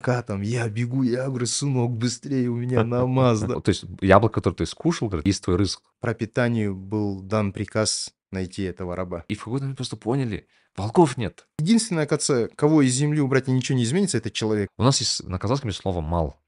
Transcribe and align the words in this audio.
Ка 0.00 0.22
там, 0.22 0.42
я 0.42 0.68
бегу, 0.68 1.02
я 1.02 1.26
говорю, 1.26 1.46
сынок, 1.46 1.90
быстрее, 1.90 2.48
у 2.48 2.56
меня 2.56 2.84
намаз, 2.84 3.40
да. 3.40 3.60
То 3.60 3.70
есть 3.70 3.84
яблоко, 4.00 4.34
которое 4.34 4.56
ты 4.56 4.66
скушал, 4.66 5.12
есть 5.24 5.42
твой 5.42 5.56
рызык. 5.56 5.82
Пропитанию 6.00 6.74
был 6.76 7.20
дан 7.20 7.52
приказ 7.52 8.14
найти 8.30 8.62
этого 8.62 8.94
раба. 8.94 9.24
И 9.28 9.34
в 9.34 9.44
какой-то 9.44 9.64
момент 9.64 9.78
просто 9.78 9.96
поняли, 9.96 10.46
волков 10.76 11.16
нет. 11.16 11.48
Единственное, 11.58 12.04
оказывается, 12.04 12.54
кого 12.54 12.82
из 12.82 12.92
земли 12.94 13.20
убрать 13.20 13.48
и 13.48 13.50
ничего 13.50 13.76
не 13.76 13.84
изменится, 13.84 14.18
это 14.18 14.30
человек. 14.30 14.68
У 14.78 14.84
нас 14.84 15.00
есть 15.00 15.24
на 15.24 15.38
казахском 15.38 15.68
есть 15.68 15.80
слово 15.80 16.00
«мал». 16.00 16.40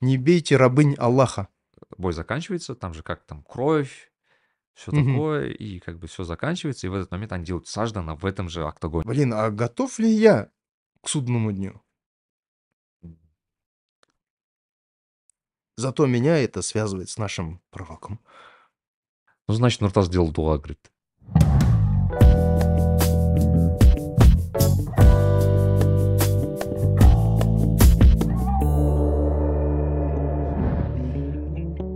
Не 0.00 0.18
бейте 0.18 0.56
рабынь 0.56 0.94
Аллаха. 0.98 1.48
Бой 1.96 2.12
заканчивается, 2.12 2.74
там 2.74 2.94
же 2.94 3.02
как 3.02 3.24
там 3.24 3.42
кровь, 3.44 4.10
все 4.74 4.90
Мгм. 4.90 5.12
такое, 5.14 5.50
и 5.50 5.78
как 5.78 5.98
бы 5.98 6.08
все 6.08 6.24
заканчивается, 6.24 6.86
и 6.86 6.90
в 6.90 6.94
этот 6.94 7.10
момент 7.12 7.32
они 7.32 7.44
делают 7.44 7.68
саждана 7.68 8.16
в 8.16 8.26
этом 8.26 8.48
же 8.48 8.66
октагоне. 8.66 9.04
Блин, 9.06 9.32
а 9.32 9.50
готов 9.50 9.98
ли 10.00 10.10
я 10.10 10.50
к 11.04 11.08
судному 11.08 11.52
дню? 11.52 11.80
Зато 15.76 16.06
меня 16.06 16.38
это 16.38 16.62
связывает 16.62 17.10
с 17.10 17.18
нашим 17.18 17.60
пророком. 17.70 18.20
Ну, 19.48 19.54
значит, 19.54 19.80
Нуртас 19.80 20.06
сделал 20.06 20.32
дуа, 20.32 20.56
говорит. 20.56 20.90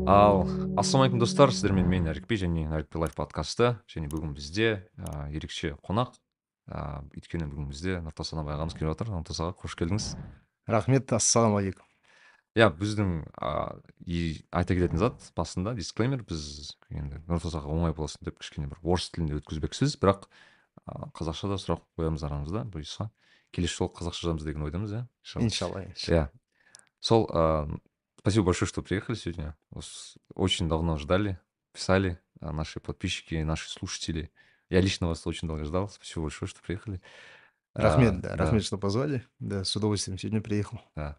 ал 0.09 0.49
ассалаумағалейкум 0.81 1.21
достар 1.21 1.51
сіздермен 1.53 1.85
мен 1.85 2.07
нәрікбек 2.09 2.41
және 2.41 2.63
нәрікбек 2.71 2.97
лайф 3.03 3.13
подкасты 3.19 3.75
және 3.93 4.09
бүгін 4.09 4.33
бізде 4.33 4.89
ә, 4.97 5.29
ерекше 5.37 5.75
қонақ 5.85 6.17
ә, 6.69 7.03
өйткені 7.17 7.49
бүгін 7.51 7.69
бізде 7.73 7.99
нұртас 8.05 8.33
анабай 8.37 8.55
ағамыз 8.57 8.77
келіп 8.77 8.93
жатыр. 8.93 9.13
Нұртас 9.17 9.41
аға 9.43 9.57
қош 9.59 9.75
келдіңіз. 9.81 10.15
Рахмет 10.69 11.13
ассалаумағалейкум. 11.17 11.85
Иә 12.57 12.69
біздің 12.75 13.11
и 14.09 14.43
айта 14.51 14.75
кететін 14.75 14.99
зат 14.99 15.29
басында 15.37 15.75
дисклеймер 15.79 16.25
біз 16.27 16.75
енді 16.91 17.21
нұртас 17.29 17.55
аға 17.59 17.71
оңай 17.71 17.95
болсын 17.95 18.25
деп 18.27 18.41
кішкене 18.41 18.71
бір 18.73 18.81
орыс 18.83 19.11
тілінде 19.15 19.39
өткізбекшісіз 19.39 19.99
бірақ 20.01 20.27
қазақша 21.15 21.53
да 21.53 21.59
сұрақ 21.61 21.85
қоямыз 22.01 22.25
арамызда 22.27 22.65
бұйырса. 22.73 23.11
Келесі 23.55 23.77
жолы 23.79 23.93
қазақша 24.01 24.27
жазамыз 24.27 24.49
деген 24.49 24.65
ойдамыз 24.67 24.97
иә 24.97 25.05
иншалла 25.45 25.85
иә. 25.85 26.29
Сол 27.01 27.29
ә, 27.31 27.69
спасибо 28.19 28.47
большое 28.47 28.69
что 28.69 28.83
приехали 28.83 29.15
сегодня. 29.15 29.57
Очень 30.35 30.69
давно 30.69 30.99
ждали 30.99 31.39
писали 31.73 32.19
наши 32.41 32.81
подписчики 32.81 33.37
наши 33.37 33.71
слушатели. 33.71 34.33
Я 34.71 34.81
лично 34.81 35.09
вас 35.09 35.27
очень 35.27 35.49
долго 35.49 35.65
ждал 35.65 35.89
спасибо 35.89 36.23
большое 36.23 36.49
что 36.49 36.61
приехали 36.63 37.01
рахмет 37.75 38.15
А, 38.15 38.19
да 38.19 38.37
рахмет 38.37 38.65
что 38.65 38.79
позвали 38.79 39.25
да 39.39 39.65
с 39.65 39.75
удовольствием 39.77 40.19
сегодня 40.19 40.41
приехал 40.41 40.81
Да. 40.95 41.19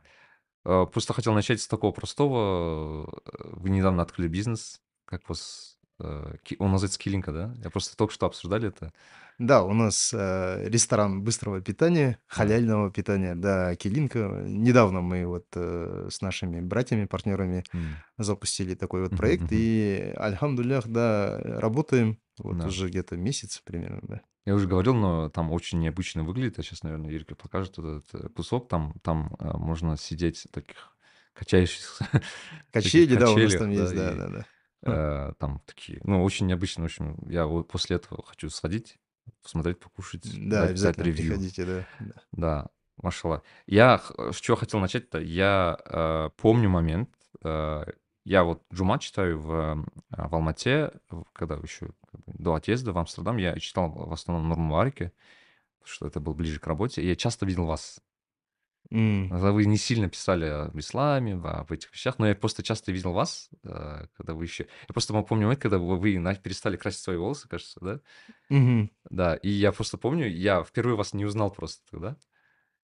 А, 0.66 0.86
Просто 0.86 1.14
хотел 1.14 1.34
начать 1.34 1.62
с 1.62 1.68
такого 1.68 1.92
простого. 1.92 3.10
Вы 3.26 3.70
недавно 3.70 4.04
открыли 4.04 4.28
бизнес. 4.28 4.82
Как 5.06 5.28
вас... 5.30 5.79
э, 6.00 6.34
Он 6.60 6.72
называется 6.72 7.00
Килинка, 7.00 7.32
да? 7.32 7.54
Я 7.64 7.70
просто 7.70 7.96
только 7.98 8.14
что 8.14 8.26
обсуждали 8.26 8.68
это. 8.70 8.92
Да, 9.38 9.64
у 9.64 9.74
нас 9.74 10.14
э, 10.14 10.68
ресторан 10.68 11.24
быстрого 11.24 11.62
питания, 11.62 12.20
халяльного 12.28 12.92
питания, 12.92 13.36
да, 13.36 13.76
Килинка. 13.76 14.44
Недавно 14.46 15.00
мы 15.02 15.26
вот 15.26 15.46
э, 15.56 16.10
с 16.12 16.22
нашими 16.22 16.60
братьями, 16.60 17.06
партнерами 17.06 17.64
М, 17.74 17.96
запустили 18.18 18.76
такой 18.76 19.04
вот 19.04 19.12
проект. 19.12 19.44
мгм. 19.44 19.50
И, 19.54 20.14
альхамдулях, 20.18 20.88
да, 20.88 21.40
работаем 21.42 22.20
вот 22.38 22.58
Да. 22.58 22.68
уже 22.68 22.90
где-то 22.90 23.16
месяц 23.16 23.62
примерно, 23.64 24.02
да. 24.04 24.22
Я 24.46 24.56
уже 24.56 24.68
говорил, 24.68 24.96
но 24.96 25.30
там 25.30 25.52
очень 25.52 25.80
необычно 25.80 26.24
выглядит. 26.24 26.60
А 26.60 26.64
сейчас, 26.64 26.84
наверное, 26.84 27.12
Юрий 27.12 27.24
покажет 27.36 27.78
этот 27.80 28.34
кусок. 28.34 28.68
Там, 28.68 28.94
там 29.04 29.36
можно 29.40 29.96
сидеть 29.96 30.48
таких 30.52 30.98
качающихся 31.34 32.06
Качели, 32.74 33.16
да, 33.16 33.32
у 33.32 33.38
нас 33.38 33.54
качелях, 33.54 33.60
там 33.60 33.70
есть, 33.72 33.96
да, 33.96 34.14
и, 34.14 34.18
да, 34.18 34.28
да. 34.28 34.46
Э, 34.84 35.34
Там 35.40 35.62
такие, 35.66 36.00
ну, 36.04 36.24
очень 36.24 36.48
необычно. 36.48 36.84
В 36.84 36.86
общем, 36.86 37.18
я 37.30 37.46
вот 37.46 37.68
после 37.68 37.98
этого 37.98 38.24
хочу 38.26 38.50
сходить, 38.50 38.98
посмотреть, 39.44 39.80
покушать, 39.80 40.24
Да, 40.24 40.32
дать, 40.32 40.50
дать 40.62 40.70
обязательно 40.72 41.04
ревью. 41.06 41.24
приходите, 41.28 41.66
да. 41.66 41.86
да. 42.32 42.68
Машалла. 43.02 43.44
Я 43.66 43.98
х- 43.98 44.34
с 44.34 44.38
чего 44.42 44.58
хотел 44.58 44.80
начать-то? 44.82 45.20
Я 45.20 45.78
э, 45.86 46.30
помню 46.38 46.70
момент. 46.70 47.10
э, 47.44 47.84
я 48.26 48.44
вот 48.44 48.62
Джума 48.74 49.00
читаю 49.00 49.40
в, 49.40 49.52
э, 49.54 49.76
в 50.28 50.36
Алмате, 50.36 50.92
когда 51.34 51.56
еще 51.56 51.90
до 52.28 52.56
отъезда 52.56 52.92
в 52.92 52.98
Амстердам, 52.98 53.38
я 53.38 53.58
читал 53.60 53.90
в 53.90 54.12
основном 54.12 54.50
Нурм 54.50 54.62
Муарике, 54.64 55.14
потому 55.80 55.94
что 55.94 56.08
это 56.08 56.20
был 56.20 56.34
ближе 56.34 56.60
к 56.60 56.68
работе, 56.68 57.02
и 57.02 57.08
я 57.08 57.16
часто 57.16 57.46
видел 57.46 57.66
вас. 57.66 58.02
М, 58.92 59.30
Когда 59.30 59.52
Вы 59.52 59.66
не 59.66 59.78
сильно 59.78 60.10
писали 60.10 60.46
об 60.46 60.78
исламе, 60.80 61.36
об 61.36 61.72
этих 61.72 61.92
вещах, 61.94 62.18
но 62.20 62.28
я 62.28 62.36
просто 62.36 62.64
часто 62.64 62.92
видел 62.92 63.14
вас, 63.14 63.50
э, 63.64 64.08
когда 64.18 64.34
вы 64.34 64.46
еще... 64.46 64.64
Я 64.88 64.94
просто 64.94 65.14
помню 65.14 65.46
момент, 65.46 65.62
когда 65.62 65.78
вы 65.78 65.98
вы 66.00 66.18
на- 66.20 66.36
перестали 66.36 66.78
красить 66.78 67.02
свои 67.02 67.18
волосы, 67.18 67.48
кажется, 67.48 67.80
да? 67.82 68.02
мгм. 68.50 68.90
Да, 69.10 69.36
и 69.36 69.50
я 69.50 69.72
просто 69.72 69.98
помню, 69.98 70.28
я 70.30 70.64
впервые 70.64 70.96
вас 70.96 71.14
не 71.14 71.26
узнал 71.26 71.52
просто 71.52 71.82
тогда. 71.90 72.18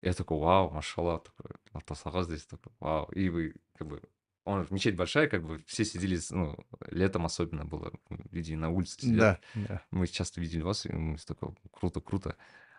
Я 0.02 0.14
такой, 0.14 0.40
вау, 0.40 0.72
машалла, 0.72 1.20
такой, 1.20 1.52
Алтасаға 1.74 2.24
здесь 2.24 2.46
такой, 2.46 2.74
вау. 2.80 3.12
И 3.14 3.30
вы, 3.30 3.56
как 3.78 3.88
бы, 3.88 4.02
он 4.46 4.68
мечеть 4.72 4.96
большая, 4.98 5.28
как 5.30 5.44
бы, 5.46 5.64
все 5.68 5.86
сидели, 5.86 6.18
с- 6.18 6.32
ну, 6.32 6.58
летом 6.92 7.26
особенно 7.26 7.66
было, 7.66 7.94
люди 8.32 8.56
на 8.56 8.70
улице 8.70 9.02
сидят. 9.02 9.22
Да, 9.22 9.40
да. 9.56 9.82
Мы 9.92 10.08
часто 10.08 10.42
видели 10.42 10.62
вас, 10.64 10.86
и 10.86 10.92
мы 10.94 11.18
такой, 11.18 11.56
круто, 11.72 12.02
круто. 12.02 12.38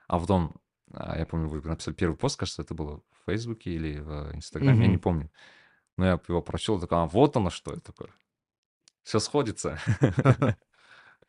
А 0.09 0.19
потом, 0.21 0.57
а, 0.57 0.66
я 0.93 1.27
помню, 1.27 1.49
вы 1.49 1.61
написали 1.63 1.95
первый 1.95 2.17
пост, 2.17 2.39
кажется, 2.39 2.63
это 2.63 2.75
было 2.75 3.03
в 3.11 3.31
Фейсбуке 3.31 3.71
или 3.71 3.99
в 3.99 4.35
Инстаграме, 4.35 4.87
я 4.87 4.91
не 4.91 4.99
помню. 4.99 5.31
Но 5.97 6.07
я 6.07 6.21
его 6.29 6.43
прочел, 6.43 6.79
такой, 6.79 6.99
а 6.99 7.07
вот 7.07 7.37
оно 7.37 7.51
что, 7.51 7.73
я 7.73 7.81
такой. 7.81 8.09
Все 9.03 9.19
сходится. 9.19 9.79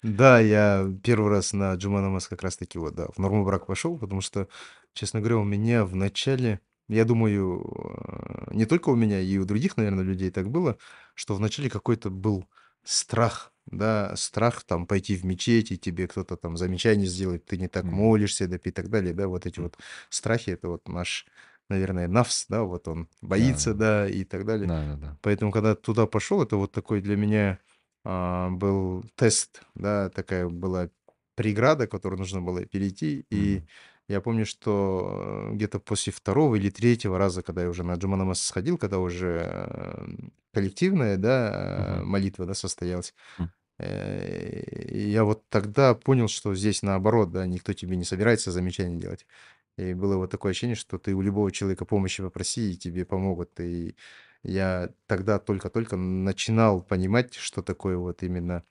Да, 0.03 0.39
я 0.39 0.87
первый 1.03 1.31
раз 1.31 1.53
на 1.53 1.73
Джума 1.73 2.01
намаз 2.01 2.27
как 2.27 2.43
раз-таки 2.43 2.77
вот, 2.77 2.93
да, 2.93 3.07
в 3.15 3.17
норму 3.17 3.43
брак 3.43 3.65
пошел, 3.65 3.97
потому 3.97 4.21
что, 4.21 4.47
честно 4.93 5.19
говоря, 5.19 5.37
у 5.37 5.43
меня 5.43 5.85
в 5.85 5.95
начале, 5.95 6.59
я 6.87 7.03
думаю, 7.03 7.65
э, 8.49 8.53
не 8.53 8.65
только 8.65 8.89
у 8.89 8.95
меня, 8.95 9.19
и 9.19 9.37
у 9.39 9.45
других, 9.45 9.75
наверное, 9.75 10.03
людей 10.03 10.29
так 10.29 10.51
было, 10.51 10.77
что 11.15 11.33
в 11.33 11.39
начале 11.39 11.69
какой-то 11.69 12.11
был 12.11 12.47
страх, 12.83 13.51
да, 13.67 14.15
страх 14.15 14.63
там 14.63 14.87
пойти 14.87 15.15
в 15.15 15.25
мечеть, 15.25 15.71
и 15.71 15.77
тебе 15.77 16.07
кто-то 16.07 16.37
там 16.37 16.57
замечание 16.57 17.07
сделает, 17.07 17.45
ты 17.45 17.57
не 17.57 17.67
так 17.67 17.85
молишься, 17.85 18.47
да, 18.47 18.57
и 18.63 18.71
так 18.71 18.89
далее, 18.89 19.13
да, 19.13 19.27
вот 19.27 19.45
эти 19.45 19.59
вот 19.59 19.77
страхи, 20.09 20.51
это 20.51 20.69
вот 20.69 20.87
наш, 20.87 21.27
наверное, 21.69 22.07
навс, 22.07 22.45
да, 22.49 22.63
вот 22.63 22.87
он 22.87 23.09
боится, 23.21 23.73
Да, 23.73 23.75
да, 23.75 24.07
и 24.09 24.23
так 24.25 24.45
далее. 24.45 24.69
Да, 24.69 24.83
да, 24.85 24.95
да. 24.97 25.17
Поэтому, 25.21 25.51
когда 25.51 25.75
туда 25.75 26.07
пошел, 26.07 26.41
это 26.43 26.57
вот 26.57 26.71
такой 26.71 27.01
для 27.01 27.15
меня 27.15 27.59
а, 28.05 28.49
был 28.49 29.03
тест, 29.15 29.63
да, 29.75 30.09
такая 30.09 30.47
была 30.47 30.89
преграда, 31.35 31.87
которую 31.87 32.19
нужно 32.19 32.41
было 32.41 32.65
перейти. 32.65 33.25
И 33.29 33.63
М. 33.63 33.67
я 34.07 34.21
помню, 34.21 34.45
что 34.45 35.49
э, 35.51 35.55
где-то 35.55 35.79
после 35.79 36.13
второго 36.13 36.55
или 36.55 36.69
третьего 36.69 37.17
раза, 37.17 37.43
когда 37.43 37.63
я 37.63 37.69
уже 37.69 37.83
на 37.83 37.95
Джума 37.95 38.17
намаз 38.17 38.41
сходил, 38.41 38.77
когда 38.77 38.99
уже 38.99 39.27
э, 39.43 40.07
коллективная, 40.59 41.17
да, 41.17 41.37
Мгм. 41.75 42.03
молитва, 42.03 42.45
да, 42.45 42.53
состоялась, 42.55 43.13
э, 43.79 44.61
и 44.91 45.09
я 45.09 45.23
вот 45.23 45.47
тогда 45.49 45.93
понял, 45.95 46.27
что 46.27 46.55
здесь 46.55 46.83
наоборот, 46.83 47.31
да, 47.31 47.45
никто 47.45 47.73
тебе 47.73 47.95
не 47.97 48.03
собирается 48.05 48.51
замечания 48.51 48.97
делать. 48.99 49.25
И 49.77 49.93
было 49.93 50.17
вот 50.17 50.31
такое 50.31 50.51
ощущение, 50.51 50.75
что 50.75 50.97
ты 50.99 51.13
у 51.15 51.21
любого 51.21 51.51
человека 51.51 51.85
помощи 51.85 52.23
попроси, 52.23 52.71
и 52.73 52.77
тебе 52.77 53.05
помогут. 53.05 53.59
И 53.59 53.95
я 54.43 54.89
тогда 55.07 55.39
только-только 55.39 55.97
начинал 55.97 56.81
понимать, 56.83 57.35
что 57.35 57.61
такое 57.63 57.97
вот 57.97 58.23
именно 58.23 58.63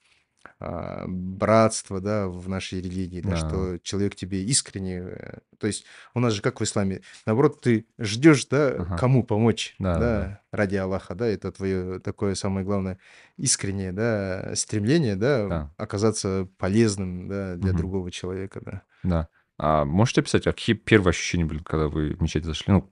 братство, 1.06 2.00
да, 2.00 2.28
в 2.28 2.48
нашей 2.48 2.80
религии, 2.80 3.20
да, 3.20 3.30
Да. 3.30 3.36
что 3.36 3.78
человек 3.82 4.14
тебе 4.14 4.42
искренне, 4.42 4.98
э, 5.00 5.38
то 5.58 5.66
есть 5.66 5.84
у 6.14 6.20
нас 6.20 6.32
же 6.32 6.42
как 6.42 6.60
в 6.60 6.64
исламе, 6.64 7.02
наоборот, 7.26 7.60
ты 7.60 7.86
ждешь, 7.98 8.46
да, 8.46 8.68
Ага. 8.68 8.96
кому 8.96 9.22
помочь, 9.24 9.74
Да, 9.78 9.94
да, 9.98 10.00
да, 10.00 10.40
ради 10.52 10.76
Аллаха, 10.76 11.14
да, 11.14 11.26
это 11.26 11.52
твое 11.52 12.00
такое 12.00 12.34
самое 12.34 12.64
главное 12.64 12.98
искреннее, 13.36 13.92
да, 13.92 14.52
стремление, 14.54 15.16
да, 15.16 15.46
Да. 15.48 15.74
оказаться 15.76 16.48
полезным, 16.58 17.28
да, 17.28 17.56
для 17.56 17.72
Мгм. 17.72 17.78
другого 17.78 18.10
человека, 18.10 18.60
да. 18.64 18.82
Да. 19.02 19.28
А 19.58 19.84
можете 19.84 20.20
описать, 20.20 20.46
а 20.46 20.52
какие 20.52 20.76
первые 20.76 21.10
ощущения 21.10 21.44
были, 21.44 21.62
когда 21.62 21.88
вы 21.88 22.14
в 22.14 22.22
мечеть 22.22 22.44
зашли? 22.44 22.72
Ну, 22.72 22.90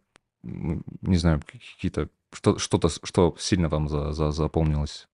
не 1.01 1.17
знаю, 1.17 1.43
какие-то 1.47 2.09
что, 2.33 2.59
что-то, 2.59 2.89
что 2.89 3.35
сильно 3.39 3.69
вам 3.69 3.89
за, 3.89 4.13
за- 4.13 4.33
запомнилось? 4.33 5.09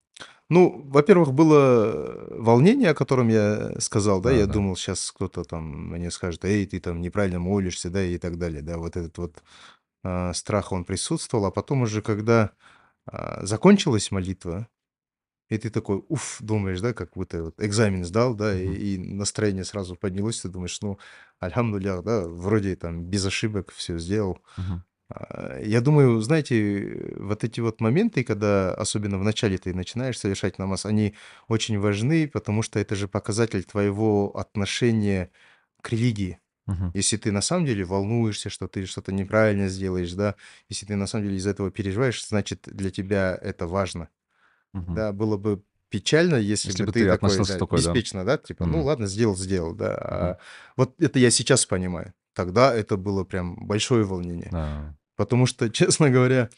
Ну, 0.50 0.82
во-первых, 0.88 1.32
было 1.32 2.26
волнение, 2.30 2.90
о 2.90 2.94
котором 2.94 3.28
я 3.28 3.72
сказал, 3.80 4.20
да, 4.20 4.30
Да, 4.30 4.38
я 4.38 4.46
да. 4.46 4.52
думал, 4.52 4.76
сейчас 4.76 5.12
кто-то 5.12 5.44
там 5.44 5.90
мне 5.92 6.10
скажет, 6.10 6.44
эй, 6.44 6.66
ты 6.66 6.80
там 6.80 7.00
неправильно 7.00 7.38
молишься, 7.38 7.88
да, 7.90 8.02
и 8.04 8.18
так 8.18 8.36
далее, 8.38 8.60
да, 8.62 8.76
вот 8.78 8.96
этот 8.96 9.16
вот 9.18 9.42
а, 10.04 10.32
страх, 10.34 10.72
он 10.72 10.84
присутствовал, 10.84 11.46
а 11.46 11.50
потом 11.52 11.82
уже, 11.82 12.02
когда 12.02 12.52
а, 13.06 13.46
закончилась 13.46 14.10
молитва, 14.12 14.68
И 15.50 15.58
ты 15.58 15.70
такой, 15.70 16.02
уф, 16.08 16.38
думаешь, 16.40 16.80
да, 16.80 16.92
как 16.94 17.12
будто 17.14 17.42
вот 17.42 17.54
экзамен 17.62 18.04
сдал, 18.04 18.34
да, 18.34 18.54
и, 18.58 18.66
Мгм. 18.66 18.80
и 18.94 18.98
настроение 18.98 19.64
сразу 19.64 19.96
поднялось, 19.96 20.40
ты 20.42 20.48
думаешь, 20.48 20.80
ну, 20.82 20.98
альхамдулиллах, 21.40 22.04
да, 22.04 22.20
вроде 22.28 22.76
там 22.76 23.04
без 23.04 23.26
ошибок 23.26 23.72
все 23.72 23.98
сделал. 23.98 24.38
Мгм. 24.56 24.82
А, 25.10 25.58
Я 25.62 25.80
думаю, 25.80 26.20
знаете, 26.20 27.14
вот 27.18 27.44
эти 27.44 27.60
вот 27.60 27.80
моменты, 27.80 28.24
когда 28.24 28.74
особенно 28.74 29.18
в 29.18 29.24
начале 29.24 29.58
ты 29.58 29.74
начинаешь 29.74 30.18
совершать 30.18 30.58
намаз, 30.58 30.86
они 30.86 31.14
очень 31.48 31.78
важны, 31.80 32.28
потому 32.28 32.62
что 32.62 32.78
это 32.78 32.94
же 32.94 33.08
показатель 33.08 33.64
твоего 33.64 34.36
отношения 34.36 35.30
к 35.82 35.90
религии. 35.90 36.40
Мгм. 36.66 36.92
Если 36.94 37.16
ты 37.18 37.32
на 37.32 37.40
самом 37.42 37.66
деле 37.66 37.84
волнуешься, 37.84 38.50
что 38.50 38.68
ты 38.68 38.86
что-то 38.86 39.12
неправильно 39.12 39.68
сделаешь, 39.68 40.12
да, 40.14 40.36
если 40.68 40.86
ты 40.86 40.96
на 40.96 41.06
самом 41.06 41.26
деле 41.26 41.36
из-за 41.38 41.50
этого 41.50 41.70
переживаешь, 41.70 42.26
значит, 42.26 42.62
для 42.66 42.90
тебя 42.90 43.38
это 43.42 43.66
важно. 43.68 44.08
Мгм. 44.72 44.96
Да, 44.96 45.12
было 45.12 45.36
бы 45.36 45.62
печально, 45.90 46.36
если 46.36 46.72
Если 46.72 46.84
бы 46.84 46.92
ты 46.92 46.92
ты 46.92 47.06
такой, 47.06 47.42
относился 47.42 47.58
да, 47.58 47.58
такой, 47.58 47.82
да? 47.82 48.02
беспечно, 48.02 48.24
да, 48.24 48.38
типа, 48.38 48.66
ну 48.66 48.82
М. 48.82 48.84
ладно, 48.84 49.06
сделал, 49.06 49.36
сделал, 49.36 49.74
да. 49.74 49.94
Мгм. 50.08 50.36
А 50.36 50.38
вот 50.76 51.00
это 51.00 51.18
я 51.18 51.30
сейчас 51.30 51.66
понимаю. 51.66 52.14
Тогда 52.34 52.74
это 52.74 52.96
было 52.96 53.24
прям 53.24 53.56
большое 53.66 54.04
волнение. 54.04 54.52
Да. 54.52 54.94
Потому 55.20 55.44
что, 55.44 55.68
честно 55.70 56.08
говоря, 56.08 56.48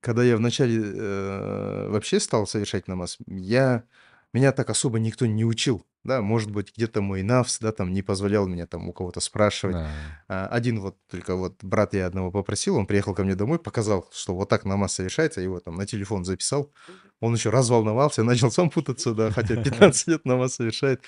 когда 0.00 0.24
я 0.24 0.36
вначале 0.36 0.82
э, 0.82 1.88
вообще 1.90 2.18
стал 2.18 2.44
совершать 2.44 2.88
намаз, 2.88 3.18
я, 3.28 3.84
меня 4.32 4.50
так 4.50 4.68
особо 4.68 4.98
никто 4.98 5.26
не 5.26 5.44
учил. 5.44 5.86
Да, 6.02 6.20
может 6.20 6.50
быть, 6.50 6.72
где-то 6.76 7.02
мой 7.02 7.22
навс, 7.22 7.60
да, 7.60 7.70
там 7.70 7.92
не 7.92 8.02
позволял 8.02 8.48
меня 8.48 8.66
там 8.66 8.88
у 8.88 8.92
кого-то 8.92 9.20
спрашивать. 9.20 9.76
Да. 9.76 9.90
А, 10.26 10.46
Один 10.48 10.80
вот 10.80 10.96
только 11.08 11.36
вот 11.36 11.62
брат 11.62 11.94
я 11.94 12.06
одного 12.06 12.32
попросил, 12.32 12.74
он 12.74 12.86
приехал 12.86 13.14
ко 13.14 13.22
мне 13.22 13.36
домой, 13.36 13.60
показал, 13.60 14.08
что 14.10 14.34
вот 14.34 14.48
так 14.48 14.64
намаз 14.64 14.94
совершается, 14.94 15.40
его 15.40 15.60
там 15.60 15.76
на 15.76 15.86
телефон 15.86 16.24
записал. 16.24 16.72
Он 17.20 17.34
еще 17.34 17.50
разволновался, 17.50 18.24
начал 18.24 18.50
сам 18.50 18.70
путаться, 18.70 19.14
да, 19.14 19.30
хотя 19.30 19.54
15 19.62 20.08
лет 20.08 20.24
намаз 20.24 20.54
совершает. 20.54 21.04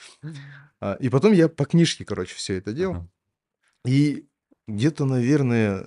А, 0.81 0.95
И 1.01 1.09
потом 1.09 1.33
я 1.33 1.49
по 1.49 1.65
книжке, 1.65 2.05
короче, 2.05 2.37
все 2.37 2.59
это 2.59 2.73
делал. 2.73 3.09
И 3.85 4.29
где-то, 4.69 5.05
наверное, 5.05 5.87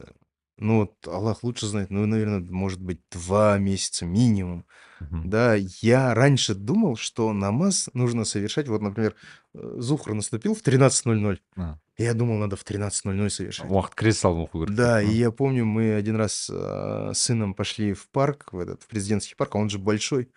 ну 0.58 0.80
вот 0.80 1.08
Аллах 1.08 1.44
лучше 1.44 1.68
знает, 1.68 1.90
ну, 1.90 2.06
наверное, 2.06 2.40
может 2.40 2.82
быть, 2.82 3.00
два 3.12 3.58
месяца 3.58 4.06
минимум. 4.06 4.66
Мгм. 5.00 5.30
Да, 5.30 5.56
я 5.82 6.14
раньше 6.14 6.56
думал, 6.56 6.96
что 6.96 7.34
намаз 7.34 7.90
нужно 7.94 8.24
совершать, 8.26 8.68
вот, 8.68 8.82
например, 8.82 9.16
э, 9.54 9.76
Зухр 9.78 10.14
наступил 10.14 10.56
в 10.56 10.62
13.00. 10.62 11.40
А. 11.58 11.78
Я 11.98 12.14
думал, 12.14 12.38
надо 12.38 12.56
в 12.56 12.64
13.00 12.64 13.30
совершать. 13.30 13.70
Уақыт 13.70 13.96
кіре 13.96 14.14
салып 14.14 14.50
оқу 14.50 14.66
керек 14.66 14.76
Да, 14.76 15.02
и 15.02 15.08
деп. 15.08 15.16
я 15.16 15.32
помню, 15.32 15.66
мы 15.66 15.96
один 15.96 16.16
раз 16.16 16.50
а, 16.52 17.12
с 17.14 17.20
сыном 17.20 17.54
пошли 17.54 17.94
в 17.94 18.10
парк, 18.10 18.50
в 18.52 18.60
этот 18.60 18.84
в 18.84 18.88
президентский 18.88 19.36
парк, 19.36 19.56
а 19.56 19.60
он 19.60 19.70
же 19.70 19.80
большой. 19.80 20.30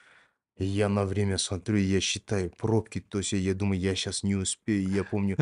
Я 0.59 0.89
на 0.89 1.05
время 1.05 1.39
смотрю, 1.39 1.77
я 1.79 2.01
считаю 2.01 2.51
пробки, 2.51 3.01
то 3.01 3.19
есть 3.19 3.33
я 3.33 3.55
думаю, 3.55 3.81
я 3.81 3.95
сейчас 3.95 4.25
не 4.25 4.35
успею. 4.35 4.89
Я 4.89 5.05
помню, 5.05 5.37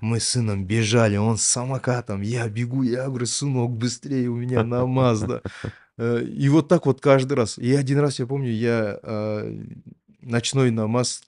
мы 0.00 0.20
с 0.20 0.28
сыном 0.28 0.64
бежали, 0.66 1.16
он 1.16 1.36
с 1.36 1.44
самокатом, 1.44 2.20
я 2.20 2.48
бегу, 2.48 2.82
я 2.82 3.06
говорю, 3.06 3.26
сынок, 3.26 3.72
быстрее, 3.72 4.28
у 4.28 4.36
меня 4.36 4.62
намаз, 4.64 5.20
да. 5.22 5.42
Э, 5.98 6.22
И 6.24 6.48
вот 6.48 6.68
так 6.68 6.86
вот 6.86 7.00
каждый 7.00 7.34
раз. 7.34 7.58
И 7.58 7.74
один 7.74 7.98
раз, 7.98 8.18
я 8.18 8.26
помню, 8.26 8.50
я 8.52 8.98
а, 9.02 9.62
ночной 10.20 10.70
намаз 10.70 11.22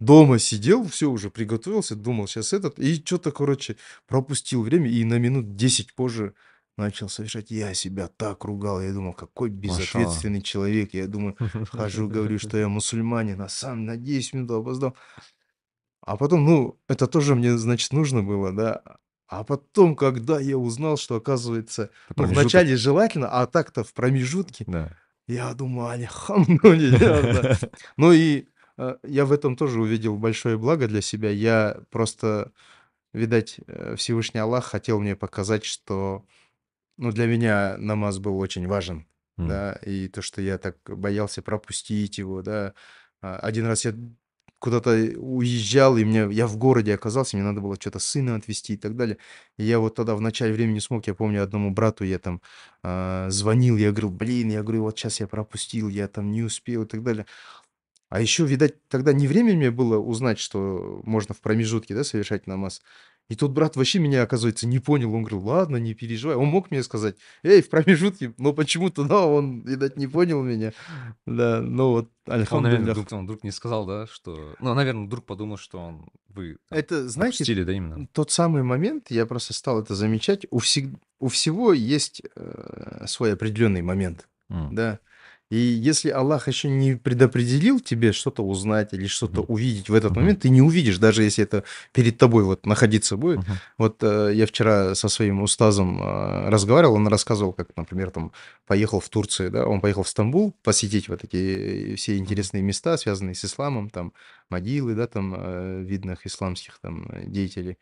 дома 0.00 0.38
сидел, 0.38 0.86
все 0.86 1.10
уже 1.10 1.30
приготовился, 1.30 1.94
думал, 1.96 2.26
сейчас 2.26 2.52
этот, 2.52 2.78
и 2.78 2.96
что-то, 2.96 3.32
короче, 3.32 3.76
пропустил 4.06 4.62
время, 4.62 4.90
и 4.90 5.04
на 5.04 5.18
минут 5.18 5.56
10 5.56 5.94
позже 5.94 6.34
начал 6.76 7.08
совершать. 7.08 7.50
Я 7.50 7.74
себя 7.74 8.08
так 8.08 8.44
ругал, 8.44 8.80
я 8.82 8.92
думал, 8.92 9.12
какой 9.12 9.50
безответственный 9.50 10.42
человек. 10.42 10.94
Я 10.94 11.06
думаю, 11.06 11.36
хожу, 11.70 12.08
говорю, 12.08 12.38
что 12.38 12.58
я 12.58 12.68
мусульманин, 12.68 13.40
а 13.40 13.48
сам 13.48 13.84
на 13.84 13.96
10 13.96 14.34
минут 14.34 14.50
опоздал. 14.50 14.96
А 16.02 16.16
потом, 16.16 16.44
ну, 16.44 16.78
это 16.88 17.06
тоже 17.06 17.34
мне, 17.34 17.56
значит, 17.56 17.92
нужно 17.92 18.22
было, 18.22 18.52
да. 18.52 18.82
А 19.26 19.42
потом, 19.42 19.96
когда 19.96 20.38
я 20.38 20.58
узнал, 20.58 20.96
что, 20.96 21.16
оказывается, 21.16 21.90
ну, 22.14 22.24
вначале 22.24 22.76
желательно, 22.76 23.28
а 23.28 23.46
так-то 23.46 23.82
в 23.82 23.94
промежутке, 23.94 24.64
Да. 24.66 24.96
я 25.26 25.54
думаю, 25.54 25.98
да. 26.98 27.58
Ну 27.96 28.12
и 28.12 28.48
э, 28.76 28.96
я 29.02 29.24
в 29.24 29.32
этом 29.32 29.56
тоже 29.56 29.80
увидел 29.80 30.16
большое 30.18 30.58
благо 30.58 30.86
для 30.86 31.00
себя. 31.00 31.30
Я 31.30 31.80
просто, 31.90 32.52
видать, 33.14 33.56
э, 33.66 33.94
Всевышний 33.96 34.40
Аллах 34.40 34.66
хотел 34.66 35.00
мне 35.00 35.16
показать, 35.16 35.64
что, 35.64 36.26
ну, 36.96 37.12
для 37.12 37.26
меня 37.26 37.76
намаз 37.78 38.18
был 38.18 38.38
очень 38.38 38.66
важен, 38.66 39.06
М. 39.38 39.48
да, 39.48 39.72
и 39.84 40.08
то, 40.08 40.22
что 40.22 40.40
я 40.42 40.58
так 40.58 40.76
боялся 40.86 41.42
пропустить 41.42 42.18
его, 42.18 42.42
да. 42.42 42.74
А, 43.22 43.36
Один 43.38 43.66
раз 43.66 43.84
я 43.84 43.94
куда-то 44.58 44.90
уезжал, 45.18 45.96
и 45.98 46.04
мне, 46.04 46.26
я 46.32 46.46
в 46.46 46.56
городе 46.56 46.94
оказался, 46.94 47.36
мне 47.36 47.44
надо 47.44 47.60
было 47.60 47.76
что-то 47.78 47.98
сына 47.98 48.36
отвезти 48.36 48.74
и 48.74 48.76
так 48.78 48.96
далее. 48.96 49.18
И 49.58 49.64
я 49.64 49.78
вот 49.78 49.94
тогда 49.96 50.14
в 50.16 50.20
начале 50.22 50.54
времени 50.54 50.78
смог, 50.78 51.06
я 51.06 51.14
помню, 51.14 51.42
одному 51.42 51.70
брату 51.70 52.04
я 52.04 52.18
там 52.18 52.40
а, 52.82 53.28
звонил, 53.30 53.76
я 53.76 53.90
говорил, 53.90 54.10
блин, 54.10 54.50
я 54.50 54.62
говорю, 54.62 54.82
вот 54.84 54.98
сейчас 54.98 55.20
я 55.20 55.26
пропустил, 55.28 55.88
я 55.88 56.08
там 56.08 56.32
не 56.32 56.42
успел 56.42 56.84
и 56.84 56.86
так 56.86 57.02
далее. 57.02 57.26
А 58.10 58.20
еще, 58.20 58.44
видать, 58.46 58.86
тогда 58.88 59.12
не 59.12 59.26
время 59.26 59.54
мне 59.54 59.70
было 59.70 59.98
узнать, 59.98 60.38
что 60.38 61.00
можно 61.04 61.34
в 61.34 61.40
промежутке, 61.40 61.94
да, 61.94 62.04
совершать 62.04 62.46
намаз. 62.46 62.82
И 63.30 63.36
тут 63.36 63.52
брат 63.52 63.74
вообще 63.76 63.98
меня, 64.00 64.22
оказывается, 64.22 64.66
не 64.66 64.78
понял. 64.80 65.14
Он 65.14 65.22
говорил, 65.22 65.46
ладно, 65.46 65.76
не 65.78 65.94
переживай. 65.94 66.36
Он 66.36 66.48
мог 66.48 66.70
мне 66.70 66.82
сказать, 66.82 67.16
эй, 67.42 67.62
в 67.62 67.70
промежутке, 67.70 68.34
но 68.36 68.52
почему-то, 68.52 69.04
да, 69.04 69.24
он, 69.24 69.62
видать, 69.62 69.96
не 69.96 70.06
понял 70.06 70.42
меня. 70.42 70.72
Да, 71.26 71.62
ну 71.62 71.90
вот, 71.90 72.10
Он, 72.26 72.62
наверное, 72.62 72.92
вдруг, 72.92 73.12
он 73.12 73.24
вдруг 73.24 73.42
не 73.42 73.50
сказал, 73.50 73.86
да, 73.86 74.06
что... 74.06 74.54
Ну, 74.60 74.74
наверное, 74.74 75.06
вдруг 75.06 75.24
подумал, 75.24 75.56
что 75.56 75.78
он... 75.78 76.08
Вы 76.28 76.58
там 76.68 76.78
Это, 76.78 77.08
знаете, 77.08 77.38
пропустили, 77.38 77.62
да, 77.62 77.72
именно? 77.72 78.08
тот 78.12 78.30
самый 78.30 78.62
момент, 78.62 79.10
я 79.10 79.24
просто 79.24 79.54
стал 79.54 79.80
это 79.80 79.94
замечать, 79.94 80.46
у, 80.50 80.58
всег- 80.58 80.98
у 81.20 81.28
всего 81.28 81.72
есть 81.72 82.22
э, 82.34 83.04
свой 83.06 83.32
определенный 83.32 83.82
момент, 83.82 84.28
М. 84.50 84.74
да. 84.74 84.98
И 85.50 85.56
если 85.56 86.08
Аллах 86.08 86.48
еще 86.48 86.68
не 86.68 86.96
предопределил 86.96 87.78
тебе 87.78 88.12
что-то 88.12 88.42
узнать 88.42 88.92
или 88.94 89.06
что-то 89.06 89.42
Мгм. 89.42 89.52
увидеть 89.52 89.88
в 89.88 89.94
этот 89.94 90.12
Мгм. 90.12 90.20
момент, 90.20 90.40
ты 90.40 90.48
не 90.48 90.62
увидишь, 90.62 90.98
даже 90.98 91.22
если 91.22 91.44
это 91.44 91.64
перед 91.92 92.18
тобой 92.18 92.44
вот 92.44 92.66
находиться 92.66 93.16
будет. 93.16 93.40
Мгм. 93.40 93.58
Вот 93.78 94.02
э, 94.02 94.32
я 94.34 94.46
вчера 94.46 94.94
со 94.94 95.08
своим 95.08 95.42
устазом 95.42 96.02
э, 96.02 96.48
разговаривал, 96.48 96.94
он 96.94 97.08
рассказывал, 97.08 97.52
как, 97.52 97.68
например, 97.76 98.10
там 98.10 98.32
поехал 98.66 99.00
в 99.00 99.08
Турцию, 99.08 99.50
да, 99.50 99.66
он 99.66 99.80
поехал 99.80 100.02
в 100.02 100.08
Стамбул 100.08 100.54
посетить 100.62 101.08
вот 101.08 101.24
эти 101.24 101.92
э, 101.92 101.94
все 101.96 102.16
интересные 102.16 102.62
места, 102.62 102.96
связанные 102.96 103.34
с 103.34 103.44
исламом, 103.44 103.90
там 103.90 104.12
могилы, 104.50 104.94
да, 104.94 105.06
там 105.06 105.34
э, 105.36 105.82
видных 105.82 106.26
исламских 106.26 106.78
там 106.80 107.06
э, 107.10 107.26
деятелей. 107.26 107.76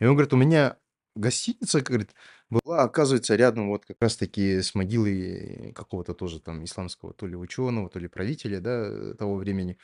И 0.00 0.04
он 0.04 0.14
говорит, 0.14 0.32
у 0.32 0.36
меня 0.36 0.76
гостиница, 1.16 1.80
говорит, 1.80 2.10
была, 2.54 2.82
оказывается, 2.84 3.36
рядом 3.36 3.68
вот 3.68 3.84
как 3.84 3.96
раз-таки 4.00 4.62
с 4.62 4.74
могилой 4.74 5.72
какого-то 5.74 6.14
тоже 6.14 6.40
там 6.40 6.64
исламского 6.64 7.12
то 7.12 7.26
ли 7.26 7.36
ученого, 7.36 7.88
то 7.88 7.98
ли 7.98 8.08
правителя, 8.08 8.60
да, 8.60 9.14
того 9.14 9.36
времени. 9.36 9.78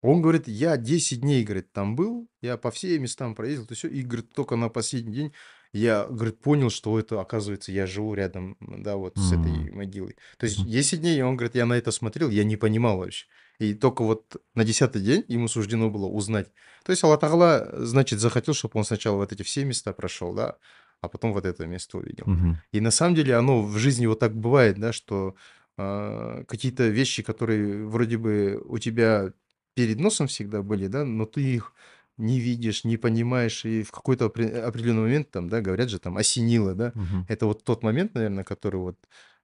Он 0.00 0.22
говорит, 0.22 0.46
я 0.46 0.76
10 0.76 1.20
дней, 1.22 1.44
говорит, 1.44 1.72
там 1.72 1.96
был, 1.96 2.28
я 2.40 2.56
по 2.56 2.70
всем 2.70 3.02
местам 3.02 3.34
проездил, 3.34 3.66
то 3.66 3.74
все, 3.74 3.88
и, 3.88 4.02
говорит, 4.02 4.32
только 4.32 4.54
на 4.54 4.68
последний 4.68 5.12
день 5.12 5.32
я, 5.72 6.06
говорит, 6.06 6.40
понял, 6.40 6.70
что 6.70 6.98
это, 6.98 7.20
оказывается, 7.20 7.72
я 7.72 7.86
живу 7.86 8.14
рядом, 8.14 8.56
да, 8.60 8.96
вот 8.96 9.16
с 9.16 9.32
этой 9.32 9.70
могилой. 9.72 10.16
То 10.38 10.46
есть 10.46 10.60
Мгм. 10.60 10.68
10 10.68 11.00
дней, 11.00 11.20
он 11.22 11.36
говорит, 11.36 11.56
я 11.56 11.66
на 11.66 11.74
это 11.74 11.90
смотрел, 11.90 12.30
я 12.30 12.44
не 12.44 12.56
понимал 12.56 12.98
вообще. 12.98 13.26
И 13.58 13.74
только 13.74 14.04
вот 14.04 14.36
на 14.54 14.64
10 14.64 15.02
день 15.02 15.24
ему 15.26 15.48
суждено 15.48 15.90
было 15.90 16.06
узнать. 16.06 16.48
То 16.84 16.92
есть 16.92 17.02
Аллах 17.02 17.68
значит, 17.72 18.20
захотел, 18.20 18.54
чтобы 18.54 18.78
он 18.78 18.84
сначала 18.84 19.16
вот 19.16 19.32
эти 19.32 19.42
все 19.42 19.64
места 19.64 19.92
прошел, 19.92 20.32
да, 20.32 20.58
а 21.00 21.08
потом 21.08 21.32
вот 21.32 21.44
это 21.46 21.66
место 21.66 21.98
увидел. 21.98 22.26
Мгм. 22.26 22.62
И 22.72 22.80
на 22.80 22.90
самом 22.90 23.14
деле 23.14 23.34
оно 23.36 23.62
в 23.62 23.76
жизни 23.78 24.06
вот 24.06 24.18
так 24.20 24.34
бывает, 24.36 24.78
да, 24.78 24.92
что 24.92 25.34
а, 25.76 26.44
какие-то 26.44 26.88
вещи, 26.88 27.22
которые 27.22 27.86
вроде 27.86 28.18
бы 28.18 28.60
у 28.64 28.78
тебя 28.78 29.32
перед 29.74 30.00
носом 30.00 30.26
всегда 30.26 30.62
были, 30.62 30.86
да, 30.88 31.04
но 31.04 31.24
ты 31.26 31.40
их 31.42 31.72
не 32.16 32.40
видишь, 32.40 32.84
не 32.84 32.96
понимаешь, 32.96 33.64
и 33.64 33.82
в 33.84 33.92
какой-то 33.92 34.26
опре- 34.26 34.60
определенный 34.60 35.02
момент, 35.02 35.30
там, 35.30 35.48
да, 35.48 35.60
говорят 35.60 35.88
же, 35.88 35.98
там, 36.00 36.16
осенило, 36.16 36.74
да, 36.74 36.92
Мгм. 36.94 37.26
это 37.28 37.46
вот 37.46 37.62
тот 37.64 37.82
момент, 37.84 38.14
наверное, 38.14 38.42
который 38.44 38.80
вот 38.80 38.96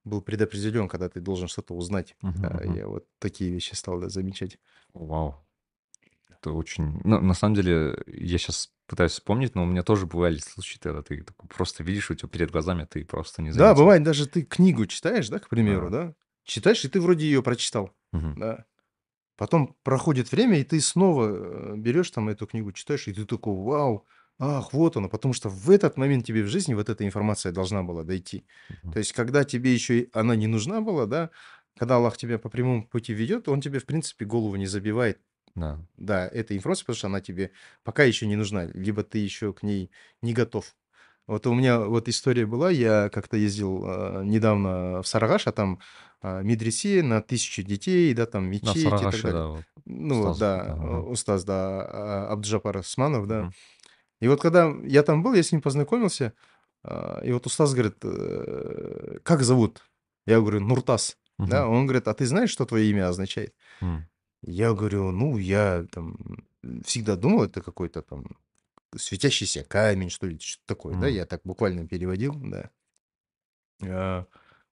был 0.05 0.21
предопределен, 0.23 0.89
когда 0.89 1.09
ты 1.09 1.21
должен 1.21 1.49
что-то 1.49 1.75
узнать. 1.75 2.17
Мгм, 2.23 2.43
Да, 2.43 2.61
мгм. 2.65 2.75
я 2.75 2.89
вот 2.89 3.07
такие 3.19 3.51
вещи 3.51 3.75
стал 3.75 4.01
да, 4.01 4.09
замечать. 4.09 4.59
Вау. 4.95 5.44
Очень... 6.53 7.01
Ну, 7.05 7.21
на 7.21 7.35
самом 7.35 7.55
деле, 7.55 8.03
я 8.07 8.39
сейчас 8.39 8.73
пытаюсь 8.87 9.13
вспомнить, 9.13 9.55
но 9.55 9.63
у 9.63 9.67
меня 9.67 9.83
тоже 9.83 10.07
бывали 10.07 10.39
случаи, 10.39 10.79
когда 10.79 11.03
ты 11.03 11.23
такой 11.23 11.49
просто 11.49 11.83
видишь, 11.83 12.11
у 12.11 12.15
тебя 12.15 12.29
перед 12.29 12.51
глазами, 12.51 12.87
ты 12.91 13.05
просто 13.05 13.43
не 13.43 13.51
Да, 13.51 13.69
заметил. 13.69 13.83
бывает, 13.83 14.03
даже 14.03 14.27
ты 14.27 14.43
книгу 14.43 14.87
читаешь, 14.87 15.29
да, 15.29 15.39
к 15.39 15.49
примеру, 15.49 15.89
А. 15.89 15.91
да, 15.91 16.15
читаешь, 16.45 16.85
и 16.85 16.89
ты 16.89 17.01
вроде 17.01 17.27
ее 17.27 17.43
прочитал, 17.43 17.91
Мгм. 18.13 18.35
да, 18.37 18.67
Потом 19.37 19.77
проходит 19.83 20.33
время, 20.33 20.61
и 20.61 20.65
ты 20.65 20.81
снова 20.81 21.75
э, 21.75 21.77
берешь 21.77 22.11
там 22.11 22.29
эту 22.29 22.47
книгу, 22.47 22.73
читаешь, 22.73 23.09
и 23.09 23.13
ты 23.13 23.25
такой, 23.27 23.55
вау, 23.55 24.07
ах, 24.39 24.73
вот 24.73 24.97
оно, 24.97 25.09
потому 25.09 25.35
что 25.35 25.49
в 25.49 25.71
этот 25.71 25.97
момент 25.97 26.27
тебе 26.27 26.43
в 26.45 26.49
жизни 26.49 26.75
вот 26.75 26.89
эта 26.89 27.05
информация 27.05 27.51
должна 27.53 27.83
была 27.83 28.05
дойти. 28.05 28.47
Мгм. 28.69 28.95
То 28.95 28.99
есть, 29.01 29.13
когда 29.13 29.45
тебе 29.45 29.75
еще 29.75 30.09
она 30.13 30.37
не 30.37 30.47
нужна 30.47 30.81
была, 30.83 31.07
да, 31.07 31.31
когда 31.79 31.97
Аллах 31.97 32.17
тебя 32.17 32.39
по 32.39 32.49
прямому 32.49 32.87
пути 32.89 33.13
ведет, 33.13 33.49
он 33.49 33.61
тебе, 33.61 33.81
в 33.81 33.87
принципе, 33.87 34.25
голову 34.25 34.57
не 34.57 34.67
забивает. 34.67 35.21
Да. 35.55 35.79
Да, 35.97 36.27
этой 36.29 36.57
информации, 36.57 36.83
потому 36.83 36.97
что 36.97 37.07
она 37.07 37.21
тебе 37.21 37.53
пока 37.85 38.03
еще 38.05 38.27
не 38.27 38.37
нужна, 38.37 38.67
либо 38.67 39.05
ты 39.05 39.19
еще 39.19 39.53
к 39.53 39.63
ней 39.63 39.91
не 40.23 40.33
готов. 40.35 40.75
Вот 41.27 41.47
у 41.47 41.55
меня 41.55 41.81
вот 41.81 42.09
история 42.09 42.47
была, 42.47 42.71
я 42.71 43.09
как-то 43.11 43.37
ездил 43.37 43.85
э, 43.87 44.25
недавно 44.25 45.03
в 45.03 45.07
Сарагаш, 45.09 45.47
а 45.47 45.53
там 45.53 45.81
э, 46.23 46.43
медресе 46.43 47.03
на 47.03 47.23
тысячу 47.23 47.63
детей, 47.63 48.13
да, 48.15 48.27
там 48.27 48.45
Да, 48.63 48.75
в 48.75 48.79
мечеть 48.79 49.03
и 49.03 49.07
так 49.07 49.23
Сарагаше, 49.23 49.23
далее. 49.23 49.41
да, 49.41 49.47
вот 49.49 49.67
Ну 49.87 50.31
устаз. 50.31 50.37
да, 50.37 50.75
да, 50.75 50.75
ага. 50.75 51.07
устаз, 51.09 51.45
да, 51.45 51.83
а, 51.83 52.29
Абджапар 52.33 52.79
Османов, 52.79 53.27
да. 53.29 53.47
Мгм. 53.47 53.55
И 54.21 54.29
вот 54.29 54.41
когда 54.43 54.73
я 54.85 55.03
там 55.03 55.23
был, 55.23 55.35
я 55.35 55.43
с 55.43 55.53
ним 55.53 55.63
познакомился, 55.63 56.35
и 57.25 57.33
вот 57.33 57.47
устаз 57.47 57.73
говорит, 57.75 57.97
э, 58.05 59.19
как 59.23 59.43
зовут? 59.43 59.83
Я 60.27 60.41
говорю, 60.41 60.61
Нуртас. 60.61 61.19
Да, 61.47 61.67
Мгм. 61.67 61.69
он 61.69 61.87
говорит, 61.87 62.09
а 62.09 62.15
ты 62.15 62.27
знаешь, 62.27 62.51
что 62.51 62.67
твое 62.67 62.91
имя 62.91 63.09
означает? 63.09 63.55
М. 63.83 64.09
Я 64.47 64.75
говорю, 64.75 65.11
ну, 65.11 65.39
я 65.39 65.87
там 65.91 66.17
всегда 66.85 67.17
думал, 67.17 67.45
это 67.45 67.63
какой-то 67.63 68.03
там 68.03 68.25
светящийся 68.97 69.65
камень, 69.65 70.11
что 70.11 70.27
ли, 70.27 70.39
что-то 70.39 70.67
такое, 70.67 70.95
да, 70.97 71.09
М. 71.09 71.15
я 71.15 71.27
так 71.27 71.41
буквально 71.45 71.87
переводил, 71.89 72.35
да. 72.35 72.71
А 73.83 74.27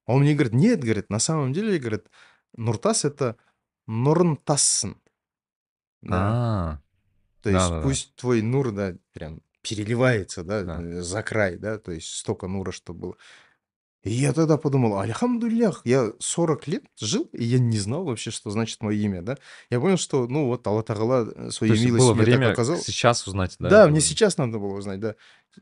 он 0.05 0.21
мне 0.21 0.33
говорит, 0.33 0.53
нет, 0.53 0.81
говорит, 0.81 1.09
на 1.09 1.19
самом 1.19 1.53
деле, 1.53 1.79
говорит, 1.79 2.07
Нуртас 2.55 3.05
это 3.05 3.37
Норнтассен, 3.87 5.01
да, 6.01 6.15
А, 6.15 6.79
то 7.41 7.49
есть 7.49 7.69
да-да-да. 7.69 7.83
пусть 7.83 8.15
твой 8.15 8.41
нур, 8.41 8.71
да, 8.71 8.95
прям 9.13 9.41
переливается, 9.61 10.43
да, 10.43 10.63
Да. 10.63 10.81
э, 10.81 11.01
за 11.01 11.23
край, 11.23 11.57
да, 11.57 11.77
то 11.77 11.91
есть 11.91 12.07
столько 12.07 12.47
нура, 12.47 12.71
что 12.71 12.93
было. 12.93 13.17
И 14.03 14.11
я 14.11 14.33
тогда 14.33 14.57
подумал, 14.57 14.99
альхамдулиллях, 14.99 15.81
я 15.85 16.11
40 16.19 16.67
лет 16.67 16.83
жил, 16.99 17.29
и 17.31 17.43
я 17.45 17.57
не 17.57 17.77
знал 17.77 18.03
вообще, 18.03 18.31
что 18.31 18.51
значит 18.51 18.81
мое 18.81 18.97
имя, 18.97 19.21
да. 19.21 19.37
Я 19.69 19.79
понял, 19.79 19.97
что, 19.97 20.27
ну 20.27 20.47
вот, 20.47 20.67
Аллах 20.67 20.83
Тагала 20.85 21.25
То 21.25 21.51
свою 21.51 21.73
есть 21.73 21.85
милость 21.85 22.03
было 22.03 22.13
мне 22.13 22.25
так 22.25 22.35
время 22.35 22.51
оказал. 22.51 22.77
сейчас 22.77 23.25
узнать, 23.25 23.55
да, 23.59 23.69
Да, 23.69 23.87
мне 23.87 24.01
сейчас 24.01 24.37
надо 24.37 24.59
было 24.59 24.77
узнать, 24.77 24.99
да. 24.99 25.15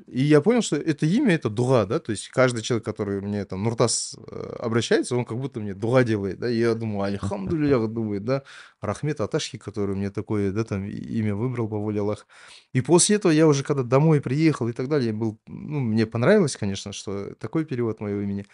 И 0.07 0.24
я 0.24 0.41
понял, 0.41 0.62
что 0.62 0.77
это 0.77 1.05
имя, 1.05 1.36
это 1.36 1.50
дуга, 1.50 1.86
да, 1.86 2.00
то 2.00 2.12
есть 2.12 2.29
каждый 2.29 2.62
человек, 2.62 2.86
который 2.86 3.21
мне 3.21 3.43
там 3.45 3.63
Нуртас 3.63 4.15
э, 4.17 4.55
обращается, 4.60 5.15
он 5.15 5.25
как 5.25 5.38
будто 5.38 5.60
мне 5.60 5.74
дуга 5.74 6.03
делает, 6.03 6.39
да, 6.39 6.50
и 6.50 6.57
я 6.57 6.75
думаю, 6.75 7.03
альхамдулиллях, 7.03 7.89
думает, 7.89 8.24
да, 8.24 8.43
Рахмет 8.79 9.19
Аташки, 9.19 9.57
который 9.57 9.95
мне 9.95 10.10
такое, 10.10 10.51
да, 10.51 10.63
там 10.63 10.86
имя 10.86 11.36
выбрал 11.36 11.67
по 11.67 11.77
воле 11.77 12.00
Аллаха. 12.00 12.25
И 12.74 12.81
после 12.81 13.17
этого 13.17 13.31
я 13.31 13.48
уже, 13.48 13.63
когда 13.63 13.83
домой 13.83 14.21
приехал 14.21 14.69
и 14.69 14.74
так 14.74 14.88
далее, 14.88 15.07
я 15.07 15.13
был, 15.13 15.39
ну, 15.48 15.79
мне 15.79 16.05
понравилось, 16.05 16.55
конечно, 16.55 16.93
что 16.93 17.36
такой 17.36 17.65
перевод 17.65 18.00
моего 18.00 18.21
имени. 18.21 18.45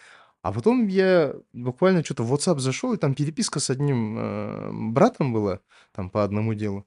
А 0.42 0.52
потом 0.52 0.86
я 0.86 1.34
буквально 1.52 2.04
что-то 2.04 2.22
в 2.22 2.32
WhatsApp 2.32 2.58
зашел, 2.58 2.92
и 2.94 2.96
там 2.96 3.14
переписка 3.14 3.60
с 3.60 3.70
одним 3.70 4.16
э, 4.18 4.70
братом 4.72 5.32
была, 5.32 5.60
там 5.92 6.10
по 6.10 6.24
одному 6.24 6.54
делу. 6.54 6.86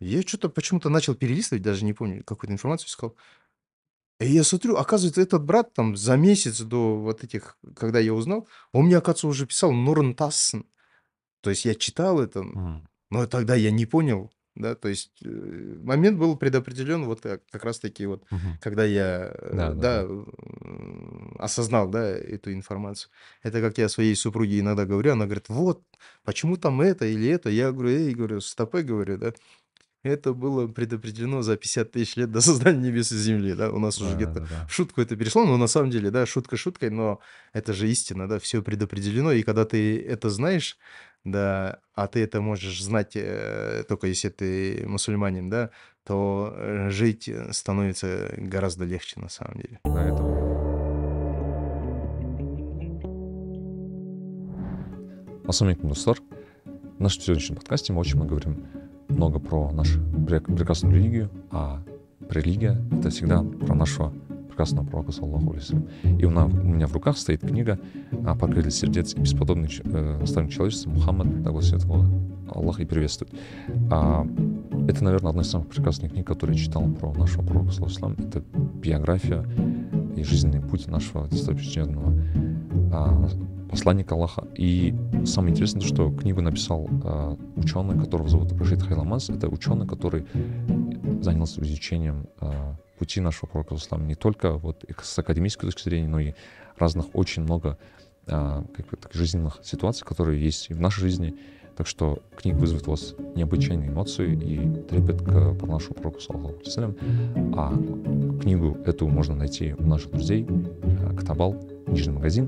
Я 0.00 0.22
что-то 0.22 0.48
почему-то 0.48 0.88
начал 0.88 1.14
перелистывать, 1.14 1.62
даже 1.62 1.84
не 1.84 1.92
помню, 1.92 2.24
какую-то 2.24 2.52
информацию 2.52 2.88
искал. 2.88 3.16
И 4.22 4.28
я 4.32 4.44
смотрю, 4.44 4.76
оказывается, 4.76 5.20
этот 5.20 5.44
брат 5.44 5.72
там 5.74 5.96
за 5.96 6.16
месяц 6.16 6.60
до 6.60 6.96
вот 6.98 7.24
этих, 7.24 7.56
когда 7.76 7.98
я 7.98 8.14
узнал, 8.14 8.48
он 8.72 8.86
мне, 8.86 8.98
оказывается, 8.98 9.26
уже 9.28 9.46
писал 9.46 9.72
Нурн 9.72 10.14
Тассен. 10.14 10.64
То 11.42 11.50
есть 11.50 11.64
я 11.64 11.74
читал 11.74 12.20
это, 12.20 12.44
но 13.10 13.26
тогда 13.26 13.54
я 13.54 13.70
не 13.70 13.86
понял, 13.86 14.32
да, 14.54 14.74
то 14.74 14.88
есть 14.88 15.12
э, 15.24 15.28
момент 15.82 16.18
был 16.18 16.36
предопределен 16.36 17.04
вот 17.06 17.20
как, 17.22 17.42
как 17.50 17.64
раз-таки 17.64 18.06
вот, 18.06 18.24
Мгм. 18.30 18.58
когда 18.60 18.84
я, 18.84 19.32
э, 19.34 19.56
Да, 19.56 19.70
да, 19.74 19.80
да, 19.80 20.02
м, 20.02 21.36
осознал, 21.38 21.88
да, 21.88 22.06
эту 22.08 22.52
информацию. 22.52 23.10
Это 23.42 23.60
как 23.60 23.78
я 23.78 23.88
своей 23.88 24.14
супруге 24.14 24.60
иногда 24.60 24.84
говорю, 24.86 25.12
она 25.12 25.24
говорит, 25.24 25.48
вот, 25.48 25.82
почему 26.24 26.56
там 26.56 26.80
это 26.80 27.06
или 27.06 27.28
это? 27.28 27.50
Я 27.50 27.72
говорю, 27.72 27.90
эй, 27.90 28.14
говорю, 28.14 28.40
стопы, 28.40 28.82
говорю, 28.82 29.18
да. 29.18 29.32
Это 30.02 30.32
было 30.32 30.66
предопределено 30.66 31.42
за 31.42 31.56
50 31.56 31.92
тысяч 31.92 32.16
лет 32.16 32.32
до 32.32 32.40
создания 32.40 32.90
небес 32.90 33.12
и 33.12 33.16
земли, 33.16 33.54
да, 33.54 33.70
у 33.70 33.78
нас 33.78 34.00
уже 34.00 34.16
где-то 34.16 34.34
Да-да-да. 34.40 34.66
в 34.66 34.72
шутку 34.72 35.00
это 35.00 35.14
перешло, 35.14 35.44
но 35.44 35.56
на 35.56 35.68
самом 35.68 35.90
деле, 35.90 36.10
да, 36.10 36.26
шутка 36.26 36.56
шуткой, 36.56 36.90
но 36.90 37.20
это 37.52 37.72
же 37.72 37.88
истина, 37.88 38.28
да, 38.28 38.40
все 38.40 38.62
предопределено, 38.62 39.30
и 39.30 39.44
когда 39.44 39.64
ты 39.64 40.00
это 40.00 40.28
знаешь, 40.28 40.76
да, 41.22 41.78
а 41.94 42.08
ты 42.08 42.20
это 42.20 42.40
можешь 42.40 42.82
знать 42.82 43.12
э, 43.14 43.84
только 43.88 44.08
если 44.08 44.28
ты 44.28 44.84
мусульманин, 44.88 45.48
да, 45.48 45.70
то 46.04 46.52
э, 46.56 46.90
жить 46.90 47.30
становится 47.52 48.34
гораздо 48.36 48.84
легче 48.84 49.20
на 49.20 49.28
самом 49.28 49.54
деле. 49.54 49.78
Да, 49.84 50.02
это 50.04 50.20
вот. 50.20 50.42
Ассалямалейкум, 55.46 55.90
достар. 55.90 56.16
В 56.64 57.00
нашем 57.00 57.22
сегодняшнем 57.22 57.56
подкасте 57.56 57.92
мы 57.92 58.00
очень 58.00 58.16
много 58.16 58.30
говорим 58.30 58.66
много 59.08 59.38
про 59.38 59.70
нашу 59.72 60.00
прек- 60.00 60.54
прекрасную 60.54 60.94
религию, 60.94 61.30
а 61.50 61.82
религия— 62.30 62.80
это 62.98 63.10
всегда 63.10 63.42
про 63.42 63.74
нашего 63.74 64.12
прекрасного 64.48 64.86
пророка, 64.86 65.12
саллаху 65.12 65.50
алейхи 65.50 65.72
вассалям. 65.72 65.88
И 66.18 66.24
у, 66.24 66.30
меня 66.30 66.86
в 66.86 66.92
руках 66.92 67.16
стоит 67.16 67.40
книга 67.40 67.78
а, 68.24 68.36
«Покрытие 68.36 68.70
сердец 68.70 69.14
и 69.14 69.20
бесподобный 69.20 69.68
э, 69.82 70.18
наставник 70.20 70.52
человечества 70.52 70.90
Мухаммад, 70.90 71.42
да 71.42 71.50
гласит 71.50 71.82
его 71.84 72.04
Аллах 72.48 72.80
и 72.80 72.84
приветствует». 72.84 73.32
А, 73.90 74.26
это, 74.88 75.04
наверное, 75.04 75.30
одна 75.30 75.42
из 75.42 75.50
самых 75.50 75.68
прекрасных 75.68 76.12
книг, 76.12 76.26
которые 76.26 76.56
я 76.56 76.64
читал 76.64 76.84
про 76.84 77.12
нашего 77.14 77.42
пророка, 77.42 77.72
саллаху. 77.72 78.12
Это 78.20 78.42
биография 78.82 79.44
и 80.16 80.22
жизненный 80.22 80.60
путь 80.60 80.86
нашего 80.86 81.26
достопочтенного 81.28 82.14
а, 82.92 83.28
посланника 83.72 84.14
Аллаха. 84.14 84.46
И 84.54 84.94
самое 85.24 85.52
интересное, 85.52 85.80
то, 85.80 85.88
что 85.88 86.10
книгу 86.12 86.42
написал 86.42 86.88
а, 87.04 87.36
ученый, 87.56 87.98
которого 87.98 88.28
зовут 88.28 88.52
Рашид 88.52 88.82
Хайламаз. 88.82 89.30
Это 89.30 89.48
ученый, 89.48 89.88
который 89.88 90.26
занялся 91.22 91.60
изучением 91.62 92.28
а, 92.38 92.76
пути 92.98 93.20
нашего 93.20 93.48
пророка 93.48 93.74
ислама 93.74 94.04
не 94.04 94.14
только 94.14 94.52
вот 94.52 94.84
с 95.02 95.18
академической 95.18 95.66
точки 95.66 95.84
зрения, 95.84 96.06
но 96.06 96.20
и 96.20 96.34
разных 96.78 97.06
очень 97.14 97.42
много 97.42 97.78
а, 98.26 98.62
как 98.76 99.00
так, 99.00 99.14
жизненных 99.14 99.60
ситуаций, 99.64 100.06
которые 100.06 100.40
есть 100.40 100.68
и 100.70 100.74
в 100.74 100.80
нашей 100.80 101.00
жизни. 101.00 101.34
Так 101.74 101.86
что 101.86 102.18
книга 102.36 102.58
вызовет 102.58 102.86
у 102.86 102.90
вас 102.90 103.14
необычайные 103.34 103.88
эмоции 103.88 104.34
и 104.34 104.84
трепет 104.84 105.22
к 105.22 105.54
про 105.54 105.66
нашему 105.66 105.94
пророку, 105.94 106.20
саллаху. 106.20 106.54
А 107.56 107.72
книгу 108.42 108.76
эту 108.84 109.08
можно 109.08 109.34
найти 109.34 109.74
у 109.78 109.82
наших 109.84 110.10
друзей 110.10 110.46
а, 110.46 111.14
Катабал, 111.16 111.56
книжный 111.92 112.14
магазин. 112.14 112.46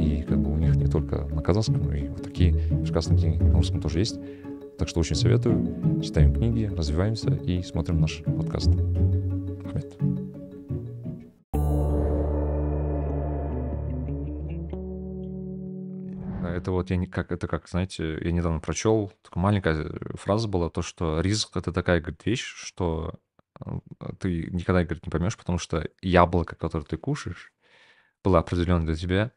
И 0.00 0.22
как 0.22 0.38
бы 0.40 0.52
у 0.52 0.56
них 0.56 0.76
не 0.76 0.86
только 0.86 1.24
на 1.26 1.42
казахском, 1.42 1.82
но 1.82 1.94
и 1.94 2.08
вот 2.08 2.22
такие 2.22 2.54
прекрасные 2.84 3.18
книги 3.18 3.42
на 3.42 3.54
русском 3.54 3.80
тоже 3.80 3.98
есть. 3.98 4.18
Так 4.78 4.88
что 4.88 5.00
очень 5.00 5.16
советую. 5.16 6.00
Читаем 6.02 6.32
книги, 6.32 6.64
развиваемся 6.64 7.34
и 7.34 7.62
смотрим 7.62 8.00
наш 8.00 8.22
подкаст. 8.22 8.68
Ахмед. 8.68 9.96
Да, 16.42 16.54
Это 16.54 16.70
вот 16.70 16.90
я 16.90 16.96
не 16.96 17.06
как 17.06 17.32
это 17.32 17.48
как, 17.48 17.68
знаете, 17.68 18.18
я 18.20 18.30
недавно 18.30 18.60
прочел, 18.60 19.12
такая 19.22 19.42
маленькая 19.42 19.90
фраза 20.14 20.46
была, 20.46 20.70
то, 20.70 20.82
что 20.82 21.20
риск 21.20 21.56
это 21.56 21.72
такая, 21.72 22.00
говорит, 22.00 22.24
вещь, 22.26 22.44
что 22.44 23.14
э, 23.64 23.70
ты 24.20 24.50
никогда, 24.52 24.84
говорит, 24.84 25.04
не 25.04 25.10
поймешь, 25.10 25.36
потому 25.36 25.58
что 25.58 25.88
яблоко, 26.00 26.54
которое 26.54 26.84
ты 26.84 26.96
кушаешь, 26.96 27.53
было 28.24 28.38
определенно 28.40 28.86
для 28.86 28.96
тебя. 28.96 29.32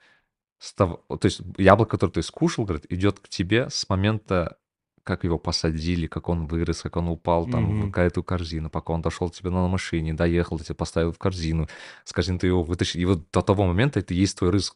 С 0.60 0.74
того, 0.74 1.06
то 1.10 1.26
есть 1.26 1.42
яблоко, 1.58 1.92
которое 1.92 2.14
ты 2.14 2.22
скушал, 2.24 2.66
говорит, 2.66 2.86
идет 2.92 3.20
к 3.20 3.30
тебе 3.30 3.70
с 3.70 3.88
момента, 3.90 4.58
как 5.04 5.24
его 5.24 5.38
посадили, 5.40 6.08
как 6.08 6.30
он 6.30 6.48
вырос, 6.48 6.82
как 6.82 6.98
он 6.98 7.08
упал 7.10 7.48
там 7.48 7.74
в 7.76 7.80
Мгм. 7.80 7.92
какую-то 7.92 8.24
корзину, 8.24 8.70
пока 8.70 8.94
он 8.94 9.02
дошел 9.02 9.30
тебе 9.30 9.52
на 9.52 9.68
машине, 9.68 10.14
доехал, 10.14 10.60
тебе 10.60 10.76
поставил 10.76 11.12
в 11.14 11.18
корзину, 11.20 11.68
с 12.06 12.14
корзины 12.14 12.40
ты 12.40 12.48
его 12.48 12.64
вытащил. 12.64 13.00
И 13.00 13.06
вот 13.06 13.30
до 13.32 13.42
того 13.42 13.66
момента 13.66 14.00
это 14.00 14.14
и 14.14 14.18
есть 14.18 14.38
твой 14.38 14.52
риск. 14.52 14.76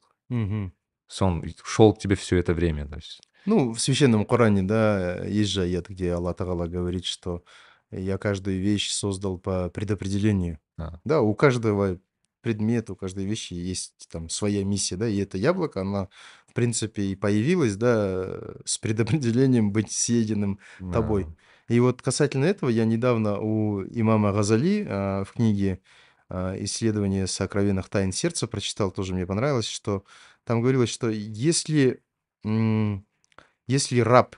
Есть 1.09 1.21
он 1.21 1.43
шел 1.63 1.93
к 1.93 1.99
тебе 1.99 2.15
все 2.15 2.37
это 2.37 2.53
время. 2.53 2.87
То 2.87 2.95
есть, 2.95 3.21
Ну, 3.45 3.73
в 3.73 3.79
священном 3.81 4.25
Коране, 4.25 4.63
да, 4.63 5.25
есть 5.25 5.49
же 5.51 5.63
аят, 5.63 5.89
где 5.89 6.13
Аллах 6.13 6.35
Тагала 6.37 6.67
говорит, 6.67 7.05
что 7.05 7.43
я 7.91 8.17
каждую 8.17 8.59
вещь 8.61 8.91
создал 8.91 9.37
по 9.39 9.69
предопределению. 9.69 10.59
да. 10.77 11.01
Да, 11.03 11.21
у 11.21 11.33
каждого 11.35 11.99
предмета, 12.41 12.93
у 12.93 12.95
каждой 12.95 13.25
вещи 13.25 13.53
есть 13.53 14.07
там 14.11 14.29
своя 14.29 14.63
миссия, 14.63 14.97
да, 14.97 15.07
и 15.07 15.17
это 15.17 15.37
яблоко, 15.37 15.81
она, 15.81 16.09
в 16.47 16.53
принципе, 16.53 17.03
и 17.03 17.15
появилась, 17.15 17.75
да, 17.75 18.39
с 18.65 18.77
предопределением 18.77 19.71
быть 19.71 19.91
съеденным 19.91 20.59
тобой. 20.91 21.25
Да. 21.25 21.31
И 21.75 21.79
вот 21.79 22.01
касательно 22.01 22.45
этого 22.45 22.69
я 22.69 22.83
недавно 22.83 23.39
у 23.39 23.81
имама 23.83 24.33
Газали 24.33 24.85
а, 24.89 25.23
в 25.23 25.31
книге 25.33 25.79
а, 26.27 26.53
«Исследование 26.61 27.27
сокровенных 27.27 27.87
тайн 27.87 28.11
сердца» 28.11 28.47
прочитал, 28.47 28.91
тоже 28.91 29.13
мне 29.13 29.25
понравилось, 29.25 29.67
что 29.67 30.03
там 30.43 30.59
говорилось, 30.59 30.89
что 30.89 31.09
если, 31.09 32.01
если 32.43 33.99
раб, 33.99 34.35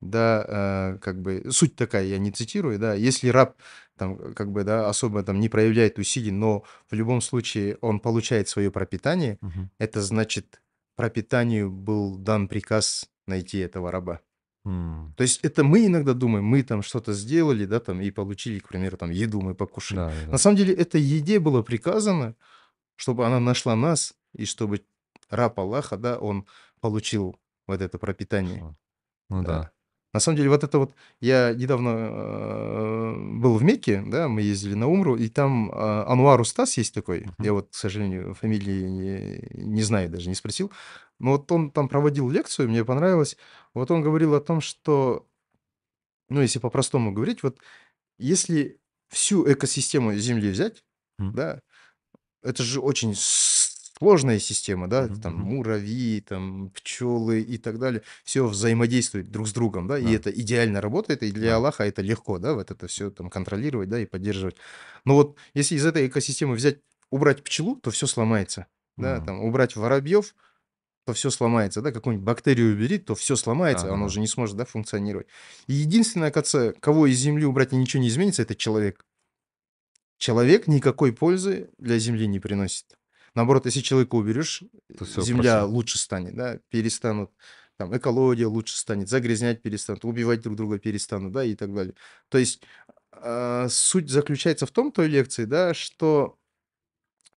да, 0.00 0.44
а, 0.46 0.98
как 0.98 1.22
бы, 1.22 1.46
суть 1.50 1.74
такая, 1.74 2.04
я 2.04 2.18
не 2.18 2.30
цитирую, 2.30 2.78
да, 2.78 2.94
если 2.94 3.30
раб 3.30 3.56
там, 3.96 4.34
как 4.34 4.52
бы, 4.52 4.64
да, 4.64 4.88
особо 4.88 5.22
там 5.22 5.40
не 5.40 5.48
проявляет 5.48 5.98
усилий, 5.98 6.30
но 6.32 6.62
в 6.90 6.94
любом 6.94 7.20
случае 7.20 7.76
он 7.80 8.00
получает 8.00 8.48
свое 8.48 8.70
пропитание, 8.70 9.38
Мгм. 9.40 9.70
это 9.78 10.00
значит, 10.02 10.62
пропитанию 10.96 11.70
был 11.70 12.16
дан 12.18 12.48
приказ 12.48 13.10
найти 13.26 13.58
этого 13.58 13.90
раба. 13.90 14.20
То 15.16 15.22
есть 15.22 15.44
это 15.44 15.62
мы 15.62 15.86
иногда 15.86 16.12
думаем, 16.12 16.44
мы 16.44 16.62
там 16.64 16.82
что-то 16.82 17.12
сделали, 17.12 17.66
да, 17.66 17.78
там, 17.78 18.00
и 18.00 18.10
получили, 18.10 18.58
к 18.58 18.66
примеру, 18.68 18.96
там, 18.96 19.10
еду 19.10 19.40
мы 19.40 19.54
покушали. 19.54 19.98
На 20.00 20.08
Да-да-да. 20.10 20.38
самом 20.38 20.56
деле 20.56 20.74
этой 20.74 21.00
еде 21.00 21.38
было 21.38 21.62
приказано, 21.62 22.34
чтобы 22.96 23.24
она 23.26 23.38
нашла 23.38 23.76
нас, 23.76 24.14
и 24.34 24.44
чтобы 24.44 24.84
раб 25.30 25.58
Аллаха, 25.60 25.96
да, 25.96 26.18
он 26.18 26.46
получил 26.80 27.36
вот 27.68 27.80
это 27.80 27.98
пропитание. 27.98 28.76
Ну 29.30 29.42
Да. 29.42 29.48
да. 29.48 29.70
На 30.14 30.20
самом 30.20 30.36
деле 30.38 30.48
вот 30.48 30.64
это 30.64 30.78
вот 30.78 30.94
я 31.20 31.52
недавно, 31.54 31.90
э, 31.90 33.14
был 33.40 33.56
в 33.56 33.62
Мекке, 33.62 34.02
да, 34.06 34.28
мы 34.28 34.40
ездили 34.42 34.74
на 34.74 34.88
умру, 34.88 35.16
и 35.16 35.28
там, 35.28 35.70
а, 35.74 36.04
Ануар 36.08 36.40
Устаз 36.40 36.76
есть 36.78 36.94
такой. 36.94 37.20
Мгм. 37.22 37.34
Я 37.40 37.52
вот, 37.52 37.68
к 37.70 37.74
сожалению, 37.74 38.34
фамилии 38.34 38.88
не 38.88 39.66
не 39.66 39.82
знаю, 39.82 40.08
даже 40.10 40.28
не 40.28 40.34
спросил. 40.34 40.72
Но 41.18 41.32
вот 41.32 41.50
он 41.52 41.70
там 41.70 41.88
проводил 41.88 42.30
лекцию, 42.30 42.68
мне 42.68 42.84
понравилось. 42.84 43.36
Вот 43.74 43.90
он 43.90 44.02
говорил 44.02 44.34
о 44.34 44.40
том, 44.40 44.60
что, 44.60 45.26
ну, 46.28 46.40
если 46.42 46.58
по-простому 46.58 47.12
говорить, 47.12 47.42
вот 47.42 47.58
если 48.18 48.80
всю 49.10 49.50
экосистему 49.52 50.14
Земли 50.14 50.50
взять, 50.50 50.84
М. 51.20 51.32
да, 51.34 51.60
это 52.42 52.62
же 52.62 52.80
очень 52.80 53.14
сложная 53.98 54.38
система, 54.38 54.88
да, 54.88 55.08
Мгм, 55.08 55.20
там 55.20 55.34
муравьи, 55.36 56.20
там 56.20 56.70
пчелы 56.70 57.40
и 57.40 57.58
так 57.58 57.78
далее. 57.78 58.02
Все 58.24 58.46
взаимодействует 58.46 59.30
друг 59.30 59.48
с 59.48 59.52
другом, 59.52 59.86
да, 59.86 59.98
и 59.98 60.04
Да. 60.04 60.10
это 60.10 60.30
идеально 60.30 60.80
работает, 60.80 61.22
и 61.22 61.32
для 61.32 61.56
Да. 61.56 61.56
Аллаха 61.56 61.84
это 61.84 62.02
легко, 62.02 62.38
да, 62.38 62.54
вот 62.54 62.70
это 62.70 62.86
все 62.88 63.10
там 63.10 63.30
контролировать, 63.30 63.88
да, 63.88 64.00
и 64.00 64.06
поддерживать. 64.06 64.56
Но 65.04 65.14
вот 65.14 65.36
если 65.54 65.76
из 65.76 65.86
этой 65.86 66.06
экосистемы 66.08 66.54
взять, 66.54 66.80
убрать 67.10 67.42
пчелу, 67.44 67.76
то 67.76 67.90
все 67.90 68.06
сломается, 68.06 68.66
да, 68.96 69.20
М. 69.20 69.20
там 69.20 69.40
убрать 69.42 69.76
воробьев, 69.76 70.34
то 71.06 71.12
все 71.12 71.30
сломается, 71.30 71.82
да, 71.82 71.92
какую-нибудь 71.92 72.26
бактерию 72.26 72.72
убери, 72.74 72.98
то 72.98 73.14
все 73.14 73.36
сломается, 73.36 73.92
оно 73.92 74.06
Да-да-да. 74.06 74.06
уже 74.06 74.20
не 74.20 74.26
сможет, 74.26 74.56
да, 74.56 74.64
функционировать. 74.64 75.28
И 75.68 75.74
единственное, 75.74 76.28
оказывается, 76.28 76.78
кого 76.80 77.06
из 77.06 77.18
Земли 77.18 77.44
убрать 77.44 77.72
и 77.72 77.76
ничего 77.76 78.02
не 78.02 78.08
изменится, 78.08 78.42
это 78.42 78.56
человек. 78.56 79.04
Человек 80.18 80.66
никакой 80.66 81.14
пользы 81.14 81.70
для 81.78 81.98
Земли 81.98 82.26
не 82.26 82.38
приносит. 82.38 82.98
Наоборот, 83.36 83.66
если 83.66 83.80
человека 83.80 84.16
уберешь, 84.16 84.64
Земля 85.18 85.60
проще. 85.60 85.72
лучше 85.72 85.98
станет, 85.98 86.34
да, 86.34 86.58
перестанут, 86.70 87.30
там, 87.76 87.96
экология 87.96 88.46
лучше 88.46 88.76
станет, 88.78 89.10
загрязнять 89.10 89.62
перестанут, 89.62 90.06
убивать 90.06 90.40
друг 90.40 90.56
друга 90.56 90.78
перестанут, 90.78 91.32
да, 91.32 91.44
и 91.44 91.54
так 91.54 91.72
далее. 91.74 91.94
То 92.30 92.38
есть, 92.38 92.62
а, 93.12 93.68
суть 93.68 94.08
заключается 94.10 94.64
в 94.66 94.70
том, 94.72 94.90
той 94.90 95.08
лекции, 95.08 95.44
да, 95.44 95.74
что 95.74 96.38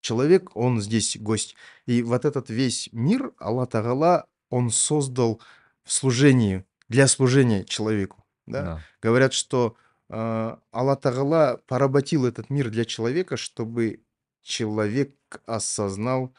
человек, 0.01 0.55
он 0.55 0.81
здесь 0.81 1.17
гость. 1.19 1.55
И 1.85 2.01
вот 2.01 2.25
этот 2.25 2.49
весь 2.49 2.89
мир 2.93 3.33
Аллах 3.37 3.69
Тааля, 3.69 4.25
он 4.49 4.71
создал 4.71 5.41
в 5.83 5.91
служении, 5.91 6.65
для 6.87 7.07
служения 7.07 7.65
человеку, 7.65 8.23
да. 8.47 8.61
Да. 8.63 8.83
Говорят, 9.01 9.33
что, 9.33 9.75
а, 10.09 10.59
Аллах 10.71 11.01
Тааля 11.01 11.57
поработил 11.67 12.25
этот 12.25 12.49
мир 12.49 12.69
для 12.69 12.85
человека, 12.85 13.37
чтобы 13.37 14.01
человек 14.43 15.15
осознал, 15.46 16.34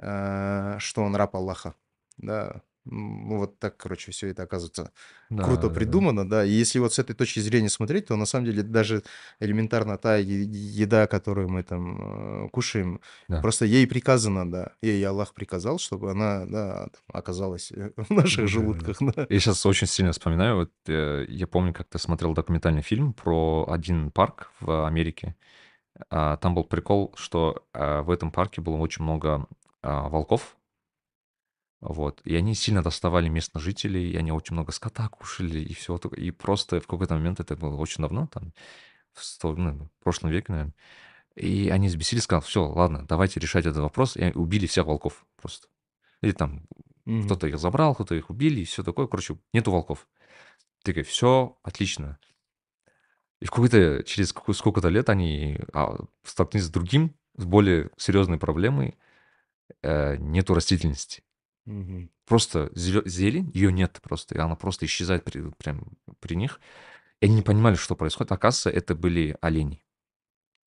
а, 0.00 0.78
что 0.80 1.02
он 1.02 1.16
раб 1.16 1.36
Аллаха, 1.36 1.74
да. 2.18 2.62
Ну, 2.86 3.38
вот 3.38 3.58
так, 3.60 3.76
короче, 3.78 4.12
всё 4.12 4.28
это, 4.28 4.44
оказывается, 4.44 4.92
круто 5.40 5.68
Да-да-да. 5.68 5.70
придумано, 5.70 6.28
да. 6.28 6.44
И 6.44 6.50
если 6.50 6.78
вот 6.80 6.94
с 6.94 6.98
этой 6.98 7.14
точки 7.14 7.40
зрения 7.40 7.68
смотреть, 7.70 8.06
то 8.06 8.16
на 8.16 8.26
самом 8.26 8.46
деле 8.46 8.62
даже 8.62 9.02
элементарно 9.40 9.98
та 9.98 10.16
еда, 10.18 11.06
которую 11.06 11.48
мы 11.50 11.62
там, 11.62 12.46
э, 12.46 12.48
кушаем, 12.50 13.00
Да. 13.28 13.42
просто 13.42 13.66
ей 13.66 13.86
приказано, 13.86 14.50
да, 14.50 14.72
ей 14.82 15.04
Аллах 15.06 15.34
приказал, 15.34 15.78
чтобы 15.78 16.10
она, 16.12 16.46
да, 16.46 16.88
оказалась, 17.12 17.72
э, 17.72 17.92
в 17.96 18.10
наших 18.10 18.48
Да-да-да. 18.48 18.48
желудках, 18.48 18.96
да. 19.00 19.28
Я 19.28 19.40
щас 19.40 19.64
очень 19.66 19.86
сильно 19.86 20.12
вспоминаю, 20.12 20.56
вот, 20.56 20.72
э, 20.88 21.24
я 21.28 21.46
помню, 21.46 21.72
как-то 21.72 21.98
смотрел 21.98 22.34
документальный 22.34 22.82
фильм 22.82 23.12
про 23.12 23.66
один 23.68 24.10
парк 24.10 24.52
в 24.60 24.86
Америке. 24.86 25.36
А, 26.10 26.36
там 26.38 26.54
был 26.54 26.64
прикол, 26.64 27.12
что, 27.16 27.64
а, 27.72 28.02
в 28.02 28.10
этом 28.10 28.30
парке 28.32 28.60
было 28.60 28.76
очень 28.76 29.02
много, 29.04 29.46
а, 29.82 30.08
волков. 30.08 30.56
Вот. 31.82 32.20
И 32.24 32.34
они 32.36 32.54
сильно 32.54 32.82
доставали 32.82 33.28
местных 33.28 33.62
жителей, 33.62 34.10
и 34.10 34.16
они 34.16 34.32
очень 34.32 34.54
много 34.54 34.70
скота 34.72 35.08
кушали, 35.08 35.60
и 35.60 35.74
такого. 35.74 36.14
И 36.14 36.30
просто 36.30 36.80
в 36.80 36.86
какой-то 36.86 37.14
момент, 37.14 37.40
это 37.40 37.56
было 37.56 37.76
очень 37.76 38.02
давно, 38.02 38.26
там, 38.26 38.52
в 39.14 39.24
сто 39.24 39.54
ну, 39.56 39.90
в 40.00 40.04
прошлом 40.04 40.30
веке, 40.30 40.52
наверно, 40.52 40.74
и 41.36 41.70
они 41.70 41.88
взбесились, 41.88 42.24
сказали: 42.24 42.44
"Всё, 42.46 42.66
ладно, 42.70 43.06
давайте 43.08 43.40
решать 43.40 43.66
этот 43.66 43.82
вопрос". 43.82 44.16
И 44.16 44.32
убили 44.34 44.66
всех 44.66 44.86
волков 44.86 45.26
просто. 45.40 45.68
Или 46.22 46.32
там 46.32 46.64
Мгм. 47.06 47.24
кто-то 47.26 47.48
их 47.48 47.58
забрал, 47.58 47.94
кто-то 47.94 48.14
их 48.16 48.30
убили, 48.30 48.60
и 48.62 48.64
всё 48.66 48.82
такое. 48.84 49.06
Короче, 49.08 49.38
нету 49.54 49.72
волков. 49.72 50.08
Такие: 50.84 51.04
"Всё, 51.04 51.58
отлично". 51.64 52.18
И 53.40 53.46
в 53.46 53.50
какой-то 53.50 54.02
через 54.04 54.34
сколько-то 54.52 54.88
лет 54.88 55.08
они, 55.08 55.58
а, 55.72 55.96
столкнулись 56.24 56.66
с 56.66 56.70
другим, 56.70 57.14
с 57.36 57.44
более 57.44 57.90
серьезной 57.96 58.38
проблемой. 58.38 58.96
Э, 59.82 60.16
нету 60.16 60.54
растительности. 60.54 61.22
Мгм. 61.64 62.10
Просто 62.26 62.70
зелень, 62.74 63.50
ее 63.54 63.72
нет 63.72 63.98
просто, 64.02 64.34
и 64.34 64.38
она 64.38 64.56
просто 64.56 64.86
исчезает 64.86 65.24
при 65.24 65.50
прям 65.58 65.84
при 66.20 66.34
них. 66.34 66.60
И 67.20 67.26
они 67.26 67.36
не 67.36 67.42
понимали, 67.42 67.76
что 67.76 67.96
происходит. 67.96 68.32
Оказывается, 68.32 68.70
это 68.70 68.94
были 68.94 69.36
олени. 69.40 69.82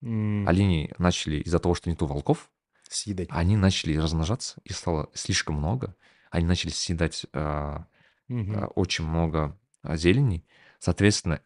М. 0.02 0.48
Олени 0.48 0.92
начали 0.98 1.38
из-за 1.38 1.60
того, 1.60 1.76
что 1.76 1.90
нету 1.90 2.06
волков, 2.06 2.50
Съедать. 2.90 3.30
они 3.32 3.56
начали 3.58 3.96
размножаться, 3.98 4.60
их 4.64 4.76
стало 4.76 5.10
слишком 5.14 5.56
много. 5.56 5.96
Они 6.32 6.46
начали 6.46 6.72
съедать, 6.72 7.26
а, 7.34 7.86
а, 8.28 8.34
Мгм. 8.34 8.70
очень 8.76 9.06
много, 9.06 9.58
а, 9.84 9.96
зелени. 9.98 10.46
Соответственно, 10.80 11.42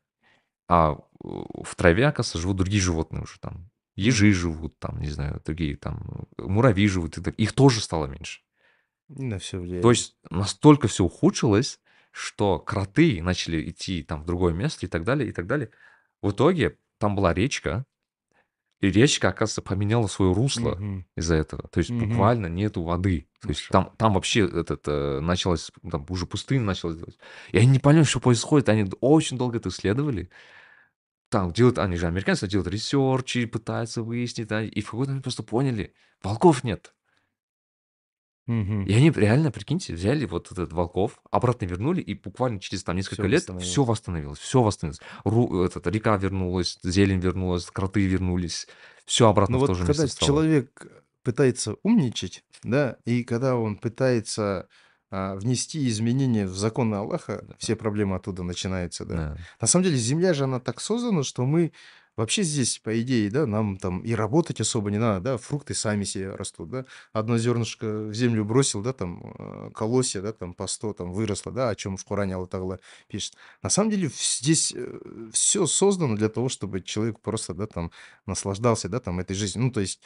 а, 0.67 0.97
в 1.19 1.75
траве, 1.75 2.07
оказывается, 2.07 2.39
живут 2.39 2.57
другие 2.57 2.81
животные 2.81 3.23
уже 3.23 3.39
там. 3.39 3.69
Ежи 3.95 4.31
живут, 4.31 4.77
там, 4.79 4.99
не 5.01 5.09
знаю, 5.09 5.41
другие 5.43 5.75
там, 5.75 6.27
муравьи 6.37 6.87
живут, 6.87 7.17
и 7.17 7.21
так 7.21 7.33
их 7.35 7.53
тоже 7.53 7.81
стало 7.81 8.05
меньше. 8.05 8.41
На 9.09 9.39
То 9.39 9.57
влияет. 9.57 9.85
есть 9.85 10.15
настолько 10.29 10.87
всё 10.87 11.05
ухудшилось, 11.05 11.79
что 12.11 12.59
кроты 12.59 13.21
начали 13.23 13.69
идти 13.69 14.03
там 14.03 14.21
в 14.21 14.25
другое 14.25 14.53
место 14.53 14.85
и 14.85 14.89
так 14.89 15.03
далее, 15.03 15.29
и 15.29 15.31
так 15.31 15.47
далее. 15.47 15.69
В 16.21 16.31
итоге 16.31 16.77
там 16.99 17.15
была 17.15 17.33
речка, 17.33 17.85
и 18.79 18.91
речка, 18.91 19.29
оказывается, 19.29 19.61
поменяла 19.63 20.07
свое 20.07 20.33
русло 20.33 20.75
Мгм. 20.75 21.05
из-за 21.15 21.35
этого. 21.35 21.67
То 21.69 21.79
есть 21.79 21.89
Мгм. 21.89 22.09
буквально 22.09 22.47
нету 22.47 22.83
воды. 22.83 23.27
То 23.41 23.49
есть 23.49 23.69
там 23.69 23.91
там 23.97 24.13
вообще 24.13 24.41
этот, 24.47 24.83
э, 24.87 25.19
началась, 25.19 25.71
там 25.89 26.05
уже 26.09 26.27
пустыня 26.27 26.63
началась. 26.63 26.97
И 27.51 27.57
они 27.57 27.67
не 27.67 27.79
поняли, 27.79 28.03
что 28.03 28.19
происходит. 28.19 28.69
Они 28.69 28.87
очень 29.01 29.37
долго 29.37 29.57
это 29.57 29.69
исследовали. 29.69 30.29
Там 31.31 31.51
делают, 31.51 31.77
они 31.77 31.97
же 31.97 32.07
американцы, 32.07 32.47
делают 32.47 32.69
ресерчи, 32.71 33.45
пытаются 33.45 34.01
выяснить, 34.01 34.47
да, 34.47 34.63
и 34.63 34.81
в 34.81 34.85
какой-то 34.91 35.09
момент 35.11 35.23
просто 35.23 35.43
поняли: 35.43 35.93
волков 36.23 36.63
нет. 36.63 36.93
И 38.85 38.93
они 38.93 39.11
реально, 39.11 39.51
прикиньте, 39.51 39.93
взяли 39.93 40.25
вот 40.25 40.49
этот 40.51 40.71
волков, 40.71 41.19
обратно 41.31 41.65
вернули, 41.65 41.99
и 42.01 42.13
буквально 42.13 42.59
через 42.61 42.83
там 42.85 42.95
Всё 42.95 42.97
несколько 42.97 43.27
лет 43.27 43.51
всё 43.57 43.83
восстановилось. 43.83 44.39
всё 44.39 44.61
восстановилось. 44.63 45.01
Ру 45.25 45.63
этот, 45.63 45.85
река 45.87 46.15
вернулась, 46.15 46.79
зелень 46.83 47.19
вернулась, 47.19 47.65
кроты 47.65 48.05
вернулись, 48.07 48.67
всё 49.05 49.27
обратно 49.27 49.57
Ну 49.57 49.59
в 49.59 49.63
то 49.63 49.73
вот 49.73 49.75
же 49.75 49.83
когда 49.83 50.03
место 50.03 50.07
стало. 50.07 50.25
человек 50.25 50.87
пытается 51.23 51.75
умничать, 51.83 52.43
да, 52.63 52.97
и 53.05 53.23
когда 53.23 53.55
он 53.55 53.77
пытается, 53.77 54.67
внести 55.11 55.87
изменения 55.89 56.45
в 56.45 56.55
законы 56.57 56.95
Аллаха, 56.95 57.43
Да. 57.47 57.55
все 57.59 57.75
проблемы 57.75 58.15
оттуда 58.15 58.43
начинаются, 58.43 59.05
да. 59.05 59.15
Да. 59.15 59.37
На 59.61 59.67
самом 59.67 59.83
деле 59.85 59.97
Земля 59.97 60.33
же, 60.33 60.43
она 60.45 60.59
так 60.59 60.79
создана, 60.81 61.23
что 61.23 61.45
мы 61.45 61.71
вообще 62.17 62.41
здесь, 62.43 62.79
по 62.79 62.99
идее, 62.99 63.29
да, 63.29 63.45
нам 63.45 63.77
там 63.77 63.99
и 64.01 64.13
работать 64.15 64.59
особо 64.59 64.89
не 64.91 64.97
надо, 64.97 65.21
да, 65.21 65.37
фрукты 65.37 65.75
сами 65.75 66.03
себе 66.03 66.31
растут, 66.31 66.69
да. 66.71 66.85
Одно 67.13 67.37
зернышко 67.37 67.85
в 68.07 68.13
землю 68.13 68.43
бросил, 68.43 68.81
да, 68.81 68.91
там, 68.91 69.33
э, 69.37 69.69
колосья, 69.73 70.21
да, 70.21 70.33
там 70.33 70.53
по 70.55 70.65
100 70.67 70.93
там 70.93 71.13
выросло, 71.13 71.51
да, 71.51 71.69
о 71.69 71.75
чем 71.75 71.95
в 71.95 72.03
Коране 72.03 72.35
Аллах 72.35 72.79
пишет. 73.07 73.35
На 73.61 73.69
самом 73.69 73.91
деле 73.91 74.09
здесь, 74.13 74.73
э, 74.75 74.99
всё 75.31 75.67
создано 75.67 76.15
для 76.15 76.29
того, 76.29 76.49
чтобы 76.49 76.81
человек 76.81 77.19
просто, 77.19 77.53
да, 77.53 77.67
там 77.67 77.91
наслаждался, 78.25 78.89
да, 78.89 78.99
там 78.99 79.19
этой 79.19 79.35
жизнью. 79.35 79.65
Ну, 79.65 79.71
то 79.71 79.79
есть, 79.79 80.01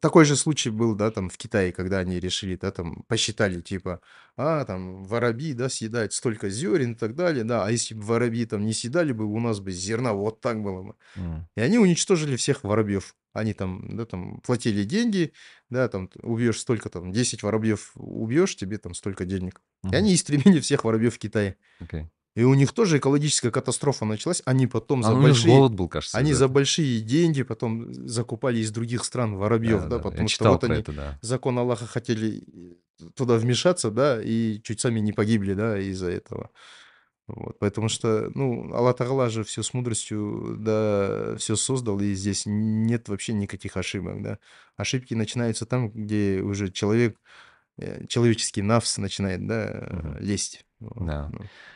такой 0.00 0.24
же 0.24 0.36
случай 0.36 0.70
был, 0.70 0.94
да, 0.94 1.10
там 1.10 1.28
в 1.28 1.36
Китае, 1.36 1.72
когда 1.72 1.98
они 1.98 2.20
решили, 2.20 2.56
да, 2.56 2.70
там 2.70 3.04
посчитали, 3.08 3.60
типа, 3.60 4.00
а, 4.36 4.64
там 4.64 5.04
воробьи, 5.04 5.52
да, 5.54 5.68
съедают 5.68 6.12
столько 6.12 6.50
зерен 6.50 6.92
и 6.92 6.94
так 6.94 7.14
далее, 7.14 7.44
да, 7.44 7.64
а 7.66 7.70
если 7.70 7.94
бы 7.94 8.02
воробьи 8.02 8.46
там 8.46 8.64
не 8.64 8.72
съедали 8.72 9.12
бы, 9.12 9.24
у 9.24 9.40
нас 9.40 9.60
бы 9.60 9.72
зерна 9.72 10.12
вот 10.12 10.40
так 10.40 10.62
было 10.62 10.82
бы. 10.82 10.94
М. 11.16 11.48
И 11.56 11.60
они 11.60 11.78
уничтожили 11.78 12.36
всех 12.36 12.64
воробьев. 12.64 13.14
Они 13.32 13.52
там, 13.52 13.96
да, 13.96 14.04
там 14.06 14.40
платили 14.40 14.84
деньги, 14.84 15.32
да, 15.70 15.88
там 15.88 16.08
убьешь 16.22 16.60
столько 16.60 16.88
там, 16.88 17.12
10 17.12 17.42
воробьев 17.42 17.92
убьешь, 17.96 18.56
тебе 18.56 18.78
там 18.78 18.94
столько 18.94 19.24
денег. 19.24 19.60
И 19.84 19.86
Мгм. 19.88 19.96
они 19.96 20.14
истребили 20.14 20.60
всех 20.60 20.84
воробьев 20.84 21.14
в 21.14 21.18
Китае. 21.18 21.56
Окей. 21.80 22.08
И 22.36 22.42
у 22.42 22.54
них 22.54 22.72
тоже 22.72 22.98
экологическая 22.98 23.50
катастрофа 23.50 24.04
началась. 24.04 24.42
Они 24.44 24.66
потом 24.66 25.00
А 25.00 25.04
за 25.04 25.14
большие 25.14 25.54
голод 25.56 25.74
был, 25.74 25.88
кажется, 25.88 26.18
они 26.18 26.32
из-за 26.32 26.40
за 26.40 26.48
большие 26.48 27.00
деньги 27.00 27.42
потом 27.42 27.92
закупали 28.08 28.58
из 28.58 28.70
других 28.72 29.04
стран 29.04 29.36
воробьев, 29.36 29.82
да, 29.82 29.88
Да-да-да, 29.88 29.96
я 29.96 30.02
потому 30.02 30.28
что 30.28 30.36
читал 30.38 30.52
вот 30.54 30.60
про 30.62 30.72
они 30.72 30.82
это, 30.82 30.92
да. 30.92 31.18
закон 31.22 31.58
Аллаха 31.58 31.86
хотели 31.86 32.42
туда 33.14 33.36
вмешаться, 33.36 33.90
да, 33.90 34.20
и 34.22 34.60
чуть 34.62 34.80
сами 34.80 35.00
не 35.00 35.12
погибли, 35.12 35.54
да, 35.54 35.78
из-за 35.78 36.10
этого. 36.10 36.50
Вот, 37.26 37.58
потому 37.58 37.88
что, 37.88 38.30
ну, 38.34 38.74
Аллах 38.74 38.96
Та'аля 38.96 39.30
же 39.30 39.44
все 39.44 39.62
с 39.62 39.72
мудростью, 39.72 40.56
да, 40.58 41.36
все 41.38 41.56
создал, 41.56 41.98
и 42.00 42.12
здесь 42.14 42.42
нет 42.46 43.08
вообще 43.08 43.32
никаких 43.32 43.76
ошибок, 43.78 44.22
да. 44.22 44.38
Ошибки 44.76 45.14
начинаются 45.14 45.64
там, 45.66 45.90
где 45.90 46.40
уже 46.42 46.70
человек, 46.70 47.18
э, 47.78 48.06
человеческий 48.08 48.62
навс 48.62 48.98
начинает, 48.98 49.46
да, 49.46 49.88
Мгм. 49.90 50.18
лезть. 50.20 50.63
Да. 50.80 51.30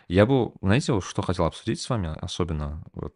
Я 0.08 0.26
бы, 0.26 0.52
знаете, 0.60 1.00
что 1.00 1.22
хотел 1.22 1.44
обсудить 1.44 1.80
с 1.80 1.88
вами, 1.88 2.14
особенно 2.20 2.84
вот 2.92 3.14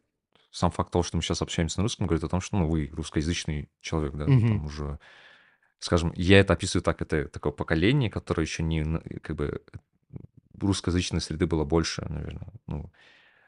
сам 0.50 0.70
факт 0.70 0.92
того, 0.92 1.02
что 1.02 1.16
мы 1.16 1.22
сейчас 1.22 1.42
общаемся 1.42 1.78
на 1.78 1.84
русском, 1.84 2.06
говорит 2.06 2.24
о 2.24 2.28
том, 2.28 2.40
что 2.40 2.56
ну, 2.56 2.68
вы 2.68 2.90
русскоязычный 2.92 3.70
человек, 3.80 4.14
да, 4.14 4.26
Мгм. 4.26 4.48
там 4.48 4.64
уже, 4.66 4.98
скажем, 5.78 6.12
я 6.14 6.40
это 6.40 6.52
описываю 6.52 6.82
так, 6.82 7.00
это 7.02 7.28
такое 7.28 7.52
поколение, 7.52 8.10
которое 8.10 8.42
еще 8.42 8.62
не, 8.62 8.82
на- 8.84 9.00
как 9.22 9.36
бы, 9.36 9.62
русскоязычной 10.60 11.20
среды 11.20 11.46
было 11.46 11.64
больше, 11.64 12.04
наверное. 12.08 12.52
Ну, 12.66 12.92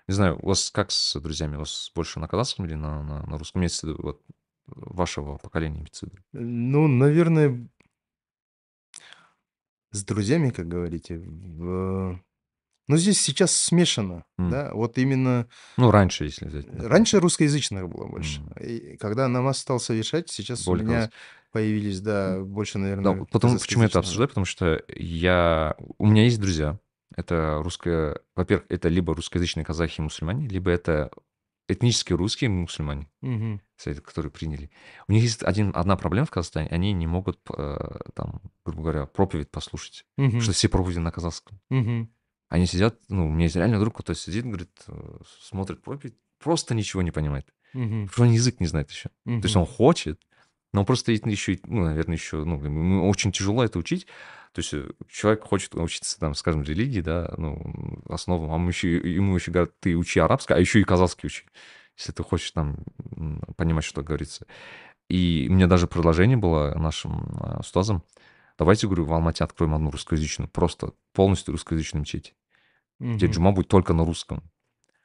не 0.08 0.14
знаю, 0.14 0.38
у 0.42 0.48
вас 0.48 0.70
как 0.70 0.90
с 0.90 1.18
друзьями? 1.20 1.56
У 1.56 1.60
вас 1.60 1.90
больше 1.94 2.20
на 2.20 2.28
казахском 2.28 2.66
или 2.66 2.74
на, 2.74 3.02
на, 3.02 3.26
на 3.26 3.38
русском? 3.38 3.62
Виду, 3.62 3.96
вот, 4.02 4.22
вашего 4.66 5.38
поколения 5.38 5.76
имеется? 5.78 6.08
Ну, 6.32 6.88
наверное, 6.88 7.68
с 9.94 10.04
друзьями, 10.04 10.50
как 10.50 10.68
говорите, 10.68 11.18
в... 11.18 12.20
Ну, 12.86 12.96
здесь 12.98 13.18
сейчас 13.20 13.54
смешано, 13.56 14.24
М. 14.38 14.50
да, 14.50 14.70
вот 14.74 14.98
именно 14.98 15.48
Ну, 15.78 15.90
раньше, 15.90 16.24
если 16.24 16.46
взять. 16.46 16.66
например. 16.66 16.90
раньше 16.90 17.18
русскоязычных 17.20 17.88
было 17.88 18.06
больше. 18.06 18.40
М. 18.40 18.52
И 18.62 18.96
когда 18.98 19.26
намаз 19.28 19.58
стал 19.58 19.80
совершать, 19.80 20.28
сейчас 20.28 20.64
Более 20.66 20.84
у 20.84 20.88
меня 20.88 20.96
казахский. 20.96 21.18
появились, 21.52 22.00
да, 22.00 22.40
больше, 22.40 22.74
Да, 22.74 22.78
наверное, 22.80 23.24
потому, 23.30 23.58
почему 23.58 23.84
я 23.84 23.88
это 23.88 24.00
обсуждаю? 24.00 24.28
Потому 24.28 24.44
что 24.44 24.82
я... 24.94 25.76
У 25.96 26.06
меня 26.06 26.24
есть 26.24 26.38
друзья. 26.40 26.78
Это 27.16 27.60
русское... 27.62 28.18
Во-первых, 28.36 28.66
это 28.68 28.88
либо 28.88 29.14
русскоязычные 29.14 29.64
казахи 29.64 30.00
и 30.00 30.02
мусульмане, 30.02 30.46
либо 30.48 30.70
это 30.70 31.10
этнически 31.68 32.12
русские 32.12 32.50
мусульмане, 32.50 33.08
Мгм. 33.22 33.60
кстати, 33.76 34.00
которые 34.00 34.30
приняли. 34.30 34.70
У 35.08 35.12
них 35.12 35.22
есть 35.22 35.42
один, 35.42 35.72
одна 35.74 35.96
проблема 35.96 36.26
в 36.26 36.30
Казахстане. 36.30 36.68
Они 36.70 36.92
не 36.92 37.06
могут, 37.06 37.38
э, 37.56 37.76
там, 38.14 38.40
грубо 38.64 38.82
говоря, 38.82 39.06
проповедь 39.06 39.50
послушать. 39.50 40.04
Мгм. 40.16 40.26
Потому 40.26 40.42
что 40.42 40.52
все 40.52 40.68
проповеди 40.68 40.98
на 40.98 41.10
казахском. 41.10 41.60
Мгм. 41.70 42.10
Они 42.50 42.66
сидят, 42.66 42.98
ну, 43.08 43.26
у 43.26 43.30
меня 43.30 43.44
есть 43.44 43.56
реально 43.56 43.80
друг, 43.80 43.96
который 43.96 44.16
сидит, 44.16 44.44
говорит, 44.44 44.70
э, 44.88 45.18
смотрит 45.40 45.82
проповедь, 45.82 46.14
просто 46.38 46.74
ничего 46.74 47.02
не 47.02 47.10
понимает. 47.10 47.52
Мгм. 47.72 48.06
Потому 48.06 48.08
что 48.12 48.22
он 48.22 48.30
язык 48.32 48.60
не 48.60 48.66
знает 48.66 48.90
еще. 48.90 49.08
То 49.24 49.40
есть 49.42 49.56
он 49.56 49.66
хочет, 49.66 50.20
но 50.74 50.84
просто 50.84 51.12
еще, 51.12 51.60
ну, 51.66 51.84
наверное, 51.84 52.16
еще, 52.16 52.42
ну, 52.44 53.08
очень 53.08 53.30
тяжело 53.30 53.64
это 53.64 53.78
учить. 53.78 54.06
То 54.52 54.58
есть 54.58 54.74
э, 54.74 54.90
человек 55.08 55.44
хочет 55.44 55.72
учиться, 55.76 56.18
там, 56.18 56.34
скажем, 56.34 56.64
религии, 56.64 57.00
да, 57.00 57.32
ну, 57.38 58.02
основам, 58.08 58.50
а 58.52 58.58
мы 58.58 58.70
еще, 58.72 58.96
ему 58.96 59.36
еще 59.36 59.52
говорят, 59.52 59.78
ты 59.78 59.96
учи 59.96 60.18
арабский, 60.18 60.52
а 60.54 60.58
еще 60.58 60.80
и 60.80 60.84
казахский 60.84 61.28
учи, 61.28 61.44
если 61.96 62.10
ты 62.10 62.24
хочешь 62.24 62.50
там 62.50 62.78
понимать, 63.56 63.84
что 63.84 64.02
говорится. 64.02 64.46
И 65.08 65.46
у 65.48 65.52
меня 65.52 65.68
даже 65.68 65.86
предложение 65.86 66.36
было 66.36 66.74
нашим 66.76 67.20
э, 67.40 67.60
устазам, 67.60 68.02
давайте, 68.58 68.88
говорю, 68.88 69.04
в 69.04 69.12
Алмате 69.12 69.44
откроем 69.44 69.74
одну 69.76 69.92
русскоязычную, 69.92 70.48
просто 70.48 70.90
полностью 71.12 71.52
русскоязычную 71.52 72.00
мечеть, 72.00 72.34
где 72.98 73.26
Мгм. 73.26 73.32
джума 73.32 73.52
будет 73.52 73.68
только 73.68 73.92
на 73.92 74.04
русском, 74.04 74.42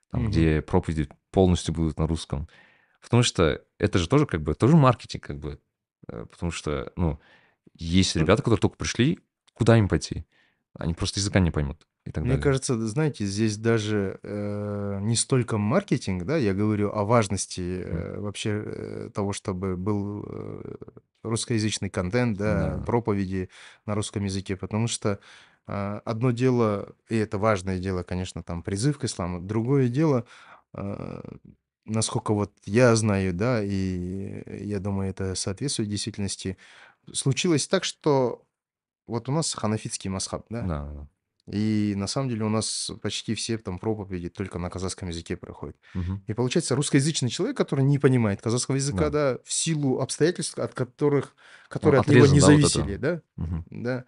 там, 0.10 0.24
Мгм. 0.24 0.32
где 0.32 0.64
проповеди 0.64 1.10
полностью 1.30 1.76
будут 1.76 2.00
на 2.00 2.08
русском. 2.08 2.48
Потому 3.02 3.24
что 3.24 3.64
это 3.78 3.98
же 4.00 4.08
тоже 4.08 4.26
как 4.26 4.42
бы, 4.42 4.54
тоже 4.54 4.76
маркетинг 4.76 5.24
как 5.24 5.40
бы. 5.40 5.60
Э, 6.08 6.26
Потому 6.30 6.52
что, 6.52 6.92
ну, 6.96 7.20
есть 7.76 8.16
ребята, 8.16 8.42
которые 8.44 8.60
только 8.60 8.78
пришли, 8.78 9.20
куда 9.54 9.78
им 9.78 9.88
пойти? 9.88 10.26
Они 10.74 10.94
просто 10.94 11.20
языка 11.20 11.40
не 11.40 11.52
поймут 11.52 11.88
и 12.06 12.12
так 12.12 12.24
Мне 12.24 12.32
далее. 12.32 12.44
кажется, 12.44 12.88
знаете, 12.88 13.26
здесь 13.26 13.58
даже 13.58 14.20
э, 14.24 15.00
не 15.02 15.16
столько 15.16 15.58
маркетинг, 15.58 16.24
да, 16.26 16.38
я 16.38 16.54
говорю 16.54 16.92
о 16.94 17.04
важности 17.04 17.82
э, 17.84 18.20
вообще 18.20 18.64
э, 18.66 19.10
того, 19.14 19.34
чтобы 19.34 19.76
был 19.76 20.26
э, 20.28 20.76
русскоязычный 21.24 21.90
контент, 21.90 22.38
да, 22.38 22.78
Да, 22.78 22.84
проповеди 22.84 23.50
на 23.86 23.96
русском 23.96 24.24
языке, 24.24 24.56
потому 24.56 24.88
что 24.88 25.20
а, 25.72 26.02
одно 26.04 26.32
дело, 26.32 26.96
и 27.10 27.16
это 27.18 27.38
важное 27.38 27.78
дело, 27.78 28.02
конечно, 28.02 28.42
там 28.42 28.64
призыв 28.64 28.98
к 28.98 29.04
исламу, 29.04 29.40
другое 29.40 29.88
дело, 29.88 30.26
а, 30.74 31.22
насколько 31.90 32.34
вот 32.34 32.52
я 32.66 32.96
знаю, 32.96 33.34
да, 33.34 33.64
и 33.64 34.66
я 34.66 34.80
думаю, 34.80 35.10
это 35.10 35.36
соответствует 35.36 35.90
действительности, 35.90 36.58
случилось 37.14 37.68
так, 37.68 37.84
что 37.84 38.46
вот 39.08 39.30
у 39.30 39.32
нас 39.32 39.54
ханафитский 39.54 40.10
масхаб, 40.10 40.46
да, 40.50 40.62
да, 40.68 41.08
и 41.52 41.94
на 41.98 42.06
самом 42.08 42.30
деле 42.30 42.46
у 42.46 42.50
нас 42.50 42.92
почти 43.02 43.34
все 43.34 43.58
там 43.58 43.80
проповеди 43.80 44.30
только 44.30 44.60
на 44.60 44.70
казахском 44.70 45.10
языке 45.10 45.36
проходят. 45.36 45.78
Мгм. 45.96 46.24
И 46.28 46.34
получается 46.34 46.76
русскоязычный 46.76 47.30
человек, 47.30 47.58
который 47.58 47.84
не 47.84 47.98
понимает 47.98 48.42
казахского 48.42 48.76
языка, 48.76 49.10
Да. 49.10 49.34
да, 49.34 49.40
в 49.44 49.52
силу 49.52 50.00
обстоятельств, 50.00 50.60
от 50.60 50.74
которых, 50.76 51.36
которые 51.68 52.02
от 52.02 52.08
него 52.08 52.28
не 52.28 52.40
да, 52.40 52.46
вот 52.46 52.62
зависели, 52.62 52.96
это. 52.96 53.02
да, 53.02 53.22
Мгм. 53.44 53.66
да, 53.72 54.06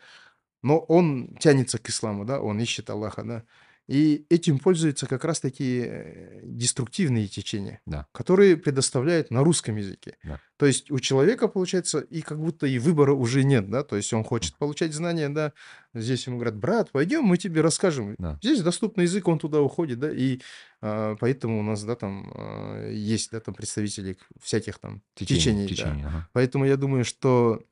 но 0.61 0.79
он 0.79 1.35
тянется 1.37 1.79
к 1.79 1.89
исламу, 1.89 2.25
да, 2.25 2.39
он 2.41 2.59
ищет 2.59 2.89
Аллаха, 2.89 3.23
да, 3.23 3.43
и 3.91 4.25
этим 4.29 4.57
пользуются 4.59 5.05
как 5.05 5.25
раз-таки 5.25 5.83
э, 5.85 6.39
деструктивные 6.43 7.27
течения, 7.27 7.81
Да, 7.85 8.07
которые 8.13 8.55
предоставляют 8.55 9.31
на 9.31 9.43
русском 9.43 9.75
языке. 9.75 10.17
да. 10.23 10.39
То 10.57 10.67
есть 10.67 10.91
у 10.91 10.99
человека, 10.99 11.47
получается, 11.47 11.99
и 11.99 12.21
как 12.21 12.39
будто 12.39 12.67
и 12.67 12.77
выбора 12.77 13.13
уже 13.13 13.43
нет, 13.43 13.69
да, 13.69 13.83
то 13.83 13.95
есть 13.97 14.13
он 14.13 14.23
хочет 14.23 14.55
получать 14.57 14.93
знания, 14.93 15.27
да, 15.27 15.53
здесь 15.95 16.27
ему 16.27 16.37
говорят, 16.37 16.55
брат, 16.55 16.91
пойдем, 16.91 17.23
мы 17.23 17.37
тебе 17.37 17.61
расскажем. 17.61 18.15
Да. 18.19 18.37
Здесь 18.43 18.61
доступный 18.61 19.05
язык, 19.05 19.27
он 19.27 19.39
туда 19.39 19.59
уходит, 19.59 19.99
да, 19.99 20.11
и 20.11 20.39
а, 20.81 21.15
поэтому 21.19 21.59
у 21.59 21.63
нас, 21.63 21.83
да, 21.83 21.95
там 21.95 22.31
а, 22.35 22.89
есть, 22.91 23.31
да, 23.31 23.39
там 23.39 23.55
представители 23.55 24.17
всяких 24.39 24.77
там 24.79 25.01
Течение, 25.15 25.67
течений, 25.67 26.03
да. 26.03 26.07
ага. 26.09 26.29
Поэтому 26.33 26.65
я 26.65 26.77
думаю, 26.77 27.05
что 27.05 27.63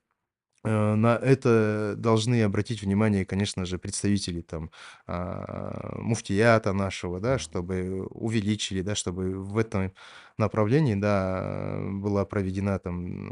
э, 0.63 0.95
на 0.95 1.15
это 1.17 1.95
должны 1.97 2.43
обратить 2.43 2.81
внимание, 2.83 3.25
конечно 3.25 3.65
же, 3.65 3.77
представители 3.79 4.41
там 4.41 4.71
а, 5.07 5.97
муфтията 5.99 6.73
нашего, 6.73 7.19
да, 7.19 7.37
Да. 7.37 7.39
чтобы 7.39 8.05
увеличили, 8.11 8.81
да, 8.81 8.95
чтобы 8.95 9.31
в 9.43 9.57
этом 9.57 9.93
направлении, 10.39 10.95
да, 10.95 11.79
была 11.91 12.25
проведена 12.25 12.79
там 12.79 13.31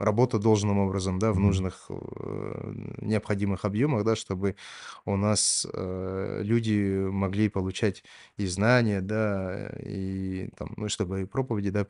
работа 0.00 0.38
должным 0.38 0.78
образом, 0.78 1.18
да, 1.18 1.32
в 1.32 1.40
нужных 1.40 1.86
э, 1.90 2.72
необходимых 3.02 3.64
объемах, 3.64 4.04
да, 4.04 4.16
чтобы 4.16 4.56
у 5.04 5.16
нас 5.16 5.66
э, 5.72 6.40
люди 6.42 7.08
могли 7.10 7.48
получать 7.48 8.04
и 8.36 8.46
знания, 8.46 9.00
да, 9.00 9.70
и 9.80 10.50
там, 10.56 10.72
ну, 10.76 10.88
чтобы 10.88 11.22
и 11.22 11.24
проповеди, 11.24 11.70
да, 11.70 11.84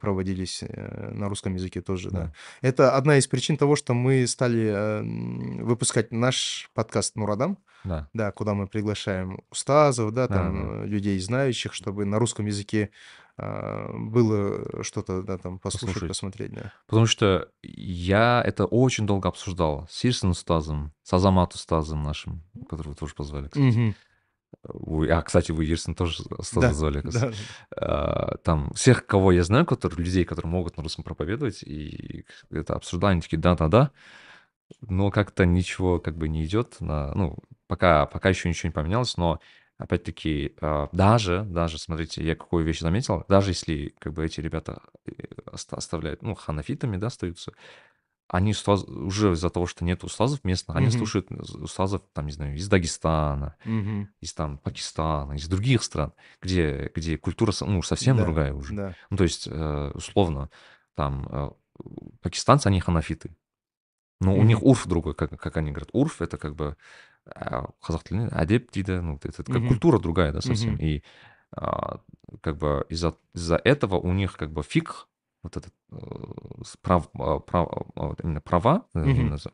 проводились 0.00 0.62
э, 0.62 1.10
на 1.12 1.28
русском 1.28 1.54
языке 1.54 1.80
тоже, 1.80 2.10
да. 2.10 2.18
Да, 2.18 2.32
Это 2.60 2.96
одна 2.96 3.16
из 3.16 3.26
причин 3.26 3.56
того, 3.56 3.76
что 3.76 3.94
мы 3.94 4.26
стали 4.26 4.70
э, 4.72 5.62
выпускать 5.62 6.12
наш 6.12 6.70
подкаст 6.74 7.16
«Нурадам», 7.16 7.58
да, 7.84 8.08
да, 8.14 8.32
куда 8.32 8.54
мы 8.54 8.66
приглашаем 8.66 9.40
устазов, 9.50 10.12
да, 10.12 10.26
да, 10.26 10.34
да. 10.34 10.34
там 10.34 10.82
э, 10.82 10.86
людей 10.86 11.18
знающих, 11.20 11.74
чтобы 11.74 12.04
на 12.04 12.18
русском 12.18 12.46
языке 12.46 12.90
было 13.36 14.82
что-то, 14.84 15.22
да, 15.22 15.38
там 15.38 15.58
послушать, 15.58 15.86
Послушать. 15.88 16.08
посмотреть, 16.08 16.52
да. 16.52 16.72
Потому 16.86 17.06
что 17.06 17.48
я 17.62 18.42
это 18.46 18.64
очень 18.66 19.06
долго 19.06 19.28
обсуждал 19.28 19.86
с 19.90 20.04
Ирсен 20.04 20.30
Устазом, 20.30 20.92
с 21.02 21.12
Азамат 21.12 21.54
Устазом 21.54 22.02
нашим, 22.02 22.42
которого 22.68 22.94
тоже 22.94 23.14
позвали, 23.14 23.48
кстати. 23.48 23.96
Вы- 24.62 25.08
а, 25.10 25.20
кстати, 25.22 25.50
вы 25.50 25.66
Ирсен 25.66 25.96
тоже 25.96 26.22
Устаза 26.38 26.68
Да, 26.68 26.72
звали, 26.72 27.00
да. 27.02 27.32
А, 27.76 28.36
Там 28.38 28.72
всех, 28.74 29.04
кого 29.04 29.32
я 29.32 29.42
знаю, 29.42 29.66
которые, 29.66 30.04
людей, 30.04 30.24
которые 30.24 30.50
могут 30.50 30.76
на 30.76 30.82
русском 30.84 31.02
проповедовать, 31.02 31.62
и 31.64 32.24
это 32.50 32.74
обсуждали, 32.74 33.12
они 33.14 33.20
такие, 33.20 33.38
да-да-да, 33.38 33.90
но 34.80 35.10
как-то 35.10 35.44
ничего 35.44 35.98
как 35.98 36.16
бы 36.16 36.28
не 36.28 36.44
идет, 36.44 36.80
на, 36.80 37.12
ну, 37.14 37.36
пока, 37.66 38.06
пока 38.06 38.28
еще 38.28 38.48
ничего 38.48 38.68
не 38.68 38.72
поменялось, 38.74 39.16
но 39.16 39.40
опять-таки, 39.84 40.54
а, 40.60 40.88
даже, 40.92 41.44
даже, 41.44 41.78
смотрите, 41.78 42.24
я 42.24 42.34
какую 42.34 42.64
вещь 42.64 42.80
заметил, 42.80 43.24
даже 43.28 43.50
если 43.50 43.94
как 43.98 44.12
бы 44.14 44.24
эти 44.24 44.40
ребята 44.40 44.82
э, 45.06 45.12
оста- 45.46 45.76
оставляют, 45.76 46.22
ну, 46.22 46.34
ханафитами, 46.34 46.96
да, 46.96 47.06
остаются, 47.08 47.52
они 48.28 48.52
устаз- 48.52 48.88
уже 48.90 49.32
из-за 49.32 49.50
того, 49.50 49.66
что 49.66 49.84
нет 49.84 50.02
устазов 50.02 50.42
местных, 50.44 50.76
они 50.76 50.86
Мгм. 50.86 50.98
слушают 50.98 51.30
устазов, 51.30 52.02
там, 52.12 52.26
не 52.26 52.32
знаю, 52.32 52.56
из 52.56 52.68
Дагестана, 52.68 53.56
Мгм. 53.64 54.08
из 54.20 54.32
там 54.32 54.58
Пакистана, 54.58 55.34
из 55.34 55.46
других 55.46 55.82
стран, 55.82 56.12
где, 56.40 56.90
где 56.94 57.18
культура 57.18 57.52
ну, 57.60 57.82
совсем 57.82 58.16
Да, 58.16 58.24
другая 58.24 58.54
уже. 58.54 58.74
да. 58.74 58.94
Ну, 59.10 59.16
то 59.18 59.24
есть, 59.24 59.46
э, 59.46 59.90
условно, 59.94 60.50
там, 60.94 61.28
э, 61.30 61.50
пакистанцы, 62.22 62.68
они 62.68 62.80
ханафиты. 62.80 63.36
Но 64.20 64.34
у 64.36 64.42
них 64.44 64.62
урф 64.62 64.86
другой, 64.86 65.14
как, 65.14 65.38
как 65.38 65.56
они 65.56 65.70
говорят. 65.70 65.90
Урф— 65.92 66.20
это 66.22 66.38
как 66.38 66.54
бы 66.54 66.76
қазақ 67.29 68.03
тілінде 68.07 68.29
әдеп 68.33 68.71
дейді, 68.73 69.01
ну, 69.01 69.19
это 69.21 69.43
как 69.43 69.53
Мгм. 69.59 69.67
культура 69.69 69.99
другая, 69.99 70.31
да, 70.31 70.41
совсем. 70.41 70.75
Мгм. 70.75 70.85
И 70.85 71.03
а, 71.51 71.99
как 72.41 72.57
бы 72.57 72.85
из-за 72.89 73.15
из-за 73.35 73.55
этого 73.63 73.95
у 73.99 74.13
них 74.13 74.37
как 74.37 74.51
бы 74.51 74.63
фиг, 74.63 75.07
вот 75.43 75.57
этот 75.57 75.73
э, 75.91 75.97
с- 76.63 76.77
прав, 76.77 77.09
а, 77.13 77.39
прав- 77.39 77.69
а, 77.95 78.07
вот 78.07 78.21
именно 78.23 78.41
права, 78.41 78.85
э, 78.95 78.99
Мгм. 79.05 79.19
именно 79.19 79.37
за- 79.37 79.51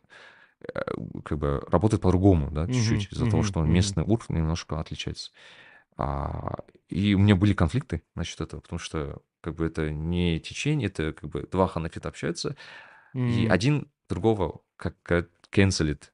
э, 0.74 0.82
как 1.24 1.38
бы 1.38 1.62
работает 1.72 2.02
по-другому, 2.02 2.52
да, 2.52 2.68
Мгм, 2.68 2.74
чуть-чуть, 2.74 3.14
из-за 3.14 3.26
того, 3.26 3.44
мгм, 3.44 3.52
что 3.52 3.60
мгм. 3.62 3.72
местный 3.74 4.04
уровень 4.04 4.38
немножко 4.38 4.80
отличается. 4.80 5.32
А, 5.98 6.56
и 6.90 7.14
у 7.16 7.20
меня 7.20 7.36
были 7.36 7.54
конфликты 7.54 8.04
насчет 8.16 8.42
этого, 8.42 8.62
потому 8.62 8.80
что 8.80 9.22
как 9.42 9.56
бы 9.56 9.66
это 9.66 9.92
не 9.92 10.40
течение, 10.40 10.88
это 10.90 11.14
как 11.14 11.30
бы 11.30 11.44
два 11.52 11.68
ханафита 11.68 12.10
общаются, 12.10 12.56
и 13.14 13.46
М. 13.46 13.52
один 13.52 13.92
другого 14.10 14.62
как 14.78 14.96
говорят, 15.06 15.30
канцелит, 15.50 16.14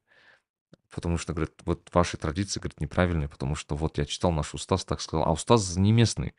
потому 0.93 1.17
что, 1.17 1.33
говорит, 1.33 1.53
вот 1.65 1.89
ваши 1.93 2.17
традиции, 2.17 2.59
говорит, 2.59 2.81
неправильные, 2.81 3.29
потому 3.29 3.55
что 3.55 3.75
вот 3.75 3.97
я 3.97 4.05
читал, 4.05 4.31
наш 4.31 4.53
устаз 4.53 4.85
так 4.85 5.01
сказал, 5.01 5.25
а 5.27 5.31
устаз 5.31 5.75
не 5.77 5.91
местный. 5.91 6.33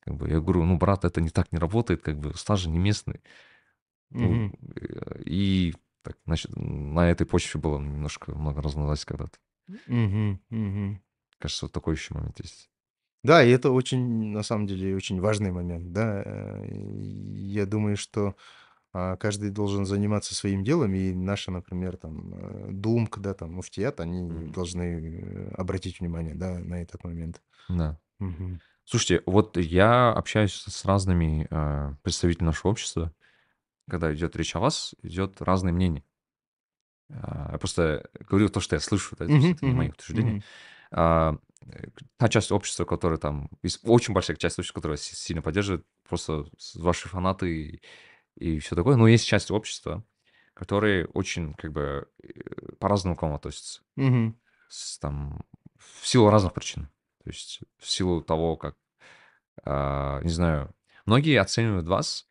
Как 0.00 0.16
бы 0.16 0.28
я 0.28 0.40
говорю, 0.40 0.64
ну, 0.64 0.76
брат, 0.78 1.04
это 1.04 1.20
не 1.20 1.30
так 1.30 1.52
не 1.52 1.58
работает, 1.58 2.02
как 2.02 2.18
бы 2.18 2.30
устаз 2.30 2.60
же 2.60 2.70
не 2.70 2.78
местный. 2.78 3.20
Ну, 4.10 4.32
Мгм. 4.34 4.52
э, 4.76 5.22
и 5.24 5.74
так, 6.02 6.16
значит, 6.26 6.52
на 6.56 7.10
этой 7.10 7.26
почве 7.26 7.60
было 7.60 7.78
немножко 7.78 8.34
много 8.34 8.62
разногласий 8.62 9.06
когда-то. 9.06 9.38
Мгм, 9.86 10.40
мгм. 10.50 11.02
Кажется, 11.38 11.66
вот 11.66 11.72
такой 11.72 11.94
еще 11.94 12.14
момент 12.14 12.40
есть. 12.40 12.70
Да, 13.24 13.44
и 13.44 13.50
это 13.50 13.70
очень, 13.70 14.32
на 14.32 14.42
самом 14.42 14.66
деле, 14.66 14.94
очень 14.96 15.20
важный 15.20 15.50
момент, 15.50 15.92
да. 15.92 16.22
Э, 16.24 16.66
я 16.70 17.66
думаю, 17.66 17.96
что, 17.96 18.36
каждый 18.92 19.50
должен 19.50 19.84
заниматься 19.86 20.34
своим 20.34 20.64
делом, 20.64 20.94
и 20.94 21.12
наша, 21.14 21.50
например, 21.50 21.96
там, 21.96 22.34
э, 22.34 22.68
думка, 22.72 23.20
да, 23.20 23.34
там, 23.34 23.52
муфтият, 23.54 24.00
они 24.00 24.22
Мгм. 24.28 24.52
должны, 24.52 24.82
э, 24.82 25.50
обратить 25.56 26.00
внимание, 26.00 26.34
да, 26.34 26.58
на 26.58 26.82
этот 26.82 27.04
момент. 27.04 27.42
Да. 27.68 27.98
Мгм. 28.20 28.60
Слушайте, 28.84 29.22
вот 29.26 29.56
я 29.58 30.12
общаюсь 30.12 30.54
с 30.54 30.84
разными, 30.84 31.46
а, 31.50 31.96
представителями 32.02 32.48
нашего 32.48 32.70
общества. 32.72 33.14
Когда 33.90 34.14
идет 34.14 34.36
речь 34.36 34.56
о 34.56 34.60
вас, 34.60 34.94
идет 35.02 35.42
разные 35.42 35.72
мнения. 35.74 36.04
А, 37.10 37.52
я 37.52 37.58
просто 37.58 38.08
говорю 38.28 38.48
то, 38.48 38.60
что 38.60 38.76
я 38.76 38.80
слышу, 38.80 39.16
да, 39.18 39.26
Мгм, 39.26 39.52
это 39.52 39.66
не 39.66 39.74
мои 39.74 39.88
утверждения. 39.90 40.38
А, 40.90 41.36
э, 41.66 41.88
та 42.18 42.28
часть 42.28 42.52
общества, 42.52 42.84
которая 42.84 43.18
там 43.18 43.50
очень 43.84 44.14
большая 44.14 44.36
часть 44.36 44.58
общества, 44.58 44.80
которая 44.80 44.98
си 44.98 45.14
сильно 45.16 45.42
поддерживает, 45.42 45.86
просто 46.08 46.46
ваши 46.76 47.08
фанаты 47.08 47.82
и 48.38 48.58
всё 48.60 48.76
такое. 48.76 48.96
Но 48.96 49.08
есть 49.08 49.26
часть 49.26 49.50
общества, 49.50 50.04
которые 50.54 51.06
очень 51.08 51.54
как 51.54 51.72
бы, 51.72 52.08
э, 52.22 52.28
по-разному 52.80 53.16
к 53.16 53.22
вам 53.22 53.34
относятся. 53.34 53.82
Мгм. 53.96 54.38
С 54.68 54.98
там 54.98 55.44
в 55.78 56.06
силу 56.06 56.30
разных 56.30 56.54
причин. 56.54 56.88
То 57.24 57.30
есть 57.30 57.60
в 57.78 57.88
силу 57.88 58.22
того, 58.22 58.56
как, 58.56 58.76
а, 59.64 60.20
не 60.22 60.30
знаю, 60.30 60.74
многие 61.06 61.40
оценивают 61.40 61.88
вас, 61.88 62.28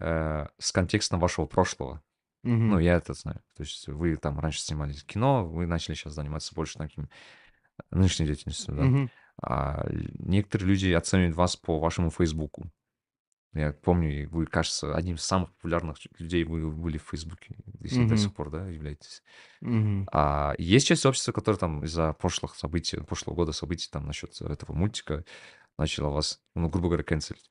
э, 0.00 0.46
с 0.58 0.72
контекстом 0.72 1.20
вашего 1.20 1.46
прошлого. 1.46 2.02
Ну, 2.44 2.52
Мгм. 2.54 2.80
я 2.80 2.94
это 2.96 3.14
знаю. 3.14 3.42
То 3.56 3.62
есть 3.64 3.88
вы 3.88 4.16
там 4.16 4.40
раньше 4.40 4.60
снимались 4.60 5.02
в 5.02 5.06
кино, 5.06 5.46
вы 5.46 5.66
начали 5.66 5.94
щас 5.96 6.14
заниматься 6.14 6.54
больше 6.54 6.78
таким 6.78 7.10
нынешней 7.90 8.26
деятельностью, 8.26 8.74
да. 8.76 8.84
Мгм. 8.84 9.10
А 9.42 9.86
некоторые 9.90 10.68
люди 10.70 10.92
оценивают 10.92 11.36
вас 11.36 11.56
по 11.56 11.78
вашему 11.80 12.10
"Фейсбуку". 12.10 12.70
Я 13.54 13.72
помню, 13.72 14.28
вы, 14.30 14.46
кажется, 14.46 14.94
одним 14.94 15.16
из 15.16 15.22
самых 15.24 15.50
популярных 15.54 15.96
людей 16.18 16.44
вы 16.44 16.70
были 16.70 16.98
в 16.98 17.04
"Фейсбуке", 17.10 17.56
если 17.80 18.04
до 18.04 18.16
Мгм. 18.16 18.16
сих 18.16 18.34
пор, 18.34 18.50
да, 18.50 18.66
являетесь. 18.68 19.22
Мгм. 19.60 20.08
А 20.12 20.54
есть 20.58 20.86
часть 20.88 21.06
общества, 21.06 21.32
которая 21.32 21.58
там 21.58 21.84
из-за 21.84 22.12
прошлых 22.14 22.56
событий, 22.56 22.98
прошлого 23.02 23.36
года 23.36 23.52
событий, 23.52 23.88
там, 23.90 24.06
насчет 24.06 24.40
этого 24.42 24.74
мультика 24.74 25.24
начала 25.78 26.10
вас, 26.10 26.42
ну, 26.54 26.68
грубо 26.70 26.88
говоря, 26.88 27.04
канцелить. 27.04 27.50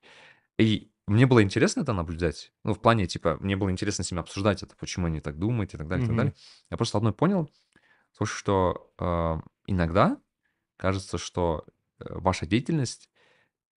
И 0.58 0.92
мне 1.06 1.26
было 1.26 1.42
интересно 1.42 1.82
это 1.82 1.92
наблюдать. 1.94 2.52
Ну, 2.64 2.74
в 2.74 2.80
плане, 2.80 3.06
типа, 3.06 3.38
мне 3.40 3.56
было 3.56 3.70
интересно 3.70 4.04
с 4.04 4.10
ними 4.12 4.20
обсуждать 4.22 4.62
это, 4.62 4.76
почему 4.76 5.06
они 5.08 5.20
так 5.20 5.38
думают 5.38 5.74
и 5.74 5.78
так 5.78 5.88
далее, 5.88 6.02
и 6.04 6.06
так 6.06 6.16
Мгм. 6.16 6.16
далее. 6.16 6.34
Я 6.70 6.76
просто 6.78 6.98
одно 6.98 7.12
понял, 7.14 7.50
то, 8.18 8.24
что, 8.26 8.92
а, 8.98 9.40
иногда 9.66 10.18
кажется, 10.78 11.18
что, 11.18 11.66
э, 12.00 12.06
ваша 12.10 12.46
деятельность, 12.46 13.10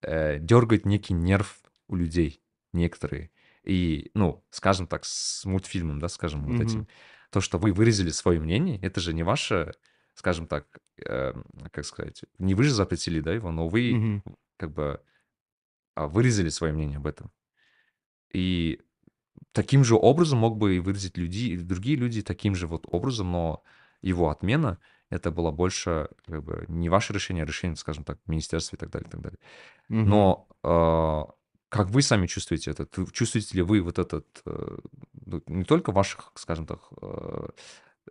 э, 0.04 0.40
дергает 0.40 0.86
некий 0.86 1.14
нерв 1.14 1.62
у 1.88 1.96
людей, 1.96 2.42
некоторые. 2.74 3.32
И, 3.64 4.12
ну, 4.14 4.46
скажем 4.52 4.88
так, 4.88 5.06
с 5.06 5.46
мультфильмом, 5.46 6.00
да, 6.00 6.08
скажем, 6.10 6.46
вот 6.46 6.60
этим. 6.62 6.82
Мгм. 6.82 6.88
То, 7.32 7.42
что 7.42 7.58
вы 7.60 7.74
выразили 7.74 8.10
свое 8.10 8.40
мнение, 8.40 8.80
это 8.82 9.00
же 9.02 9.14
не 9.14 9.24
ваше, 9.24 9.74
скажем 10.16 10.48
так, 10.48 10.80
эм, 11.06 11.46
как 11.72 11.86
сказать, 11.86 12.24
не 12.40 12.56
вы 12.56 12.64
же 12.66 12.74
запретили, 12.74 13.20
да, 13.22 13.34
его, 13.34 13.52
но 13.52 13.68
вы 13.68 14.00
Мгм. 14.00 14.22
как 14.58 14.74
бы, 14.74 15.02
а, 15.96 16.08
выразили 16.08 16.50
свое 16.50 16.74
мнение 16.74 16.98
об 16.98 17.08
этом. 17.08 17.32
И 18.34 18.82
таким 19.54 19.84
же 19.84 19.96
образом 19.96 20.40
мог 20.40 20.58
бы 20.58 20.78
и 20.78 20.80
выразить 20.80 21.18
люди 21.18 21.46
и 21.52 21.58
другие 21.58 21.98
люди 21.98 22.22
таким 22.22 22.56
же 22.56 22.68
вот 22.68 22.86
образом, 22.90 23.32
но 23.32 23.64
его 24.02 24.30
отмена- 24.30 24.80
это 25.10 25.32
было 25.32 25.52
больше 25.52 26.10
как 26.28 26.44
бы 26.44 26.66
не 26.70 26.90
ваше 26.90 27.14
решение, 27.14 27.44
а 27.44 27.48
решение, 27.48 27.78
скажем 27.78 28.04
так, 28.04 28.20
министерства 28.28 28.76
и 28.78 28.80
так 28.80 28.92
далее, 28.92 29.08
и 29.10 29.12
так 29.12 29.22
далее. 29.22 29.40
Мгм. 29.90 30.12
Но, 30.12 30.48
а, 30.64 31.28
как 31.70 31.90
вы 31.90 32.02
сами 32.02 32.28
чувствуете 32.28 32.72
это? 32.72 32.88
Чувствуете 33.12 33.58
ли 33.58 33.62
вы 33.62 33.82
вот 33.82 34.00
этот, 34.00 34.26
э, 34.46 34.78
ну, 35.26 35.44
не 35.48 35.64
только 35.64 35.92
ваших, 35.92 36.32
скажем 36.36 36.66
так, 36.66 36.80
э, 37.02 37.48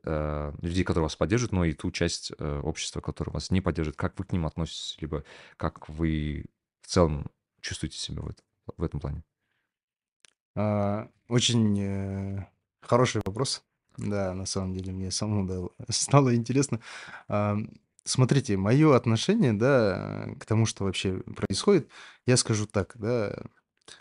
э, 0.04 0.52
людей, 0.60 0.84
которые 0.84 1.04
вас 1.04 1.16
поддерживают, 1.16 1.52
но 1.52 1.64
и 1.64 1.72
ту 1.72 1.90
часть, 1.90 2.32
общества, 2.38 3.00
которая 3.00 3.32
вас 3.32 3.50
не 3.50 3.60
поддерживает? 3.60 3.96
Как 3.96 4.18
вы 4.18 4.24
к 4.24 4.32
ним 4.32 4.46
относитесь? 4.46 4.96
Либо 5.00 5.24
как 5.56 5.88
вы 5.88 6.46
в 6.82 6.88
целом 6.88 7.26
чувствуете 7.60 7.98
себя 7.98 8.22
в 8.22 8.28
этом 8.28 8.44
в 8.76 8.82
этом 8.82 9.00
плане? 9.00 9.22
А, 10.56 11.08
очень, 11.28 12.44
хороший 12.80 13.22
вопрос. 13.24 13.62
Да, 13.96 14.34
на 14.34 14.44
самом 14.44 14.74
деле 14.74 14.92
мне 14.92 15.10
самому, 15.10 15.72
стало 15.88 16.34
интересно. 16.34 16.80
Смотрите, 18.06 18.56
мое 18.56 18.94
отношение, 18.94 19.52
да, 19.52 20.28
к 20.38 20.46
тому, 20.46 20.64
что 20.64 20.84
вообще 20.84 21.18
происходит, 21.22 21.90
я 22.24 22.36
скажу 22.36 22.66
так, 22.66 22.92
да. 22.96 23.36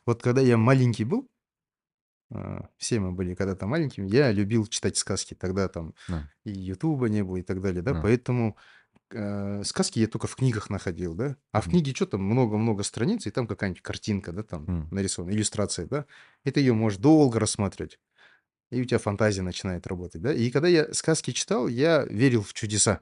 Вот 0.05 0.21
когда 0.23 0.41
я 0.41 0.57
маленький 0.57 1.05
был, 1.05 1.27
а, 2.31 2.69
все 2.77 2.99
мы 2.99 3.11
были 3.13 3.35
когда-то 3.35 3.67
маленькими, 3.67 4.07
я 4.09 4.31
любил 4.31 4.67
читать 4.67 4.97
сказки. 4.97 5.35
Тогда 5.35 5.67
там 5.69 5.95
Да. 6.07 6.29
и 6.45 6.51
"Ютуба" 6.51 7.07
не 7.09 7.23
было 7.23 7.37
и 7.37 7.43
так 7.43 7.61
далее, 7.61 7.81
да. 7.83 7.93
Да. 7.93 8.01
Поэтому, 8.01 8.57
э, 9.11 9.63
сказки 9.65 9.99
я 9.99 10.07
только 10.07 10.27
в 10.27 10.35
книгах 10.37 10.69
находил, 10.71 11.15
да. 11.15 11.37
А 11.53 11.61
в 11.61 11.69
книге 11.69 11.93
чё 11.93 12.05
там 12.07 12.23
много-много 12.23 12.83
страниц, 12.83 13.27
и 13.27 13.31
там 13.31 13.47
какая-нибудь 13.47 13.83
картинка, 13.83 14.33
да, 14.33 14.43
там 14.43 14.65
М. 14.67 14.89
нарисована, 14.91 15.31
иллюстрация, 15.33 15.87
да. 15.87 16.05
И 16.45 16.51
ты 16.51 16.61
её 16.61 16.75
можешь 16.75 16.99
долго 16.99 17.39
рассматривать, 17.39 17.99
и 18.71 18.81
у 18.81 18.85
тя 18.85 18.99
фантазия 18.99 19.43
начинает 19.43 19.87
работать, 19.87 20.21
да. 20.21 20.33
И 20.33 20.51
когда 20.51 20.67
я 20.69 20.93
сказки 20.93 21.31
читал, 21.31 21.67
я 21.69 22.05
верил 22.05 22.43
в 22.43 22.53
чудеса. 22.53 23.01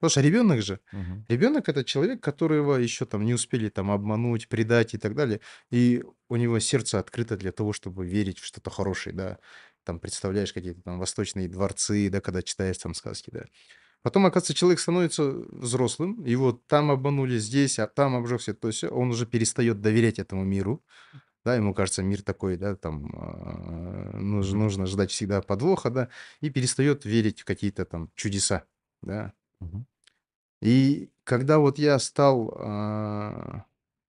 Потому 0.00 0.10
что 0.10 0.20
ребенок 0.22 0.62
же, 0.62 0.80
Мгм. 0.92 1.26
ребенок- 1.28 1.68
это 1.68 1.84
человек, 1.84 2.22
которого 2.22 2.76
еще 2.76 3.06
там 3.06 3.24
не 3.26 3.34
успели 3.34 3.68
там 3.68 3.90
обмануть, 3.90 4.48
предать 4.48 4.94
и 4.94 4.98
так 4.98 5.14
далее. 5.14 5.40
И 5.70 6.02
у 6.30 6.36
него 6.36 6.58
сердце 6.60 6.98
открыто 6.98 7.36
для 7.36 7.52
того, 7.52 7.72
чтобы 7.74 8.06
верить 8.06 8.38
в 8.40 8.46
что-то 8.46 8.70
хорошее, 8.70 9.14
да. 9.16 9.38
Там 9.84 10.00
представляешь 10.00 10.52
какие-то 10.54 10.82
там 10.82 10.98
восточные 10.98 11.48
дворцы, 11.48 12.08
да, 12.10 12.20
когда 12.20 12.42
читаешь 12.42 12.78
там 12.78 12.94
сказки, 12.94 13.30
да. 13.32 13.44
Потом, 14.02 14.26
оказывается, 14.26 14.54
человек 14.54 14.80
становится 14.80 15.24
взрослым, 15.30 16.24
его 16.24 16.52
там 16.52 16.90
обманули, 16.92 17.38
здесь, 17.38 17.78
а 17.80 17.86
там 17.88 18.16
обжегся, 18.16 18.54
то 18.54 18.70
сё. 18.72 18.90
Он 18.90 19.10
уже 19.10 19.26
перестает 19.26 19.80
доверять 19.82 20.18
этому 20.20 20.44
миру. 20.44 20.84
Да, 21.44 21.56
ему 21.56 21.74
кажется, 21.74 22.02
мир 22.04 22.22
такой, 22.22 22.56
да, 22.58 22.76
там, 22.76 23.10
а, 23.16 24.18
нуж 24.18 24.50
Мгм. 24.50 24.54
нужно 24.54 24.86
ждать 24.86 25.10
всегда 25.12 25.42
подвоха, 25.42 25.90
да, 25.90 26.08
и 26.42 26.50
перестает 26.50 27.04
верить 27.06 27.42
в 27.42 27.46
какие-то 27.46 27.84
там 27.86 28.10
чудеса, 28.16 28.64
да. 29.02 29.32
И 30.62 31.10
когда 31.24 31.58
вот 31.58 31.78
я 31.78 31.98
стал, 31.98 32.52
а, 32.58 33.64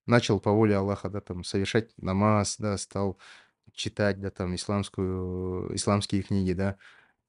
начал 0.06 0.40
по 0.40 0.52
воле 0.52 0.76
Аллаха, 0.76 1.10
да, 1.10 1.22
там 1.22 1.44
совершать 1.44 1.92
намаз, 1.98 2.58
да, 2.60 2.78
стал 2.78 3.20
читать, 3.74 4.20
да, 4.22 4.32
там 4.32 4.56
исламскую 4.56 5.76
исламские 5.76 6.24
книги, 6.24 6.54
да. 6.54 6.78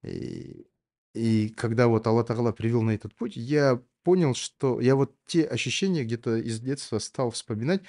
И 0.04 0.66
и 1.14 1.50
когда 1.50 1.88
вот 1.88 2.06
Аллах 2.08 2.26
та 2.26 2.34
Ала 2.34 2.52
привел 2.52 2.82
на 2.82 2.92
этот 2.92 3.14
путь, 3.16 3.36
я 3.36 3.82
понял, 4.04 4.34
что 4.34 4.80
я 4.80 4.96
вот 4.96 5.16
те 5.26 5.44
ощущения 5.44 6.04
где-то 6.04 6.36
из 6.36 6.60
детства 6.60 6.98
стал 7.00 7.30
вспоминать. 7.32 7.82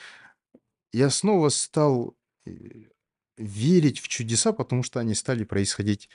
Я 0.93 1.09
снова 1.09 1.49
стал, 1.49 2.15
э, 2.45 2.51
верить 3.37 3.99
в 3.99 4.07
чудеса, 4.07 4.53
потому 4.53 4.83
что 4.83 4.99
они 4.99 5.15
стали 5.15 5.43
происходить 5.43 6.09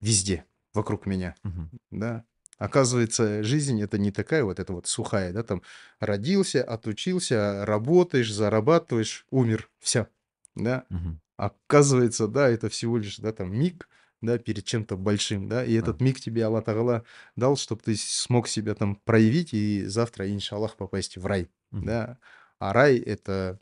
везде 0.00 0.46
вокруг 0.74 1.06
меня, 1.06 1.36
Мгм. 1.44 1.70
да. 1.90 2.24
Оказывается, 2.60 3.42
жизнь- 3.42 3.82
это 3.82 3.98
не 3.98 4.12
такая 4.12 4.44
вот 4.44 4.60
эта 4.60 4.72
вот 4.74 4.86
сухая, 4.86 5.32
да, 5.32 5.42
там: 5.44 5.62
родился, 6.00 6.62
отучился, 6.64 7.64
работаешь, 7.66 8.32
зарабатываешь, 8.32 9.26
умер, 9.30 9.70
всё, 9.80 10.08
да. 10.56 10.86
Мгм. 10.90 11.20
Оказывается, 11.38 12.28
да, 12.28 12.48
это 12.50 12.68
всего 12.68 12.98
лишь, 12.98 13.16
да, 13.18 13.32
там 13.32 13.52
миг, 13.58 13.88
да, 14.22 14.38
перед 14.38 14.64
чем-то 14.66 14.96
большим, 14.98 15.48
да. 15.48 15.64
И 15.64 15.72
этот 15.74 16.00
миг 16.02 16.20
тебе 16.20 16.44
Аллах 16.44 16.64
та 16.66 16.72
Ала 16.72 17.04
дал, 17.36 17.56
чтоб 17.56 17.82
ты 17.82 17.96
смог 17.96 18.46
себя 18.48 18.74
там 18.74 18.96
проявить 18.96 19.54
и 19.54 19.84
завтра, 19.86 20.30
иншаллах, 20.30 20.76
попасть 20.76 21.16
в 21.16 21.26
рай, 21.26 21.50
Мгм. 21.72 21.94
да. 21.94 22.18
А 22.60 22.74
рай- 22.74 22.98
это 22.98 23.58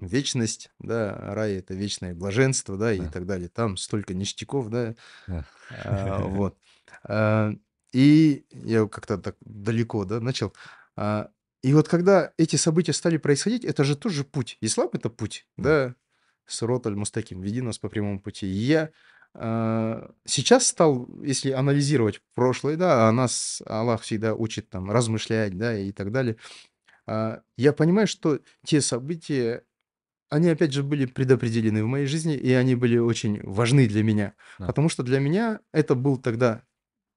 вечность, 0.00 0.72
да, 0.80 1.16
рай- 1.34 1.54
это 1.56 1.74
вечное 1.74 2.14
блаженство, 2.14 2.76
да, 2.78 2.92
и 2.94 3.08
так 3.08 3.26
далее. 3.26 3.48
Там 3.50 3.76
столько 3.78 4.14
ништяков, 4.14 4.70
да, 4.70 4.94
Да. 5.26 5.44
а, 5.70 6.22
вот. 6.26 6.58
А, 7.04 7.52
и 7.94 8.44
я 8.50 8.86
как-то 8.88 9.18
так 9.18 9.36
далеко, 9.40 10.04
да, 10.04 10.20
начал. 10.20 10.52
А, 10.96 11.30
и 11.62 11.72
вот 11.72 11.88
когда 11.88 12.32
эти 12.36 12.56
события 12.56 12.92
стали 12.92 13.16
происходить, 13.16 13.64
это 13.64 13.84
же 13.84 13.96
тоже 13.96 14.24
путь. 14.24 14.58
Ислам- 14.60 14.90
это 14.92 15.08
путь, 15.10 15.46
Да. 15.56 15.94
"Сирот 16.46 16.86
аль-мустаким", 16.86 17.40
веди 17.40 17.62
нас 17.62 17.78
по 17.78 17.88
прямому 17.88 18.20
пути. 18.20 18.46
И 18.46 18.50
я, 18.50 18.90
а, 19.34 20.10
сейчас 20.26 20.66
стал, 20.66 21.08
если 21.22 21.52
анализировать 21.52 22.20
прошлое, 22.34 22.76
да, 22.76 23.08
а 23.08 23.12
нас 23.12 23.62
Аллах 23.66 24.02
всегда 24.02 24.34
учит 24.34 24.68
там 24.68 24.90
размышлять, 24.90 25.56
да, 25.56 25.78
и 25.78 25.92
так 25.92 26.12
далее. 26.12 26.36
А, 27.06 27.42
я 27.56 27.72
понимаю, 27.72 28.06
что 28.08 28.40
те 28.64 28.80
события, 28.80 29.62
они 30.30 30.48
опять 30.48 30.72
же 30.72 30.82
были 30.82 31.06
предопределены 31.06 31.84
в 31.84 31.86
моей 31.88 32.06
жизни, 32.06 32.34
и 32.34 32.52
они 32.52 32.74
были 32.74 32.98
очень 32.98 33.40
важны 33.42 33.88
для 33.88 34.02
меня. 34.02 34.34
Да. 34.58 34.66
Потому 34.66 34.88
что 34.88 35.02
для 35.02 35.20
меня 35.20 35.60
это 35.72 35.94
был 35.94 36.16
тогда 36.18 36.62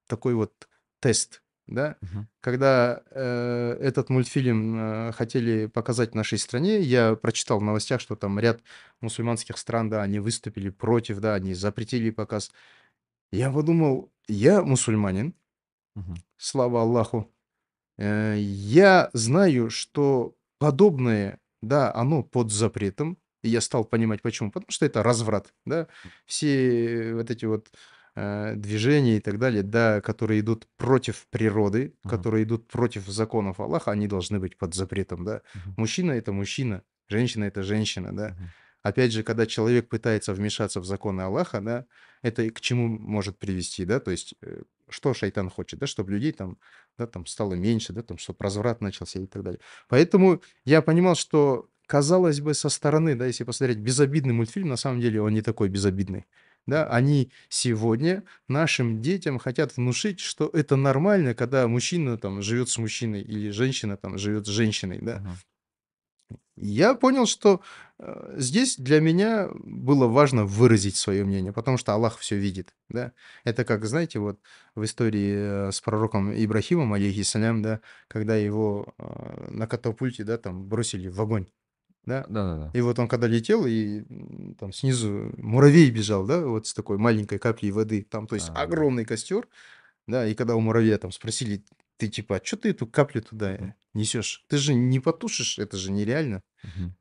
такой 0.08 0.34
вот 0.34 0.68
тест, 1.00 1.42
да. 1.68 1.96
Мгм. 2.00 2.28
Когда, 2.40 3.02
э, 3.10 3.78
этот 3.80 4.10
мультфильм, 4.10 5.08
э, 5.10 5.12
хотели 5.12 5.66
показать 5.66 6.12
в 6.12 6.14
нашей 6.16 6.38
стране, 6.38 6.80
я 6.80 7.16
прочитал 7.16 7.60
в 7.60 7.64
новостях, 7.64 8.00
что 8.00 8.16
там 8.16 8.38
ряд 8.40 8.62
мусульманских 9.00 9.58
стран, 9.58 9.90
да, 9.90 10.02
они 10.02 10.20
выступили 10.20 10.70
против, 10.70 11.20
да, 11.20 11.34
они 11.34 11.54
запретили 11.54 12.10
показ. 12.10 12.52
Я 13.32 13.50
подумал: 13.52 14.12
я 14.28 14.62
мусульманин, 14.62 15.34
Мгм. 15.94 16.22
слава 16.36 16.82
Аллаху. 16.82 17.32
Э, 17.98 18.36
я 18.38 19.10
знаю, 19.14 19.70
что 19.70 20.36
подобное, 20.58 21.40
да, 21.62 21.94
оно 21.94 22.22
под 22.22 22.52
запретом. 22.52 23.18
И 23.42 23.48
я 23.50 23.60
стал 23.60 23.84
понимать 23.84 24.22
почему. 24.22 24.50
Потому 24.52 24.70
что 24.72 24.86
это 24.86 25.02
разврат, 25.02 25.54
да. 25.66 25.88
Все 26.26 27.14
вот 27.14 27.30
эти 27.30 27.44
вот, 27.46 27.70
движения 28.14 29.16
и 29.16 29.20
так 29.20 29.38
далее, 29.38 29.62
да, 29.62 30.00
которые 30.00 30.40
идут 30.40 30.66
против 30.76 31.26
природы, 31.30 31.94
Мгм. 32.04 32.10
которые 32.10 32.42
идут 32.44 32.66
против 32.68 33.06
законов 33.08 33.60
Аллаха, 33.60 33.90
они 33.92 34.08
должны 34.08 34.38
быть 34.40 34.56
под 34.58 34.74
запретом, 34.74 35.24
да. 35.24 35.42
Мгм. 35.54 35.74
Мужчина- 35.76 36.12
это 36.12 36.32
мужчина, 36.32 36.82
женщина- 37.08 37.44
это 37.44 37.62
женщина, 37.62 38.16
да. 38.16 38.28
Мгм. 38.30 38.50
Опять 38.82 39.12
же, 39.12 39.22
когда 39.22 39.44
человек 39.46 39.88
пытается 39.88 40.32
вмешаться 40.32 40.80
в 40.80 40.84
законы 40.84 41.22
Аллаха, 41.22 41.60
да, 41.60 41.84
это 42.22 42.48
к 42.50 42.60
чему 42.60 42.88
может 42.88 43.38
привести, 43.38 43.84
да. 43.84 43.98
То 44.00 44.10
есть, 44.10 44.34
э, 44.42 44.62
что 44.88 45.14
шайтан 45.14 45.50
хочет, 45.50 45.78
да, 45.80 45.86
чтобы 45.86 46.12
людей 46.12 46.32
там, 46.32 46.56
да, 46.98 47.06
там 47.06 47.26
стало 47.26 47.54
меньше, 47.54 47.92
да, 47.92 48.02
там, 48.02 48.18
чтоб 48.18 48.40
разврат 48.40 48.80
начался 48.80 49.20
и 49.20 49.26
так 49.26 49.42
далее. 49.42 49.60
Поэтому 49.88 50.40
я 50.64 50.80
понимал, 50.82 51.14
что, 51.16 51.68
казалось 51.86 52.40
бы, 52.40 52.54
со 52.54 52.68
стороны, 52.68 53.14
да, 53.14 53.26
если 53.26 53.44
посмотреть, 53.44 53.78
безобидный 53.78 54.32
мультфильм, 54.34 54.68
на 54.68 54.76
самом 54.76 55.00
деле 55.00 55.20
он 55.22 55.34
не 55.34 55.42
такой 55.42 55.68
безобидный. 55.68 56.24
Да, 56.68 56.86
они 56.86 57.32
сегодня 57.48 58.24
нашим 58.46 59.00
детям 59.00 59.38
хотят 59.38 59.76
внушить, 59.78 60.20
что 60.20 60.50
это 60.52 60.76
нормально, 60.76 61.34
когда 61.34 61.66
мужчина 61.66 62.18
там 62.18 62.42
живет 62.42 62.68
с 62.68 62.76
мужчиной 62.76 63.22
или 63.22 63.48
женщина 63.50 63.96
там 63.96 64.18
живет 64.18 64.46
с 64.46 64.50
женщиной, 64.50 64.98
да. 65.00 65.22
Я 66.56 66.94
понял, 66.94 67.26
что, 67.26 67.60
э, 68.00 68.34
здесь 68.36 68.76
для 68.76 69.00
меня 69.00 69.48
было 69.54 70.06
важно 70.08 70.44
выразить 70.44 70.96
свое 70.96 71.24
мнение, 71.24 71.52
потому 71.52 71.76
что 71.78 71.92
Аллах 71.94 72.18
всё 72.18 72.36
видит, 72.36 72.74
да. 72.88 73.12
Это 73.44 73.64
как, 73.64 73.84
знаете, 73.86 74.18
вот 74.18 74.40
в 74.74 74.82
истории, 74.84 75.68
э, 75.68 75.72
с 75.72 75.80
пророком 75.80 76.32
Ибрахимом, 76.32 76.92
алейхиссалям, 76.94 77.62
да, 77.62 77.80
когда 78.08 78.36
его, 78.36 78.94
э, 78.98 79.48
на 79.52 79.66
катапульте, 79.68 80.24
да, 80.24 80.36
там 80.38 80.64
бросили 80.68 81.08
в 81.08 81.20
огонь, 81.20 81.46
да. 82.08 82.26
Да-да-да. 82.28 82.70
И 82.74 82.80
вот 82.82 82.98
он 82.98 83.08
когда 83.08 83.26
летел, 83.28 83.66
и, 83.66 84.02
там 84.58 84.72
снизу 84.72 85.32
муравей 85.38 85.90
бежал, 85.90 86.26
да, 86.26 86.44
вот 86.46 86.66
с 86.66 86.74
такой 86.74 86.98
маленькой 86.98 87.38
каплей 87.38 87.70
воды. 87.72 88.06
Там, 88.10 88.26
то 88.26 88.34
есть, 88.36 88.48
Да-да-да. 88.48 88.62
огромный 88.64 89.04
костер, 89.04 89.48
да, 90.08 90.26
и 90.26 90.34
когда 90.34 90.56
у 90.56 90.60
муравья 90.60 90.98
там 90.98 91.12
спросили: 91.12 91.64
"Ты 91.98 92.08
типа, 92.08 92.36
а 92.36 92.40
чё 92.40 92.56
ты 92.56 92.70
эту 92.70 92.86
каплю 92.86 93.22
туда, 93.22 93.52
э, 93.54 93.74
несёшь? 93.94 94.44
Ты 94.48 94.58
же 94.58 94.74
не 94.74 95.00
потушишь, 95.00 95.58
это 95.58 95.76
же 95.78 95.92
нереально". 95.92 96.42
Мгм. 96.64 96.96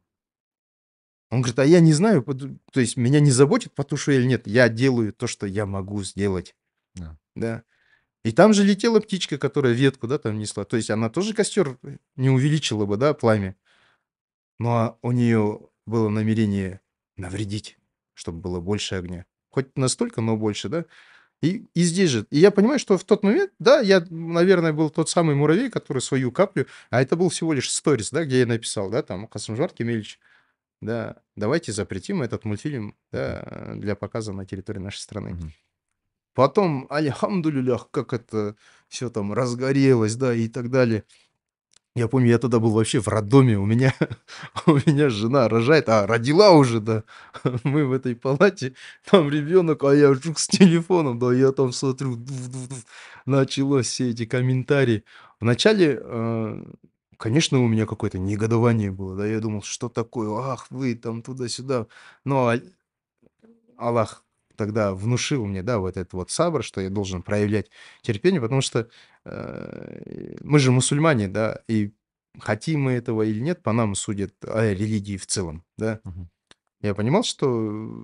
Он 1.31 1.41
говорит: 1.41 1.59
"А 1.59 1.65
я 1.65 1.79
не 1.81 1.93
знаю, 1.93 2.23
то 2.71 2.79
есть 2.79 2.95
меня 2.97 3.19
не 3.19 3.31
заботит, 3.31 3.73
потушу 3.73 4.11
или 4.11 4.23
нет. 4.25 4.47
Я 4.47 4.69
делаю 4.69 5.11
то, 5.13 5.27
что 5.27 5.45
я 5.45 5.65
могу 5.65 6.03
сделать". 6.03 6.55
Да. 6.95 7.17
Да. 7.35 7.63
И 8.25 8.31
там 8.33 8.53
же 8.53 8.63
летела 8.63 8.99
птичка, 9.01 9.37
которая 9.39 9.73
ветку, 9.73 10.07
да, 10.07 10.17
там 10.19 10.39
несла. 10.39 10.65
То 10.65 10.77
есть 10.77 10.89
она 10.91 11.09
тоже 11.09 11.33
костер 11.33 11.77
не 12.17 12.29
увеличила 12.29 12.85
бы, 12.85 12.97
да, 12.97 13.13
пламя. 13.13 13.55
Но 14.59 14.97
у 15.01 15.11
неё 15.11 15.69
было 15.85 16.09
намерение 16.09 16.81
навредить, 17.15 17.77
чтобы 18.13 18.39
было 18.39 18.59
больше 18.59 18.95
огня. 18.95 19.25
Хоть 19.49 19.75
настолько, 19.77 20.21
но 20.21 20.35
больше, 20.37 20.69
да. 20.69 20.85
И 21.41 21.67
и 21.75 21.83
здесь 21.83 22.11
же. 22.11 22.27
И 22.31 22.39
я 22.39 22.51
понимаю, 22.51 22.79
что 22.79 22.97
в 22.97 23.03
тот 23.05 23.23
момент, 23.23 23.51
да, 23.59 23.81
я, 23.81 24.05
наверное, 24.11 24.73
был 24.73 24.89
тот 24.91 25.09
самый 25.09 25.35
муравей, 25.35 25.69
который 25.71 25.99
свою 26.01 26.31
каплю 26.31 26.67
а 26.91 27.01
это 27.01 27.15
был 27.17 27.29
всего 27.29 27.53
лишь 27.53 27.71
сторис, 27.71 28.11
да, 28.11 28.25
где 28.25 28.41
я 28.41 28.45
написал, 28.47 28.89
да, 28.91 29.03
там: 29.03 29.27
"Касымжан 29.27 29.69
Кемельевич, 29.69 30.19
да, 30.81 31.17
давайте 31.35 31.73
запретим 31.73 32.21
этот 32.23 32.45
мультфильм, 32.45 32.95
да, 33.11 33.73
для 33.77 33.95
показа 33.95 34.33
на 34.33 34.45
территории 34.45 34.79
нашей 34.79 34.99
страны". 34.99 35.37
Потом, 36.35 36.87
альхамдулиллях, 36.91 37.91
как 37.91 38.13
это 38.13 38.55
всё 38.89 39.09
там 39.09 39.33
разгорелось, 39.33 40.15
да, 40.15 40.33
и 40.35 40.47
так 40.49 40.71
далее. 40.71 41.03
Я 41.97 42.07
помню, 42.07 42.29
я 42.29 42.37
тогда 42.37 42.59
был 42.59 42.71
вообще 42.71 42.99
в 42.99 43.07
роддоме. 43.07 43.57
У 43.57 43.65
меня 43.65 43.93
у 44.67 44.75
меня 44.75 45.09
жена 45.09 45.49
рожает, 45.49 45.89
а, 45.89 46.05
родила 46.05 46.51
уже, 46.51 46.79
да. 46.79 47.03
Мы 47.63 47.85
в 47.85 47.91
этой 47.91 48.15
палате, 48.15 48.73
там 49.09 49.29
ребенок, 49.29 49.83
а 49.83 49.93
я 49.95 50.11
вдруг 50.11 50.37
с 50.39 50.47
телефоном, 50.47 51.17
да, 51.19 51.33
я 51.33 51.51
там 51.51 51.71
смотрю, 51.71 52.15
дув-дув-дув, 52.15 52.85
началось 53.25 53.87
все 53.87 54.11
эти 54.11 54.25
комментарии. 54.25 55.03
Вначале, 55.39 55.99
э, 56.01 56.63
конечно, 57.17 57.59
у 57.63 57.67
меня 57.67 57.85
какое-то 57.87 58.19
негодование 58.19 58.91
было, 58.91 59.15
да. 59.17 59.25
Я 59.25 59.39
думал: 59.39 59.63
"Что 59.63 59.89
такое? 59.89 60.29
Ах 60.39 60.67
вы 60.69 60.93
там, 60.95 61.23
туда-сюда". 61.23 61.87
Но 62.25 62.53
Аллах 63.77 64.23
тогда 64.57 64.93
внушил 64.93 65.45
мне, 65.45 65.63
да, 65.63 65.79
вот 65.79 65.97
этот 65.97 66.13
вот 66.13 66.31
сабр, 66.31 66.63
что 66.63 66.81
я 66.81 66.89
должен 66.89 67.23
проявлять 67.23 67.69
терпение, 68.03 68.41
потому 68.41 68.61
что, 68.61 68.89
э, 69.25 70.35
мы 70.43 70.59
же 70.59 70.71
мусульмане, 70.73 71.29
да, 71.29 71.61
и 71.69 71.93
хотим 72.39 72.81
мы 72.83 72.93
этого 72.93 73.23
или 73.23 73.39
нет, 73.41 73.63
по 73.63 73.73
нам 73.73 73.95
судят 73.95 74.33
о 74.45 74.63
религии 74.73 75.17
в 75.17 75.27
целом, 75.27 75.63
да. 75.77 76.01
Мгм. 76.05 76.29
Я 76.81 76.95
понимал, 76.95 77.23
что, 77.23 78.03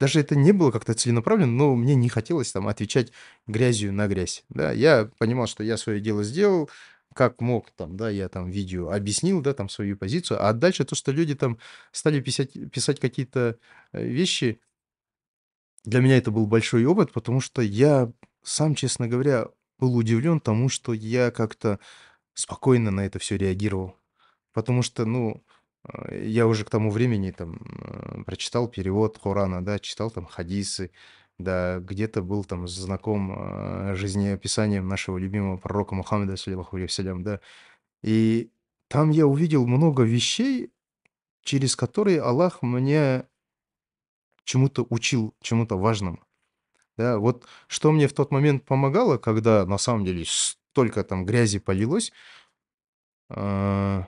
даже 0.00 0.20
это 0.20 0.36
не 0.36 0.52
было 0.52 0.70
как-то 0.72 0.94
целенаправленно, 0.94 1.52
но 1.52 1.74
мне 1.76 1.94
не 1.96 2.08
хотелось 2.10 2.52
там 2.52 2.68
отвечать 2.68 3.12
грязью 3.48 3.92
на 3.94 4.08
грязь, 4.08 4.44
да. 4.50 4.72
Я 4.72 5.10
понимал, 5.18 5.46
что 5.48 5.64
я 5.64 5.76
своё 5.78 6.00
дело 6.00 6.24
сделал, 6.24 6.70
как 7.14 7.40
мог 7.42 7.70
там, 7.72 7.96
да, 7.96 8.10
я 8.10 8.28
там 8.28 8.50
видео 8.50 8.90
объяснил, 8.90 9.42
да, 9.42 9.54
там 9.54 9.68
свою 9.70 9.96
позицию, 9.98 10.44
а 10.46 10.52
дальше 10.54 10.84
то, 10.84 10.94
что 10.96 11.12
люди 11.12 11.34
там 11.36 11.58
стали 11.92 12.20
писять 12.20 12.52
писать 12.72 13.00
какие-то, 13.00 13.58
э, 13.92 14.04
вещи 14.06 14.60
для 15.84 16.00
меня 16.00 16.16
это 16.18 16.30
был 16.30 16.46
большой 16.46 16.84
опыт, 16.84 17.12
потому 17.12 17.40
что 17.40 17.62
я 17.62 18.12
сам, 18.42 18.74
честно 18.74 19.08
говоря, 19.08 19.46
был 19.78 19.96
удивлен 19.96 20.40
тому, 20.40 20.68
что 20.68 20.92
я 20.92 21.30
как-то 21.30 21.78
спокойно 22.34 22.90
на 22.90 23.02
это 23.06 23.18
всё 23.18 23.36
реагировал. 23.36 23.96
Потому 24.52 24.82
что, 24.82 25.04
ну, 25.06 25.42
э, 25.92 26.26
я 26.26 26.46
уже 26.46 26.64
к 26.64 26.70
тому 26.70 26.90
времени 26.90 27.30
там, 27.32 27.60
э, 27.80 28.22
прочитал 28.24 28.68
перевод 28.68 29.18
Корана, 29.18 29.64
да, 29.64 29.78
читал 29.78 30.10
там 30.10 30.26
хадисы, 30.26 30.90
да, 31.38 31.80
где-то 31.80 32.22
был 32.22 32.44
там 32.44 32.68
знаком, 32.68 33.32
э, 33.92 33.94
жизнеописанием 33.96 34.88
нашего 34.88 35.18
любимого 35.18 35.56
пророка 35.58 35.94
Мухаммеда, 35.94 36.36
саллям, 36.36 37.22
да. 37.24 37.40
И 38.02 38.50
там 38.88 39.10
я 39.10 39.26
увидел 39.26 39.66
много 39.66 40.04
вещей, 40.04 40.72
через 41.44 41.76
которые 41.76 42.20
Аллах 42.22 42.62
меня 42.62 43.26
чему-то 44.44 44.86
учил, 44.90 45.34
чему-то 45.42 45.78
важному. 45.78 46.20
Да, 46.98 47.18
вот 47.18 47.46
что 47.68 47.92
мне 47.92 48.08
в 48.08 48.14
тот 48.14 48.32
момент 48.32 48.64
помогало, 48.64 49.18
когда 49.18 49.66
на 49.66 49.78
самом 49.78 50.04
деле 50.04 50.24
столько 50.26 51.04
там 51.04 51.26
грязи 51.26 51.58
полилось 51.58 52.12
а, 53.30 54.06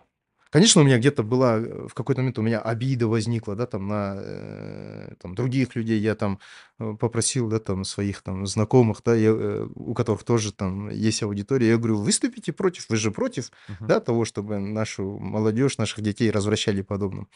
конечно, 0.51 0.83
у 0.83 0.85
меня 0.85 0.99
где-то 0.99 1.23
была, 1.23 1.59
э, 1.59 1.87
в 1.88 1.94
какой-то 1.94 2.20
момент 2.20 2.38
у 2.38 2.42
меня 2.42 2.61
обида 2.61 3.09
возникла, 3.09 3.57
да, 3.57 3.66
там 3.66 3.89
на, 3.89 4.14
э, 4.18 5.14
там 5.20 5.35
других 5.35 5.74
людей. 5.76 5.99
Я 6.01 6.14
там, 6.14 6.41
э, 6.78 6.95
попросил, 7.01 7.49
да, 7.49 7.59
там 7.61 7.85
своих 7.85 8.22
там 8.22 8.47
знакомых, 8.47 9.03
да, 9.05 9.14
я, 9.14 9.32
у 9.74 9.95
которых 9.95 10.24
тоже 10.24 10.53
там 10.53 10.91
есть 10.91 11.22
аудитория. 11.22 11.68
Я 11.70 11.76
говорю: 11.78 11.97
"Выступите 11.99 12.53
против, 12.53 12.89
вы 12.89 12.97
же 12.97 13.11
против, 13.11 13.51
Мгм. 13.68 13.89
да, 13.89 14.01
того, 14.01 14.24
чтобы 14.24 14.59
нашу 14.59 15.18
молодежь, 15.18 15.78
наших 15.78 16.03
детей 16.03 16.30
развращали 16.30 16.82
подобным". 16.82 17.28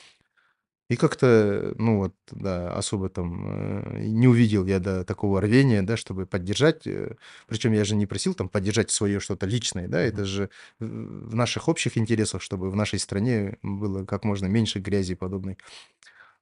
И 0.89 0.97
как-то, 0.97 1.74
ну 1.76 1.99
вот, 1.99 2.14
да, 2.30 2.72
особо 2.74 3.11
там, 3.11 3.93
э, 3.95 4.07
не 4.07 4.26
увидел 4.26 4.64
я, 4.64 4.78
да, 4.80 5.05
такого 5.05 5.41
рвения, 5.43 5.82
да, 5.82 5.99
чтобы 5.99 6.24
поддержать. 6.24 6.86
Э, 6.86 7.16
причем 7.47 7.72
я 7.72 7.84
же 7.84 7.95
не 7.95 8.07
просил 8.07 8.32
там 8.32 8.49
поддержать 8.49 8.91
свое 8.91 9.20
что-то 9.20 9.45
личное, 9.45 9.86
да, 9.86 10.01
это 10.01 10.24
же 10.24 10.49
в 10.78 11.34
наших 11.34 11.68
общих 11.68 11.99
интересах, 11.99 12.41
чтобы 12.41 12.70
в 12.70 12.76
нашей 12.76 12.99
стране 12.99 13.59
было 13.62 14.07
как 14.07 14.24
можно 14.24 14.47
меньше 14.47 14.78
грязи 14.78 15.14
подобной. 15.14 15.59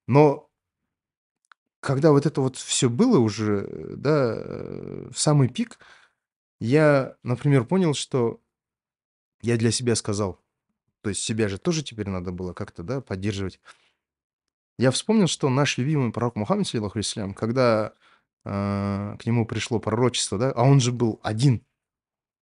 Но 0.06 0.48
когда 1.80 2.10
вот 2.12 2.26
это 2.26 2.40
вот 2.40 2.56
все 2.56 2.88
было 2.88 3.18
уже, 3.18 3.94
да, 3.96 4.34
э, 4.36 5.08
в 5.12 5.18
самый 5.18 5.48
пик, 5.48 5.78
я, 6.60 7.16
например, 7.22 7.64
понял, 7.64 7.94
что 7.94 8.40
я 9.42 9.56
для 9.56 9.70
себя 9.70 9.94
сказал, 9.94 10.40
то 11.02 11.10
есть 11.10 11.22
себя 11.22 11.48
же 11.48 11.58
тоже 11.58 11.82
теперь 11.82 12.08
надо 12.08 12.32
было 12.32 12.52
как-то, 12.52 12.82
да, 12.82 13.00
поддерживать. 13.00 13.60
Я 14.78 14.90
вспомнил, 14.90 15.26
что 15.26 15.48
наш 15.48 15.78
любимый 15.78 16.12
пророк 16.12 16.36
Мухаммад, 16.36 16.66
саллиллаху 16.66 16.98
алейхи 16.98 17.32
когда 17.34 17.94
а, 18.44 19.16
к 19.16 19.24
нему 19.24 19.46
пришло 19.46 19.80
пророчество, 19.80 20.38
да, 20.38 20.52
а 20.52 20.64
он 20.64 20.80
же 20.80 20.92
был 20.92 21.18
один. 21.22 21.64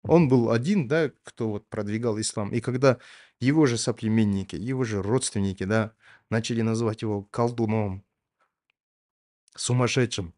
Он 0.03 0.29
был 0.29 0.51
один, 0.51 0.89
да, 0.89 1.11
кто 1.23 1.51
вот 1.51 1.69
продвигал 1.69 2.21
ислам. 2.21 2.53
И 2.53 2.61
когда 2.61 2.99
его 3.41 3.67
же 3.67 3.79
соплеменники, 3.79 4.57
его 4.57 4.85
же 4.85 5.01
родственники, 5.01 5.65
да, 5.65 5.95
начали 6.29 6.61
называть 6.61 7.03
его 7.03 7.23
колдуном, 7.23 8.05
сумасшедшим, 9.57 10.35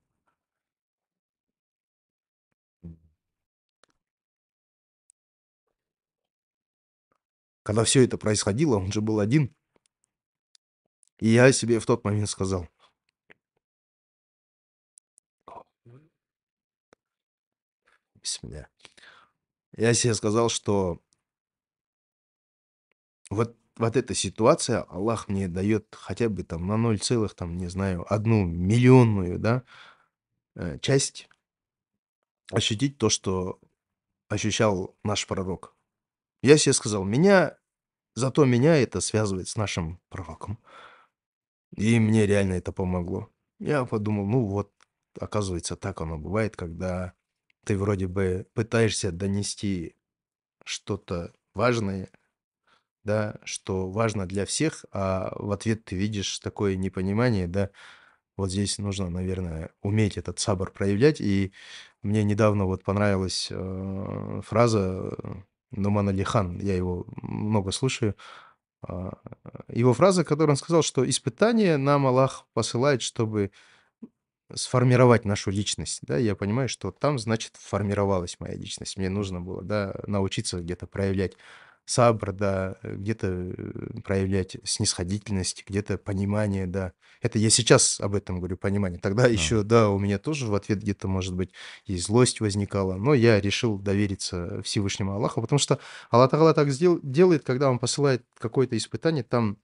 когда 7.63 7.83
все 7.85 8.05
это 8.05 8.19
происходило, 8.19 8.77
он 8.77 8.93
же 8.93 9.01
был 9.01 9.19
один. 9.19 9.56
Я 11.19 11.53
себе 11.53 11.79
в 11.81 11.87
тот 11.87 12.05
момент 12.05 12.29
сказал, 12.29 12.69
бисмилля. 18.27 18.69
Я 19.77 19.95
себе 19.95 20.15
сказал, 20.15 20.49
что 20.49 21.01
вот, 23.31 23.57
вот 23.77 23.97
эта 23.97 24.15
ситуация, 24.15 24.83
Аллах 24.83 25.29
мне 25.29 25.49
дает 25.49 25.95
хотя 25.95 26.29
бы 26.29 26.43
там 26.43 26.67
на 26.67 26.77
0, 26.77 26.99
целых, 26.99 27.35
там, 27.35 27.57
не 27.57 27.69
знаю, 27.69 28.11
одну 28.13 28.45
миллионную, 28.45 29.39
да, 29.39 29.63
э, 30.55 30.79
часть 30.81 31.29
ощутить 32.51 32.99
то, 32.99 33.11
что 33.11 33.59
ощущал 34.29 34.97
наш 35.05 35.27
пророк. 35.27 35.75
Я 36.43 36.59
себе 36.59 36.73
сказал, 36.73 37.05
меня, 37.05 37.59
зато 38.15 38.45
меня 38.45 38.77
это 38.77 39.01
связывает 39.01 39.49
с 39.49 39.57
нашим 39.57 40.01
пророком. 40.09 40.59
И 41.75 41.99
мне 41.99 42.27
реально 42.27 42.55
это 42.55 42.73
помогло. 42.73 43.31
Я 43.59 43.85
подумал, 43.85 44.27
ну 44.27 44.45
вот, 44.45 44.73
оказывается, 45.19 45.77
так 45.77 46.01
оно 46.01 46.19
бывает, 46.19 46.57
когда 46.57 47.15
ты 47.65 47.77
вроде 47.77 48.07
бы 48.07 48.47
пытаешься 48.55 49.11
донести 49.11 49.97
что-то 50.65 51.33
важное, 51.55 52.11
да, 53.05 53.39
что 53.45 53.91
важно 53.91 54.27
для 54.27 54.45
всех, 54.47 54.85
а 54.93 55.33
в 55.37 55.53
ответ 55.53 55.85
ты 55.85 55.97
видишь 55.97 56.39
такое 56.41 56.77
непонимание, 56.77 57.47
да, 57.47 57.71
вот 58.37 58.51
здесь 58.51 58.79
нужно, 58.79 59.09
наверное, 59.09 59.71
уметь 59.83 60.19
этот 60.19 60.39
сабр 60.39 60.71
проявлять. 60.71 61.21
И 61.21 61.53
мне 62.03 62.23
недавно 62.23 62.67
вот 62.67 62.85
понравилась 62.85 63.49
э, 63.51 64.41
фраза 64.45 65.15
э, 65.19 65.35
Нумана 65.71 66.11
Лихан, 66.11 66.61
я 66.61 66.77
его 66.77 67.07
много 67.23 67.73
слушаю, 67.73 68.15
его 69.69 69.95
фраза, 69.95 70.25
которую 70.25 70.53
он 70.53 70.57
сказал, 70.57 70.83
что 70.83 71.09
испытание 71.09 71.77
нам 71.77 72.07
Аллах 72.07 72.47
посылает, 72.53 73.03
чтобы 73.03 73.51
сформировать 74.55 75.25
нашу 75.25 75.51
личность, 75.51 76.01
да, 76.03 76.17
я 76.17 76.37
понимаю, 76.37 76.69
что 76.69 76.93
там, 76.93 77.19
значит, 77.19 77.57
формировалась 77.57 78.37
моя 78.39 78.55
личность, 78.55 78.97
мне 78.97 79.09
нужно 79.09 79.41
было, 79.41 79.63
да, 79.63 79.95
научиться 80.07 80.61
где-то 80.61 80.87
проявлять 80.87 81.37
сабр, 81.87 82.33
да, 82.33 82.77
где-то 82.83 83.27
э, 83.29 84.01
проявлять 84.05 84.57
снисходительность, 84.65 85.65
где-то 85.67 85.97
понимание, 85.99 86.67
да. 86.67 86.93
Это 87.23 87.39
я 87.39 87.49
сейчас 87.49 88.01
об 88.01 88.15
этом 88.15 88.39
говорю, 88.39 88.57
понимание. 88.57 89.01
Тогда 89.01 89.23
Да. 89.23 89.29
еще, 89.29 89.63
да, 89.63 89.89
у 89.89 89.99
меня 89.99 90.19
тоже 90.19 90.47
в 90.47 90.55
ответ 90.55 90.81
где-то, 90.81 91.09
может 91.09 91.35
быть, 91.35 91.53
и 91.87 91.97
злость 91.97 92.41
возникала, 92.41 92.97
но 92.97 93.15
я 93.15 93.41
решил 93.41 93.79
довериться 93.79 94.61
Всевышнему 94.63 95.13
Аллаху, 95.13 95.41
потому 95.41 95.59
что 95.59 95.79
Аллах 96.11 96.31
Тагала 96.31 96.53
так 96.53 96.69
сдел- 96.69 97.01
делает, 97.03 97.45
когда 97.45 97.71
Он 97.71 97.79
посылает 97.79 98.25
какое-то 98.39 98.77
испытание, 98.77 99.23
там 99.23 99.59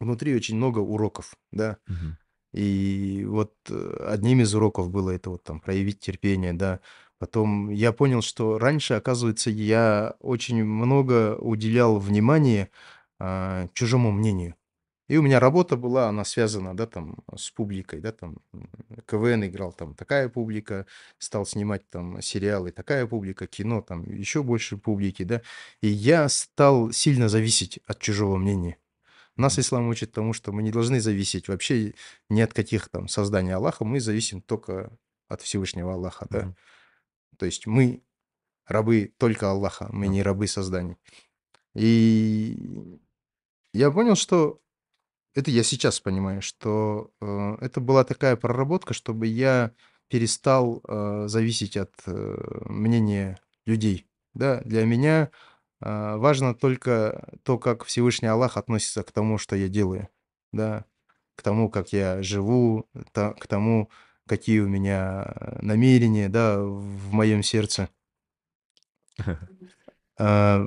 внутри 0.00 0.34
очень 0.34 0.56
много 0.56 0.78
уроков, 0.78 1.36
да. 1.50 1.76
Мгм. 1.88 2.16
И 2.52 3.26
вот 3.28 3.54
э, 3.68 4.06
одним 4.08 4.40
из 4.40 4.54
уроков 4.54 4.90
было 4.90 5.10
это 5.10 5.28
вот 5.30 5.42
там 5.44 5.60
проявить 5.60 6.00
терпение, 6.00 6.52
да. 6.52 6.80
Потом 7.18 7.70
я 7.70 7.92
понял, 7.92 8.22
что 8.22 8.58
раньше, 8.58 8.94
оказывается, 8.94 9.50
я 9.50 10.14
очень 10.20 10.64
много 10.64 11.36
уделял 11.36 11.98
внимания 11.98 12.70
а, 13.18 13.68
чужому 13.74 14.12
мнению. 14.12 14.54
И 15.08 15.16
у 15.16 15.22
меня 15.22 15.40
работа 15.40 15.76
была, 15.76 16.08
она 16.08 16.24
связана, 16.24 16.76
да, 16.76 16.86
там, 16.86 17.16
с 17.34 17.50
публикой, 17.50 18.00
да, 18.00 18.12
там, 18.12 18.38
КВН 19.06 19.46
играл, 19.46 19.72
там, 19.72 19.94
такая 19.94 20.28
публика, 20.28 20.86
стал 21.18 21.46
снимать, 21.46 21.88
там, 21.90 22.20
сериалы, 22.20 22.72
такая 22.72 23.06
публика, 23.06 23.46
кино, 23.46 23.80
там, 23.80 24.04
еще 24.04 24.42
больше 24.42 24.76
публики, 24.76 25.22
да, 25.22 25.42
и 25.82 25.88
я 25.88 26.28
стал 26.28 26.92
сильно 26.92 27.28
зависеть 27.30 27.80
от 27.86 28.00
чужого 28.00 28.36
мнения. 28.36 28.76
Нас 29.36 29.58
ислам 29.58 29.88
учит 29.88 30.12
тому, 30.12 30.32
что 30.32 30.52
мы 30.52 30.62
не 30.62 30.70
должны 30.72 31.00
зависеть 31.00 31.48
вообще 31.48 31.94
ни 32.28 32.40
от 32.40 32.52
каких 32.54 32.88
там 32.88 33.08
созданий 33.08 33.54
Аллаха, 33.54 33.84
мы 33.84 34.00
зависим 34.00 34.42
только 34.42 34.90
от 35.28 35.42
Всевышнего 35.42 35.94
Аллаха, 35.94 36.26
да. 36.30 36.40
Мгм. 36.40 36.56
То 37.38 37.46
есть 37.46 37.66
мы 37.66 38.02
рабы 38.66 39.14
только 39.16 39.50
Аллаха, 39.50 39.88
мы 39.92 40.08
не 40.08 40.22
рабы 40.22 40.46
созданий. 40.46 40.96
И 41.74 43.00
я 43.72 43.90
понял, 43.90 44.16
что 44.16 44.60
это 45.34 45.50
я 45.50 45.62
сейчас 45.62 46.00
понимаю, 46.00 46.42
что 46.42 47.12
э, 47.20 47.56
это 47.60 47.80
была 47.80 48.04
такая 48.04 48.36
проработка, 48.36 48.94
чтобы 48.94 49.26
я 49.26 49.72
перестал 50.08 50.82
э, 50.86 51.28
зависеть 51.28 51.76
от 51.76 51.92
э, 52.06 52.62
мнения 52.66 53.38
людей. 53.66 54.06
Да, 54.34 54.60
для 54.62 54.84
меня 54.84 55.30
э, 55.80 56.16
важно 56.16 56.54
только 56.54 57.38
то, 57.44 57.58
как 57.58 57.84
Всевышний 57.84 58.28
Аллах 58.28 58.56
относится 58.56 59.02
к 59.02 59.12
тому, 59.12 59.38
что 59.38 59.54
я 59.54 59.68
делаю. 59.68 60.08
Да, 60.52 60.86
к 61.36 61.42
тому, 61.42 61.70
как 61.70 61.92
я 61.92 62.22
живу, 62.22 62.88
та- 63.12 63.34
к 63.34 63.46
тому, 63.46 63.90
какие 64.28 64.60
у 64.60 64.68
меня 64.68 65.34
намерения, 65.60 66.28
да, 66.28 66.60
в 66.60 67.12
моем 67.12 67.42
сердце. 67.42 67.88
А, 70.20 70.66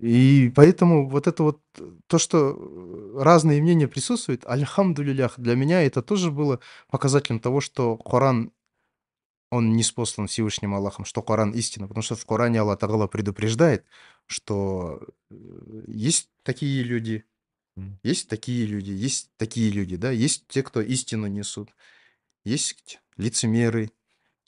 И 0.00 0.52
поэтому 0.56 1.08
вот 1.08 1.28
это 1.28 1.44
вот 1.44 1.60
э, 1.78 1.92
то, 2.08 2.18
что 2.18 2.56
э, 2.58 3.22
разные 3.22 3.62
мнения 3.62 3.86
присутствуют, 3.86 4.44
альхамдулилях, 4.46 5.38
для 5.38 5.54
меня 5.54 5.82
это 5.82 6.02
тоже 6.02 6.32
было 6.32 6.58
показателем 6.88 7.38
того, 7.38 7.60
что 7.60 7.96
Коран, 7.96 8.50
он 9.50 9.76
не 9.76 9.84
спослан 9.84 10.26
Всевышним 10.26 10.74
Аллахом, 10.74 11.04
что 11.04 11.22
Коран 11.22 11.52
истина, 11.52 11.86
потому 11.86 12.02
что 12.02 12.16
в 12.16 12.26
Коране 12.26 12.60
Аллах 12.60 12.80
Тагала 12.80 13.06
предупреждает, 13.06 13.84
что 14.26 15.00
э, 15.30 15.34
есть 15.86 16.28
такие 16.42 16.82
люди, 16.82 17.24
есть 18.02 18.28
такие 18.28 18.66
люди, 18.66 18.90
есть 18.90 19.30
такие 19.36 19.70
люди, 19.70 19.94
да, 19.96 20.10
есть 20.10 20.48
те, 20.48 20.64
кто 20.64 20.80
истину 20.80 21.28
несут, 21.28 21.70
есть 22.44 23.00
лицемеры, 23.16 23.90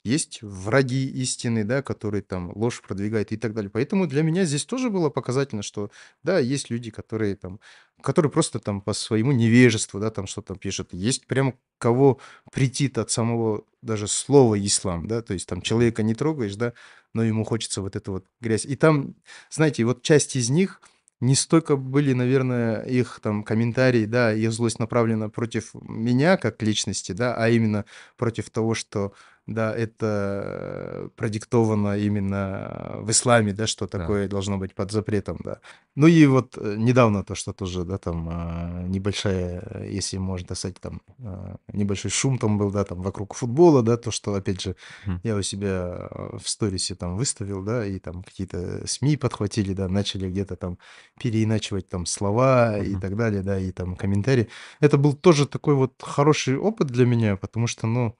есть 0.03 0.41
враги 0.41 1.07
истины, 1.07 1.63
да, 1.63 1.81
которые 1.81 2.21
там 2.21 2.51
ложь 2.55 2.81
продвигают 2.81 3.31
и 3.31 3.37
так 3.37 3.53
далее. 3.53 3.71
Поэтому 3.71 4.05
для 4.05 4.21
меня 4.21 4.43
здесь 4.43 4.65
тоже 4.65 4.89
было 4.89 5.09
показательно, 5.09 5.63
что, 5.63 5.91
да, 6.23 6.39
есть 6.39 6.69
люди, 6.69 6.91
которые 6.91 7.37
там, 7.37 7.59
которые 8.01 8.31
просто 8.31 8.59
там 8.59 8.81
по 8.81 8.91
своему 8.93 9.31
невежеству, 9.31 9.99
да, 10.01 10.11
там 10.11 10.27
что-то 10.27 10.55
пишут. 10.55 10.93
Есть 10.93 11.25
прям 11.25 11.57
кого 11.77 12.19
претит 12.51 12.97
от 12.97 13.11
самого 13.11 13.63
даже 13.81 14.07
слова 14.07 14.59
ислам, 14.59 15.07
да, 15.07 15.21
то 15.21 15.33
есть 15.33 15.47
там 15.47 15.61
человека 15.61 16.03
не 16.03 16.15
трогаешь, 16.15 16.55
да, 16.55 16.73
но 17.13 17.23
ему 17.23 17.45
хочется 17.45 17.81
вот 17.81 17.95
эту 17.95 18.13
вот 18.13 18.25
грязь. 18.41 18.65
И 18.65 18.75
там, 18.75 19.15
знаете, 19.49 19.85
вот 19.85 20.03
часть 20.03 20.35
из 20.35 20.49
них 20.49 20.81
не 21.23 21.35
столько 21.35 21.77
были, 21.77 22.11
наверное, 22.13 22.81
их 22.83 23.19
там 23.23 23.43
комментарии, 23.43 24.05
да, 24.05 24.33
их 24.33 24.51
злость 24.51 24.79
направлена 24.79 25.29
против 25.29 25.73
меня 25.73 26.35
как 26.37 26.61
личности, 26.61 27.13
да, 27.13 27.33
а 27.35 27.47
именно 27.49 27.85
против 28.17 28.49
того, 28.49 28.75
что 28.75 29.13
да, 29.47 29.75
это 29.75 31.09
продиктовано 31.17 31.97
именно 31.97 32.95
в 33.01 33.11
исламе, 33.11 33.53
да, 33.53 33.67
что 33.67 33.87
Да. 33.91 33.99
такое 33.99 34.27
должно 34.29 34.57
быть 34.57 34.73
под 34.73 34.91
запретом, 34.91 35.37
да. 35.43 35.59
Ну 35.95 36.07
и 36.07 36.25
вот 36.25 36.57
э, 36.57 36.75
недавно 36.77 37.23
то, 37.23 37.35
что 37.35 37.53
тоже, 37.53 37.83
да, 37.83 37.97
там 37.97 38.29
а, 38.31 38.83
небольшая, 38.87 39.61
э, 39.61 39.89
если 39.91 40.17
можно 40.17 40.55
сказать, 40.55 40.79
там 40.79 41.01
а, 41.19 41.57
небольшой 41.73 42.11
шум 42.11 42.37
там 42.39 42.57
был, 42.57 42.71
да, 42.71 42.83
там 42.85 43.01
вокруг 43.01 43.33
футбола, 43.33 43.83
да, 43.83 43.97
то, 43.97 44.11
что, 44.11 44.33
опять 44.33 44.61
же, 44.61 44.75
Мгм. 45.05 45.21
я 45.23 45.35
у 45.35 45.41
себя 45.41 46.07
э, 46.11 46.37
в 46.37 46.47
сторисе 46.47 46.95
там 46.95 47.17
выставил, 47.17 47.63
да, 47.63 47.85
и 47.85 47.99
там 47.99 48.23
какие-то 48.23 48.87
СМИ 48.87 49.17
подхватили, 49.17 49.73
да, 49.73 49.87
начали 49.89 50.29
где-то 50.29 50.55
там 50.55 50.77
переиначивать 51.19 51.89
там 51.89 52.05
слова 52.05 52.77
и 52.79 52.91
Мгм. 52.91 53.01
так 53.01 53.15
далее, 53.17 53.41
да, 53.43 53.59
и 53.59 53.71
там 53.71 53.95
комментарии. 53.95 54.47
Это 54.79 54.97
был 54.97 55.13
тоже 55.13 55.47
такой 55.47 55.75
вот 55.75 56.01
хороший 56.01 56.57
опыт 56.57 56.87
для 56.87 57.05
меня, 57.05 57.35
потому 57.37 57.67
что, 57.67 57.87
ну, 57.87 58.17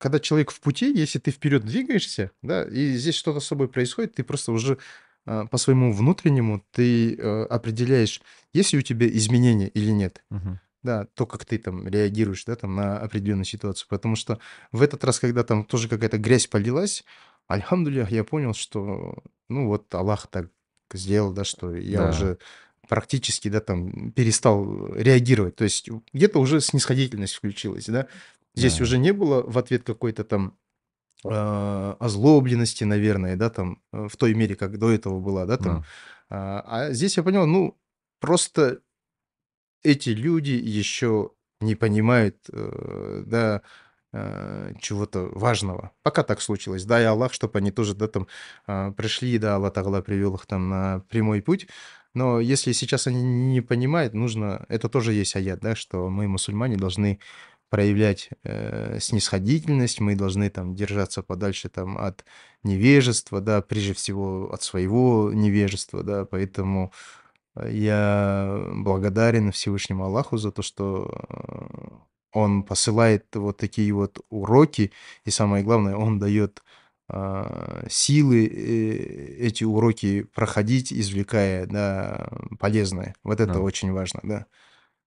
когда 0.00 0.18
человек 0.18 0.50
в 0.50 0.60
пути, 0.60 0.90
если 0.92 1.18
ты 1.18 1.30
вперед 1.30 1.64
двигаешься, 1.64 2.30
да, 2.42 2.64
и 2.64 2.94
здесь 2.94 3.14
что-то 3.14 3.40
с 3.40 3.46
собой 3.46 3.68
происходит, 3.68 4.14
ты 4.14 4.24
просто 4.24 4.50
уже 4.50 4.78
а, 5.26 5.46
по 5.46 5.58
своему 5.58 5.92
внутреннему 5.92 6.64
ты 6.72 7.14
э, 7.14 7.42
определяешь, 7.44 8.22
есть 8.54 8.72
ли 8.72 8.78
у 8.78 8.82
тебя 8.82 9.06
изменения 9.08 9.68
или 9.68 9.90
нет. 9.90 10.24
Мгм. 10.30 10.58
Да, 10.82 11.04
то, 11.14 11.26
как 11.26 11.44
ты 11.44 11.58
там 11.58 11.86
реагируешь, 11.86 12.46
да, 12.46 12.56
там 12.56 12.74
на 12.74 12.98
определенную 12.98 13.44
ситуацию. 13.44 13.86
Потому 13.90 14.16
что 14.16 14.40
в 14.72 14.80
этот 14.80 15.04
раз, 15.04 15.20
когда 15.20 15.44
там 15.44 15.64
тоже 15.64 15.88
какая-то 15.88 16.16
грязь 16.16 16.46
полилась, 16.46 17.04
альхамдулиллах, 17.48 18.10
я 18.10 18.24
понял, 18.24 18.54
что, 18.54 19.22
ну 19.50 19.66
вот 19.66 19.94
Аллах 19.94 20.26
так 20.28 20.48
сделал, 20.94 21.32
да, 21.32 21.44
что 21.44 21.74
я 21.74 21.98
Да, 22.00 22.08
уже 22.08 22.38
практически, 22.88 23.48
да, 23.48 23.60
там 23.60 24.10
перестал 24.12 24.94
реагировать. 24.94 25.56
То 25.56 25.64
есть 25.64 25.88
где-то 26.14 26.40
уже 26.40 26.62
снисходительность 26.62 27.34
включилась, 27.34 27.84
да. 27.84 28.06
Здесь 28.54 28.78
да, 28.78 28.84
уже 28.84 28.98
не 28.98 29.12
было 29.12 29.42
в 29.42 29.58
ответ 29.58 29.84
какой-то 29.84 30.24
там 30.24 30.58
а, 31.24 31.96
озлобленности, 32.00 32.84
наверное, 32.84 33.36
да, 33.36 33.50
там 33.50 33.82
э, 33.92 34.08
в 34.08 34.16
той 34.16 34.34
мере, 34.34 34.56
как 34.56 34.78
до 34.78 34.90
этого 34.90 35.20
была, 35.20 35.44
да, 35.46 35.56
там. 35.56 35.84
да, 36.30 36.62
А 36.64 36.88
а 36.88 36.92
здесь 36.92 37.16
я 37.16 37.22
понял, 37.22 37.46
ну, 37.46 37.78
просто 38.20 38.80
эти 39.82 40.10
люди 40.10 40.52
еще 40.52 41.32
не 41.60 41.74
понимают, 41.74 42.36
э, 42.50 43.22
да, 43.26 43.62
э, 44.12 44.72
чего-то 44.80 45.28
важного. 45.32 45.92
Пока 46.02 46.22
так 46.22 46.40
случилось. 46.40 46.84
Дай 46.84 47.04
Аллах, 47.06 47.32
чтобы 47.34 47.58
они 47.58 47.70
тоже, 47.70 47.94
да, 47.94 48.08
там 48.08 48.26
а, 48.66 48.92
пришли, 48.92 49.38
да, 49.38 49.56
Аллах 49.56 49.74
Тагала 49.74 50.00
привел 50.00 50.34
их 50.36 50.46
там 50.46 50.68
на 50.70 51.00
прямой 51.10 51.42
путь. 51.42 51.68
Но 52.14 52.40
если 52.40 52.72
сейчас 52.72 53.06
они 53.06 53.22
не 53.22 53.60
понимают, 53.60 54.14
нужно... 54.14 54.64
Это 54.68 54.88
тоже 54.88 55.12
есть 55.12 55.36
аят, 55.36 55.60
да, 55.60 55.76
что 55.76 56.08
мы, 56.08 56.26
мусульмане, 56.26 56.76
должны 56.76 57.20
проявлять 57.70 58.30
э, 58.44 58.98
снисходительность, 59.00 60.00
мы 60.00 60.16
должны 60.16 60.50
там 60.50 60.74
держаться 60.74 61.22
подальше 61.22 61.68
там 61.70 61.96
от 61.96 62.24
невежества, 62.62 63.40
да, 63.40 63.62
прежде 63.62 63.94
всего 63.94 64.52
от 64.52 64.62
своего 64.62 65.32
невежества, 65.32 66.02
да, 66.02 66.24
поэтому 66.26 66.92
Э, 67.56 67.70
я 67.70 68.64
благодарен 68.74 69.52
Всевышнему 69.52 70.04
Аллаху 70.04 70.36
за 70.36 70.52
то, 70.52 70.62
что 70.62 71.10
э, 71.28 71.88
Он 72.32 72.62
посылает 72.62 73.26
вот 73.34 73.56
такие 73.56 73.92
вот 73.92 74.20
уроки, 74.30 74.92
и 75.24 75.30
самое 75.30 75.64
главное, 75.64 75.96
Он 75.96 76.18
дает 76.18 76.62
а, 77.12 77.86
силы 77.90 78.46
э, 78.46 79.46
эти 79.46 79.64
уроки 79.64 80.22
проходить, 80.22 80.92
извлекая, 80.92 81.66
да, 81.66 82.28
полезное. 82.60 83.14
Вот 83.24 83.40
это 83.40 83.54
да. 83.54 83.60
очень 83.60 83.90
важно, 83.92 84.20
да. 84.22 84.46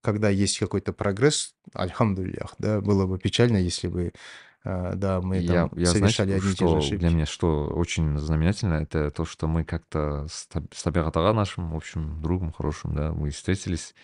Когда 0.04 0.30
есть 0.30 0.60
какой-то 0.60 0.92
прогресс, 0.94 1.56
альхамдулиллях, 1.74 2.56
да, 2.60 2.82
было 2.82 3.08
бы 3.08 3.18
печально, 3.18 3.58
если 3.58 3.88
бы, 3.88 4.12
а, 4.66 4.94
да, 4.96 5.22
мы 5.22 5.38
Я, 5.38 5.70
там 5.70 5.80
я, 5.80 5.86
знаете, 5.86 6.18
совершали 6.18 6.32
одни 6.34 6.52
и 6.52 6.54
те 6.56 6.68
же 6.68 6.74
что 6.74 6.80
для 6.80 6.88
ошибки. 6.98 7.06
меня, 7.16 7.26
что 7.26 7.68
очень 7.70 8.20
знаменательно, 8.20 8.74
это 8.76 9.10
то, 9.12 9.24
что 9.24 9.48
мы 9.48 9.64
как-то 9.64 10.28
с, 10.30 10.48
с 10.74 10.86
нашим, 10.86 11.72
в 11.72 11.76
общем, 11.76 12.22
другом 12.22 12.52
хорошим, 12.52 12.94
да, 12.94 13.14
мы 13.14 13.30
встретились 13.30 13.96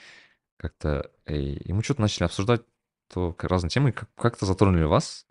как-то, 0.57 1.11
и, 1.27 1.55
и 1.55 1.73
мы 1.73 1.83
что-то 1.83 2.01
начали 2.01 2.23
обсуждать 2.23 2.61
то 3.13 3.35
разные 3.39 3.69
темы, 3.69 3.91
как- 3.91 4.13
как-то 4.15 4.45
затронули 4.45 4.83
вас, 4.83 5.25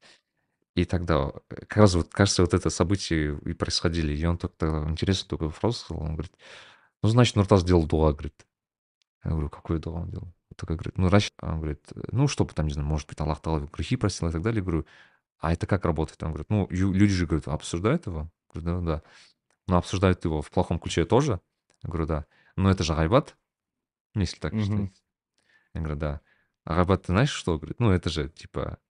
и 0.74 0.84
тогда 0.84 1.32
э, 1.50 1.54
как 1.66 1.76
раз 1.78 1.94
вот, 1.94 2.12
кажется, 2.12 2.42
вот 2.42 2.54
это 2.54 2.70
событие 2.70 3.38
и 3.44 3.52
происходили, 3.52 4.14
и 4.14 4.24
он 4.26 4.38
так-то 4.38 4.86
интересный 4.88 5.28
такой 5.28 5.48
вопрос 5.48 5.80
сказал, 5.80 6.02
он 6.04 6.12
говорит, 6.12 6.32
ну, 7.02 7.08
значит, 7.08 7.36
Нуртас 7.36 7.62
сделал 7.62 7.86
дуа, 7.86 8.12
говорит. 8.12 8.46
Я 9.24 9.32
говорю, 9.32 9.50
какой 9.50 9.78
дуа 9.78 10.00
он 10.00 10.10
делал? 10.10 10.32
Такой 10.58 10.74
говорит, 10.74 10.98
ну, 10.98 11.08
значит, 11.08 11.32
он 11.40 11.60
говорит, 11.60 11.88
ну, 12.10 12.26
чтобы 12.26 12.52
там, 12.52 12.66
не 12.66 12.72
знаю, 12.72 12.88
может 12.88 13.06
быть, 13.06 13.20
Аллах 13.20 13.40
Таала 13.40 13.60
грехи 13.60 13.96
просил 13.96 14.28
и 14.28 14.32
так 14.32 14.42
далее. 14.42 14.58
Я 14.58 14.64
говорю, 14.64 14.86
а 15.38 15.52
это 15.52 15.68
как 15.68 15.84
работает? 15.84 16.20
Он 16.24 16.30
говорит, 16.30 16.50
ну, 16.50 16.66
люди 16.68 17.14
же, 17.14 17.26
говорят, 17.26 17.46
обсуждают 17.46 18.06
его. 18.06 18.28
Я 18.54 18.60
говорю, 18.60 18.80
да, 18.82 18.94
да. 18.96 19.02
Но 19.68 19.78
обсуждают 19.78 20.24
его 20.24 20.42
в 20.42 20.50
плохом 20.50 20.80
ключе 20.80 21.04
тоже. 21.04 21.40
Я 21.84 21.90
говорю, 21.90 22.06
да. 22.06 22.26
Но 22.56 22.70
это 22.72 22.82
же 22.82 22.92
гайбат, 22.92 23.36
ну, 24.14 24.22
если 24.22 24.40
так 24.40 24.52
Мгм. 24.52 24.64
считать. 24.64 25.04
Я 25.74 25.80
говорю, 25.80 25.96
да. 25.96 26.20
А 26.64 26.74
гайбат, 26.74 27.02
ты 27.02 27.12
знаешь, 27.12 27.30
что? 27.30 27.56
Говорит, 27.56 27.78
ну, 27.78 27.92
это 27.92 28.10
же, 28.10 28.28
типа, 28.28 28.80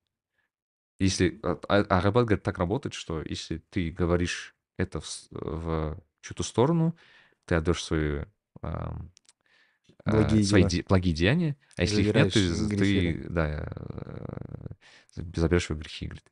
если... 0.99 1.39
А, 1.43 1.61
а- 1.69 1.87
а 1.87 2.01
гайбат, 2.01 2.25
говорит, 2.25 2.45
так 2.45 2.57
работает, 2.57 2.95
что 2.95 3.21
если 3.21 3.59
ты 3.59 3.91
говоришь 3.91 4.57
это 4.79 5.01
в, 5.01 5.29
в 5.31 6.01
чью-то 6.23 6.43
сторону, 6.43 6.97
ты 7.45 7.57
отдаешь 7.57 7.85
свою 7.85 8.27
Благие 10.11 10.45
свои 10.45 10.63
дела. 10.63 10.71
де- 10.71 10.85
благие 10.89 11.15
деяния, 11.15 11.57
а 11.77 11.83
если 11.83 12.03
их 12.03 12.15
нет, 12.15 12.33
ты, 12.33 12.49
грехи, 12.67 13.13
ты 13.23 13.29
да, 13.29 13.73
э, 15.17 15.21
заберешь 15.37 15.65
свои 15.67 15.79
грехи, 15.79 16.07
говорит. 16.07 16.31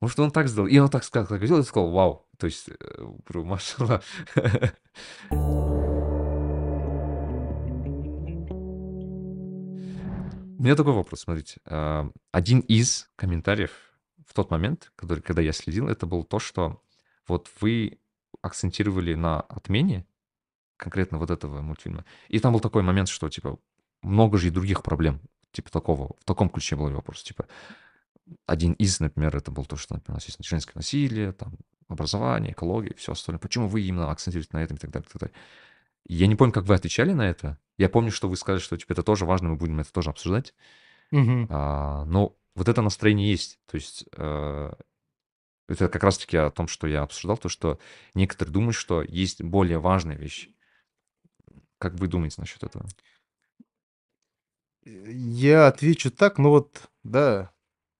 Может, 0.00 0.18
он 0.20 0.30
так 0.30 0.48
сделал. 0.48 0.66
И 0.68 0.78
он 0.78 0.88
так 0.88 1.04
сказал, 1.04 1.26
так 1.26 1.44
сделал, 1.44 1.60
и 1.62 1.64
сказал, 1.64 1.90
вау. 1.90 2.26
То 2.38 2.46
есть, 2.46 2.68
э, 2.70 3.04
машаллах. 3.34 4.02
У 10.58 10.62
меня 10.62 10.76
такой 10.76 10.92
вопрос, 10.92 11.20
смотрите. 11.20 11.58
А, 11.64 12.10
Один 12.32 12.60
из 12.60 13.08
комментариев 13.16 13.70
в 14.26 14.34
тот 14.34 14.50
момент, 14.50 14.92
который, 14.94 15.20
когда 15.22 15.40
я 15.40 15.52
следил, 15.52 15.88
это 15.88 16.06
был 16.06 16.22
то, 16.22 16.38
что 16.38 16.82
вот 17.26 17.48
вы 17.60 17.98
акцентировали 18.42 19.14
на 19.14 19.40
отмене 19.40 20.06
конкретно 20.80 21.18
вот 21.18 21.30
этого 21.30 21.60
мультфильма. 21.60 22.04
И 22.28 22.40
там 22.40 22.52
был 22.52 22.60
такой 22.60 22.82
момент, 22.82 23.08
что, 23.08 23.28
типа, 23.28 23.58
много 24.02 24.38
же 24.38 24.48
и 24.48 24.50
других 24.50 24.82
проблем, 24.82 25.20
типа 25.52 25.70
такого, 25.70 26.14
в 26.18 26.24
таком 26.24 26.48
ключе 26.48 26.76
был 26.76 26.90
вопрос, 26.90 27.22
типа, 27.22 27.46
один 28.46 28.72
из, 28.72 29.00
например, 29.00 29.36
это 29.36 29.50
был 29.50 29.64
то, 29.66 29.76
что, 29.76 29.94
например, 29.94 30.14
у 30.14 30.16
нас 30.16 30.26
есть 30.26 30.44
женское 30.44 30.72
насилие, 30.74 31.32
там, 31.32 31.52
образование, 31.88 32.52
экология, 32.52 32.94
все 32.94 33.12
остальное. 33.12 33.40
Почему 33.40 33.68
вы 33.68 33.82
именно 33.82 34.10
акцентируете 34.10 34.50
на 34.52 34.62
этом 34.62 34.76
и 34.76 34.80
так 34.80 34.90
далее, 34.90 35.06
и 35.08 35.12
так 35.12 35.20
далее. 35.20 35.34
Я 36.06 36.26
не 36.26 36.36
помню, 36.36 36.52
как 36.52 36.64
вы 36.64 36.74
отвечали 36.74 37.12
на 37.12 37.28
это. 37.28 37.58
Я 37.76 37.88
помню, 37.88 38.10
что 38.10 38.28
вы 38.28 38.36
сказали, 38.36 38.60
что 38.60 38.76
типа, 38.76 38.92
это 38.92 39.02
тоже 39.02 39.26
важно, 39.26 39.50
мы 39.50 39.56
будем 39.56 39.80
это 39.80 39.92
тоже 39.92 40.10
обсуждать. 40.10 40.54
Мгм. 41.10 41.48
А, 41.50 42.04
но 42.04 42.36
вот 42.54 42.68
это 42.68 42.82
настроение 42.82 43.30
есть. 43.30 43.58
То 43.66 43.74
есть 43.74 44.04
э, 44.16 44.72
это 45.68 45.88
как 45.88 46.02
раз-таки 46.02 46.36
о 46.36 46.50
том, 46.50 46.68
что 46.68 46.86
я 46.86 47.02
обсуждал, 47.02 47.36
то, 47.36 47.48
что 47.48 47.78
некоторые 48.14 48.52
думают, 48.52 48.76
что 48.76 49.02
есть 49.02 49.42
более 49.42 49.78
важные 49.78 50.16
вещи. 50.16 50.54
Как 51.80 51.94
вы 51.94 52.08
думаете 52.08 52.36
насчет 52.40 52.62
этого? 52.62 52.86
Я 54.84 55.66
отвечу 55.66 56.10
так, 56.10 56.38
ну 56.38 56.50
вот, 56.50 56.90
да, 57.04 57.50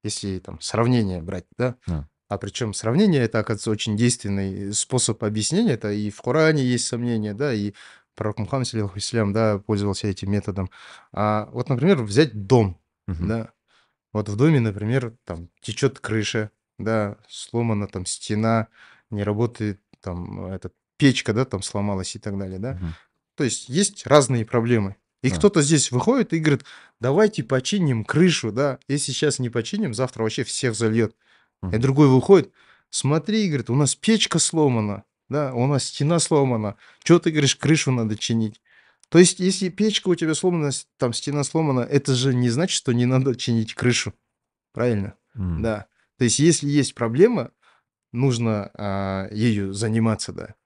если 0.05 0.39
там 0.39 0.61
сравнение 0.61 1.22
брать, 1.22 1.47
да, 1.57 1.76
А, 1.89 2.05
а 2.28 2.39
причем 2.39 2.74
сравнение 2.74 3.22
это, 3.22 3.39
оказывается, 3.39 3.70
очень 3.70 3.97
действенный 3.97 4.72
способ 4.74 5.24
объяснения, 5.24 5.72
это 5.72 5.91
и 5.91 6.11
в 6.11 6.20
Коране 6.20 6.62
есть 6.62 6.87
сомнения, 6.87 7.33
да, 7.33 7.55
и 7.55 7.72
пророк 8.14 8.39
Мухаммад, 8.39 8.68
алейхи 8.74 9.33
да, 9.33 9.59
пользовался 9.59 10.09
этим 10.09 10.31
методом. 10.31 10.70
А 11.12 11.47
вот, 11.53 11.70
например, 11.70 12.03
взять 12.03 12.47
дом, 12.47 12.78
мгм, 13.07 13.28
да, 13.28 13.53
вот 14.12 14.28
в 14.28 14.37
доме, 14.37 14.61
например, 14.61 15.16
там 15.24 15.49
течет 15.62 16.01
крыша, 16.01 16.51
да, 16.78 17.16
сломана 17.28 17.89
там 17.89 18.05
стена, 18.05 18.68
не 19.09 19.22
работает 19.22 19.81
там 20.01 20.47
эта 20.47 20.70
печка, 20.99 21.33
да, 21.33 21.47
там 21.47 21.62
сломалась 21.62 22.14
и 22.16 22.18
так 22.18 22.39
далее, 22.39 22.59
да. 22.59 22.74
мгм. 22.74 22.95
То 23.41 23.45
есть 23.45 23.70
есть 23.70 24.07
разные 24.07 24.45
проблемы. 24.45 24.97
И 25.22 25.30
Да, 25.30 25.36
кто-то 25.36 25.62
здесь 25.62 25.91
выходит 25.91 26.34
и 26.34 26.41
говорит, 26.41 26.66
давайте 27.01 27.43
починим 27.43 28.05
крышу, 28.05 28.53
да. 28.53 28.78
Если 28.86 29.12
сейчас 29.12 29.38
не 29.38 29.49
починим, 29.49 29.95
завтра 29.95 30.22
вообще 30.24 30.45
всех 30.45 30.74
зальет. 30.74 31.16
И 31.62 31.66
мгм, 31.66 31.80
другой 31.80 32.09
выходит, 32.09 32.53
смотри, 32.91 33.49
говорит, 33.49 33.70
у 33.70 33.74
нас 33.74 33.95
печка 33.95 34.38
сломана, 34.38 35.05
да, 35.30 35.55
у 35.55 35.66
нас 35.66 35.84
стена 35.84 36.18
сломана. 36.18 36.76
Чего 37.03 37.18
ты 37.18 37.30
говоришь, 37.30 37.57
крышу 37.57 37.93
надо 37.93 38.18
чинить? 38.18 38.61
То 39.09 39.18
есть, 39.18 39.41
если 39.41 39.70
печка 39.70 40.11
у 40.11 40.14
тебя 40.14 40.34
сломана, 40.34 40.70
там 40.99 41.14
стена 41.14 41.43
сломана, 41.43 41.80
это 41.80 42.14
же 42.14 42.34
не 42.34 42.51
значит, 42.51 42.76
что 42.76 42.93
не 42.93 43.07
надо 43.07 43.34
чинить 43.36 43.72
крышу. 43.72 44.12
Правильно? 44.74 45.14
м, 45.34 45.62
Да. 45.62 45.86
То 46.18 46.24
есть, 46.24 46.41
если 46.41 46.68
есть 46.68 46.95
проблема, 46.95 47.53
нужно 48.12 48.70
а, 48.74 49.28
ею 49.32 49.72
заниматься, 49.72 50.34
да. 50.34 50.57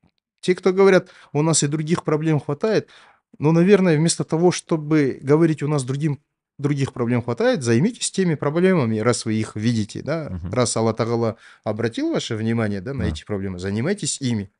Те, 0.45 0.55
кто 0.55 0.75
говорят, 0.75 1.09
у 1.33 1.41
нас 1.41 1.63
и 1.63 1.69
других 1.69 2.05
проблем 2.05 2.39
хватает, 2.39 2.91
ну, 3.39 3.51
наверное, 3.51 3.97
вместо 3.97 4.25
того, 4.25 4.53
чтобы 4.53 5.19
говорить, 5.23 5.63
у 5.63 5.69
нас 5.69 5.85
другим, 5.85 6.21
других 6.59 6.93
проблем 6.93 7.23
хватает, 7.23 7.63
займитесь 7.63 8.11
теми 8.11 8.35
проблемами, 8.35 8.99
раз 8.99 9.25
вы 9.25 9.33
их 9.37 9.57
видите, 9.57 10.03
да, 10.03 10.29
мгм, 10.31 10.53
раз 10.53 10.77
Аллах 10.77 10.97
Тагала 10.97 11.39
обратил 11.65 12.13
ваше 12.13 12.37
внимание, 12.37 12.83
да, 12.83 12.93
на 12.93 13.05
да, 13.05 13.09
эти 13.09 13.25
проблемы, 13.25 13.59
занимайтесь 13.59 14.21
ими, 14.21 14.53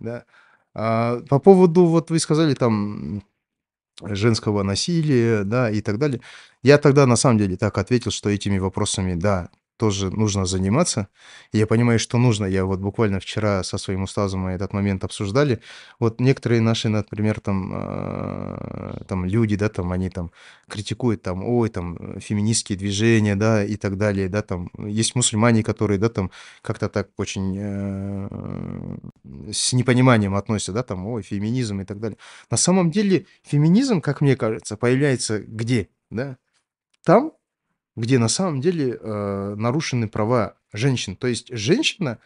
да. 0.00 0.24
А, 0.74 1.20
по 1.28 1.38
поводу, 1.38 1.86
вот 1.86 2.10
вы 2.10 2.18
сказали 2.18 2.54
там 2.54 3.22
женского 4.02 4.64
насилия, 4.64 5.44
да, 5.44 5.70
и 5.70 5.80
так 5.82 5.98
далее. 5.98 6.20
Я 6.64 6.78
тогда 6.78 7.06
на 7.06 7.14
самом 7.14 7.38
деле 7.38 7.56
так 7.56 7.78
ответил, 7.78 8.10
что 8.10 8.28
этими 8.28 8.58
вопросами, 8.58 9.14
да, 9.14 9.50
тоже 9.78 10.10
нужно 10.10 10.44
заниматься. 10.44 11.08
Я 11.52 11.66
понимаю, 11.66 11.98
что 11.98 12.18
нужно. 12.18 12.44
Я 12.44 12.64
вот 12.64 12.80
буквально 12.80 13.20
вчера 13.20 13.62
со 13.62 13.78
своим 13.78 14.02
устазом 14.02 14.40
мы 14.40 14.50
этот 14.50 14.72
момент 14.72 15.04
обсуждали. 15.04 15.60
Вот 16.00 16.20
некоторые 16.20 16.60
наши, 16.60 16.88
например, 16.88 17.40
там, 17.40 17.72
а, 17.72 19.04
там 19.08 19.24
люди, 19.24 19.56
да, 19.56 19.68
там 19.68 19.92
они 19.92 20.10
там 20.10 20.32
критикуют 20.68 21.22
там, 21.22 21.44
ой, 21.44 21.68
там 21.70 21.96
э, 21.96 22.20
феминистские 22.20 22.76
движения, 22.76 23.36
да, 23.36 23.64
и 23.64 23.76
так 23.76 23.96
далее, 23.96 24.28
да, 24.28 24.42
там 24.42 24.68
есть 24.78 25.14
мусульмане, 25.14 25.62
которые, 25.62 25.98
да, 25.98 26.08
там 26.08 26.30
как-то 26.60 26.88
так 26.88 27.08
очень 27.16 27.56
э, 27.58 28.98
с 29.52 29.72
непониманием 29.72 30.34
относятся, 30.34 30.72
да, 30.72 30.82
там, 30.82 31.06
ой, 31.06 31.22
феминизм 31.22 31.80
и 31.80 31.84
так 31.84 32.00
далее. 32.00 32.18
На 32.50 32.56
самом 32.56 32.90
деле 32.90 33.26
феминизм, 33.44 34.00
как 34.00 34.20
мне 34.20 34.36
кажется, 34.36 34.76
появляется 34.76 35.38
где, 35.38 35.88
да? 36.10 36.36
там, 37.08 37.32
где 37.98 38.18
на 38.18 38.28
самом 38.28 38.60
деле 38.60 38.98
э, 39.00 39.54
нарушены 39.56 40.08
права 40.08 40.56
женщин. 40.72 41.16
То 41.16 41.26
есть 41.26 41.48
женщина, 41.50 42.18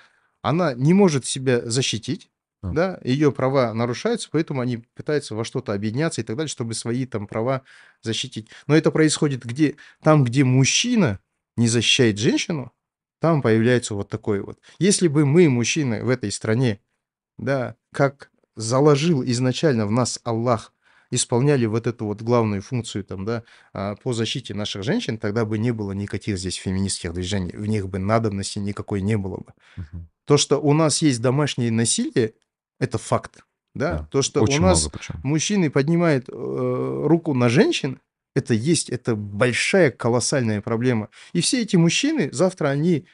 она 0.43 0.75
не 0.75 0.93
может 0.93 1.25
себя 1.25 1.63
защитить, 1.69 2.31
А. 2.63 2.73
да, 2.73 3.01
ее 3.03 3.33
права 3.33 3.73
нарушаются, 3.73 4.29
поэтому 4.31 4.61
они 4.61 4.79
пытаются 4.95 5.35
во 5.35 5.45
что-то 5.45 5.73
объединяться 5.73 6.21
и 6.21 6.25
так 6.25 6.37
далее, 6.37 6.49
чтобы 6.49 6.75
свои 6.75 7.07
там 7.07 7.27
права 7.27 7.63
защитить. 8.03 8.49
Но 8.67 8.77
это 8.77 8.91
происходит 8.91 9.45
где? 9.45 9.77
Там, 10.03 10.25
где 10.25 10.45
мужчина 10.45 11.19
не 11.57 11.69
защищает 11.69 12.19
женщину, 12.19 12.73
там 13.21 13.41
появляется 13.41 13.95
вот 13.95 14.09
такой 14.09 14.41
вот. 14.41 14.59
Если 14.79 15.09
бы 15.09 15.25
мы, 15.25 15.49
мужчины 15.49 16.05
в 16.05 16.09
этой 16.09 16.31
стране, 16.33 16.81
да, 17.39 17.77
как 17.93 18.31
заложил 18.57 19.25
изначально 19.25 19.87
в 19.87 19.91
нас 19.91 20.21
Аллах, 20.25 20.73
исполняли 21.13 21.67
вот 21.67 21.87
эту 21.87 22.07
вот 22.07 22.23
главную 22.23 22.63
функцию 22.63 23.05
там, 23.05 23.25
да, 23.25 23.45
а, 23.75 23.97
по 23.97 24.15
защите 24.15 24.55
наших 24.55 24.83
женщин, 24.83 25.19
тогда 25.19 25.45
бы 25.45 25.59
не 25.59 25.71
было 25.71 25.93
никаких 25.93 26.39
здесь 26.39 26.57
феминистских 26.57 27.13
движений, 27.13 27.53
в 27.53 27.67
них 27.67 27.89
бы 27.89 27.99
надобности 27.99 28.59
никакой 28.59 29.03
не 29.03 29.17
было 29.19 29.37
бы. 29.37 29.53
Мгм. 29.77 30.09
То, 30.25 30.39
что 30.39 30.59
у 30.59 30.73
нас 30.73 31.03
есть 31.03 31.21
домашнее 31.21 31.71
насилие, 31.71 32.33
это 32.81 32.97
факт, 32.97 33.45
да. 33.75 33.99
Да, 33.99 34.09
То, 34.11 34.23
что 34.23 34.43
очень 34.43 34.59
у 34.59 34.63
нас 34.63 34.89
мужчины 35.23 35.71
поднимают 35.71 36.29
э, 36.29 36.33
руку 36.33 37.35
на 37.35 37.49
женщин, 37.49 38.01
это 38.35 38.55
есть, 38.55 38.89
это 38.89 39.15
большая 39.15 39.91
колоссальная 39.91 40.63
проблема. 40.63 41.09
И 41.35 41.43
все 41.43 41.61
эти 41.61 41.77
мужчины 41.77 42.31
завтра 42.33 42.69
они 42.69 43.07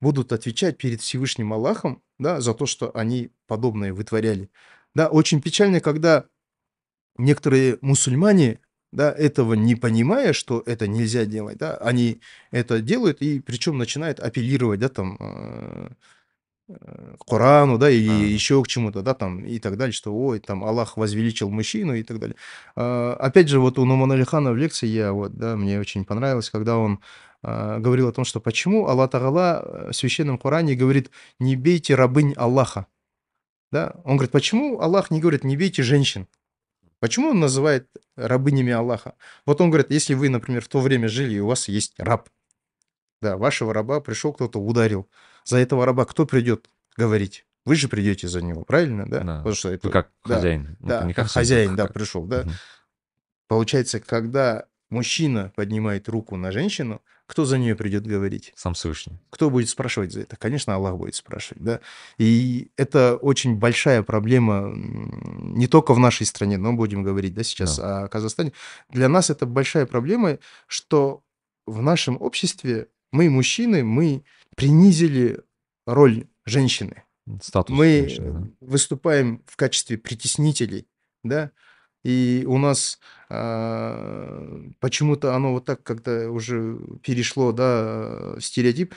будут 0.00 0.32
отвечать 0.32 0.78
перед 0.78 1.00
Всевышним 1.00 1.52
Аллахом, 1.52 2.02
да, 2.18 2.40
за 2.40 2.54
то, 2.54 2.66
что 2.66 2.96
они 2.96 3.30
подобное 3.48 3.92
вытворяли. 3.92 4.50
Да, 4.94 5.08
очень 5.08 5.40
печально, 5.40 5.80
когда 5.80 6.26
некоторые 7.24 7.78
мусульмане, 7.80 8.60
да, 8.92 9.12
этого 9.12 9.54
не 9.54 9.76
понимая, 9.76 10.32
что 10.32 10.62
это 10.66 10.88
нельзя 10.88 11.24
делать, 11.24 11.58
да, 11.58 11.76
они 11.76 12.20
это 12.50 12.80
делают 12.80 13.22
и 13.22 13.40
причем 13.40 13.78
начинают 13.78 14.20
апеллировать, 14.20 14.80
да, 14.80 14.88
там, 14.88 15.16
э, 15.20 15.88
э, 16.68 17.16
к 17.18 17.24
Корану, 17.28 17.78
да, 17.78 17.90
и 17.90 18.06
Да, 18.06 18.18
да. 18.18 18.24
еще 18.24 18.62
к 18.62 18.68
чему-то, 18.68 19.02
да, 19.02 19.14
там, 19.14 19.44
и 19.44 19.58
так 19.58 19.76
далее, 19.76 19.92
что, 19.92 20.14
ой, 20.14 20.40
там, 20.40 20.64
Аллах 20.64 20.96
возвеличил 20.96 21.50
мужчину 21.50 21.94
и 21.94 22.02
так 22.02 22.18
далее. 22.18 22.36
А, 22.76 23.14
Опять 23.14 23.48
же, 23.48 23.60
вот 23.60 23.78
у 23.78 23.84
Нумана 23.84 24.14
Алихана 24.14 24.52
в 24.52 24.56
лекции 24.56 24.86
я, 24.86 25.12
вот, 25.12 25.36
да, 25.36 25.56
мне 25.56 25.80
очень 25.80 26.04
понравилось, 26.04 26.50
когда 26.50 26.76
он 26.78 27.00
а, 27.42 27.78
говорил 27.78 28.08
о 28.08 28.12
том, 28.12 28.24
что 28.24 28.40
почему 28.40 28.86
Аллах 28.88 29.10
Тагала 29.10 29.88
в 29.90 29.92
Священном 29.94 30.38
Коране 30.38 30.74
говорит, 30.74 31.10
не 31.38 31.56
бейте 31.56 31.94
рабынь 31.94 32.34
Аллаха, 32.36 32.86
да, 33.72 33.94
он 34.04 34.16
говорит, 34.16 34.32
почему 34.32 34.80
Аллах 34.80 35.10
не 35.10 35.20
говорит, 35.20 35.44
не 35.44 35.56
бейте 35.56 35.82
женщин, 35.82 36.26
Почему 37.00 37.30
он 37.30 37.40
называет 37.40 37.88
рабынями 38.16 38.72
Аллаха? 38.72 39.14
Вот 39.46 39.60
он 39.60 39.70
говорит, 39.70 39.90
если 39.90 40.14
вы, 40.14 40.28
например, 40.28 40.62
в 40.62 40.68
то 40.68 40.80
время 40.80 41.08
жили, 41.08 41.34
и 41.34 41.40
у 41.40 41.46
вас 41.46 41.66
есть 41.68 41.94
раб, 41.98 42.28
да, 43.22 43.36
вашего 43.36 43.72
раба 43.74 44.00
пришел 44.00 44.32
кто-то, 44.32 44.60
ударил. 44.60 45.08
За 45.44 45.56
этого 45.58 45.86
раба 45.86 46.04
кто 46.04 46.26
придет 46.26 46.68
говорить? 46.96 47.46
Вы 47.64 47.76
же 47.76 47.88
придете 47.88 48.28
за 48.28 48.42
него, 48.42 48.64
правильно, 48.64 49.06
да? 49.08 49.20
Да. 49.20 49.36
Потому 49.38 49.54
что 49.54 49.70
это, 49.72 49.86
Вы 49.88 49.92
как 49.92 50.10
да, 50.26 50.34
хозяин. 50.36 50.76
Ну, 50.80 50.88
да, 50.88 51.04
не 51.04 51.14
как 51.14 51.26
как 51.26 51.32
хозяин, 51.32 51.68
как- 51.70 51.76
да, 51.76 51.82
как- 51.84 51.92
пришел, 51.94 52.24
да. 52.26 52.42
Мгм. 52.42 52.52
Получается, 53.48 54.00
когда 54.00 54.66
мужчина 54.90 55.52
поднимает 55.56 56.08
руку 56.08 56.36
на 56.36 56.52
женщину, 56.52 57.02
кто 57.30 57.44
за 57.44 57.58
нее 57.58 57.76
придет 57.76 58.08
говорить? 58.08 58.52
Сам 58.56 58.74
Всевышний. 58.74 59.20
Кто 59.30 59.50
будет 59.50 59.68
спрашивать 59.68 60.10
за 60.10 60.22
это? 60.22 60.34
Конечно, 60.34 60.74
Аллах 60.74 60.96
будет 60.96 61.14
спрашивать, 61.14 61.62
да. 61.62 61.80
И 62.18 62.72
это 62.76 63.16
очень 63.18 63.54
большая 63.54 64.02
проблема 64.02 64.72
не 64.74 65.68
только 65.68 65.94
в 65.94 66.00
нашей 66.00 66.26
стране, 66.26 66.58
но 66.58 66.72
будем 66.72 67.04
говорить, 67.04 67.32
да, 67.32 67.44
сейчас 67.44 67.78
о 67.78 68.08
Казахстане. 68.08 68.52
Для 68.88 69.08
нас 69.08 69.30
это 69.30 69.46
большая 69.46 69.86
проблема, 69.86 70.40
что 70.66 71.22
в 71.68 71.80
нашем 71.80 72.20
обществе 72.20 72.88
мы, 73.12 73.30
мужчины, 73.30 73.84
мы 73.84 74.24
принизили 74.56 75.40
роль 75.86 76.26
женщины. 76.44 77.04
Статус 77.40 77.76
Мы 77.76 78.08
женщины, 78.08 78.32
да. 78.32 78.48
выступаем 78.60 79.44
в 79.46 79.54
качестве 79.54 79.98
притеснителей, 79.98 80.88
да, 81.22 81.52
и 82.04 82.44
у 82.46 82.58
нас 82.58 82.98
а, 83.28 84.62
почему-то 84.80 85.34
оно 85.34 85.52
вот 85.52 85.64
так 85.64 85.82
как-то 85.82 86.30
уже 86.30 86.78
перешло, 87.02 87.52
да, 87.52 88.34
в 88.36 88.40
стереотип. 88.40 88.94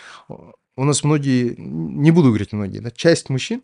У 0.75 0.85
нас 0.85 1.03
многие, 1.03 1.55
не 1.57 2.11
буду 2.11 2.29
говорить 2.29 2.53
многие, 2.53 2.79
да, 2.79 2.91
часть 2.91 3.29
мужчин, 3.29 3.61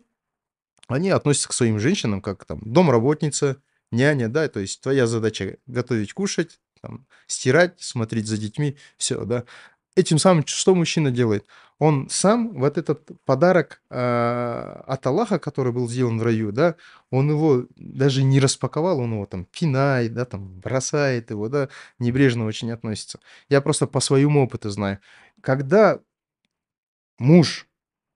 они 0.88 1.10
относятся 1.10 1.48
к 1.48 1.52
своим 1.52 1.78
женщинам 1.78 2.20
как 2.20 2.44
там 2.44 2.60
домработница, 2.62 3.62
няня, 3.90 4.28
да, 4.28 4.48
то 4.48 4.60
есть 4.60 4.80
твоя 4.80 5.06
задача 5.06 5.58
готовить, 5.66 6.12
кушать, 6.12 6.60
там, 6.80 7.06
стирать, 7.26 7.80
смотреть 7.80 8.26
за 8.26 8.38
детьми, 8.38 8.76
все, 8.96 9.24
да. 9.24 9.44
Этим 9.96 10.18
самым 10.18 10.46
что 10.46 10.74
мужчина 10.74 11.10
делает? 11.10 11.46
Он 11.78 12.08
сам 12.10 12.52
вот 12.52 12.78
этот 12.78 13.08
подарок 13.24 13.82
а, 13.90 14.84
от 14.86 15.06
Аллаха, 15.06 15.38
который 15.38 15.72
был 15.72 15.88
сделан 15.88 16.18
в 16.18 16.22
раю, 16.22 16.52
да, 16.52 16.76
он 17.10 17.30
его 17.30 17.66
даже 17.76 18.22
не 18.22 18.38
распаковал, 18.38 19.00
он 19.00 19.14
его 19.14 19.26
там 19.26 19.46
пинает, 19.46 20.14
да, 20.14 20.26
там 20.26 20.60
бросает 20.60 21.30
его, 21.30 21.48
да, 21.48 21.68
небрежно 21.98 22.44
очень 22.46 22.70
относится. 22.70 23.18
Я 23.48 23.60
просто 23.60 23.86
по 23.86 24.00
своему 24.00 24.44
опыту 24.44 24.70
знаю. 24.70 25.00
Когда 25.40 26.00
муж, 27.18 27.66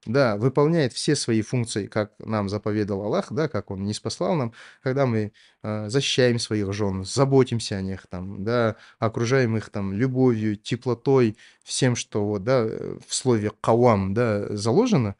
да, 0.06 0.36
выполняет 0.36 0.92
все 0.92 1.16
свои 1.16 1.42
функции, 1.42 1.86
как 1.86 2.12
нам 2.18 2.48
заповедал 2.48 3.02
Аллах, 3.02 3.32
да, 3.32 3.48
как 3.48 3.70
он 3.70 3.84
не 3.84 3.94
спаслал 3.94 4.34
нам, 4.36 4.52
когда 4.82 5.06
мы 5.06 5.32
э, 5.62 5.88
защищаем 5.88 6.38
своих 6.38 6.72
жен, 6.72 7.04
заботимся 7.04 7.76
о 7.76 7.82
них, 7.82 8.06
там, 8.08 8.44
да, 8.44 8.76
окружаем 8.98 9.56
их 9.56 9.70
там 9.70 9.92
любовью, 9.92 10.56
теплотой, 10.56 11.36
всем, 11.62 11.96
что 11.96 12.26
вот, 12.26 12.44
да, 12.44 12.64
э, 12.66 12.98
в 13.06 13.14
слове 13.14 13.52
кавам, 13.60 14.14
да, 14.14 14.54
заложено, 14.56 15.16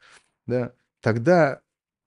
да, 0.47 0.73
тогда 1.01 1.61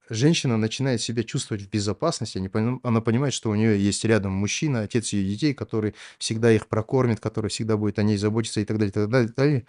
женщина 0.10 0.58
начинает 0.58 1.02
себя 1.02 1.24
чувствовать 1.24 1.64
в 1.64 1.70
безопасности, 1.70 2.38
она 2.84 3.02
понимает, 3.02 3.34
что 3.34 3.50
у 3.50 3.56
нее 3.56 3.84
есть 3.84 4.06
рядом 4.06 4.34
мужчина, 4.34 4.82
отец 4.82 5.14
ее 5.14 5.28
детей, 5.28 5.54
который 5.54 5.96
всегда 6.18 6.52
их 6.52 6.68
прокормит, 6.68 7.20
который 7.20 7.50
всегда 7.50 7.78
будет 7.78 8.00
о 8.00 8.04
ней 8.04 8.18
заботиться 8.18 8.62
и 8.62 8.66
так 8.66 8.78
далее, 8.78 8.92
и 8.92 8.94
так 8.94 9.10
далее, 9.10 9.28
так 9.28 9.36
далее. 9.36 9.66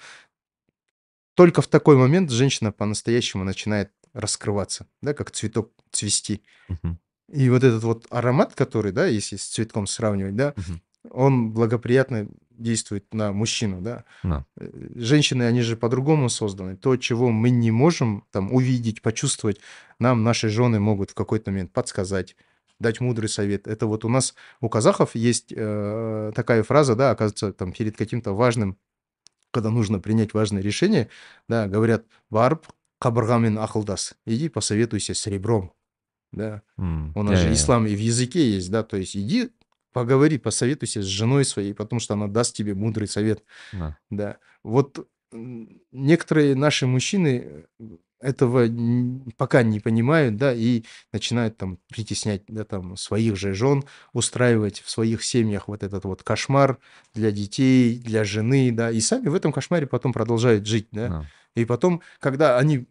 Только 1.38 1.62
в 1.62 1.68
такой 1.68 1.96
момент 1.96 2.32
женщина 2.32 2.72
по-настоящему 2.72 3.44
начинает 3.44 3.92
раскрываться, 4.12 4.88
да, 5.02 5.14
как 5.14 5.30
цветок 5.30 5.70
цвести. 5.92 6.42
Мгм. 6.68 6.98
И 7.32 7.48
вот 7.48 7.62
этот 7.62 7.84
вот 7.84 8.06
аромат, 8.10 8.54
который, 8.56 8.90
да, 8.90 9.06
если 9.06 9.36
с 9.36 9.46
цветком 9.46 9.86
сравнивать, 9.86 10.34
да, 10.34 10.52
Мгм. 10.56 10.80
он 11.12 11.52
благоприятно 11.52 12.26
действует 12.50 13.14
на 13.14 13.32
мужчину, 13.32 13.80
да. 13.80 14.02
Да. 14.24 14.46
Э, 14.56 14.68
Женщины, 14.96 15.44
они 15.44 15.62
же 15.62 15.76
по-другому 15.76 16.28
созданы. 16.28 16.76
То, 16.76 16.96
чего 16.96 17.30
мы 17.30 17.50
не 17.50 17.70
можем 17.70 18.24
там 18.32 18.52
увидеть, 18.52 19.00
почувствовать, 19.00 19.60
нам 20.00 20.24
наши 20.24 20.48
жены 20.48 20.80
могут 20.80 21.10
в 21.10 21.14
какой-то 21.14 21.52
момент 21.52 21.72
подсказать, 21.72 22.34
дать 22.80 23.00
мудрый 23.00 23.28
совет. 23.28 23.68
Это 23.68 23.86
вот 23.86 24.04
у 24.04 24.08
нас, 24.08 24.34
у 24.60 24.68
казахов 24.68 25.14
есть 25.14 25.52
э, 25.54 26.32
такая 26.34 26.64
фраза, 26.64 26.96
да, 26.96 27.12
оказывается, 27.12 27.52
там 27.52 27.72
перед 27.72 27.96
каким-то 27.96 28.32
важным, 28.32 28.76
когда 29.52 29.70
нужно 29.70 29.98
принять 30.00 30.34
важное 30.34 30.62
решение, 30.62 31.08
да, 31.48 31.66
говорят, 31.68 32.06
барб 32.30 32.66
кабыргамен 33.00 33.58
ахылдас, 33.58 34.14
иди 34.26 34.48
посоветуйся 34.48 35.14
с 35.14 35.26
ребром, 35.26 35.72
да. 36.32 36.62
М, 36.78 37.12
У 37.16 37.22
нас 37.22 37.38
же 37.38 37.46
я-я-я. 37.46 37.54
ислам 37.54 37.86
и 37.86 37.94
в 37.94 38.00
языке 38.00 38.50
есть, 38.50 38.70
да, 38.70 38.82
то 38.82 38.96
есть 38.96 39.16
иди 39.16 39.50
поговори, 39.92 40.38
посоветуйся 40.38 41.02
с 41.02 41.06
женой 41.06 41.44
своей, 41.44 41.74
потому 41.74 42.00
что 42.00 42.14
она 42.14 42.26
даст 42.28 42.54
тебе 42.54 42.74
мудрый 42.74 43.08
совет. 43.08 43.42
Да. 43.72 43.98
Да. 44.10 44.38
Вот 44.62 45.08
некоторые 45.92 46.54
наши 46.54 46.86
мужчины 46.86 47.66
этого 48.20 48.66
пока 49.36 49.62
не 49.62 49.80
понимают, 49.80 50.36
да, 50.36 50.52
и 50.54 50.84
начинают 51.12 51.56
там 51.56 51.78
притеснять, 51.88 52.42
да, 52.48 52.64
там 52.64 52.96
своих 52.96 53.36
же 53.36 53.54
жен, 53.54 53.84
устраивать 54.12 54.80
в 54.80 54.90
своих 54.90 55.24
семьях 55.24 55.68
вот 55.68 55.82
этот 55.82 56.04
вот 56.04 56.22
кошмар 56.22 56.78
для 57.14 57.30
детей, 57.30 57.98
для 57.98 58.24
жены, 58.24 58.70
да, 58.72 58.90
и 58.90 59.00
сами 59.00 59.28
в 59.28 59.34
этом 59.34 59.52
кошмаре 59.52 59.86
потом 59.86 60.12
продолжают 60.12 60.66
жить, 60.66 60.88
да. 60.92 61.08
Да. 61.08 61.26
И 61.56 61.64
потом, 61.64 62.02
когда 62.20 62.58
они 62.58 62.86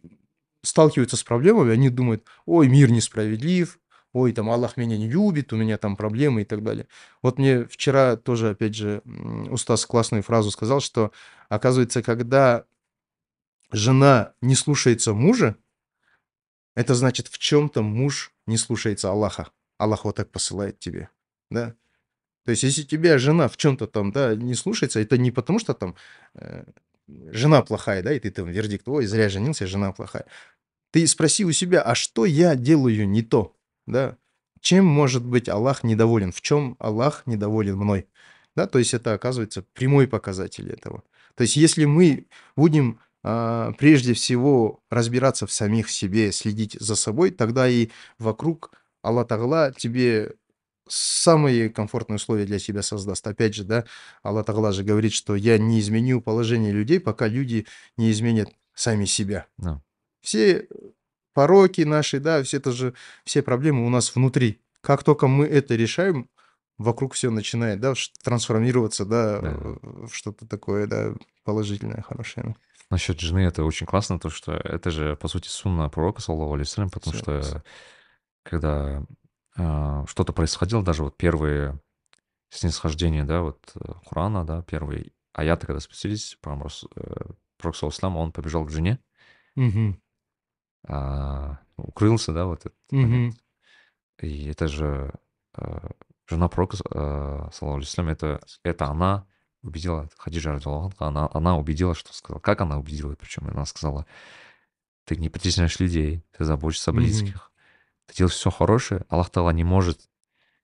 сталкиваются 0.63 1.17
с 1.17 1.23
проблемами, 1.23 1.71
они 1.71 1.89
думают, 1.89 2.25
ой, 2.45 2.67
мир 2.67 2.91
несправедлив, 2.91 3.79
ой, 4.13 4.33
там 4.33 4.49
Аллах 4.49 4.77
меня 4.77 4.97
не 4.97 5.09
любит, 5.09 5.53
у 5.53 5.57
меня 5.57 5.77
там 5.77 5.95
проблемы 5.95 6.41
и 6.41 6.45
так 6.45 6.63
далее. 6.63 6.87
Вот 7.21 7.37
мне 7.37 7.65
вчера 7.65 8.15
тоже, 8.15 8.49
опять 8.51 8.75
же, 8.75 9.01
Устас 9.49 9.85
классную 9.85 10.23
фразу 10.23 10.51
сказал, 10.51 10.79
что, 10.81 11.11
оказывается, 11.49 12.01
когда 12.01 12.65
жена 13.71 14.33
не 14.41 14.55
слушается 14.55 15.13
мужа, 15.13 15.55
это 16.75 16.93
значит, 16.95 17.27
в 17.27 17.37
чем-то 17.37 17.81
муж 17.81 18.31
не 18.45 18.57
слушается 18.57 19.09
Аллаха. 19.09 19.49
Аллах 19.77 20.05
вот 20.05 20.15
так 20.15 20.29
посылает 20.29 20.79
тебе, 20.79 21.09
да. 21.49 21.75
То 22.45 22.51
есть, 22.51 22.63
если 22.63 22.83
тебя 22.83 23.17
жена 23.17 23.47
в 23.49 23.57
чем-то 23.57 23.87
там, 23.87 24.11
да, 24.11 24.33
не 24.35 24.55
слушается, 24.55 24.99
это 24.99 25.17
не 25.17 25.31
потому, 25.31 25.59
что 25.59 25.73
там 25.73 25.95
э, 26.35 26.63
жена 27.07 27.61
плохая, 27.61 28.01
да, 28.01 28.13
и 28.13 28.19
ты 28.19 28.31
там 28.31 28.47
вердикт, 28.47 28.87
ой, 28.87 29.05
зря 29.05 29.27
женился, 29.27 29.67
жена 29.67 29.91
плохая. 29.91 30.25
Ты 30.91 31.05
спроси 31.07 31.45
у 31.45 31.51
себя, 31.51 31.81
а 31.81 31.95
что 31.95 32.25
я 32.25 32.55
делаю 32.55 33.07
не 33.07 33.21
то, 33.21 33.55
да? 33.85 34.17
Чем 34.61 34.85
может 34.85 35.25
быть 35.25 35.49
Аллах 35.49 35.83
недоволен? 35.83 36.31
В 36.31 36.41
чем 36.41 36.75
Аллах 36.79 37.23
недоволен 37.25 37.77
мной? 37.77 38.07
Да, 38.55 38.65
то 38.65 38.79
есть 38.79 38.93
это 38.93 39.13
оказывается 39.13 39.63
прямой 39.73 40.07
показатель 40.07 40.71
этого. 40.71 41.03
То 41.35 41.43
есть 41.43 41.55
если 41.55 41.85
мы 41.85 42.27
будем 42.55 42.99
прежде 43.21 44.13
всего 44.13 44.79
разбираться 44.89 45.47
в 45.47 45.51
самих 45.51 45.89
себе, 45.89 46.31
следить 46.31 46.77
за 46.79 46.95
собой, 46.95 47.31
тогда 47.31 47.67
и 47.67 47.89
вокруг 48.19 48.71
Аллах 49.01 49.27
Тагала 49.27 49.73
тебе 49.75 50.33
самые 50.87 51.69
комфортные 51.69 52.15
условия 52.15 52.45
для 52.45 52.59
себя 52.59 52.81
создаст. 52.81 53.25
Опять 53.27 53.55
же, 53.55 53.63
да, 53.63 53.85
Аллах 54.23 54.45
Тагала 54.45 54.71
же 54.71 54.83
говорит, 54.83 55.13
что 55.13 55.35
я 55.35 55.57
не 55.57 55.79
изменю 55.79 56.21
положение 56.21 56.71
людей, 56.71 56.99
пока 56.99 57.27
люди 57.27 57.65
не 57.97 58.11
изменят 58.11 58.49
сами 58.73 59.05
себя. 59.05 59.47
Да. 59.57 59.81
Все 60.21 60.67
пороки 61.33 61.81
наши, 61.81 62.19
да, 62.19 62.41
все 62.43 62.57
это 62.57 62.71
же, 62.71 62.93
все 63.23 63.41
проблемы 63.41 63.85
у 63.85 63.89
нас 63.89 64.15
внутри. 64.15 64.61
Как 64.81 65.03
только 65.03 65.27
мы 65.27 65.45
это 65.45 65.75
решаем, 65.75 66.29
вокруг 66.77 67.13
все 67.13 67.29
начинает, 67.29 67.79
да, 67.79 67.93
трансформироваться, 68.23 69.05
да, 69.05 69.41
Да. 69.41 69.53
в 69.81 70.09
что-то 70.11 70.47
такое, 70.47 70.87
да, 70.87 71.13
положительное, 71.43 72.01
хорошее. 72.01 72.55
Насчет 72.89 73.19
жены 73.19 73.39
это 73.39 73.63
очень 73.65 73.85
классно, 73.85 74.17
то 74.19 74.29
что 74.29 74.53
это 74.53 74.91
же, 74.91 75.15
по 75.17 75.27
сути, 75.27 75.49
сунна 75.49 75.89
пророка, 75.89 76.21
саллаху 76.21 76.53
алейхиссалям, 76.53 76.89
потому 76.89 77.13
Всё. 77.13 77.41
что 77.41 77.63
когда 78.43 79.03
а, 79.57 80.05
что-то 80.07 80.31
происходило, 80.31 80.83
даже 80.83 81.03
вот 81.03 81.17
первые 81.17 81.81
снисхождения, 82.49 83.25
да, 83.25 83.41
вот 83.41 83.59
э, 83.75 83.93
Корана, 84.09 84.45
да, 84.45 84.61
первые 84.61 85.11
аяты, 85.33 85.67
когда 85.67 85.81
спустились, 85.81 86.37
э, 86.95 86.99
пророк, 87.57 87.75
саллаху 87.75 87.97
алейхи 88.01 88.17
он 88.17 88.31
побежал 88.31 88.65
к 88.65 88.71
жене, 88.71 88.99
Мгм. 89.55 89.99
а, 90.87 91.59
укрылся, 91.75 92.31
да, 92.33 92.45
вот 92.45 92.61
этот 92.65 92.75
момент. 92.91 93.35
И 94.21 94.47
это 94.49 94.67
же 94.67 95.13
э, 95.57 95.89
жена 96.27 96.47
пророка, 96.47 96.77
э, 96.77 97.49
саллаху 97.53 97.77
алейхи 97.77 98.01
это, 98.09 98.41
это 98.63 98.85
она 98.87 99.27
убедила, 99.67 100.09
Хадиджа 100.17 100.53
радиаллаху 100.53 100.87
анха, 100.87 101.07
она, 101.07 101.29
она 101.33 101.57
убедила, 101.57 101.95
что 101.95 102.13
сказала. 102.13 102.39
Как 102.39 102.61
она 102.61 102.77
убедила? 102.77 103.15
Причем 103.15 103.47
она 103.47 103.65
сказала, 103.65 104.05
ты 105.05 105.15
не 105.15 105.29
притесняешь 105.29 105.79
людей, 105.79 106.23
ты 106.37 106.43
заботишься 106.43 106.91
о 106.91 106.93
близких, 106.93 107.51
ты 108.07 108.15
делаешь 108.15 108.35
все 108.35 108.51
хорошее, 108.51 109.05
Аллах 109.09 109.29
Тала 109.29 109.51
не 109.51 109.63
может 109.63 110.09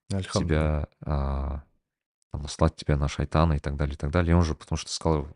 тебя 0.10 0.88
а, 1.02 1.64
там, 2.32 2.42
наслать 2.42 2.76
тебя 2.76 2.98
на 2.98 3.08
шайтана 3.08 3.54
и 3.54 3.60
так 3.60 3.76
далее, 3.76 3.96
и 3.96 3.98
так 3.98 4.12
далее. 4.12 4.32
И 4.32 4.36
он 4.36 4.44
же, 4.44 4.56
потому 4.56 4.78
что 4.78 4.92
сказал, 4.92 5.28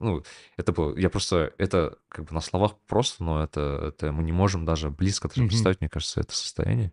ну, 0.00 0.22
это 0.56 0.72
было, 0.72 0.96
я 0.96 1.10
просто, 1.10 1.52
это 1.58 1.98
как 2.08 2.24
бы 2.26 2.34
на 2.34 2.40
словах 2.40 2.76
просто, 2.86 3.22
но 3.22 3.42
это, 3.42 3.92
это 3.94 4.12
мы 4.12 4.22
не 4.22 4.32
можем 4.32 4.64
даже 4.64 4.90
близко 4.90 5.28
даже 5.28 5.42
Мгм. 5.42 5.48
представить, 5.48 5.80
мне 5.80 5.90
кажется, 5.90 6.20
это 6.20 6.34
состояние. 6.34 6.92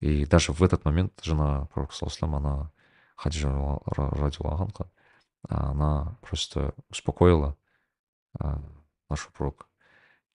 И 0.00 0.26
даже 0.26 0.52
в 0.52 0.62
этот 0.62 0.84
момент 0.84 1.18
жена 1.22 1.66
пророка, 1.66 1.94
алейхи, 2.00 2.24
она, 2.24 2.70
Хаджа 3.18 3.48
радиаллаху 3.84 4.62
анха, 4.62 4.90
она 5.48 6.16
просто 6.22 6.72
успокоила 6.88 7.56
а, 8.38 8.62
нашего 9.10 9.32
пророка. 9.32 9.66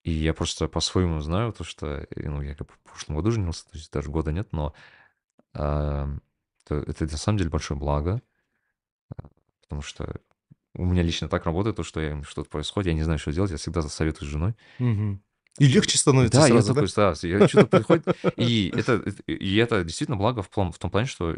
И 0.04 0.12
я 0.12 0.34
просто 0.34 0.68
по-своему 0.68 1.22
знаю 1.22 1.54
то, 1.54 1.64
что, 1.64 2.06
ну, 2.14 2.42
я 2.42 2.56
как 2.56 2.68
бы 2.68 2.74
в 2.74 2.80
прошлом 2.90 3.16
году 3.16 3.32
женился, 3.32 3.64
то 3.64 3.78
есть 3.78 3.90
даже 3.90 4.10
года 4.10 4.34
нет, 4.34 4.50
но 4.52 4.74
а, 5.54 6.10
это, 6.66 6.76
это 6.76 7.06
на 7.06 7.18
самом 7.18 7.38
деле 7.38 7.50
большое 7.50 7.80
благо, 7.80 8.22
а, 9.16 9.30
потому 9.62 9.82
что 9.82 10.20
у 10.76 10.84
меня 10.84 11.04
лично 11.04 11.30
так 11.30 11.46
работает, 11.46 11.78
то, 11.78 11.84
что 11.84 12.02
я, 12.02 12.22
что-то 12.24 12.50
происходит, 12.50 12.88
я 12.88 12.96
не 12.96 13.04
знаю, 13.04 13.18
что 13.18 13.32
делать, 13.32 13.52
я 13.52 13.58
всегда 13.58 13.82
советую 13.84 14.28
с 14.28 14.32
женой. 14.32 14.56
Мгм. 14.80 15.24
И 15.58 15.68
легче 15.68 15.98
становится 15.98 16.38
Да, 16.38 16.48
я 16.48 16.54
сразу, 16.56 16.74
да? 16.74 16.82
такой, 16.82 16.94
да, 16.94 17.28
я 17.28 17.48
что-то 17.48 17.68
происходит, 17.68 18.08
и 18.36 18.74
это, 18.76 18.96
и 19.28 19.56
это 19.56 19.86
действительно 19.86 20.18
благо 20.18 20.42
в, 20.42 20.50
план- 20.50 20.74
в 20.74 20.80
том 20.80 20.92
плане, 20.92 21.08
что 21.08 21.34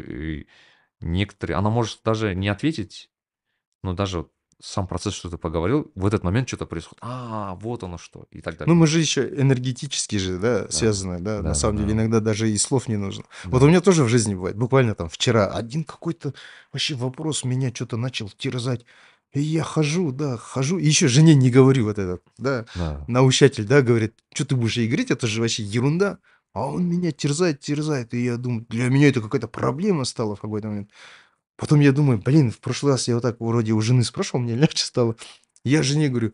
некоторые, 1.00 1.56
она 1.56 1.70
может 1.70 2.00
даже 2.04 2.34
не 2.34 2.48
ответить, 2.48 3.10
но 3.82 3.92
даже 3.94 4.18
вот 4.18 4.32
сам 4.62 4.86
процесс, 4.86 5.12
что 5.12 5.28
ты 5.28 5.36
поговорил, 5.36 5.92
в 5.94 6.06
этот 6.06 6.24
момент 6.24 6.48
что-то 6.48 6.64
происходит. 6.64 6.98
А, 7.02 7.56
вот 7.56 7.82
оно 7.82 7.98
что, 7.98 8.26
и 8.30 8.40
так 8.40 8.56
далее. 8.56 8.72
Ну, 8.72 8.80
мы 8.80 8.86
же 8.86 9.00
еще 9.00 9.28
энергетически 9.28 10.16
же, 10.16 10.38
да, 10.38 10.62
Да. 10.62 10.70
связаны, 10.70 11.18
да, 11.18 11.36
Да, 11.36 11.42
на 11.42 11.48
да, 11.50 11.54
самом 11.54 11.76
деле 11.76 11.88
да. 11.88 11.94
иногда 11.94 12.20
даже 12.20 12.50
и 12.50 12.56
слов 12.56 12.88
не 12.88 12.96
нужно. 12.96 13.24
Вот 13.44 13.60
Да. 13.60 13.66
у 13.66 13.68
меня 13.68 13.82
тоже 13.82 14.04
в 14.04 14.08
жизни 14.08 14.34
бывает, 14.34 14.56
буквально 14.56 14.94
там 14.94 15.10
вчера 15.10 15.48
один 15.48 15.84
какой-то 15.84 16.32
вообще 16.72 16.94
вопрос 16.94 17.44
меня 17.44 17.70
что-то 17.74 17.98
начал 17.98 18.30
терзать, 18.30 18.86
и 19.34 19.40
я 19.40 19.62
хожу, 19.62 20.10
да, 20.10 20.38
хожу, 20.38 20.78
и 20.78 20.86
еще 20.86 21.06
жене 21.08 21.34
не 21.34 21.50
говорю 21.50 21.84
вот 21.84 21.98
этот, 21.98 22.22
да, 22.38 22.64
Да. 22.74 23.04
наущатель, 23.08 23.66
да, 23.66 23.82
говорит, 23.82 24.14
что 24.32 24.46
ты 24.46 24.56
будешь 24.56 24.78
ей 24.78 24.86
говорить, 24.88 25.10
это 25.10 25.26
же 25.26 25.42
вообще 25.42 25.64
ерунда, 25.64 26.18
а 26.56 26.68
он 26.68 26.88
меня 26.88 27.12
терзает, 27.12 27.60
терзает, 27.60 28.14
и 28.14 28.24
я 28.24 28.38
думаю, 28.38 28.64
для 28.70 28.88
меня 28.88 29.10
это 29.10 29.20
какая-то 29.20 29.46
проблема 29.46 30.06
стала 30.06 30.36
в 30.36 30.40
какой-то 30.40 30.68
момент. 30.68 30.90
Потом 31.56 31.80
я 31.80 31.92
думаю, 31.92 32.18
блин, 32.18 32.50
в 32.50 32.60
прошлый 32.60 32.92
раз 32.92 33.08
я 33.08 33.14
вот 33.16 33.20
так 33.20 33.38
вроде 33.40 33.72
у 33.72 33.80
жены 33.82 34.02
спрашивал, 34.04 34.40
мне 34.40 34.54
легче 34.56 34.86
стало. 34.86 35.16
Я 35.64 35.82
жене 35.82 36.08
говорю, 36.08 36.32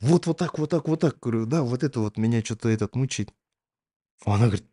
вот, 0.00 0.26
вот 0.26 0.38
так, 0.38 0.58
вот 0.58 0.70
так, 0.70 0.88
вот 0.88 0.98
так. 0.98 1.20
Говорю, 1.20 1.46
да, 1.46 1.62
вот 1.62 1.84
это 1.84 2.00
вот 2.00 2.18
меня 2.18 2.42
что-то 2.44 2.68
этот 2.68 2.96
мучает. 2.96 3.32
А 4.24 4.34
Она 4.34 4.46
говорит, 4.46 4.66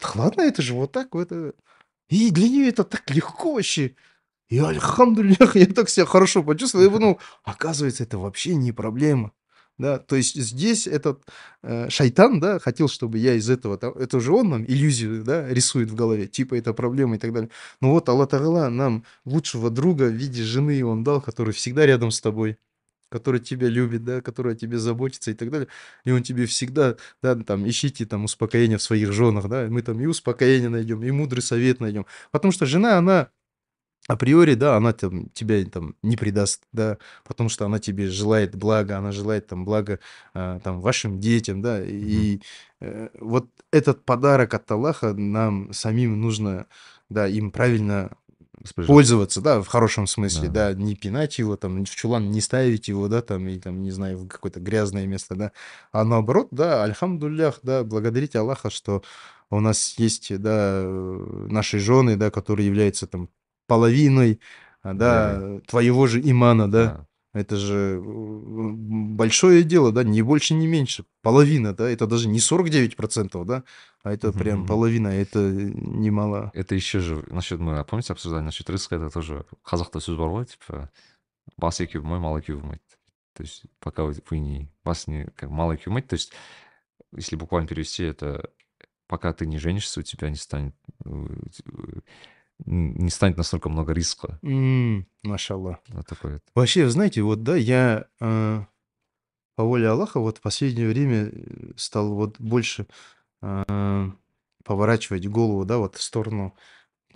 «Да 0.00 0.10
ладно, 0.16 0.40
это 0.40 0.62
же 0.62 0.74
вот 0.74 0.90
так, 0.90 1.14
вот 1.14 1.30
это. 1.30 1.54
И 2.08 2.32
для 2.32 2.48
нее 2.48 2.68
это 2.68 2.82
так 2.82 3.08
легко 3.10 3.54
вообще. 3.54 3.94
И 4.48 4.58
альхамдулиллах, 4.58 5.54
я 5.54 5.66
так 5.66 5.88
себя 5.88 6.06
хорошо 6.06 6.42
почувствовал. 6.42 6.84
Я 6.84 6.90
подумал, 6.90 7.20
оказывается, 7.44 8.02
это 8.02 8.18
вообще 8.18 8.56
не 8.56 8.72
проблема. 8.72 9.30
Да, 9.78 9.98
то 9.98 10.14
есть 10.14 10.36
здесь 10.36 10.86
этот 10.86 11.24
э, 11.64 11.88
шайтан, 11.90 12.38
да, 12.38 12.60
хотел, 12.60 12.88
чтобы 12.88 13.18
я 13.18 13.34
из 13.34 13.50
этого, 13.50 13.76
та- 13.76 13.92
это 13.98 14.20
же 14.20 14.32
он 14.32 14.48
нам 14.50 14.64
иллюзию, 14.64 15.24
да, 15.24 15.48
рисует 15.48 15.90
в 15.90 15.96
голове, 15.96 16.28
типа 16.28 16.54
это 16.54 16.72
проблема 16.72 17.16
и 17.16 17.18
так 17.18 17.32
далее. 17.32 17.50
Но 17.80 17.90
вот 17.90 18.08
Аллах 18.08 18.28
Тагала 18.28 18.68
нам 18.68 19.04
лучшего 19.24 19.70
друга 19.70 20.04
в 20.04 20.12
виде 20.12 20.44
жены 20.44 20.84
он 20.84 21.02
дал, 21.02 21.20
который 21.20 21.52
всегда 21.52 21.86
рядом 21.86 22.12
с 22.12 22.20
тобой, 22.20 22.56
который 23.10 23.40
тебя 23.40 23.68
любит, 23.68 24.04
да, 24.04 24.20
который 24.20 24.54
о 24.54 24.56
тебе 24.56 24.78
заботится 24.78 25.30
и 25.30 25.34
так 25.34 25.50
далее. 25.50 25.68
И 26.04 26.10
он 26.12 26.22
тебе 26.22 26.46
всегда, 26.46 26.96
да, 27.22 27.34
там, 27.36 27.68
ищите 27.68 28.06
там 28.06 28.24
успокоение 28.24 28.78
в 28.78 28.82
своих 28.82 29.12
женах, 29.12 29.48
да, 29.48 29.66
мы 29.68 29.82
там 29.82 30.00
и 30.00 30.06
успокоение 30.06 30.68
найдем, 30.68 31.02
и 31.04 31.10
мудрый 31.10 31.42
совет 31.42 31.80
найдем. 31.80 32.06
Потому 32.32 32.52
что 32.52 32.66
жена, 32.66 32.98
она 32.98 33.28
априори, 34.06 34.54
да, 34.54 34.76
она 34.76 34.92
там, 34.92 35.28
тебя 35.30 35.64
там 35.64 35.94
не 36.02 36.16
предаст, 36.16 36.62
да, 36.72 36.98
потому 37.24 37.48
что 37.48 37.64
она 37.64 37.78
тебе 37.78 38.08
желает 38.08 38.54
блага, 38.54 38.98
она 38.98 39.12
желает 39.12 39.46
там 39.46 39.64
блага 39.64 39.98
а, 40.34 40.60
там 40.60 40.80
вашим 40.80 41.20
детям, 41.20 41.62
да, 41.62 41.82
и 41.82 42.40
э, 42.80 43.08
вот 43.18 43.48
этот 43.70 44.04
подарок 44.04 44.52
от 44.54 44.70
Аллаха 44.70 45.14
нам 45.14 45.72
самим 45.72 46.20
нужно, 46.20 46.66
да, 47.08 47.26
им 47.26 47.50
правильно 47.50 48.10
пользоваться, 48.86 49.40
да, 49.40 49.62
в 49.62 49.66
хорошем 49.66 50.06
смысле, 50.06 50.48
Да. 50.48 50.72
да, 50.72 50.74
не 50.74 50.94
пинать 50.94 51.38
его, 51.38 51.56
там, 51.56 51.84
в 51.84 51.90
чулан 51.90 52.30
не 52.30 52.40
ставить 52.40 52.88
его, 52.88 53.08
да, 53.08 53.20
там, 53.22 53.48
и 53.48 53.58
там, 53.58 53.82
не 53.82 53.90
знаю, 53.90 54.18
в 54.18 54.28
какое-то 54.28 54.60
грязное 54.60 55.06
место, 55.06 55.34
да, 55.34 55.52
а 55.92 56.04
наоборот, 56.04 56.48
да, 56.50 56.82
альхамдуллях, 56.84 57.60
да, 57.62 57.84
благодарите 57.84 58.38
Аллаха, 58.38 58.70
что 58.70 59.02
у 59.50 59.60
нас 59.60 59.94
есть, 59.98 60.36
да, 60.38 60.82
э, 60.82 61.46
наши 61.50 61.78
жены, 61.78 62.16
да, 62.16 62.30
которые 62.30 62.66
являются 62.66 63.06
там 63.06 63.28
половиной, 63.66 64.40
а, 64.82 64.94
да, 64.94 65.60
твоего 65.66 66.06
же 66.06 66.20
имана, 66.20 66.70
да, 66.70 66.84
Да. 67.32 67.40
это 67.40 67.56
же 67.56 68.00
э, 68.02 68.02
большое 68.02 69.62
дело, 69.62 69.92
да, 69.92 70.04
не 70.04 70.22
больше, 70.22 70.54
не 70.54 70.66
меньше, 70.66 71.04
половина, 71.22 71.72
да, 71.74 71.88
это 71.88 72.06
даже 72.06 72.28
не 72.28 72.38
49%, 72.38 73.44
да, 73.44 73.64
а 74.02 74.12
это 74.12 74.32
прям 74.32 74.66
половина, 74.66 75.08
это 75.08 75.38
немало. 75.40 76.50
Это 76.54 76.74
еще 76.74 77.00
же, 77.00 77.24
насчет, 77.28 77.60
мы, 77.60 77.78
а 77.78 77.84
помните, 77.84 78.12
обсуждали 78.12 78.42
насчет 78.44 78.68
рыска, 78.68 78.96
это 78.96 79.10
тоже 79.10 79.46
қазақта 79.64 80.00
сөз 80.00 80.16
бар 80.16 80.28
ғой, 80.28 80.44
типа, 80.46 80.90
бас 81.56 81.80
екеу 81.80 82.02
болмай, 82.02 82.20
мал 82.20 82.38
екеу 82.38 82.58
болмайды. 82.60 82.82
То 83.32 83.42
есть, 83.42 83.64
пока 83.80 84.04
вы, 84.04 84.14
вы 84.30 84.38
не, 84.38 84.70
бас 84.84 85.06
не, 85.06 85.24
как 85.36 85.50
мало 85.50 85.72
екеу 85.72 85.86
болмайды, 85.90 86.08
то 86.08 86.14
есть, 86.16 86.32
если 87.16 87.36
буквально 87.36 87.66
перевести, 87.68 88.04
это 88.04 88.50
пока 89.06 89.32
ты 89.32 89.46
не 89.46 89.58
женишься, 89.58 90.00
у 90.00 90.02
тебя 90.02 90.28
не 90.30 90.36
станет, 90.36 90.74
э, 91.04 91.26
э, 91.66 92.00
не 92.64 93.10
станет 93.10 93.36
настолько 93.36 93.68
много 93.68 93.92
риска. 93.92 94.38
М, 94.42 95.06
Машаллах. 95.22 95.78
Вот 95.88 96.06
такое. 96.06 96.36
это. 96.36 96.44
Вообще, 96.54 96.88
знаете, 96.88 97.22
вот 97.22 97.42
да, 97.42 97.56
я 97.56 98.06
э, 98.20 98.64
по 99.56 99.64
воле 99.64 99.88
Аллаха 99.88 100.20
вот 100.20 100.38
в 100.38 100.40
последнее 100.40 100.88
время 100.88 101.30
э, 101.32 101.72
стал 101.76 102.14
вот 102.14 102.40
больше 102.40 102.86
э, 103.42 104.10
поворачивать 104.64 105.26
голову, 105.26 105.64
да, 105.64 105.78
вот 105.78 105.96
в 105.96 106.02
сторону 106.02 106.54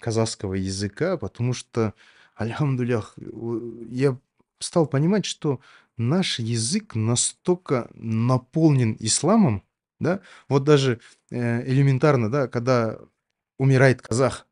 казахского 0.01 0.55
языка, 0.55 1.17
потому 1.17 1.53
что, 1.53 1.95
альхамдулях, 2.35 3.17
я 3.89 4.19
стал 4.61 4.87
понимать, 4.87 5.25
что 5.25 5.61
наш 5.97 6.39
язык 6.39 6.95
настолько 6.95 7.91
наполнен 7.95 8.97
исламом, 9.01 9.65
да, 9.99 10.21
вот 10.49 10.63
даже 10.63 11.01
элементарно, 11.31 12.31
да, 12.31 12.47
когда 12.47 12.99
умирает 13.59 14.03
казах, 14.03 14.48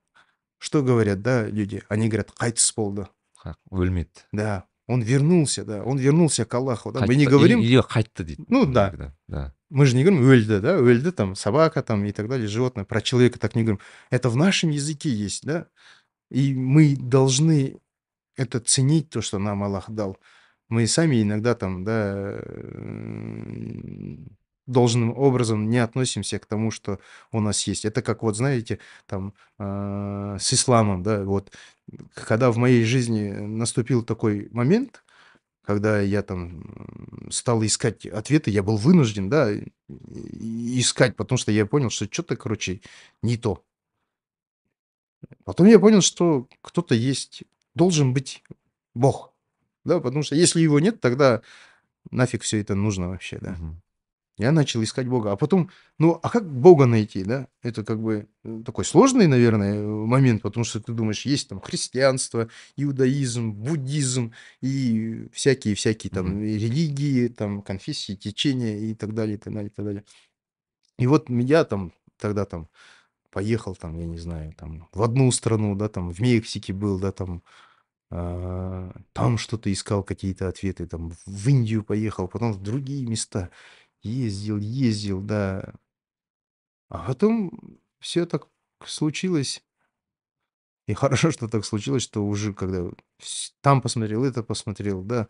что 0.65 0.81
говорят, 0.83 1.21
да, 1.21 1.47
люди? 1.47 1.81
Они 1.89 2.07
говорят, 2.07 2.31
қайтыс 2.39 2.73
болды. 2.75 3.07
Ха, 3.37 3.55
өлмеді. 3.71 4.09
Да, 4.31 4.63
он 4.87 5.01
вернулся, 5.01 5.63
да, 5.65 5.83
он 5.83 5.97
вернулся 5.97 6.45
к 6.45 6.53
Аллаху. 6.53 6.91
Да? 6.91 6.99
Мы 7.01 7.05
Қайтты. 7.05 7.15
не 7.17 7.23
Или- 7.23 7.29
говорим, 7.31 7.59
Или 7.59 7.79
қайтты 7.79 8.23
дейді. 8.23 8.45
Ну, 8.47 8.65
да. 8.65 8.89
иногда, 8.89 9.13
Да. 9.27 9.53
мы 9.69 9.85
же 9.85 9.95
не 9.95 10.03
говорим 10.03 10.23
өлді, 10.25 10.59
да, 10.61 10.77
өлді 10.77 11.11
там 11.11 11.35
собака 11.35 11.81
там 11.81 12.05
и 12.05 12.11
так 12.11 12.27
далее, 12.27 12.47
животное. 12.47 12.85
Про 12.85 13.01
человека 13.01 13.39
так 13.39 13.55
не 13.55 13.63
говорим. 13.63 13.79
Это 14.11 14.29
в 14.29 14.35
нашем 14.35 14.69
языке 14.69 15.09
есть, 15.09 15.45
да. 15.45 15.65
И 16.29 16.53
мы 16.53 16.95
должны 16.95 17.79
это 18.37 18.59
ценить, 18.59 19.09
то, 19.09 19.21
что 19.21 19.39
нам 19.39 19.63
Аллах 19.63 19.89
дал. 19.89 20.17
Мы 20.69 20.87
сами 20.87 21.21
иногда 21.21 21.53
там, 21.55 21.83
да, 21.83 22.39
м, 22.45 24.27
должным 24.66 25.16
образом 25.16 25.68
не 25.70 25.78
относимся 25.78 26.38
к 26.38 26.46
тому, 26.46 26.70
что 26.70 26.98
у 27.32 27.40
нас 27.40 27.66
есть. 27.66 27.84
Это 27.84 28.02
как 28.02 28.22
вот, 28.22 28.36
знаете, 28.36 28.78
там 29.06 29.34
а, 29.58 30.36
с 30.38 30.52
исламом, 30.52 31.02
да, 31.02 31.22
вот 31.24 31.52
когда 32.14 32.50
в 32.50 32.56
моей 32.56 32.84
жизни 32.84 33.30
наступил 33.30 34.02
такой 34.02 34.48
момент, 34.50 35.04
когда 35.62 36.00
я 36.00 36.22
там 36.22 37.28
стал 37.30 37.64
искать 37.64 38.06
ответы, 38.06 38.50
я 38.50 38.62
был 38.62 38.76
вынужден, 38.76 39.28
да, 39.28 39.50
искать, 39.88 41.16
потому 41.16 41.38
что 41.38 41.52
я 41.52 41.66
понял, 41.66 41.90
что 41.90 42.06
что-то, 42.10 42.36
короче, 42.36 42.80
не 43.22 43.36
то. 43.36 43.64
Потом 45.44 45.66
я 45.66 45.78
понял, 45.78 46.00
что 46.02 46.48
кто-то 46.62 46.94
есть, 46.94 47.44
должен 47.74 48.12
быть 48.12 48.42
Бог, 48.94 49.32
да, 49.84 50.00
потому 50.00 50.22
что 50.22 50.34
если 50.34 50.60
его 50.60 50.80
нет, 50.80 51.00
тогда 51.00 51.42
нафиг 52.10 52.42
все 52.42 52.60
это 52.60 52.74
нужно 52.74 53.08
вообще, 53.08 53.38
да. 53.40 53.52
Мгм. 53.52 53.82
Я 54.38 54.52
начал 54.52 54.82
искать 54.82 55.06
Бога, 55.08 55.32
а 55.32 55.36
потом, 55.36 55.70
ну, 55.98 56.20
а 56.22 56.28
как 56.28 56.46
Бога 56.46 56.84
найти, 56.84 57.24
да? 57.24 57.48
Это 57.62 57.82
как 57.84 58.02
бы 58.02 58.28
э, 58.44 58.62
такой 58.66 58.84
сложный, 58.84 59.26
наверное, 59.28 59.76
э, 59.76 59.86
момент, 59.86 60.42
потому 60.42 60.62
что 60.64 60.78
ты 60.78 60.92
думаешь, 60.92 61.24
есть 61.24 61.48
там 61.48 61.58
христианство, 61.60 62.48
иудаизм, 62.76 63.52
буддизм 63.52 64.34
и 64.60 65.28
всякие-всякие 65.32 66.10
там 66.10 66.26
Мгм. 66.26 66.42
религии, 66.44 67.28
там 67.28 67.62
конфессии, 67.62 68.14
течения 68.14 68.78
и 68.78 68.94
так 68.94 69.14
далее, 69.14 69.36
и 69.36 69.38
так 69.38 69.54
далее, 69.54 69.70
и 69.70 69.72
так 69.72 69.84
далее. 69.86 70.04
И 70.98 71.06
вот 71.06 71.28
я 71.30 71.64
там 71.64 71.92
тогда 72.18 72.44
там 72.44 72.68
поехал 73.30 73.76
там, 73.76 73.98
я 73.98 74.06
не 74.06 74.18
знаю, 74.18 74.54
там 74.54 74.88
в 74.92 75.02
одну 75.02 75.30
страну, 75.32 75.74
да, 75.76 75.88
там 75.88 76.10
в 76.10 76.20
Мексике 76.20 76.72
был, 76.72 76.98
да, 76.98 77.12
там 77.12 77.42
а, 78.10 78.92
там 79.12 79.38
что-то 79.38 79.72
искал, 79.72 80.04
какие-то 80.04 80.48
ответы, 80.48 80.86
там 80.86 81.12
в 81.26 81.48
Индию 81.48 81.84
поехал, 81.84 82.28
потом 82.28 82.52
в 82.52 82.62
другие 82.62 83.06
места 83.06 83.50
ездил, 84.06 84.58
ездил, 84.58 85.20
да. 85.20 85.74
А 86.88 87.06
потом 87.06 87.78
все 88.00 88.26
так 88.26 88.48
случилось, 88.84 89.62
и 90.86 90.94
хорошо, 90.94 91.30
что 91.30 91.48
так 91.48 91.64
случилось, 91.64 92.02
что 92.02 92.24
уже 92.24 92.54
когда 92.54 92.90
там 93.60 93.82
посмотрел, 93.82 94.24
это 94.24 94.42
посмотрел, 94.42 95.02
да, 95.02 95.28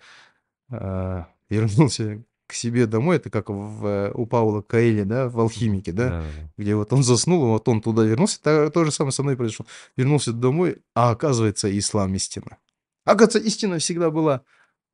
а, 0.70 1.28
вернулся 1.48 2.22
к 2.46 2.52
себе 2.52 2.86
домой, 2.86 3.16
это 3.16 3.28
как 3.28 3.50
в, 3.50 3.86
э, 3.86 4.12
у 4.14 4.24
Паула 4.26 4.62
Коэля, 4.62 5.04
да, 5.04 5.28
в. 5.28 5.40
«Алхимике», 5.40 5.92
да, 5.92 6.10
Да-да-да. 6.10 6.50
где 6.56 6.76
вот 6.76 6.92
он 6.92 7.02
заснул, 7.02 7.46
вот 7.46 7.68
он 7.68 7.80
туда 7.80 8.04
вернулся, 8.04 8.40
то, 8.40 8.70
то 8.70 8.84
же 8.84 8.92
самое 8.92 9.12
со 9.12 9.22
мной 9.22 9.36
произошло. 9.36 9.66
Вернулся 9.96 10.32
домой, 10.32 10.78
а 10.94 11.10
оказывается, 11.10 11.76
ислам 11.76 12.14
истина. 12.14 12.58
Оказывается, 13.04 13.40
истина 13.40 13.78
всегда 13.78 14.10
была. 14.10 14.42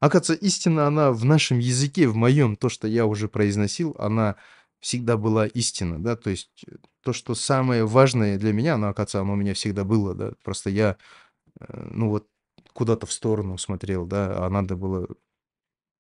Оказывается, 0.03 0.35
истина, 0.45 0.89
она 0.89 1.13
в 1.13 1.25
нашем 1.25 1.61
языке, 1.61 2.09
в 2.09 2.17
моем, 2.17 2.57
то, 2.57 2.69
что 2.69 2.89
я 2.89 3.07
уже 3.07 3.29
произносил, 3.29 3.95
она 4.01 4.35
всегда 4.81 5.17
была 5.17 5.47
истина, 5.47 6.03
да, 6.03 6.17
то 6.17 6.29
есть 6.29 6.51
э, 6.67 6.75
то, 7.05 7.13
что 7.13 7.37
самое 7.37 7.87
важное 7.87 8.37
для 8.37 8.53
меня, 8.53 8.75
оно, 8.75 8.89
оказывается, 8.89 9.21
оно 9.21 9.35
у 9.35 9.37
меня 9.37 9.55
всегда 9.55 9.85
было, 9.85 10.13
да, 10.17 10.33
просто 10.43 10.71
я, 10.71 10.97
э, 11.61 11.89
ну 11.93 12.09
вот, 12.09 12.27
куда-то 12.73 13.07
в 13.07 13.13
сторону 13.13 13.59
смотрел, 13.59 14.05
да, 14.05 14.45
а 14.45 14.51
надо 14.51 14.75
было 14.75 15.07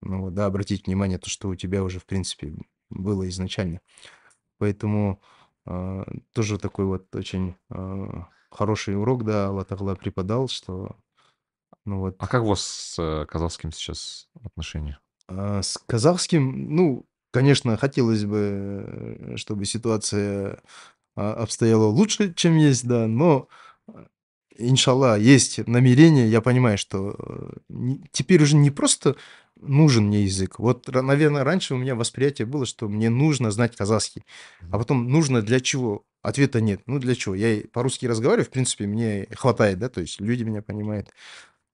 ну 0.01 0.23
вот, 0.23 0.35
да, 0.35 0.47
обратить 0.47 0.89
внимание, 0.89 1.19
то, 1.19 1.31
что 1.31 1.49
у 1.49 1.55
тебя 1.55 1.85
уже, 1.85 2.01
в 2.01 2.05
принципе, 2.05 2.55
было 2.91 3.29
изначально. 3.29 3.81
Поэтому 4.59 5.23
а, 5.65 6.05
тоже 6.33 6.59
такой 6.59 6.87
вот 6.87 7.15
очень 7.15 7.55
а, 7.71 8.27
хороший 8.51 9.01
урок, 9.01 9.25
да, 9.25 9.47
Аллах 9.47 10.01
преподал, 10.01 10.49
что, 10.49 10.97
ну 11.85 12.01
А 12.19 12.27
вот, 12.27 12.29
как 12.29 12.43
у 12.45 12.47
вас 12.49 12.63
с 12.63 13.27
казахским 13.29 13.73
сейчас 13.73 14.29
отношения? 14.45 14.99
а, 15.29 15.63
с 15.63 15.79
казахским, 15.87 16.75
ну, 16.75 17.07
конечно, 17.31 17.77
хотелось 17.77 18.25
бы, 18.25 18.85
э, 19.33 19.37
чтобы 19.37 19.65
ситуация 19.65 20.61
а, 21.17 21.35
обстояло 21.35 21.87
лучше, 21.87 22.35
чем 22.35 22.57
есть, 22.57 22.87
да, 22.87 23.07
но, 23.07 23.49
а, 23.89 24.07
иншаллах, 24.59 25.21
есть 25.21 25.67
намерение. 25.67 26.29
Я 26.31 26.41
понимаю, 26.41 26.79
что 26.79 27.17
э, 27.19 27.93
теперь 28.13 28.43
уже 28.43 28.57
не 28.57 28.71
просто 28.71 29.17
нужен 29.61 30.07
мне 30.07 30.25
язык. 30.25 30.59
Вот, 30.59 30.89
наверное, 30.89 31.45
раньше 31.45 31.75
у 31.75 31.79
меня 31.79 31.95
восприятие 31.95 32.47
было, 32.47 32.67
что 32.67 32.89
мне 32.89 33.11
нужно 33.11 33.51
знать 33.51 33.77
казахский, 33.77 34.25
а 34.71 34.79
потом 34.79 35.09
нужно 35.09 35.43
для 35.43 35.61
чего? 35.61 36.05
Ответа 36.23 36.61
нет. 36.61 36.83
Ну, 36.87 36.99
для 36.99 37.15
чего? 37.17 37.35
Я 37.35 37.63
по-русски 37.73 38.07
разговариваю, 38.07 38.47
в 38.47 38.51
принципе, 38.51 38.87
мне 38.87 39.27
хватает, 39.35 39.79
да, 39.79 39.89
то 39.89 40.01
есть 40.01 40.21
люди 40.21 40.45
меня 40.45 40.63
понимают, 40.63 41.11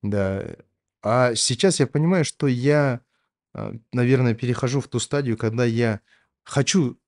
да. 0.03 0.57
А 1.03 1.34
сейчас 1.34 1.80
я 1.80 1.86
понимаю, 1.86 2.24
что 2.24 2.46
я, 2.46 3.01
а, 3.55 3.72
наверное, 3.92 4.34
перехожу 4.34 4.80
в 4.80 4.88
ту 4.88 4.99
стадию, 4.99 5.36
когда 5.36 5.64
я 5.64 6.01
хочу 6.42 6.99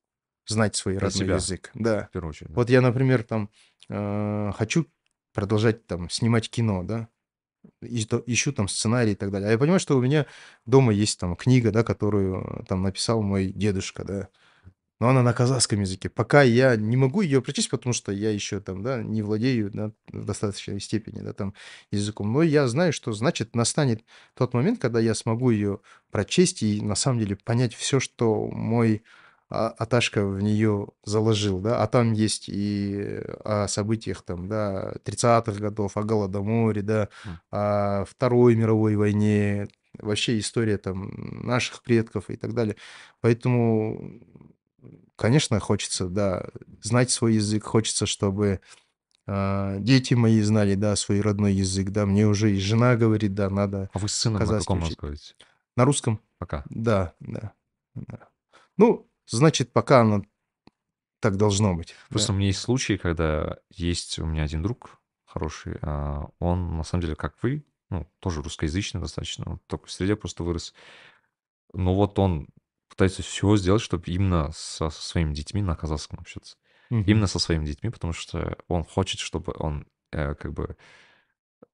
знать 0.46 0.76
свой 0.76 0.94
Для 0.94 1.02
родной 1.02 1.24
себя, 1.24 1.34
язык. 1.34 1.70
Да. 1.74 2.06
в 2.06 2.10
первую 2.10 2.30
очередь, 2.30 2.48
да. 2.48 2.54
Вот 2.54 2.70
я, 2.70 2.80
например, 2.80 3.22
там 3.22 3.50
э, 3.88 4.52
хочу 4.56 4.86
продолжать 5.32 5.86
там 5.86 6.10
снимать 6.10 6.50
кино, 6.50 6.82
да, 6.82 7.08
ищу 7.82 8.52
там 8.52 8.68
сценарий 8.68 9.12
и 9.12 9.16
так 9.16 9.30
далее. 9.30 9.48
А 9.48 9.52
я 9.52 9.58
понимаю, 9.58 9.80
что 9.80 9.96
у 9.96 10.02
меня 10.02 10.26
дома 10.66 10.92
есть 10.92 11.18
там 11.18 11.36
книга, 11.36 11.70
да, 11.70 11.84
которую 11.84 12.42
э, 12.42 12.64
там 12.66 12.82
написал 12.82 13.22
мой 13.22 13.52
дедушка, 13.52 14.04
да, 14.04 14.28
но 15.00 15.08
она 15.08 15.22
на 15.22 15.32
казахском 15.32 15.80
языке. 15.80 16.10
Пока 16.10 16.42
я 16.42 16.76
не 16.76 16.96
могу 16.96 17.22
ее 17.22 17.40
прочесть, 17.42 17.70
потому 17.70 17.94
что 17.94 18.12
я 18.12 18.30
еще 18.30 18.60
там, 18.60 18.82
да, 18.82 19.02
не 19.02 19.22
владею, 19.22 19.70
да, 19.72 19.92
в 20.12 20.24
достаточной 20.24 20.80
степени, 20.80 21.20
да, 21.20 21.32
там, 21.32 21.54
языком. 21.90 22.32
Но 22.32 22.42
я 22.42 22.68
знаю, 22.68 22.92
что 22.92 23.12
значит 23.12 23.56
настанет 23.56 24.04
тот 24.34 24.52
момент, 24.54 24.78
когда 24.78 25.00
я 25.00 25.14
смогу 25.14 25.50
ее 25.50 25.80
прочесть 26.10 26.62
и 26.62 26.82
на 26.82 26.94
самом 26.94 27.18
деле 27.18 27.36
понять 27.36 27.74
все, 27.74 27.98
что 27.98 28.48
мой 28.48 29.02
а- 29.48 29.68
Аташка 29.78 30.24
в 30.24 30.40
нее 30.42 30.88
заложил, 31.04 31.60
да, 31.60 31.82
а 31.82 31.86
там 31.86 32.12
есть 32.12 32.48
и 32.48 33.20
о 33.44 33.66
событиях 33.68 34.22
там, 34.22 34.48
да, 34.48 34.94
тридцатых 35.02 35.58
годов, 35.58 35.96
о 35.96 36.04
Голодоморе, 36.04 36.82
да, 36.82 37.08
о 37.50 38.04
Второй 38.04 38.54
мировой 38.54 38.96
войне, 38.96 39.68
вообще 39.98 40.38
история 40.38 40.78
там 40.78 41.10
наших 41.42 41.82
предков 41.82 42.30
и 42.30 42.36
так 42.36 42.54
далее. 42.54 42.76
Поэтому 43.20 44.20
Конечно, 45.20 45.60
хочется, 45.60 46.08
да, 46.08 46.46
знать 46.80 47.10
свой 47.10 47.34
язык, 47.34 47.64
хочется, 47.64 48.06
чтобы 48.06 48.62
а, 49.26 49.76
дети 49.76 50.14
мои 50.14 50.40
знали, 50.40 50.76
да, 50.76 50.96
свой 50.96 51.20
родной 51.20 51.52
язык, 51.52 51.90
да, 51.90 52.06
мне 52.06 52.26
уже 52.26 52.56
и 52.56 52.58
жена 52.58 52.96
говорит, 52.96 53.34
да, 53.34 53.50
надо 53.50 53.90
А 53.92 53.98
вы 53.98 54.08
с 54.08 54.14
сыном 54.14 54.40
на 54.40 54.46
каком 54.46 54.82
разговариваете? 54.82 55.34
На 55.76 55.84
русском? 55.84 56.22
Пока. 56.38 56.64
Да, 56.70 57.12
да, 57.20 57.52
да. 57.94 58.28
Ну, 58.78 59.10
значит, 59.26 59.74
пока 59.74 60.00
оно 60.00 60.24
так 61.20 61.36
должно 61.36 61.74
быть, 61.74 61.94
Просто 62.08 62.28
да. 62.28 62.32
у 62.32 62.36
меня 62.38 62.46
есть 62.46 62.60
случаи, 62.60 62.96
когда 62.96 63.58
есть 63.68 64.18
у 64.18 64.24
меня 64.24 64.44
один 64.44 64.62
друг 64.62 65.02
хороший, 65.26 65.76
а, 65.82 66.30
он 66.38 66.78
на 66.78 66.82
самом 66.82 67.02
деле, 67.02 67.14
как 67.14 67.34
вы, 67.42 67.66
ну, 67.90 68.10
тоже 68.20 68.40
русскоязычный 68.40 69.02
достаточно, 69.02 69.44
он 69.50 69.58
в 69.58 69.70
такой 69.70 69.90
среде 69.90 70.16
просто 70.16 70.44
вырос. 70.44 70.72
Но 71.74 71.94
вот 71.94 72.18
он 72.18 72.48
пытается 72.90 73.22
все 73.22 73.56
сделать, 73.56 73.80
чтобы 73.80 74.04
именно 74.06 74.50
со, 74.52 74.90
со 74.90 75.02
своими 75.02 75.32
детьми 75.32 75.62
на 75.62 75.76
казахском 75.76 76.18
общаться. 76.18 76.56
Мгм. 76.90 77.04
Именно 77.06 77.26
со 77.28 77.38
своими 77.38 77.64
детьми, 77.64 77.88
потому 77.88 78.12
что 78.12 78.58
он 78.68 78.84
хочет, 78.84 79.20
чтобы 79.20 79.54
он 79.56 79.86
э, 80.10 80.34
как 80.34 80.52
бы, 80.52 80.76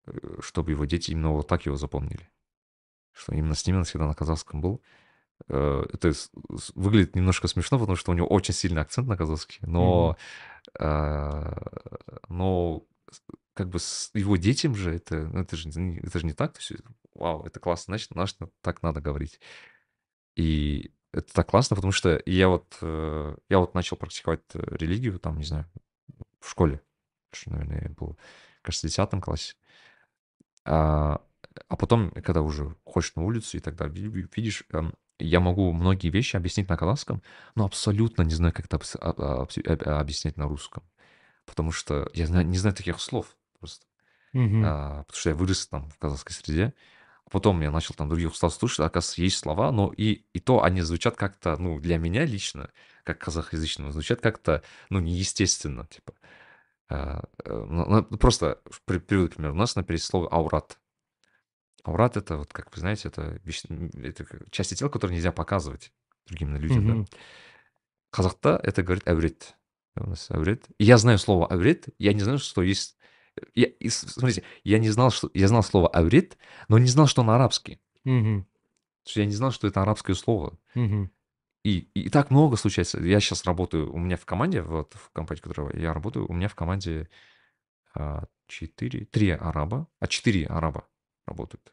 э, 0.07 0.41
чтобы 0.41 0.71
его 0.71 0.85
дети 0.85 1.11
именно 1.11 1.31
вот 1.31 1.49
так 1.49 1.67
его 1.67 1.77
запомнили. 1.77 2.29
Что 3.13 3.35
именно 3.35 3.55
с 3.55 3.67
ними 3.67 3.79
он 3.79 3.85
всегда 3.85 4.07
на 4.07 4.15
казахском 4.15 4.61
был. 4.61 4.83
Э, 5.49 5.85
Это 5.91 6.13
выглядит 6.75 7.17
немножко 7.17 7.49
смешно, 7.49 7.79
потому 7.79 7.97
что 7.97 8.13
у 8.13 8.15
него 8.15 8.29
очень 8.29 8.55
сильный 8.55 8.83
акцент 8.83 9.09
на 9.09 9.17
казахский, 9.17 9.61
но, 9.63 10.17
э, 10.79 11.53
но 12.29 12.85
как 13.55 13.71
бы 13.71 13.79
с 13.79 14.11
его 14.13 14.37
детям 14.37 14.75
же 14.75 14.95
это, 14.95 15.27
ну, 15.29 15.41
это 15.41 15.57
же, 15.57 15.71
это 15.71 16.19
же 16.19 16.27
не 16.27 16.35
так. 16.35 16.53
То 16.53 16.61
есть, 16.61 16.83
вау, 17.15 17.43
это 17.47 17.59
классно, 17.59 17.93
значит, 17.93 18.11
значит, 18.13 18.39
так 18.61 18.83
надо 18.83 19.01
говорить. 19.01 19.41
И 20.35 20.93
это 21.17 21.33
так 21.33 21.49
классно, 21.49 21.77
потому 21.77 21.93
что 21.93 22.21
я 22.27 22.49
вот, 22.49 22.77
э, 22.81 23.37
я 23.49 23.59
вот 23.59 23.75
начал 23.75 23.97
практиковать 23.97 24.43
э, 24.55 24.77
религию, 24.77 25.19
там, 25.19 25.39
не 25.39 25.45
знаю, 25.45 25.67
в 26.41 26.51
школе, 26.51 26.81
что, 27.33 27.51
наверное, 27.51 27.83
я 27.83 27.91
был, 27.91 28.19
кажется, 28.63 28.87
в 28.87 28.91
10 28.91 29.21
классе. 29.21 29.55
А, 30.65 31.21
а 31.69 31.77
потом, 31.77 32.11
когда 32.11 32.43
уже 32.43 32.75
ходишь 32.85 33.15
на 33.15 33.23
улицу 33.25 33.57
и 33.57 33.61
так 33.61 33.77
далее, 33.77 33.95
ви- 33.95 34.09
ви- 34.23 34.29
видишь, 34.37 34.65
эм, 34.73 34.95
я 35.19 35.41
могу 35.41 35.73
многие 35.73 36.11
вещи 36.11 36.37
объяснить 36.37 36.69
на 36.69 36.77
казахском, 36.77 37.23
но 37.55 37.65
абсолютно 37.65 38.23
не 38.23 38.35
знаю, 38.35 38.53
как 38.53 38.67
это 38.67 38.79
а- 39.01 39.11
а- 39.17 39.45
обс- 39.45 39.67
а- 39.67 40.01
объяснять 40.01 40.37
на 40.37 40.47
русском. 40.47 40.83
Потому 41.47 41.73
что 41.73 42.11
я 42.13 42.27
не 42.27 42.59
знаю 42.59 42.75
таких 42.77 43.01
слов 43.01 43.37
просто. 43.59 43.87
Мгм. 44.33 44.63
А, 44.67 45.05
потому 45.05 45.19
что 45.19 45.31
я 45.31 45.37
вырос 45.37 45.67
там 45.69 45.89
в 45.89 45.99
казахской 45.99 46.35
среде. 46.35 46.75
Потом 47.31 47.61
я 47.61 47.71
начал 47.71 47.95
там 47.95 48.09
других 48.09 48.33
устав 48.33 48.55
слушать, 48.55 48.81
оказывается, 48.81 49.21
есть 49.21 49.39
слова, 49.39 49.73
но 49.73 49.93
и, 49.97 50.25
и 50.33 50.39
то 50.39 50.63
они 50.63 50.83
звучат 50.83 51.17
как-то, 51.17 51.57
ну, 51.57 51.81
для 51.81 51.99
меня 51.99 52.25
лично, 52.25 52.71
как 53.03 53.19
казахоязычного, 53.19 53.91
звучат 53.91 54.21
как-то, 54.21 54.63
ну, 54.91 55.01
неестественно, 55.01 55.87
типа. 55.87 56.15
А, 56.89 57.25
э, 57.45 57.67
ну, 57.69 58.07
ну, 58.09 58.19
просто 58.19 58.61
при- 58.85 58.99
приведу 58.99 59.29
пример. 59.29 59.51
У 59.51 59.57
нас 59.57 59.75
на 59.75 59.85
слово 59.99 60.29
аурат. 60.29 60.79
Аурат 61.83 62.17
это, 62.17 62.37
вот, 62.37 62.53
как 62.53 62.73
вы 62.73 62.81
знаете, 62.81 63.09
это, 63.09 63.41
вещь- 63.45 63.67
это 64.03 64.25
части 64.51 64.75
тела, 64.75 64.89
которые 64.89 65.17
нельзя 65.17 65.33
показывать 65.33 65.93
другим 66.27 66.57
людям. 66.57 66.87
Да? 66.87 66.95
Мгм. 66.95 67.07
Қазақта 68.13 68.61
это 68.63 68.83
говорит 68.83 69.07
әурет. 69.07 69.57
У 69.97 70.11
нас 70.11 70.31
әурет. 70.31 70.69
И 70.79 70.85
я 70.85 70.97
знаю 70.97 71.19
слово 71.19 71.49
әурет, 71.51 71.89
я 71.99 72.13
не 72.13 72.21
знаю, 72.21 72.39
что 72.39 72.63
есть... 72.63 72.96
Я, 73.55 73.67
и 73.67 73.89
смотрите, 73.89 74.43
я 74.65 74.79
не 74.79 74.91
знал, 74.91 75.11
что... 75.11 75.31
Я 75.35 75.49
знал 75.49 75.63
слово 75.63 75.91
әурет, 75.93 76.37
но 76.69 76.79
не 76.79 76.89
знал, 76.89 77.07
что 77.07 77.23
он 77.23 77.31
арабский. 77.31 77.81
Есть 79.05 79.17
я 79.17 79.27
не 79.27 79.33
знал, 79.33 79.53
что 79.53 79.67
это 79.69 79.83
арабское 79.83 80.17
слово. 80.17 80.59
Мгм. 80.75 81.11
И, 81.65 81.89
и 81.95 82.09
так 82.11 82.31
много 82.31 82.57
случается. 82.57 83.01
Я 83.01 83.21
сейчас 83.21 83.45
работаю, 83.45 83.93
у 83.93 83.99
меня 83.99 84.17
в 84.17 84.25
команде, 84.25 84.63
вот 84.63 84.95
в 84.95 85.11
компании, 85.11 85.41
в 85.41 85.45
которой 85.45 85.81
я 85.81 85.93
работаю, 85.93 86.27
у 86.29 86.33
меня 86.33 86.49
в 86.49 86.55
команде 86.55 87.09
а, 87.95 88.27
четыре, 88.47 89.05
три 89.07 89.31
араба, 89.31 89.89
а 89.99 90.07
четыре 90.07 90.47
араба 90.47 90.87
работают. 91.27 91.65
То 91.65 91.73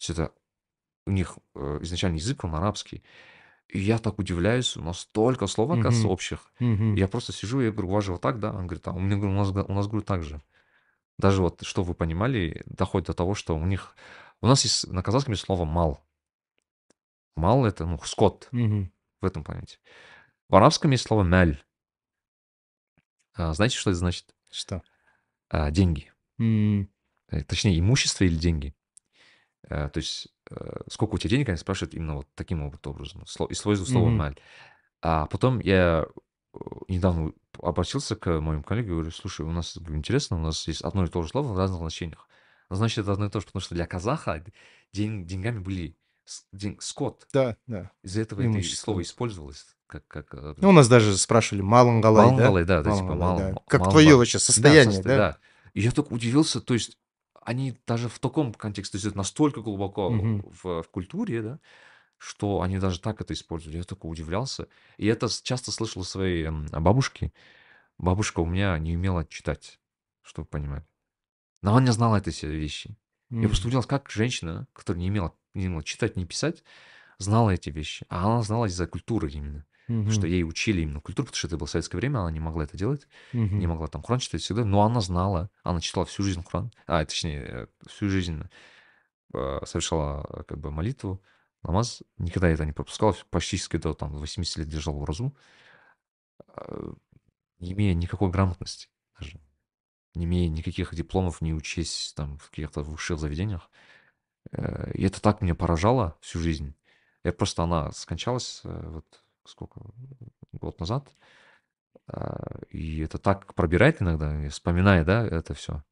есть 0.00 0.10
это 0.10 0.32
у 1.06 1.12
них 1.12 1.38
э, 1.54 1.78
изначально 1.82 2.16
язык, 2.16 2.44
он 2.44 2.54
арабский. 2.54 3.02
И 3.68 3.78
я 3.80 3.98
так 3.98 4.18
удивляюсь, 4.18 4.76
у 4.76 4.82
нас 4.82 5.00
столько 5.00 5.46
слов, 5.46 5.70
оказывается, 5.70 6.02
Мгм. 6.02 6.10
общих. 6.10 6.52
Мгм. 6.58 6.94
Я 6.94 7.08
просто 7.08 7.32
сижу, 7.32 7.60
я 7.60 7.70
говорю, 7.70 7.88
у 7.88 7.92
вас 7.92 8.04
же 8.04 8.12
вот 8.12 8.20
так, 8.20 8.38
да? 8.38 8.50
Он 8.50 8.66
говорит, 8.66 8.86
а 8.86 8.92
у 8.92 9.00
меня, 9.00 9.16
говорю, 9.16 9.32
у 9.32 9.36
нас, 9.36 9.50
у 9.50 9.72
нас 9.72 9.86
говорю, 9.86 10.04
так 10.04 10.22
же. 10.22 10.40
Даже 11.18 11.42
вот, 11.42 11.62
что 11.62 11.82
вы 11.82 11.94
понимали, 11.94 12.62
доходит 12.66 13.06
до 13.08 13.14
того, 13.14 13.34
что 13.34 13.56
у 13.56 13.64
них... 13.64 13.96
У 14.42 14.46
нас 14.46 14.64
есть 14.64 14.86
на 14.88 15.02
казахском 15.02 15.32
есть 15.32 15.44
слово 15.44 15.64
«мал». 15.64 16.04
«Мал»— 17.36 17.64
это, 17.66 17.86
ну, 17.86 17.98
скот 18.04 18.48
Мгм. 18.52 18.92
в 19.20 19.24
этом 19.26 19.44
планете. 19.44 19.78
В 20.48 20.56
арабском 20.56 20.90
есть 20.90 21.04
слово 21.06 21.22
«мяль». 21.22 21.62
А, 23.34 23.52
знаете, 23.54 23.76
что 23.76 23.90
это 23.90 23.98
значит? 23.98 24.34
Что? 24.50 24.82
А, 25.48 25.70
деньги. 25.70 26.12
Э, 27.28 27.42
Точнее, 27.44 27.78
имущество 27.78 28.24
или 28.24 28.36
деньги. 28.36 28.74
Э, 29.68 29.88
То 29.88 29.98
есть, 29.98 30.28
э, 30.50 30.80
сколько 30.90 31.14
у 31.14 31.18
тебя 31.18 31.30
денег, 31.30 31.48
они 31.48 31.58
спрашивают 31.58 31.94
именно 31.94 32.16
вот 32.16 32.28
таким 32.34 32.70
вот 32.70 32.86
образом. 32.86 33.22
сло- 33.22 33.50
Используют 33.50 33.88
слово. 33.90 34.08
«маль». 34.10 34.38
А 35.02 35.26
потом 35.26 35.60
я 35.60 36.06
недавно 36.88 37.32
обратился 37.60 38.16
к 38.16 38.40
моим 38.40 38.62
коллеге, 38.62 38.90
говорю, 38.90 39.10
слушай, 39.10 39.42
у 39.46 39.50
нас 39.50 39.76
говорю, 39.76 39.96
интересно, 39.96 40.36
у 40.36 40.40
нас 40.40 40.66
есть 40.68 40.82
одно 40.82 41.04
и 41.04 41.08
то 41.08 41.22
же 41.22 41.28
слово 41.28 41.52
в 41.52 41.58
разных 41.58 41.78
значениях. 41.78 42.28
Значит, 42.70 42.98
это 42.98 43.12
одно 43.12 43.26
и 43.26 43.30
то 43.30 43.40
же, 43.40 43.46
потому 43.46 43.60
что 43.60 43.74
для 43.74 43.86
казаха 43.86 44.44
день, 44.92 45.26
деньгами 45.26 45.58
были 45.60 45.96
день- 46.52 46.78
скот. 46.80 47.26
Да, 47.32 47.56
да. 47.66 47.90
Из-за 48.02 48.22
этого 48.22 48.42
это 48.42 48.62
слово 48.74 49.02
использовалось. 49.02 49.66
Как, 49.86 50.06
как, 50.08 50.34
э, 50.34 50.54
Ну, 50.56 50.70
у 50.70 50.72
нас 50.72 50.88
даже 50.88 51.16
спрашивали 51.16 51.62
Малангалай, 51.62 52.24
да? 52.24 52.30
Малангалай, 52.32 52.64
да, 52.64 52.82
да, 52.82 52.90
типа 52.90 53.14
Малангалай, 53.14 53.52
мал- 53.52 53.52
да. 53.54 53.62
Как 53.68 53.80
мал- 53.82 53.90
твое 53.90 54.16
вообще 54.16 54.38
Да, 54.38 54.42
состояние, 54.44 54.96
состоя- 54.96 55.16
да? 55.16 55.38
И 55.74 55.80
я 55.82 55.92
так 55.92 56.10
удивился, 56.10 56.60
то 56.60 56.74
есть 56.74 56.98
они 57.40 57.78
даже 57.86 58.08
в 58.08 58.18
таком 58.18 58.52
контексте, 58.52 58.92
то 58.92 58.96
есть 58.96 59.06
это 59.06 59.16
настолько 59.16 59.60
глубоко 59.60 60.10
Мгм. 60.10 60.42
в, 60.50 60.82
в 60.82 60.88
культуре, 60.90 61.42
да, 61.42 61.60
что 62.18 62.62
они 62.62 62.78
даже 62.78 63.00
так 63.00 63.20
это 63.20 63.34
используют. 63.34 63.76
Я 63.76 63.84
только 63.84 64.06
удивлялся. 64.06 64.68
И 64.96 65.06
это 65.06 65.28
часто 65.42 65.72
слышал 65.72 66.02
у 66.02 66.04
своей 66.04 66.48
бабушки. 66.50 67.32
Бабушка 67.98 68.40
у 68.40 68.46
меня 68.46 68.78
не 68.78 68.96
умела 68.96 69.24
читать, 69.26 69.80
чтобы 70.22 70.44
вы 70.46 70.50
понимали. 70.50 70.86
Но 71.62 71.72
она 71.76 71.86
не 71.86 71.92
знала 71.92 72.16
этой 72.16 72.32
все 72.32 72.48
вещи. 72.48 72.96
Я 73.40 73.48
просто 73.48 73.66
Мгм. 73.66 73.68
удивился, 73.68 73.88
как 73.88 74.10
женщина, 74.10 74.68
которая 74.72 75.00
не 75.00 75.08
имела, 75.08 75.34
не 75.54 75.68
умела 75.68 75.82
читать, 75.82 76.16
не 76.16 76.24
писать, 76.24 76.64
знала 77.18 77.50
эти 77.50 77.70
вещи. 77.70 78.06
А 78.08 78.26
она 78.26 78.42
знала 78.42 78.66
из-за 78.66 78.86
культуры 78.86 79.30
именно. 79.30 79.66
Что 80.06 80.26
Мгм. 80.26 80.28
ей 80.28 80.44
учили 80.44 80.82
именно 80.82 81.00
культуру, 81.00 81.26
потому 81.26 81.38
что 81.38 81.48
это 81.48 81.58
было 81.58 81.66
советское 81.66 81.98
время, 81.98 82.20
она 82.20 82.30
не 82.30 82.40
могла 82.40 82.64
это 82.64 82.76
делать 82.76 83.08
Мгм. 83.32 83.60
не 83.60 83.66
могла 83.66 83.88
там 83.88 84.02
Құран 84.02 84.20
читать 84.20 84.42
всегда, 84.42 84.64
но 84.64 84.82
она 84.82 85.00
знала, 85.00 85.50
она 85.64 85.80
читала 85.80 86.06
всю 86.06 86.22
жизнь 86.22 86.42
Құран, 86.42 86.70
а, 86.86 87.04
точнее, 87.04 87.42
э, 87.42 87.66
всю 87.88 88.08
жизнь 88.08 88.42
э, 89.34 89.60
совершала 89.64 90.26
э, 90.28 90.42
как 90.44 90.58
бы 90.58 90.70
молитву, 90.70 91.22
намаз, 91.62 92.02
никогда 92.18 92.48
это 92.48 92.64
не 92.64 92.72
пропускала, 92.72 93.14
практически 93.30 93.76
до 93.76 93.94
там 93.94 94.12
80 94.12 94.58
лет 94.58 94.68
держала 94.68 94.98
в 94.98 95.04
разу, 95.04 95.34
э, 96.56 96.92
не 97.58 97.72
имея 97.72 97.94
никакой 97.94 98.30
грамотности 98.30 98.88
даже, 99.18 99.40
не 100.14 100.24
имея 100.24 100.48
никаких 100.48 100.94
дипломов, 100.94 101.40
не 101.40 101.54
учесть 101.54 102.14
там 102.14 102.38
в 102.38 102.50
каких-то 102.50 102.82
высших 102.82 103.18
заведениях. 103.18 103.70
Э, 104.52 104.92
И 104.94 105.04
это 105.04 105.20
так 105.20 105.40
меня 105.42 105.54
поражало 105.54 106.16
всю 106.20 106.38
жизнь. 106.40 106.74
Я 107.24 107.32
просто, 107.32 107.62
она 107.64 107.92
скончалась 107.92 108.60
э, 108.64 108.88
вот 108.88 109.22
сколько, 109.44 109.80
год 110.52 110.80
назад, 110.80 111.08
а, 112.08 112.60
И 112.70 113.00
это 113.00 113.18
так 113.18 113.54
пробирает 113.54 114.00
иногда, 114.00 114.48
вспоминая, 114.48 115.04
да, 115.04 115.26
это 115.26 115.54
все, 115.54 115.82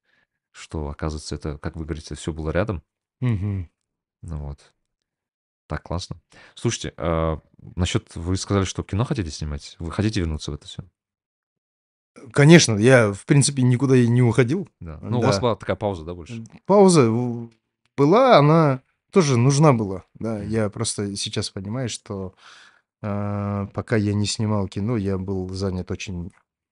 что, 0.50 0.88
оказывается, 0.88 1.34
это, 1.34 1.58
как 1.58 1.76
вы 1.76 1.84
говорите, 1.84 2.14
все 2.14 2.32
было 2.32 2.50
рядом. 2.50 2.82
Мгм. 3.20 3.70
Ну 4.22 4.38
вот, 4.38 4.72
так 5.66 5.82
классно. 5.82 6.20
Слушайте, 6.54 6.94
а, 6.96 7.38
насчет, 7.76 8.14
вы 8.16 8.36
сказали, 8.36 8.64
что 8.64 8.82
кино 8.82 9.04
хотите 9.04 9.30
снимать? 9.30 9.76
Вы 9.78 9.90
хотите 9.90 10.20
вернуться 10.20 10.50
в 10.50 10.54
это 10.54 10.66
все? 10.66 10.84
Конечно, 12.32 12.76
я, 12.76 13.12
в 13.12 13.26
принципе, 13.26 13.62
никуда 13.62 13.96
и 13.96 14.06
не 14.06 14.22
уходил. 14.22 14.68
Да. 14.80 14.98
Ну, 15.02 15.18
у 15.18 15.22
вас 15.22 15.36
Да. 15.36 15.40
была 15.42 15.56
такая 15.56 15.76
пауза, 15.76 16.04
да, 16.04 16.14
больше? 16.14 16.44
Пауза 16.64 17.10
была, 17.96 18.38
она 18.38 18.82
тоже 19.10 19.36
нужна 19.36 19.72
была. 19.72 20.04
Да, 20.14 20.40
я 20.42 20.70
просто 20.70 21.16
сейчас 21.16 21.50
понимаю, 21.50 21.88
что 21.88 22.34
а, 23.02 23.66
пока 23.74 23.96
я 23.96 24.14
не 24.14 24.26
снимал 24.26 24.68
кино, 24.68 24.96
я 24.96 25.18
был 25.18 25.48
занят 25.50 25.90
очень 25.90 26.30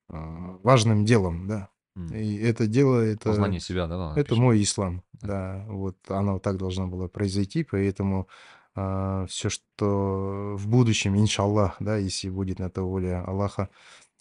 а, 0.08 0.58
важным 0.62 1.04
делом, 1.04 1.46
да. 1.46 1.68
М. 1.96 2.06
И 2.14 2.36
это 2.36 2.66
дело, 2.66 3.00
это, 3.00 3.28
Познание 3.28 3.60
себя, 3.60 3.86
да, 3.86 3.96
да, 3.98 4.10
это 4.12 4.20
напишем. 4.20 4.44
мой 4.44 4.62
ислам, 4.62 5.02
Да. 5.12 5.26
да. 5.26 5.66
Вот 5.68 5.96
оно 6.08 6.38
так 6.38 6.56
должно 6.56 6.86
было 6.86 7.08
произойти, 7.08 7.64
поэтому 7.64 8.28
все, 8.74 9.50
что 9.50 10.54
в 10.56 10.68
будущем, 10.68 11.16
иншаллах, 11.16 11.76
да, 11.80 11.96
если 11.96 12.30
будет 12.30 12.58
на 12.58 12.70
то 12.70 12.82
воля 12.82 13.24
Аллаха, 13.24 13.68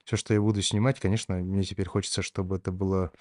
все, 0.04 0.18
что 0.18 0.34
я 0.34 0.42
буду 0.42 0.62
снимать, 0.62 1.00
конечно, 1.00 1.36
мне 1.36 1.64
теперь 1.64 1.88
хочется, 1.88 2.22
чтобы 2.22 2.58
это 2.58 2.72
было 2.72 3.12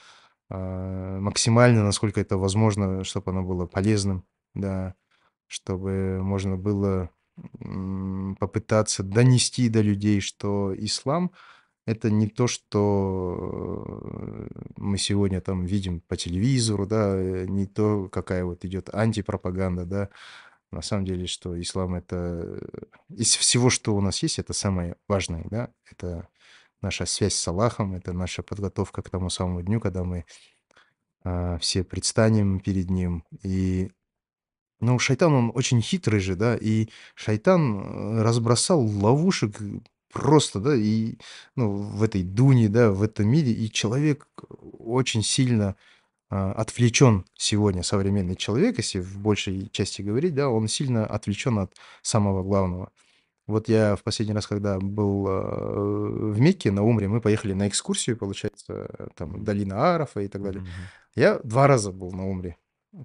а, 0.49 1.21
максимально, 1.21 1.85
насколько 1.85 2.21
это 2.21 2.37
возможно, 2.37 3.05
чтобы 3.05 3.31
оно 3.31 3.43
было 3.43 3.67
полезным, 3.67 4.25
да, 4.55 4.95
чтобы 5.47 6.23
можно 6.23 6.57
было 6.57 7.11
попытаться 8.39 9.03
донести 9.03 9.69
до 9.69 9.81
людей, 9.81 10.21
что 10.21 10.75
ислам 10.77 11.33
это 11.87 12.11
не 12.11 12.29
то, 12.29 12.47
что 12.47 14.49
мы 14.77 14.99
сегодня 14.99 15.41
там 15.41 15.65
видим 15.65 16.01
по 16.01 16.17
телевизору, 16.17 16.87
да, 16.87 17.17
не 17.47 17.67
то, 17.67 18.09
какая 18.09 18.45
вот 18.45 18.65
идет 18.65 18.91
антипропаганда, 18.93 19.87
да. 19.87 20.09
На 20.71 20.83
самом 20.83 21.05
деле, 21.05 21.27
что 21.27 21.61
ислам 21.61 21.97
это 21.97 22.17
э, 22.17 22.61
из 23.09 23.35
всего, 23.35 23.71
что 23.71 23.95
у 23.97 24.01
нас 24.01 24.23
есть, 24.23 24.39
это 24.39 24.53
самое 24.53 24.97
важное, 25.09 25.45
да. 25.51 25.71
Это 25.91 26.29
наша 26.81 27.07
связь 27.07 27.35
с 27.35 27.49
Аллахом, 27.49 27.95
это 27.95 28.13
наша 28.13 28.43
подготовка 28.43 29.03
к 29.03 29.11
тому 29.11 29.31
самому 29.31 29.63
дню, 29.63 29.81
когда 29.81 30.05
мы 30.05 30.25
а, 31.23 31.59
все 31.59 31.85
предстанем 31.85 32.61
перед 32.61 32.89
ним. 32.91 33.25
И, 33.43 33.91
ну, 34.81 34.99
шайтан, 34.99 35.33
он 35.35 35.53
очень 35.55 35.83
хитрый 35.83 36.21
же, 36.21 36.37
да, 36.37 36.57
и 36.57 36.89
шайтан 37.15 37.81
э, 37.81 38.23
разбросал 38.23 38.81
ловушек 38.81 39.59
просто, 40.13 40.61
да, 40.61 40.75
и, 40.75 41.19
ну, 41.57 41.73
в 41.73 42.03
этой 42.03 42.23
дуне, 42.23 42.69
да, 42.69 42.91
в 42.91 43.03
этом 43.03 43.29
мире, 43.29 43.53
и 43.53 43.71
человек 43.71 44.29
очень 44.79 45.23
сильно 45.23 45.77
отвлечен 46.31 47.25
сегодня, 47.37 47.83
современный 47.83 48.37
человек, 48.37 48.79
если 48.79 49.01
в 49.01 49.19
большей 49.19 49.69
части 49.71 50.01
говорить, 50.03 50.35
да, 50.35 50.49
он 50.49 50.69
сильно 50.69 51.05
отвлечен 51.05 51.59
от 51.59 51.75
самого 52.03 52.43
главного. 52.43 52.93
Вот 53.49 53.69
я 53.69 53.97
в 53.97 54.05
последний 54.05 54.35
раз, 54.35 54.47
когда 54.47 54.79
был 54.79 55.27
э, 55.27 56.33
в 56.33 56.41
Мекке, 56.41 56.71
на 56.71 56.85
Умре, 56.85 57.09
мы 57.09 57.21
поехали 57.21 57.53
на 57.53 57.67
экскурсию, 57.67 58.17
получается, 58.17 59.11
там, 59.17 59.43
долина 59.43 59.95
Арафа 59.95 60.21
и 60.21 60.29
так 60.29 60.43
далее. 60.43 60.63
Мгм. 60.63 60.71
Я 61.17 61.41
два 61.41 61.67
раза 61.67 61.91
был 61.91 62.13
на 62.13 62.29
Умре. 62.29 62.57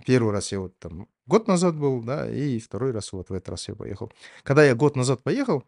Первый 0.05 0.32
раз 0.32 0.51
я 0.51 0.59
вот 0.59 0.78
там 0.78 1.07
год 1.26 1.47
назад 1.47 1.76
был, 1.76 2.03
да, 2.03 2.30
и 2.30 2.59
второй 2.59 2.91
раз 2.91 3.11
вот 3.11 3.30
в 3.30 3.34
этот 3.34 3.49
раз 3.49 3.67
я 3.67 3.76
поехал. 3.76 4.11
Когда 4.43 4.63
я 4.63 4.76
год 4.76 4.95
назад 4.95 5.23
поехал, 5.23 5.63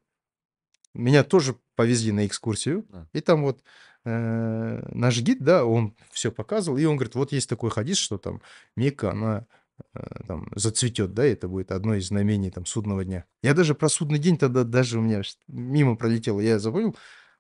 меня 0.94 1.24
тоже 1.24 1.56
повезли 1.76 2.12
на 2.12 2.26
экскурсию, 2.28 2.86
Да. 2.90 3.08
и 3.14 3.22
там 3.22 3.44
вот 3.44 3.64
наш 4.08 5.20
гид, 5.22 5.44
да, 5.44 5.66
он 5.66 5.96
все 6.12 6.32
показывал, 6.32 6.78
и 6.78 6.86
он 6.86 6.96
говорит, 6.96 7.16
вот 7.16 7.32
есть 7.32 7.50
такой 7.50 7.70
хадис, 7.70 7.98
что 7.98 8.18
там 8.18 8.42
Мекка, 8.76 9.12
она 9.12 9.48
э, 9.94 10.00
там 10.28 10.50
зацветет, 10.56 11.14
да, 11.14 11.26
это 11.26 11.48
будет 11.48 11.72
одно 11.72 11.96
из 11.96 12.08
знамений 12.08 12.52
там 12.52 12.66
судного 12.66 13.04
дня. 13.04 13.26
Я 13.44 13.54
даже 13.54 13.76
про 13.76 13.90
судный 13.90 14.20
день 14.20 14.38
тогда 14.38 14.64
даже 14.64 15.00
у 15.00 15.02
меня 15.02 15.22
мимо 15.48 15.96
пролетело, 15.96 16.40
я 16.40 16.60
забыл, 16.60 16.96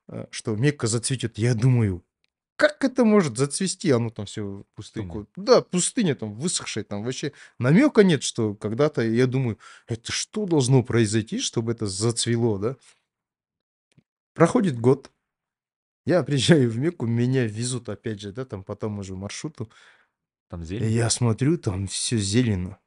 э, 0.09 0.26
что 0.32 0.55
Мекка 0.55 0.88
зацветет. 0.88 1.38
Я 1.38 1.53
думаю, 1.55 2.03
как 2.57 2.84
это 2.84 3.05
может 3.05 3.38
зацвести? 3.38 3.91
Оно 3.91 4.09
там 4.09 4.26
все 4.26 4.65
Пустыня. 4.74 5.07
такое. 5.07 5.28
Да, 5.36 5.61
пустыня 5.61 6.15
там 6.15 6.34
высохшая, 6.34 6.84
там 6.84 7.03
вообще 7.03 7.32
намека 7.59 8.03
нет, 8.03 8.24
что 8.24 8.55
когда-то, 8.55 9.03
я 9.03 9.28
думаю, 9.28 9.59
это 9.88 10.11
что 10.11 10.45
должно 10.47 10.82
произойти, 10.82 11.39
чтобы 11.39 11.72
это 11.72 11.86
зацвело, 11.86 12.57
да? 12.57 12.76
Проходит 14.34 14.80
год, 14.80 15.11
Я 16.08 16.24
приезжаю 16.24 16.72
в 16.72 16.78
Мекку, 16.78 17.05
меня 17.05 17.45
везут 17.45 17.89
опять 17.89 18.22
же, 18.22 18.32
да, 18.32 18.45
там 18.45 18.64
по 18.64 18.78
тому 18.78 19.03
же 19.03 19.14
маршруту. 19.18 19.70
Там 20.49 20.62
И 20.62 20.66
зелень? 20.66 20.91
я 20.93 21.10
смотрю, 21.10 21.58
там 21.58 21.86
все 21.88 22.18
зелено. 22.18 22.80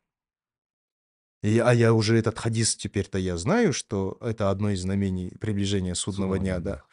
И, 1.43 1.59
а 1.59 1.75
я 1.75 1.93
уже 1.93 2.17
этот 2.17 2.39
хадис 2.39 2.77
теперь-то 2.77 3.19
я 3.19 3.37
знаю, 3.37 3.75
что 3.75 4.17
это 4.23 4.49
одно 4.49 4.71
из 4.71 4.81
знамений 4.81 5.37
приближения 5.39 5.93
судного 5.95 6.37
Судного 6.37 6.39
дня, 6.39 6.61
дня, 6.61 6.61
да. 6.61 6.85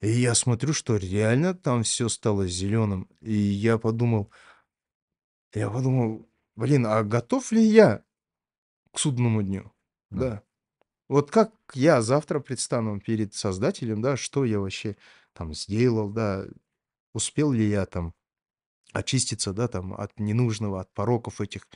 да. 0.00 0.08
И 0.08 0.10
я 0.20 0.34
смотрю, 0.34 0.72
что 0.72 0.96
реально 0.96 1.54
там 1.54 1.84
все 1.84 2.08
стало 2.08 2.48
зеленым. 2.48 3.08
И 3.20 3.32
я 3.32 3.78
подумал, 3.78 4.32
я 5.54 5.70
подумал, 5.70 6.28
блин, 6.56 6.86
а 6.86 7.04
готов 7.04 7.52
ли 7.52 7.62
я 7.64 8.02
к 8.92 8.98
судному 8.98 9.44
дню? 9.44 9.72
Да. 10.10 10.18
Да. 10.30 10.42
Вот 11.08 11.30
как 11.30 11.52
я 11.74 12.02
завтра 12.02 12.40
предстану 12.40 13.00
перед 13.00 13.32
Создателем, 13.32 14.02
да, 14.02 14.16
что 14.16 14.44
я 14.44 14.58
вообще 14.58 14.96
там 15.36 15.54
сделал, 15.54 16.10
да, 16.10 16.46
успел 17.14 17.52
ли 17.52 17.68
я 17.68 17.86
там 17.86 18.14
очиститься, 18.92 19.52
да, 19.52 19.68
там 19.68 19.94
от 19.94 20.18
ненужного, 20.18 20.80
от 20.80 20.92
пороков 20.94 21.40
этих. 21.40 21.68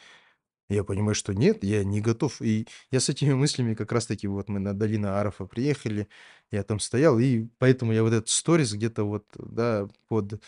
Я 0.68 0.84
понимаю, 0.84 1.14
что 1.14 1.34
нет, 1.34 1.64
я 1.64 1.84
не 1.84 2.00
готов. 2.00 2.40
И 2.42 2.68
я 2.90 3.00
с 3.00 3.08
этими 3.08 3.34
мыслями 3.34 3.74
как 3.74 3.92
раз-таки 3.92 4.28
вот 4.28 4.48
мы 4.48 4.60
на 4.60 4.74
долину 4.74 5.08
Арафа 5.08 5.46
приехали, 5.46 6.08
я 6.52 6.62
там 6.62 6.80
стоял, 6.80 7.18
и 7.18 7.48
поэтому 7.58 7.92
я 7.92 8.02
вот 8.02 8.12
этот 8.12 8.28
сторис 8.28 8.72
где-то 8.72 9.04
вот, 9.04 9.26
да, 9.36 9.88
под 10.08 10.40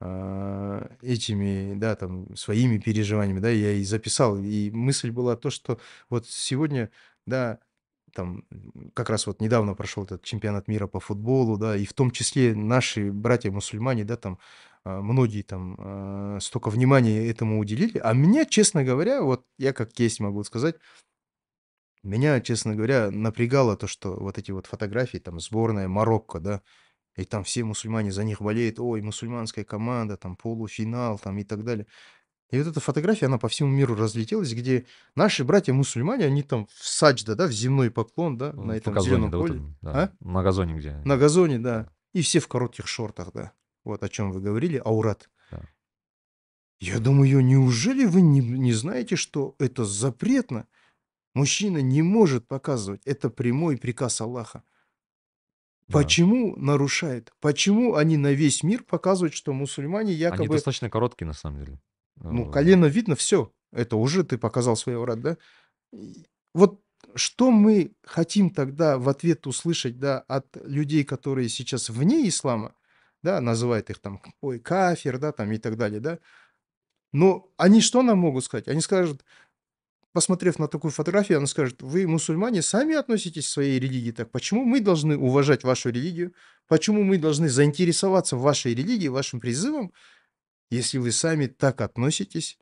а, 0.00 0.90
этими, 1.02 1.74
да, 1.76 1.96
там, 1.96 2.36
своими 2.36 2.78
переживаниями, 2.78 3.40
да, 3.40 3.50
я 3.50 3.72
и 3.72 3.84
записал. 3.84 4.38
И 4.38 4.70
мысль 4.70 5.10
была 5.10 5.36
то, 5.36 5.50
что 5.50 5.80
вот 6.10 6.28
сегодня, 6.28 6.90
да, 7.26 7.58
там, 8.14 8.44
как 8.94 9.10
раз 9.10 9.26
вот 9.26 9.40
недавно 9.40 9.74
прошел 9.74 10.04
этот 10.04 10.22
чемпионат 10.22 10.68
мира 10.68 10.86
по 10.86 11.00
футболу, 11.00 11.58
да, 11.58 11.76
и 11.76 11.84
в 11.84 11.92
том 11.92 12.10
числе 12.10 12.54
наши 12.54 13.12
братья-мусульмане, 13.12 14.04
да, 14.04 14.16
там, 14.16 14.38
а, 14.84 15.00
многие 15.02 15.42
там 15.42 15.76
а, 15.78 16.38
столько 16.40 16.70
внимания 16.70 17.28
этому 17.28 17.58
уделили, 17.58 17.98
а 17.98 18.12
меня, 18.12 18.44
честно 18.46 18.84
говоря, 18.84 19.22
вот 19.22 19.44
я 19.58 19.72
как 19.72 19.98
есть 19.98 20.20
могу 20.20 20.44
сказать, 20.44 20.76
меня, 22.02 22.40
честно 22.40 22.74
говоря, 22.76 23.10
напрягало 23.10 23.76
то, 23.76 23.86
что 23.86 24.14
вот 24.14 24.38
эти 24.38 24.50
вот 24.50 24.66
фотографии, 24.66 25.18
там, 25.18 25.40
сборная 25.40 25.88
Марокко, 25.88 26.38
да, 26.38 26.62
и 27.16 27.24
там 27.24 27.44
все 27.44 27.64
мусульмане 27.64 28.12
за 28.12 28.24
них 28.24 28.42
болеют, 28.42 28.78
ой, 28.78 29.00
мусульманская 29.02 29.64
команда, 29.64 30.16
там, 30.16 30.36
полуфинал, 30.36 31.18
там, 31.18 31.38
и 31.38 31.44
так 31.44 31.64
далее. 31.64 31.86
И 32.50 32.58
вот 32.58 32.66
эта 32.68 32.80
фотография, 32.80 33.26
она 33.26 33.38
по 33.38 33.48
всему 33.48 33.70
миру 33.70 33.94
разлетелась, 33.94 34.52
где 34.52 34.86
наши 35.16 35.44
братья-мусульмане, 35.44 36.24
они 36.26 36.42
там 36.42 36.66
в 36.66 36.86
саджда, 36.86 37.34
да, 37.34 37.46
в 37.46 37.52
земной 37.52 37.90
поклон, 37.90 38.36
да, 38.36 38.52
на 38.52 38.74
В 38.74 38.76
этом 38.76 38.94
газоне, 38.94 39.10
зеленом 39.10 39.30
да, 39.30 39.38
вот 39.38 39.48
поле. 39.48 39.62
А? 39.82 39.92
да. 39.92 40.12
На 40.20 40.42
газоне 40.42 40.74
где. 40.74 40.96
На 41.04 41.16
газоне, 41.16 41.58
да. 41.58 41.88
И 42.12 42.22
все 42.22 42.40
в 42.40 42.48
коротких 42.48 42.86
шортах, 42.86 43.32
да. 43.32 43.52
Вот 43.82 44.02
о 44.02 44.08
чем 44.08 44.30
вы 44.30 44.40
говорили, 44.40 44.80
аурат. 44.84 45.30
Да. 45.50 45.62
Я 46.80 47.00
думаю, 47.00 47.44
неужели 47.44 48.04
вы 48.04 48.20
не, 48.20 48.40
не 48.40 48.72
знаете, 48.72 49.16
что 49.16 49.56
это 49.58 49.84
запретно? 49.84 50.66
Мужчина 51.34 51.78
не 51.78 52.02
может 52.02 52.46
показывать. 52.46 53.02
Это 53.04 53.30
прямой 53.30 53.76
приказ 53.76 54.20
Аллаха. 54.20 54.62
Да. 55.88 55.98
Почему 55.98 56.56
нарушает? 56.56 57.32
Почему 57.40 57.96
они 57.96 58.16
на 58.16 58.32
весь 58.32 58.62
мир 58.62 58.84
показывают, 58.84 59.34
что 59.34 59.52
мусульмане 59.52 60.12
Они 60.12 60.20
якобы... 60.20 60.54
достаточно 60.54 60.88
короткие, 60.88 61.26
на 61.26 61.34
самом 61.34 61.64
деле. 61.64 61.80
Ну, 62.20 62.48
Э, 62.48 62.52
колено 62.52 62.86
видно, 62.86 63.16
все. 63.16 63.52
Это 63.72 63.96
уже 63.96 64.24
ты 64.24 64.38
показал 64.38 64.76
свой 64.76 64.96
врат, 64.96 65.20
да? 65.20 65.36
Вот 66.54 66.80
что 67.14 67.50
мы 67.50 67.94
хотим 68.02 68.50
тогда 68.50 68.98
в 68.98 69.08
ответ 69.08 69.46
услышать, 69.46 69.98
да, 69.98 70.20
от 70.20 70.46
людей, 70.64 71.04
которые 71.04 71.48
сейчас 71.48 71.90
вне 71.90 72.28
ислама, 72.28 72.74
да, 73.22 73.40
называют 73.40 73.90
их 73.90 73.98
там, 73.98 74.20
ой, 74.40 74.58
кафир, 74.58 75.18
да, 75.18 75.32
там 75.32 75.52
и 75.52 75.58
так 75.58 75.76
далее, 75.76 76.00
да? 76.00 76.18
Но 77.12 77.52
они 77.56 77.80
что 77.80 78.02
нам 78.02 78.18
могут 78.18 78.44
сказать? 78.44 78.68
Они 78.68 78.80
скажут, 78.80 79.24
посмотрев 80.12 80.58
на 80.58 80.68
такую 80.68 80.92
фотографию, 80.92 81.38
она 81.38 81.46
скажет, 81.46 81.82
вы, 81.82 82.06
мусульмане, 82.06 82.62
сами 82.62 82.94
относитесь 82.94 83.46
к 83.46 83.50
своей 83.50 83.80
религии 83.80 84.12
так. 84.12 84.30
Почему 84.30 84.64
мы 84.64 84.80
должны 84.80 85.16
уважать 85.18 85.64
вашу 85.64 85.90
религию? 85.90 86.34
Почему 86.68 87.02
мы 87.04 87.18
должны 87.18 87.48
заинтересоваться 87.48 88.36
вашей 88.36 88.74
религией, 88.74 89.08
вашим 89.10 89.40
призывом, 89.40 89.92
если 90.74 90.98
вы 90.98 91.12
сами 91.12 91.46
так 91.46 91.80
относитесь, 91.80 92.58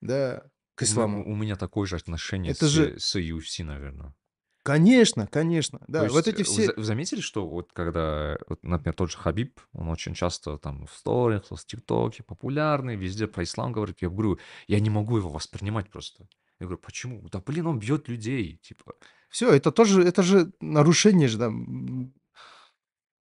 да, 0.00 0.42
к 0.74 0.82
исламу? 0.82 1.24
у 1.24 1.36
меня 1.36 1.56
такое 1.56 1.86
же 1.86 1.96
отношение 1.96 2.52
Это 2.52 2.66
с, 2.66 2.70
же, 2.70 2.98
с 2.98 3.16
UFC, 3.16 3.64
наверное. 3.64 4.14
конечно, 4.62 5.26
конечно, 5.26 5.78
То 5.80 5.84
да, 5.88 6.08
вот 6.08 6.26
есть 6.26 6.40
эти 6.40 6.42
э, 6.42 6.44
вы, 6.44 6.62
все... 6.64 6.72
вы 6.74 6.82
заметили, 6.84 7.20
что 7.20 7.46
вот 7.46 7.72
когда, 7.72 8.38
вот, 8.48 8.62
например, 8.62 8.94
тот 8.94 9.10
же 9.10 9.18
Хабиб, 9.18 9.60
он 9.72 9.88
очень 9.88 10.14
часто 10.14 10.56
там 10.58 10.86
в 10.86 10.92
сторис, 10.92 11.50
в 11.50 11.66
ТикТоке 11.66 12.22
популярный, 12.22 12.96
везде 12.96 13.26
про 13.26 13.42
ислам 13.44 13.72
говорит. 13.72 14.00
Я 14.00 14.08
говорю, 14.08 14.38
я 14.66 14.80
не 14.80 14.90
могу 14.90 15.18
его 15.18 15.28
воспринимать 15.28 15.90
просто. 15.90 16.26
Я 16.60 16.66
говорю, 16.66 16.78
почему? 16.78 17.26
Да 17.30 17.40
блин, 17.40 17.66
он 17.66 17.78
бьет 17.78 18.08
людей, 18.08 18.58
типа. 18.62 18.94
Все, 19.30 19.52
это 19.52 19.70
тоже, 19.70 20.02
это 20.02 20.22
же 20.22 20.52
нарушение 20.60 21.28
же, 21.28 21.38
да. 21.38 21.50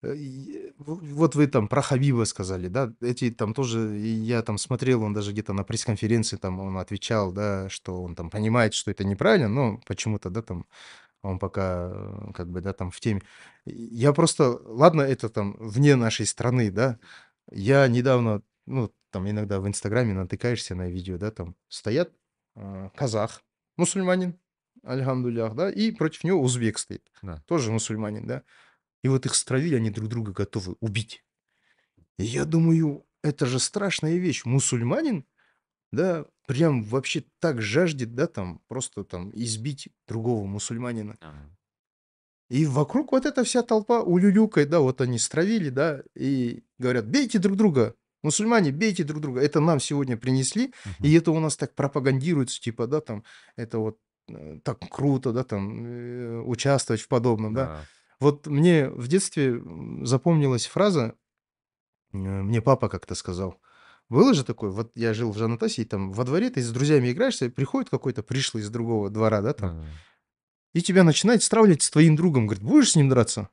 Э, 0.03 0.15
и, 0.15 0.73
Вот 0.77 1.35
вы 1.35 1.47
там 1.47 1.67
про 1.67 1.81
Хабиба 1.81 2.23
сказали, 2.25 2.67
да, 2.67 2.93
эти 3.01 3.31
там 3.31 3.53
тоже, 3.53 3.99
и 3.99 4.07
я 4.09 4.41
там 4.41 4.57
смотрел, 4.57 5.03
он 5.03 5.13
даже 5.13 5.31
где-то 5.31 5.53
на 5.53 5.63
пресс-конференции 5.63 6.37
там 6.37 6.59
он 6.59 6.77
отвечал, 6.77 7.31
да, 7.31 7.69
что 7.69 8.01
он 8.03 8.15
там 8.15 8.29
понимает, 8.29 8.73
что 8.73 8.91
это 8.91 9.03
неправильно, 9.03 9.49
но 9.49 9.81
почему-то, 9.87 10.29
да, 10.29 10.41
там 10.41 10.65
он 11.23 11.39
пока 11.39 11.91
э, 11.93 12.31
как 12.33 12.49
бы, 12.49 12.61
да, 12.61 12.73
там 12.73 12.91
в 12.91 12.99
теме. 12.99 13.21
Я 13.65 14.13
просто, 14.13 14.59
ладно, 14.65 15.01
это 15.01 15.29
там 15.29 15.55
вне 15.59 15.95
нашей 15.95 16.25
страны, 16.25 16.71
да, 16.71 16.99
я 17.51 17.87
недавно, 17.87 18.41
ну, 18.67 18.93
там 19.11 19.29
иногда 19.29 19.59
в 19.59 19.67
Инстаграме 19.67 20.13
натыкаешься 20.13 20.75
на 20.75 20.89
видео, 20.89 21.17
да, 21.17 21.31
там 21.31 21.55
стоят 21.67 22.11
а, 22.55 22.89
казах, 22.95 23.41
мусульманин, 23.77 24.39
альхамдулях, 24.83 25.55
да, 25.55 25.69
и 25.71 25.91
против 25.91 26.23
него 26.23 26.41
узбек 26.41 26.77
стоит, 26.77 27.03
Да. 27.21 27.41
тоже 27.47 27.71
мусульманин, 27.71 28.25
да. 28.27 28.43
И 29.03 29.07
вот 29.07 29.25
их 29.25 29.35
стравили, 29.35 29.75
они 29.75 29.89
друг 29.89 30.09
друга 30.09 30.31
готовы 30.31 30.75
убить. 30.79 31.23
И 32.17 32.23
я 32.23 32.45
думаю, 32.45 33.05
это 33.23 33.45
же 33.45 33.59
страшная 33.59 34.17
вещь. 34.17 34.45
Мусульманин, 34.45 35.25
да, 35.91 36.25
прям 36.47 36.83
вообще 36.83 37.23
так 37.39 37.61
жаждет, 37.61 38.13
да, 38.15 38.27
там, 38.27 38.61
просто 38.67 39.03
там 39.03 39.31
избить 39.33 39.89
другого 40.07 40.45
мусульманина. 40.45 41.17
Ага. 41.21 41.49
И 42.49 42.65
вокруг 42.65 43.11
вот 43.11 43.25
эта 43.25 43.43
вся 43.43 43.61
толпа 43.61 44.01
улюлюкает, 44.01 44.69
да, 44.69 44.79
вот 44.79 45.01
они 45.01 45.19
стравили, 45.19 45.69
да, 45.69 46.01
и 46.15 46.63
говорят, 46.79 47.07
бейте 47.07 47.37
друг 47.37 47.57
друга, 47.57 47.95
мусульмане, 48.23 48.71
бейте 48.71 49.03
друг 49.03 49.21
друга. 49.21 49.39
Это 49.41 49.59
нам 49.59 49.79
сегодня 49.79 50.17
принесли, 50.17 50.73
и 51.01 51.09
Мгм. 51.09 51.17
это 51.17 51.31
у 51.31 51.39
нас 51.39 51.57
так 51.57 51.75
пропагандируется, 51.75 52.59
типа, 52.59 52.87
да, 52.87 53.01
там, 53.01 53.23
это 53.55 53.77
вот 53.77 53.99
э, 54.29 54.59
так 54.63 54.79
круто, 54.89 55.31
да, 55.31 55.43
там, 55.43 55.85
э, 55.85 56.39
участвовать 56.41 57.01
в 57.01 57.07
подобном, 57.07 57.53
да. 57.53 57.65
Да. 57.65 57.85
Вот 58.19 58.47
мне 58.47 58.89
в 58.89 59.07
детстве 59.07 59.61
запомнилась 60.03 60.65
фраза, 60.65 61.15
э, 62.11 62.17
мне 62.17 62.61
папа 62.61 62.89
как-то 62.89 63.15
сказал. 63.15 63.59
Было 64.09 64.33
же 64.33 64.43
такое, 64.43 64.71
вот 64.71 64.91
я 64.95 65.13
жил 65.13 65.31
в 65.31 65.37
Жанатасе, 65.37 65.83
и 65.83 65.85
там 65.85 66.11
во 66.11 66.23
дворе 66.23 66.49
ты 66.49 66.61
с 66.61 66.71
друзьями 66.71 67.11
играешься, 67.11 67.49
приходит 67.49 67.89
какой-то 67.89 68.23
пришлый 68.23 68.63
из 68.63 68.69
другого 68.69 69.09
двора, 69.09 69.41
да, 69.41 69.53
там, 69.53 69.81
да, 69.81 69.87
и 70.73 70.81
тебя 70.81 71.03
начинает 71.03 71.43
стравливать 71.43 71.83
с 71.83 71.89
твоим 71.89 72.15
другом. 72.15 72.47
Говорит, 72.47 72.63
будешь 72.63 72.91
с 72.91 72.95
ним 72.95 73.09
драться? 73.09 73.49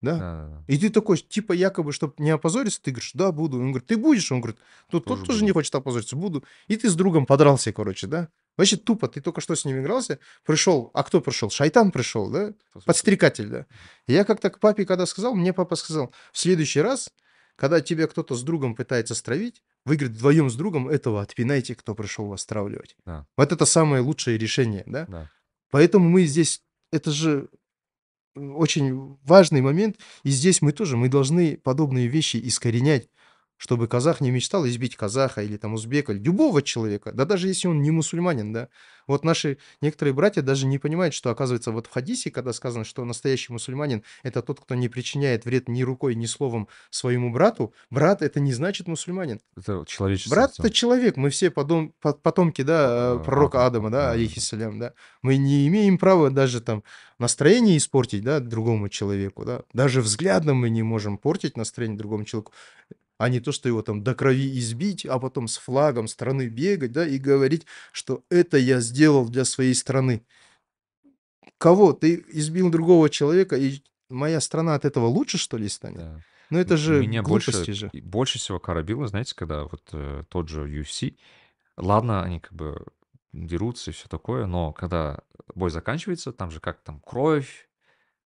да, 0.00 0.18
да. 0.18 0.64
И 0.68 0.78
ты 0.78 0.90
такой, 0.90 1.18
типа, 1.18 1.52
якобы, 1.52 1.92
чтобы 1.92 2.14
не 2.18 2.30
опозориться, 2.30 2.80
ты 2.80 2.92
говоришь, 2.92 3.12
да, 3.14 3.32
буду. 3.32 3.58
Он 3.58 3.72
говорит, 3.72 3.86
ты 3.86 3.96
будешь? 3.96 4.30
Он 4.30 4.40
говорит, 4.40 4.60
тут 4.90 5.04
тот 5.04 5.18
Тоже 5.20 5.26
тоже 5.26 5.44
не 5.44 5.52
хочет 5.52 5.74
опозориться, 5.74 6.16
буду. 6.16 6.44
И 6.68 6.76
ты 6.76 6.88
с 6.88 6.94
другом 6.94 7.26
подрался, 7.26 7.72
короче, 7.72 8.06
да? 8.06 8.28
Вообще 8.58 8.76
тупо, 8.76 9.06
ты 9.06 9.20
только 9.20 9.40
что 9.40 9.54
с 9.54 9.64
ним 9.64 9.80
игрался, 9.80 10.18
пришел, 10.44 10.90
а 10.92 11.04
кто 11.04 11.20
пришел? 11.20 11.48
Шайтан 11.48 11.92
пришел, 11.92 12.28
да? 12.28 12.52
Подстрекатель, 12.84 13.48
да. 13.48 13.66
И 14.08 14.12
я 14.12 14.24
как-то 14.24 14.50
к 14.50 14.58
папе, 14.58 14.84
когда 14.84 15.06
сказал, 15.06 15.34
мне 15.34 15.52
папа 15.52 15.76
сказал, 15.76 16.12
в 16.32 16.38
следующий 16.38 16.80
раз, 16.80 17.08
когда 17.54 17.80
тебя 17.80 18.08
кто-то 18.08 18.34
с 18.34 18.42
другом 18.42 18.74
пытается 18.74 19.14
стравить, 19.14 19.62
вы, 19.84 19.96
говорит, 19.96 20.16
вдвоем 20.16 20.50
с 20.50 20.56
другом 20.56 20.88
этого 20.88 21.22
отпинайте, 21.22 21.76
кто 21.76 21.94
пришел 21.94 22.26
вас 22.26 22.42
стравливать. 22.42 22.96
Да, 23.06 23.26
Вот 23.36 23.52
это 23.52 23.64
самое 23.64 24.02
лучшее 24.02 24.36
решение, 24.36 24.82
да? 24.86 25.06
да. 25.06 25.30
Поэтому 25.70 26.08
мы 26.08 26.24
здесь, 26.24 26.60
это 26.90 27.12
же 27.12 27.48
очень 28.34 29.16
важный 29.22 29.60
момент, 29.60 29.98
и 30.24 30.30
здесь 30.30 30.62
мы 30.62 30.72
тоже, 30.72 30.96
мы 30.96 31.08
должны 31.08 31.56
подобные 31.56 32.08
вещи 32.08 32.40
искоренять. 32.42 33.08
Чтобы 33.58 33.88
казах 33.88 34.20
не 34.20 34.30
мечтал 34.30 34.66
избить 34.66 34.96
казаха 34.96 35.42
или 35.42 35.56
там 35.56 35.74
узбека, 35.74 36.12
любого 36.12 36.62
человека, 36.62 37.12
да 37.12 37.24
даже 37.24 37.48
если 37.48 37.68
он 37.68 37.82
не 37.82 37.90
мусульманин, 37.90 38.52
да. 38.52 38.68
Вот 39.06 39.24
наши 39.24 39.58
некоторые 39.80 40.14
братья 40.14 40.42
даже 40.42 40.66
не 40.66 40.78
понимают, 40.78 41.14
что, 41.14 41.30
оказывается, 41.30 41.72
вот 41.72 41.86
в 41.86 41.90
хадисе, 41.90 42.30
когда 42.30 42.52
сказано, 42.52 42.84
что 42.84 43.04
настоящий 43.04 43.52
мусульманин– 43.52 44.04
это 44.22 44.42
тот, 44.42 44.60
кто 44.60 44.74
не 44.74 44.88
причиняет 44.88 45.44
вред 45.44 45.68
ни 45.68 45.82
рукой, 45.82 46.14
ни 46.14 46.26
словом 46.26 46.68
своему 46.90 47.32
брату, 47.32 47.74
брат– 47.90 48.22
это 48.22 48.38
не 48.38 48.52
значит 48.52 48.86
мусульманин. 48.86 49.40
Это 49.56 49.82
человечество. 49.86 50.34
Брат 50.34 50.54
это 50.58 50.70
человек, 50.70 51.16
мы 51.16 51.30
все 51.30 51.50
подом- 51.50 51.94
по- 52.00 52.12
потомки, 52.12 52.62
да, 52.62 53.16
Э, 53.18 53.24
пророка 53.24 53.66
Адама, 53.66 53.88
Адама, 53.88 53.90
да, 53.90 54.06
да, 54.06 54.10
алейхиссалям, 54.12 54.78
да. 54.78 54.92
Мы 55.22 55.36
не 55.36 55.66
имеем 55.68 55.98
права 55.98 56.30
даже 56.30 56.60
там 56.60 56.84
настроение 57.18 57.76
испортить, 57.76 58.22
да, 58.22 58.40
другому 58.40 58.88
человеку, 58.88 59.44
да. 59.44 59.62
Даже 59.72 60.00
взглядом 60.00 60.58
мы 60.58 60.70
не 60.70 60.82
можем 60.82 61.18
портить 61.18 61.56
настроение 61.56 61.98
другому 61.98 62.24
человеку, 62.24 62.52
а 63.18 63.28
не 63.28 63.40
то, 63.40 63.52
что 63.52 63.68
его 63.68 63.82
там 63.82 64.02
до 64.04 64.14
крови 64.14 64.58
избить, 64.58 65.04
а 65.06 65.18
потом 65.18 65.48
с 65.48 65.58
флагом 65.58 66.08
страны 66.08 66.48
бегать, 66.48 66.92
да, 66.92 67.06
и 67.06 67.18
говорить, 67.18 67.66
что 67.92 68.24
это 68.30 68.58
я 68.58 68.80
сделал 68.80 69.28
для 69.28 69.44
своей 69.44 69.74
страны. 69.74 70.24
Кого? 71.58 71.92
Ты 71.92 72.24
избил 72.28 72.70
другого 72.70 73.08
человека, 73.10 73.56
и 73.56 73.80
моя 74.08 74.40
страна 74.40 74.74
от 74.74 74.84
этого 74.84 75.06
лучше, 75.06 75.38
что 75.38 75.56
ли, 75.56 75.68
станет? 75.68 76.04
Да. 76.04 76.22
Ну 76.50 76.58
это 76.58 76.76
же 76.76 77.02
Меня 77.02 77.22
больше, 77.22 77.68
же. 77.74 77.92
больше 77.92 78.38
всего 78.38 78.60
коробило, 78.60 79.06
знаете, 79.08 79.34
когда 79.34 79.64
вот 79.64 79.88
э, 79.92 80.24
тот 80.28 80.48
же 80.48 80.68
UFC, 80.68 81.18
ладно, 81.76 82.22
они 82.22 82.40
как 82.40 82.52
бы 82.52 82.86
дерутся 83.32 83.90
и 83.90 83.94
все 83.94 84.08
такое, 84.08 84.46
но 84.46 84.72
когда 84.72 85.20
бой 85.54 85.70
заканчивается, 85.70 86.32
там 86.32 86.50
же 86.50 86.60
как 86.60 86.82
там 86.82 87.00
кровь, 87.00 87.68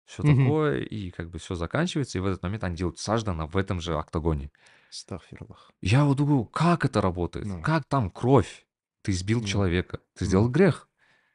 все 0.06 0.22
Мгм. 0.22 0.52
такое, 0.52 0.80
и 0.82 1.10
как 1.10 1.30
бы 1.30 1.38
все 1.38 1.54
заканчивается, 1.56 2.18
и 2.18 2.20
в 2.22 2.26
этот 2.26 2.42
момент 2.42 2.64
они 2.64 2.76
делают 2.76 2.98
саждана 2.98 3.46
в 3.46 3.56
этом 3.56 3.80
же 3.80 3.96
октагоне. 3.98 4.52
Астагфируллах. 4.92 5.72
Я 5.80 6.04
вот 6.04 6.18
думаю, 6.18 6.44
как 6.44 6.84
это 6.84 7.00
работает? 7.00 7.46
Ну, 7.46 7.62
Как 7.62 7.84
там 7.84 8.10
кровь? 8.10 8.66
Ты 9.02 9.12
избил 9.12 9.40
ну, 9.40 9.46
человека, 9.46 10.00
ты 10.14 10.26
сделал 10.26 10.44
ну, 10.44 10.50
грех. 10.50 10.88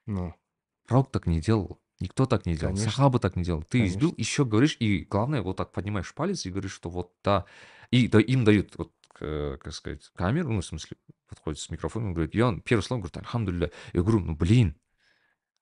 ну, 0.06 0.36
Пророк 0.86 1.12
так 1.12 1.26
не 1.26 1.42
делал. 1.42 1.82
Никто 2.00 2.28
так 2.28 2.46
не 2.46 2.56
делал. 2.56 2.74
конечно, 2.74 2.92
Сахаба 2.92 3.20
так 3.20 3.36
не 3.36 3.44
делал. 3.44 3.64
Ты 3.64 3.86
избил, 3.86 4.12
конечно. 4.12 4.22
еще 4.22 4.46
говоришь, 4.46 4.78
и 4.80 5.00
главное, 5.04 5.42
вот 5.42 5.58
так 5.58 5.72
поднимаешь 5.72 6.14
палец 6.14 6.46
и 6.46 6.52
говоришь, 6.52 6.72
что 6.72 6.90
вот 6.90 7.12
да. 7.24 7.46
И 7.90 8.08
да, 8.08 8.20
им 8.20 8.46
дают, 8.46 8.78
вот, 8.78 8.94
э, 9.20 9.58
как 9.60 9.74
сказать, 9.74 10.08
камеру, 10.14 10.50
ну, 10.52 10.62
в 10.62 10.66
смысле, 10.66 10.96
подходит 11.28 11.60
с 11.60 11.70
микрофоном, 11.70 12.14
говорит, 12.14 12.36
он 12.36 12.62
первый 12.62 12.82
слово 12.82 13.02
говорит, 13.02 13.18
альхамдулилля. 13.18 13.72
Я 13.94 14.02
говорю, 14.02 14.20
ну, 14.20 14.36
блин, 14.36 14.80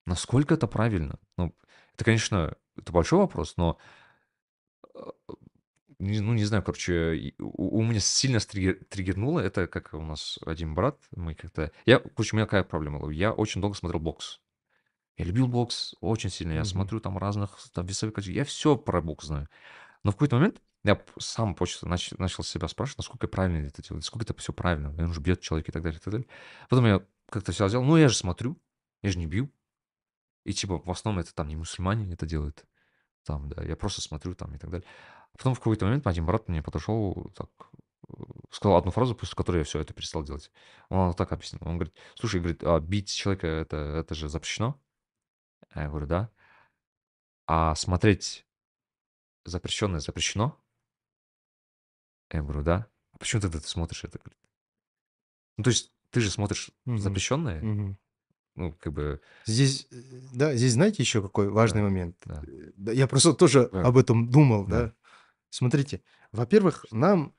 насколько 0.06 0.54
это 0.56 0.68
правильно? 0.68 1.18
Ну, 1.38 1.56
это, 1.94 2.04
конечно, 2.04 2.56
это 2.76 2.92
большой 2.92 3.20
вопрос, 3.20 3.56
но, 3.56 3.78
э, 4.94 5.00
не- 6.00 6.20
ну, 6.20 6.34
не 6.34 6.46
знаю, 6.46 6.64
короче, 6.64 7.34
у, 7.40 7.80
у 7.80 7.84
меня 7.84 8.00
сильно 8.00 8.38
стригер- 8.38 8.84
триггернуло, 8.86 9.40
это 9.40 9.68
как 9.68 9.94
у 9.94 10.02
нас 10.02 10.40
один 10.46 10.74
брат, 10.74 10.98
мы 11.16 11.36
как-то... 11.36 11.72
Я, 11.86 12.00
короче, 12.00 12.36
у 12.36 12.38
меня 12.38 12.46
какая 12.46 12.64
проблема 12.64 13.00
была? 13.00 13.12
Я 13.12 13.32
очень 13.32 13.62
долго 13.62 13.76
смотрел 13.76 14.00
бокс. 14.02 14.40
Я 15.18 15.26
любил 15.26 15.48
бокс 15.48 15.96
очень 16.02 16.30
сильно. 16.30 16.52
Я 16.52 16.60
Мгм. 16.60 16.66
смотрю 16.66 17.00
там 17.00 17.18
разных 17.18 17.58
там, 17.74 17.86
весовых. 17.86 18.18
Я 18.28 18.44
все 18.44 18.76
про 18.76 19.02
бокс 19.02 19.26
знаю. 19.28 19.48
Но 20.04 20.12
в 20.12 20.16
какой-то 20.16 20.36
момент 20.36 20.62
я 20.84 21.02
сам 21.18 21.56
почему 21.56 21.90
начал, 21.90 22.18
начал 22.20 22.44
себя 22.44 22.68
спрашивать, 22.68 23.00
насколько 23.00 23.28
правильно 23.28 23.66
это 23.66 23.82
делать, 23.82 24.04
сколько 24.06 24.26
это 24.26 24.34
все 24.40 24.54
правильно. 24.54 24.94
Он 24.98 25.14
же 25.14 25.22
бьет 25.22 25.42
человека 25.42 25.72
и 25.72 25.74
так 25.74 25.84
далее, 25.84 26.00
и 26.00 26.04
так 26.04 26.12
далее. 26.12 26.28
Потом 26.70 26.86
я 26.86 27.06
как-то 27.30 27.52
все 27.54 27.68
сделал. 27.68 27.86
Ну, 27.86 27.98
я 27.98 28.10
же 28.10 28.16
смотрю, 28.16 28.62
я 29.02 29.12
же 29.12 29.18
не 29.18 29.26
бью. 29.26 29.50
И 30.44 30.54
типа 30.54 30.78
в 30.78 30.92
основном 30.92 31.22
это 31.22 31.34
там 31.34 31.48
не 31.48 31.56
мусульмане 31.56 32.14
это 32.14 32.26
делают. 32.26 32.66
Там, 33.26 33.50
да, 33.50 33.64
я 33.64 33.76
просто 33.76 34.02
смотрю 34.02 34.36
там 34.36 34.54
и 34.54 34.58
так 34.58 34.70
далее. 34.70 34.88
А 35.34 35.38
потом 35.38 35.56
в 35.56 35.60
какой-то 35.60 35.86
момент 35.86 36.06
один 36.08 36.26
брат 36.26 36.48
мне 36.48 36.62
подошел, 36.62 37.32
так, 37.36 37.50
э, 38.08 38.14
сказал 38.52 38.78
одну 38.78 38.92
фразу, 38.92 39.16
после 39.16 39.36
которой 39.36 39.58
я 39.60 39.64
все 39.64 39.80
это 39.80 39.94
перестал 39.94 40.24
делать. 40.24 40.52
Он 40.90 41.14
так 41.14 41.32
объяснил. 41.32 41.62
Он 41.66 41.76
говорит, 41.78 41.96
слушай, 42.16 42.40
говорит, 42.40 42.64
а 42.64 42.80
бить 42.80 43.12
человека 43.12 43.48
это, 43.48 43.78
это 43.78 44.14
же 44.14 44.30
запрещено? 44.30 44.80
А 45.72 45.82
Я 45.82 45.90
говорю, 45.90 46.06
да. 46.06 46.30
А 47.48 47.76
смотреть 47.76 48.46
запрещенное 49.44 50.00
запрещено? 50.00 50.58
Я 52.32 52.42
говорю, 52.42 52.64
да. 52.64 52.88
А 53.12 53.18
почему 53.18 53.42
тогда 53.42 53.60
ты 53.60 53.68
смотришь 53.68 54.04
это? 54.04 54.20
Говорит. 54.20 54.40
Ну, 55.58 55.64
то 55.64 55.70
есть 55.70 55.92
ты 56.12 56.22
же 56.22 56.30
смотришь 56.30 56.72
Мгм. 56.86 56.98
запрещенное, 57.00 57.62
Мгм. 57.62 57.98
Ну, 58.56 58.74
как 58.80 58.94
бы, 58.94 59.22
Здесь, 59.46 59.88
э, 59.92 59.96
да, 60.34 60.56
здесь 60.56 60.74
знаете 60.74 61.04
еще 61.04 61.22
какой 61.22 61.50
важный 61.50 61.82
да, 61.82 61.88
момент? 61.88 62.16
Э, 62.26 62.42
Да, 62.78 62.92
я 62.92 63.08
просто 63.08 63.34
тоже 63.34 63.70
да, 63.72 63.82
об 63.82 63.98
этом 63.98 64.30
думал, 64.30 64.66
да. 64.66 64.84
да. 64.86 64.94
Смотрите, 65.50 66.02
во-первых, 66.32 66.86
нам 66.92 67.34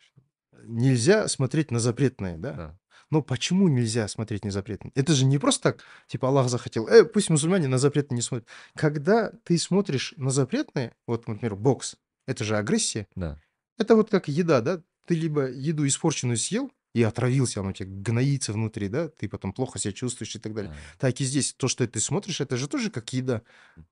нельзя 0.65 1.29
смотреть 1.29 1.71
на 1.71 1.79
запретное, 1.79 2.37
да. 2.37 2.53
Да, 2.53 2.79
Но 3.11 3.23
почему 3.23 3.69
нельзя 3.69 4.09
смотреть 4.09 4.45
на 4.45 4.51
запретное? 4.51 4.93
Это 4.95 5.13
же 5.15 5.25
не 5.25 5.39
просто 5.39 5.73
так, 5.73 5.85
типа 6.07 6.29
Аллах 6.29 6.49
захотел, 6.49 6.87
э, 6.89 7.05
пусть 7.05 7.31
мусульмане 7.31 7.69
на 7.69 7.79
запретное 7.79 8.17
не 8.17 8.23
смотрят. 8.23 8.49
Когда 8.75 9.33
ты 9.45 9.59
смотришь 9.59 10.15
на 10.17 10.31
запретное, 10.31 10.95
вот, 11.07 11.29
например, 11.29 11.57
бокс, 11.57 11.97
это 12.27 12.45
же 12.45 12.57
агрессия, 12.57 13.07
да, 13.15 13.39
это 13.79 13.95
вот 13.97 14.11
как 14.11 14.29
еда, 14.29 14.61
да? 14.61 14.83
Ты 15.07 15.15
либо 15.15 15.49
еду 15.49 15.87
испорченную 15.87 16.37
съел 16.37 16.73
и 16.97 17.03
отравился, 17.03 17.61
оно 17.61 17.71
у 17.71 17.73
тебя 17.73 17.89
гноится 17.91 18.55
внутри, 18.55 18.89
да? 18.89 19.09
Ты 19.09 19.29
потом 19.29 19.53
плохо 19.53 19.79
себя 19.79 19.93
чувствуешь 19.93 20.35
и 20.35 20.39
так 20.39 20.55
далее. 20.55 20.73
да, 20.73 20.79
Так 20.99 21.21
и 21.21 21.25
здесь 21.25 21.53
то, 21.53 21.69
что 21.69 21.87
ты 21.87 22.01
смотришь, 22.01 22.41
это 22.41 22.57
же 22.57 22.69
тоже 22.69 22.91
как 22.91 23.13
еда. 23.13 23.43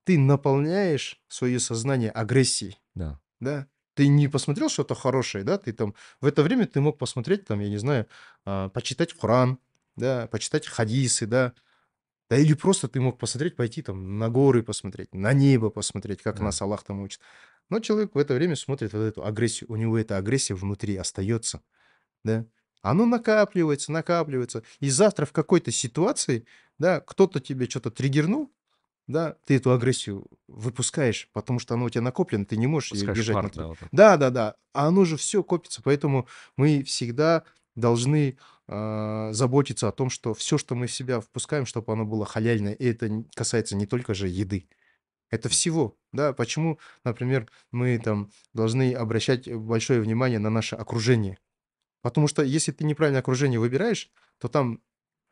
Ты 0.05 0.17
наполняешь 0.17 1.21
свое 1.27 1.59
сознание 1.59 2.09
агрессией, 2.09 2.79
да, 2.95 3.19
да? 3.39 3.67
Ты 3.93 4.07
не 4.07 4.27
посмотрел 4.27 4.69
что-то 4.69 4.95
хорошее, 4.95 5.43
да? 5.43 5.59
Ты 5.59 5.71
там 5.71 5.93
в 6.19 6.25
это 6.25 6.41
время 6.41 6.65
ты 6.65 6.81
мог 6.81 6.97
посмотреть, 6.97 7.45
там, 7.45 7.59
я 7.59 7.69
не 7.69 7.77
знаю, 7.77 8.07
а, 8.43 8.69
почитать 8.69 9.13
Коран, 9.13 9.59
да, 9.95 10.27
почитать 10.27 10.65
хадисы, 10.65 11.27
да, 11.27 11.53
да 12.29 12.37
или 12.37 12.55
просто 12.55 12.87
ты 12.87 12.99
мог 12.99 13.19
посмотреть, 13.19 13.55
пойти 13.55 13.81
там 13.83 14.17
на 14.17 14.29
горы 14.29 14.63
посмотреть, 14.63 15.13
на 15.13 15.33
небо 15.33 15.69
посмотреть, 15.69 16.23
как 16.23 16.37
да, 16.37 16.45
нас 16.45 16.61
Аллах 16.61 16.83
там 16.83 17.01
учит. 17.01 17.21
Но 17.69 17.79
человек 17.79 18.15
в 18.15 18.17
это 18.17 18.33
время 18.33 18.55
смотрит 18.55 18.93
вот 18.93 19.01
эту 19.01 19.25
агрессию, 19.25 19.71
у 19.71 19.75
него 19.75 19.97
эта 19.97 20.17
агрессия 20.17 20.55
внутри 20.55 20.95
остается, 20.95 21.61
да. 22.23 22.45
Оно 22.85 23.07
накапливается, 23.07 23.91
накапливается. 23.91 24.61
И 24.79 24.91
завтра 24.91 25.25
в 25.25 25.31
какой-то 25.31 25.71
ситуации, 25.71 26.45
да, 26.77 26.99
кто-то 26.99 27.39
тебе 27.39 27.67
что-то 27.67 27.89
триггернул, 27.89 28.51
да, 29.07 29.37
ты 29.45 29.55
эту 29.55 29.71
агрессию 29.71 30.27
выпускаешь, 30.47 31.27
потому 31.33 31.57
что 31.57 31.73
оно 31.73 31.85
у 31.85 31.89
тебя 31.89 32.01
накоплено, 32.03 32.45
ты 32.45 32.57
не 32.57 32.67
можешь 32.67 32.91
ее 32.91 32.99
пускаешь 32.99 33.17
держать 33.17 33.33
пар, 33.33 33.51
да, 33.55 33.67
вот. 33.69 33.77
Да, 33.91 34.17
да, 34.17 34.29
да. 34.29 34.55
А 34.73 34.85
оно 34.85 35.03
же 35.03 35.17
все 35.17 35.41
копится, 35.41 35.81
поэтому 35.81 36.27
мы 36.57 36.83
всегда 36.83 37.43
должны 37.73 38.37
а, 38.67 39.33
заботиться 39.33 39.87
о 39.87 39.91
том, 39.91 40.11
что 40.11 40.35
все, 40.35 40.59
что 40.59 40.75
мы 40.75 40.85
в 40.85 40.93
себя 40.93 41.21
впускаем, 41.21 41.65
чтобы 41.65 41.91
оно 41.91 42.05
было 42.05 42.23
халяльное. 42.23 42.73
И 42.73 42.85
это 42.85 43.23
касается 43.33 43.75
не 43.75 43.87
только 43.87 44.13
же 44.13 44.27
еды. 44.27 44.69
Это 45.31 45.49
всего, 45.49 45.97
да. 46.13 46.33
Почему, 46.33 46.77
например, 47.03 47.49
мы 47.71 47.97
там 47.97 48.29
должны 48.53 48.93
обращать 48.93 49.51
большое 49.51 50.01
внимание 50.01 50.37
на 50.37 50.51
наше 50.51 50.75
окружение? 50.75 51.39
Потому 52.05 52.27
что 52.29 52.43
если 52.43 52.71
ты 52.71 52.85
неправильное 52.85 53.21
окружение 53.21 53.59
выбираешь, 53.59 54.11
то 54.39 54.47
там 54.49 54.81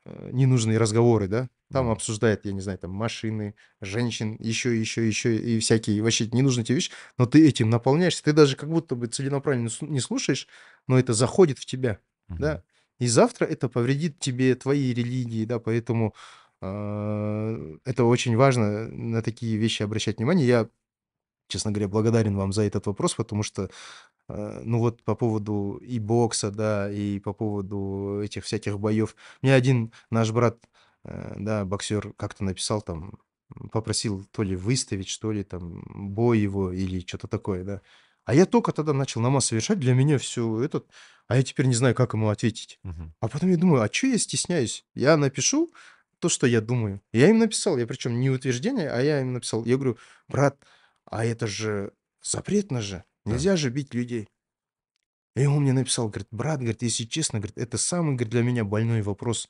э, 0.06 0.30
ненужные 0.32 0.78
разговоры, 0.78 1.28
да, 1.28 1.50
там 1.72 1.90
Да, 1.90 1.92
обсуждают, 1.92 2.46
я 2.46 2.54
не 2.54 2.62
знаю, 2.62 2.78
там 2.80 2.92
машины, 2.92 3.56
женщин, 3.82 4.36
еще, 4.40 4.80
еще, 4.80 5.08
еще 5.08 5.36
и 5.38 5.60
всякие 5.60 6.02
вообще 6.02 6.28
ненужные 6.32 6.66
тебе 6.66 6.76
вещи, 6.76 6.92
но 7.18 7.26
ты 7.26 7.48
этим 7.48 7.70
наполняешься, 7.70 8.24
ты 8.24 8.34
даже 8.34 8.56
как 8.56 8.70
будто 8.70 8.96
бы 8.96 9.08
целенаправленно 9.08 9.70
не 9.82 10.00
слушаешь, 10.00 10.48
но 10.88 11.00
это 11.00 11.14
заходит 11.14 11.60
в 11.60 11.66
тебя, 11.66 12.00
мгм, 12.30 12.40
да, 12.40 12.64
и 13.00 13.08
завтра 13.08 13.46
это 13.46 13.70
повредит 13.70 14.20
тебе 14.20 14.56
твоей 14.56 14.94
религии, 14.94 15.46
да, 15.46 15.60
поэтому 15.60 16.14
э, 16.62 17.78
это 17.86 18.04
очень 18.06 18.36
важно 18.38 18.88
на 18.90 19.22
такие 19.22 19.58
вещи 19.58 19.84
обращать 19.84 20.18
внимание. 20.18 20.48
Я, 20.48 20.70
честно 21.48 21.72
говоря, 21.72 21.88
благодарен 21.90 22.36
вам 22.38 22.54
за 22.54 22.64
этот 22.64 22.88
вопрос, 22.88 23.16
потому 23.16 23.44
что 23.44 23.66
Э, 23.66 23.70
ну 24.30 24.80
вот 24.80 25.04
по 25.04 25.16
поводу 25.16 25.78
и 25.82 26.00
бокса, 26.00 26.52
да, 26.52 26.92
и 26.92 27.20
по 27.20 27.34
поводу 27.34 28.22
этих 28.24 28.44
всяких 28.46 28.80
боев. 28.80 29.16
Мне 29.42 29.54
один 29.54 29.92
наш 30.10 30.32
брат, 30.32 30.58
э, 31.04 31.36
да, 31.38 31.66
боксер, 31.66 32.14
как-то 32.14 32.44
написал 32.44 32.82
там, 32.82 33.20
попросил 33.72 34.26
то 34.32 34.44
ли 34.44 34.56
выставить, 34.56 35.08
что 35.10 35.32
ли, 35.32 35.44
там, 35.44 35.84
бой 36.14 36.40
его 36.40 36.72
или 36.72 37.06
что-то 37.06 37.28
такое, 37.28 37.64
да. 37.64 37.82
А 38.26 38.34
я 38.34 38.46
только 38.46 38.72
тогда 38.72 38.94
начал 38.94 39.22
намаз 39.22 39.46
совершать, 39.46 39.80
для 39.80 39.94
меня 39.94 40.18
все 40.18 40.62
этот, 40.62 40.88
а 41.28 41.36
я 41.36 41.44
теперь 41.44 41.66
не 41.68 41.76
знаю, 41.76 41.94
как 41.96 42.14
ему 42.14 42.30
ответить. 42.30 42.80
мгм, 42.84 43.14
А 43.20 43.28
потом 43.28 43.50
я 43.50 43.58
думаю, 43.58 43.82
а 43.84 43.90
что 43.92 44.08
я 44.08 44.18
стесняюсь? 44.18 44.86
Я 44.96 45.18
напишу 45.18 45.72
то, 46.20 46.30
что 46.30 46.48
я 46.48 46.62
думаю. 46.62 47.02
Я 47.12 47.30
им 47.30 47.40
написал, 47.40 47.78
я 47.78 47.86
причем 47.86 48.20
не 48.20 48.30
утверждение, 48.30 48.90
а 48.90 49.02
я 49.02 49.20
им 49.22 49.34
написал. 49.34 49.66
Я 49.66 49.76
говорю, 49.76 49.98
брат, 50.28 50.58
а 51.06 51.26
это 51.26 51.48
же 51.48 51.92
запретно 52.22 52.82
же, 52.82 53.04
да. 53.26 53.32
нельзя 53.32 53.56
же 53.56 53.70
бить 53.70 53.94
людей. 53.94 54.28
И 55.36 55.46
он 55.46 55.64
мне 55.64 55.74
написал, 55.74 56.10
говорит, 56.10 56.28
брат, 56.32 56.60
говорит, 56.60 56.84
если 56.84 57.06
честно, 57.06 57.40
говорит, 57.40 57.58
это 57.58 57.78
самый, 57.78 58.16
говорит, 58.16 58.30
для 58.30 58.44
меня 58.44 58.64
больной 58.64 59.02
вопрос. 59.02 59.50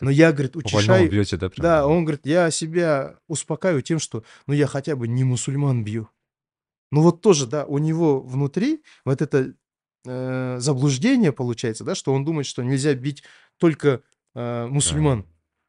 Но 0.00 0.10
я, 0.10 0.32
говорит, 0.32 0.56
утешаю, 0.56 1.10
бьете, 1.10 1.36
да, 1.36 1.48
прям? 1.48 1.62
да, 1.62 1.86
он 1.86 2.04
говорит, 2.04 2.26
я 2.26 2.50
себя 2.50 3.16
успокаиваю 3.28 3.82
тем, 3.82 3.98
что, 3.98 4.24
ну, 4.46 4.52
я 4.52 4.66
хотя 4.66 4.96
бы 4.96 5.08
не 5.08 5.24
мусульман 5.24 5.84
бью. 5.84 6.10
Ну, 6.90 7.00
вот 7.00 7.22
тоже, 7.22 7.46
да, 7.46 7.64
у 7.64 7.78
него 7.78 8.20
внутри 8.20 8.82
вот 9.04 9.22
это 9.22 9.54
э, 10.04 10.56
заблуждение 10.58 11.32
получается, 11.32 11.84
да, 11.84 11.94
что 11.94 12.12
он 12.12 12.24
думает, 12.24 12.46
что 12.46 12.62
нельзя 12.62 12.94
бить 12.94 13.22
только 13.58 13.88
э, 13.88 14.00
Да. 14.34 14.66
мусульман. 14.66 15.26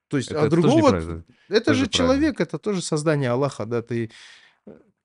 То 0.07 0.17
есть, 0.17 0.31
Это, 0.31 0.41
а 0.41 0.47
это 0.47 0.55
другого, 0.55 0.89
это 0.89 0.95
Тоже 0.97 1.15
же 1.15 1.23
правильно. 1.47 1.87
человек, 1.89 2.39
это 2.41 2.59
тоже 2.59 2.81
создание 2.81 3.29
Аллаха, 3.31 3.65
да, 3.65 3.81
ты, 3.81 4.11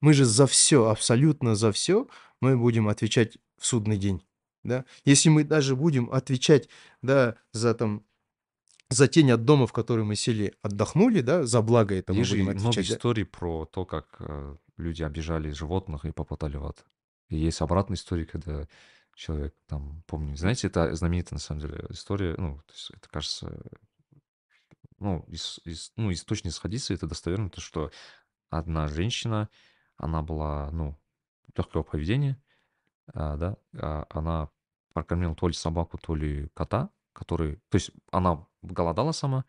мы 0.01 0.13
же 0.13 0.25
за 0.25 0.47
все, 0.47 0.89
абсолютно 0.89 1.55
за 1.55 1.71
все 1.71 2.07
мы 2.41 2.57
будем 2.57 2.87
отвечать 2.87 3.37
в 3.57 3.65
судный 3.65 3.97
день, 3.97 4.23
да. 4.63 4.85
Если 5.05 5.29
мы 5.29 5.43
даже 5.43 5.75
будем 5.75 6.11
отвечать, 6.11 6.67
да, 7.01 7.37
за 7.51 7.73
там, 7.73 8.03
за 8.89 9.07
тень 9.07 9.31
от 9.31 9.45
дома, 9.45 9.67
в 9.67 9.73
который 9.73 10.03
мы 10.03 10.15
сели, 10.15 10.53
отдохнули, 10.61 11.21
да, 11.21 11.43
за 11.43 11.61
благо 11.61 11.95
это 11.95 12.13
мы 12.13 12.19
Есть 12.19 12.31
же 12.31 12.37
будем 12.37 12.51
и 12.51 12.53
много 12.55 12.69
отвечать, 12.69 12.89
да. 12.89 12.95
историй 12.95 13.25
про 13.25 13.65
то, 13.65 13.85
как 13.85 14.17
э, 14.19 14.57
люди 14.77 15.03
обижали 15.03 15.51
животных 15.51 16.05
и 16.05 16.11
попадали 16.11 16.57
в 16.57 16.65
ад. 16.65 16.85
И 17.29 17.37
есть 17.37 17.61
обратная 17.61 17.95
история, 17.95 18.25
когда 18.25 18.67
человек 19.15 19.55
там, 19.67 20.03
помню, 20.07 20.35
знаете, 20.35 20.67
это 20.67 20.93
знаменитая 20.95 21.37
на 21.37 21.39
самом 21.39 21.61
деле 21.61 21.85
история, 21.89 22.35
ну, 22.37 22.57
то 22.65 22.73
есть 22.73 22.91
это 22.91 23.07
кажется, 23.09 23.61
ну, 24.99 25.23
из, 25.27 25.59
из, 25.63 25.91
ну, 25.95 26.11
источник 26.11 26.51
из 26.51 26.57
хадиса, 26.57 26.93
это 26.93 27.07
достоверно, 27.07 27.49
то, 27.49 27.61
что 27.61 27.91
одна 28.49 28.87
женщина, 28.87 29.49
она 30.01 30.21
была, 30.21 30.69
ну, 30.71 30.97
легкого 31.55 31.83
поведения, 31.83 32.41
а, 33.13 33.37
да, 33.37 33.57
а, 33.75 34.05
она 34.09 34.49
прокормила 34.93 35.35
то 35.35 35.47
ли 35.47 35.53
собаку, 35.53 35.97
то 35.97 36.15
ли 36.15 36.49
кота, 36.53 36.89
который, 37.13 37.57
то 37.69 37.75
есть 37.75 37.91
она 38.11 38.45
голодала 38.61 39.11
сама, 39.13 39.45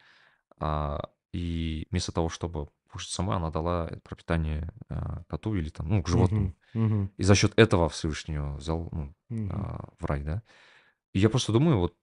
а, 0.59 1.11
и 1.33 1.87
вместо 1.91 2.13
того, 2.13 2.29
чтобы 2.29 2.69
кушать 2.91 3.11
сама, 3.13 3.37
она 3.37 3.51
дала 3.51 3.91
пропитание 4.05 4.71
а, 4.89 5.25
коту 5.29 5.55
или 5.55 5.71
там, 5.71 5.89
ну, 5.89 6.03
к 6.03 6.09
животному. 6.09 6.55
Мгм, 6.75 6.87
мгм, 6.87 7.11
И 7.17 7.23
за 7.25 7.35
счет 7.35 7.53
этого 7.57 7.89
Всевышний 7.89 8.35
её 8.35 8.55
взял 8.57 8.89
ну, 8.93 9.15
мгм. 9.31 9.51
а, 9.51 9.89
в 9.99 10.05
рай, 10.05 10.23
да. 10.23 10.43
И 11.15 11.19
я 11.21 11.31
просто 11.31 11.53
думаю, 11.53 11.79
вот 11.79 11.97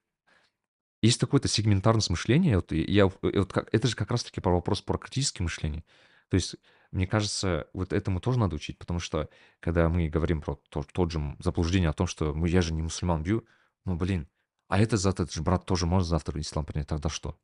есть 1.01 1.19
такое-то 1.19 1.47
сегментарность 1.47 2.09
мышления, 2.09 2.57
вот, 2.57 2.71
я, 2.71 3.07
вот 3.07 3.53
как, 3.53 3.73
это 3.73 3.87
же 3.87 3.95
как 3.95 4.11
раз-таки 4.11 4.41
про 4.41 4.51
вопрос 4.51 4.81
про 4.81 4.97
критическое 4.97 5.43
мышление. 5.43 5.85
То 6.29 6.35
есть, 6.35 6.55
мне 6.91 7.07
кажется, 7.07 7.67
вот 7.73 7.93
этому 7.93 8.19
тоже 8.19 8.39
надо 8.39 8.55
учить, 8.55 8.77
потому 8.77 8.99
что, 8.99 9.29
когда 9.59 9.89
мы 9.89 10.09
говорим 10.09 10.41
про 10.41 10.59
то- 10.69 10.85
тот 10.91 11.11
же 11.11 11.35
заблуждение 11.39 11.89
о 11.89 11.93
том, 11.93 12.07
что 12.07 12.33
ну, 12.33 12.45
я 12.45 12.61
же 12.61 12.73
не 12.73 12.81
мусульман 12.81 13.23
бью, 13.23 13.45
ну, 13.85 13.95
блин, 13.95 14.27
а 14.67 14.79
это 14.79 14.97
за 14.97 15.09
этот 15.09 15.33
же 15.33 15.41
брат 15.41 15.65
тоже 15.65 15.85
может 15.85 16.07
завтра 16.07 16.39
ислам 16.39 16.65
принять, 16.65 16.87
тогда 16.87 17.09
что? 17.09 17.37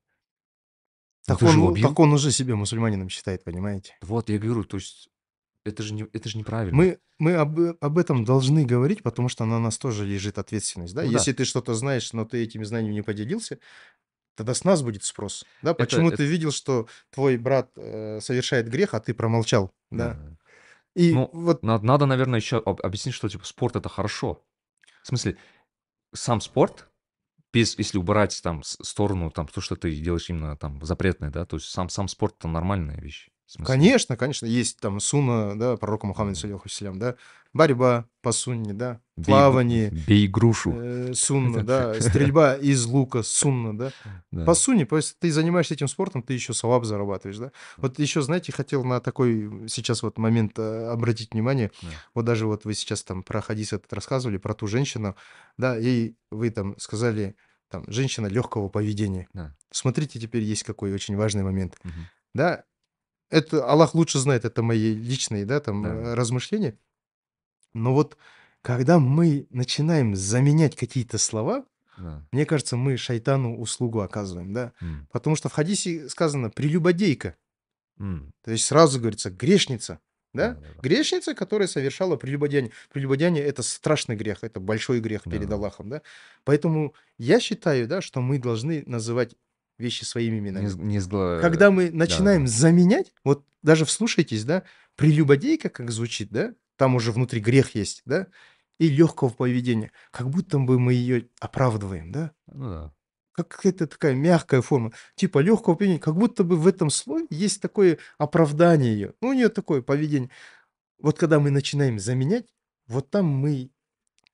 Ну, 1.27 1.35
Так 1.35 1.41
он, 1.41 1.81
так 1.81 1.99
он 1.99 2.13
уже 2.13 2.31
себя 2.31 2.55
мусульманином 2.55 3.09
считает, 3.09 3.43
понимаете? 3.43 3.97
Вот, 4.01 4.29
я 4.29 4.37
говорю, 4.37 4.63
то 4.63 4.77
есть, 4.77 5.09
это 5.63 5.81
же, 5.81 5.95
не, 5.95 6.03
это 6.13 6.29
же 6.29 6.37
неправильно. 6.37 6.77
Мы, 6.77 6.99
мы 7.17 7.33
об, 7.33 7.59
об 7.81 7.97
этом 7.97 8.23
должны 8.23 8.63
говорить, 8.65 9.01
потому 9.01 9.29
что 9.29 9.45
на 9.45 9.59
нас 9.59 9.79
тоже 9.79 10.05
лежит 10.05 10.37
ответственность. 10.37 10.93
Да? 10.93 11.01
Ну 11.01 11.07
да. 11.11 11.17
Если 11.17 11.33
ты 11.33 11.45
что-то 11.45 11.73
знаешь, 11.73 12.13
но 12.13 12.25
ты 12.25 12.43
этими 12.43 12.63
знаниями 12.63 12.93
не 12.93 13.01
поделился, 13.01 13.57
тогда 14.35 14.53
с 14.53 14.63
нас 14.63 14.81
будет 14.83 15.03
спрос. 15.03 15.45
Да? 15.61 15.71
Это- 15.71 15.79
Почему 15.83 16.07
это- 16.09 16.17
ты 16.17 16.25
видел, 16.25 16.51
что 16.51 16.87
твой 17.11 17.37
брат 17.37 17.71
э, 17.75 18.19
совершает 18.21 18.69
грех, 18.69 18.93
а 18.93 18.99
ты 18.99 19.13
промолчал? 19.13 19.71
Да? 19.91 20.13
Да. 20.13 20.37
И 20.95 21.13
Ну, 21.13 21.29
вот 21.33 21.63
Надо, 21.63 21.85
надо, 21.85 22.05
наверное, 22.05 22.39
еще 22.39 22.57
об- 22.57 22.79
объяснить, 22.81 23.15
что 23.15 23.27
типа 23.27 23.45
спорт 23.45 23.75
это 23.75 23.89
хорошо. 23.89 24.43
В 25.03 25.07
смысле, 25.07 25.37
сам 26.13 26.39
спорт, 26.41 26.89
без, 27.53 27.77
если 27.77 27.97
убрать 27.97 28.39
там 28.43 28.63
сторону 28.63 29.29
там 29.31 29.47
то, 29.47 29.61
что 29.61 29.75
ты 29.75 29.93
делаешь 29.95 30.29
именно 30.29 30.55
там 30.57 30.83
запретное, 30.85 31.29
да, 31.31 31.45
то 31.45 31.57
есть 31.57 31.69
сам 31.69 31.89
сам 31.89 32.07
спорт 32.07 32.35
это 32.39 32.47
нормальная 32.47 32.99
вещь. 32.99 33.29
Конечно, 33.63 34.17
конечно, 34.17 34.45
есть 34.45 34.79
там 34.79 34.99
сунна, 34.99 35.57
да, 35.57 35.77
пророка 35.77 36.07
Мухаммада, 36.07 36.37
саллиллаху 36.37 36.67
алейхи 36.67 36.97
да, 36.97 37.15
борьба 37.53 38.05
по 38.21 38.31
сунне, 38.31 38.73
да, 38.73 38.99
плавание, 39.23 39.89
бей 39.89 40.27
грушу. 40.27 40.73
э, 40.75 41.13
сунна, 41.13 41.63
да, 41.63 41.93
стрельба 42.01 42.55
из 42.55 42.85
лука, 42.85 43.23
сунна, 43.23 43.77
да. 43.77 43.91
Да. 44.31 44.45
По 44.45 44.55
сунне, 44.55 44.85
то 44.85 44.97
есть 44.97 45.17
ты 45.19 45.31
занимаешься 45.31 45.75
этим 45.75 45.87
спортом, 45.87 46.23
ты 46.23 46.33
еще 46.33 46.53
салаб 46.53 46.85
зарабатываешь, 46.85 47.37
да. 47.37 47.51
Вот 47.77 47.99
еще, 47.99 48.21
знаете, 48.21 48.51
хотел 48.51 48.83
на 48.83 48.99
такой 48.99 49.69
сейчас 49.69 50.01
вот 50.03 50.17
момент 50.17 50.57
э, 50.57 50.87
обратить 50.87 51.33
внимание. 51.33 51.71
Да. 51.81 51.87
Вот 52.15 52.25
даже 52.25 52.47
вот 52.47 52.65
вы 52.65 52.73
сейчас 52.73 53.03
там 53.03 53.23
про 53.23 53.41
хадис 53.41 53.73
этот 53.73 53.93
рассказывали, 53.93 54.37
про 54.37 54.53
ту 54.53 54.67
женщину, 54.67 55.15
да, 55.57 55.75
ей 55.77 56.17
вы 56.31 56.49
там 56.49 56.77
сказали, 56.79 57.35
там, 57.69 57.83
женщина 57.87 58.27
легкого 58.27 58.69
поведения. 58.69 59.27
Да. 59.33 59.55
Смотрите, 59.71 60.19
теперь 60.19 60.43
есть 60.43 60.63
какой 60.63 60.93
очень 60.93 61.15
важный 61.15 61.43
момент. 61.43 61.77
Да, 62.33 62.65
это 63.35 63.65
Аллах 63.69 63.95
лучше 63.95 64.19
знает, 64.19 64.45
это 64.45 64.63
мои 64.63 64.93
личные, 64.93 65.45
да, 65.45 65.59
там, 65.59 65.83
Да. 65.83 65.89
э, 65.89 66.13
размышления. 66.15 66.77
Но 67.73 67.93
вот 67.93 68.17
когда 68.61 68.99
мы 68.99 69.47
начинаем 69.49 70.15
заменять 70.15 70.75
какие-то 70.75 71.17
слова, 71.17 71.65
Да. 71.97 72.25
мне 72.31 72.45
кажется, 72.45 72.77
мы 72.77 72.97
шайтану 72.97 73.57
услугу 73.59 74.01
оказываем, 74.01 74.53
да. 74.53 74.73
М. 74.81 75.07
Потому 75.11 75.35
что 75.35 75.49
в 75.49 75.53
хадисе 75.53 76.09
сказано 76.09 76.49
«прелюбодейка». 76.49 77.35
М. 77.99 78.33
То 78.43 78.51
есть 78.51 78.65
сразу 78.65 78.99
говорится 78.99 79.29
«грешница». 79.31 79.99
Да? 80.33 80.49
Да-да-да. 80.55 80.81
Грешница, 80.81 81.33
которая 81.33 81.67
совершала 81.67 82.17
прелюбодеяние. 82.17 82.73
Прелюбодеяние– 82.91 83.43
это 83.45 83.63
страшный 83.63 84.17
грех, 84.17 84.43
это 84.43 84.59
большой 84.59 84.99
грех 84.99 85.23
перед 85.23 85.47
Да. 85.47 85.55
Аллахом. 85.55 85.89
Да? 85.89 86.01
Поэтому 86.43 86.93
я 87.17 87.39
считаю, 87.39 87.87
да, 87.87 88.01
что 88.01 88.19
мы 88.21 88.37
должны 88.37 88.83
называть 88.85 89.35
вещи 89.77 90.03
своими 90.03 90.39
именами. 90.39 90.67
Не, 90.67 90.83
не 90.83 90.97
сгла- 90.99 91.41
Когда 91.41 91.71
мы 91.71 91.91
начинаем 91.91 92.45
да. 92.45 92.51
заменять, 92.51 93.13
вот 93.23 93.45
даже 93.61 93.85
вслушайтесь, 93.85 94.43
да, 94.45 94.63
прелюбодейка, 94.95 95.69
как 95.69 95.91
звучит, 95.91 96.29
да, 96.31 96.53
там 96.77 96.95
уже 96.95 97.11
внутри 97.11 97.39
грех 97.41 97.75
есть, 97.75 98.01
да, 98.05 98.27
и 98.79 98.87
легкого 98.89 99.29
поведения, 99.29 99.91
как 100.11 100.29
будто 100.29 100.59
бы 100.59 100.79
мы 100.79 100.93
ее 100.93 101.29
оправдываем, 101.39 102.11
да, 102.11 102.31
Ну 102.47 102.69
да. 102.69 102.93
как 103.31 103.47
какая-то 103.49 103.87
такая 103.87 104.13
мягкая 104.15 104.61
форма, 104.61 104.91
типа 105.15 105.39
легкого 105.39 105.75
поведения, 105.75 105.99
как 105.99 106.15
будто 106.15 106.43
бы 106.43 106.55
в 106.57 106.67
этом 106.67 106.89
слове 106.89 107.25
есть 107.29 107.61
такое 107.61 107.97
оправдание 108.17 108.93
ее, 108.93 109.13
ну, 109.21 109.29
у 109.29 109.33
нее 109.33 109.49
такое 109.49 109.81
поведение. 109.81 110.29
Вот 110.99 111.17
когда 111.17 111.39
мы 111.39 111.49
начинаем 111.51 111.99
заменять, 111.99 112.47
вот 112.87 113.09
там 113.09 113.25
мы 113.25 113.71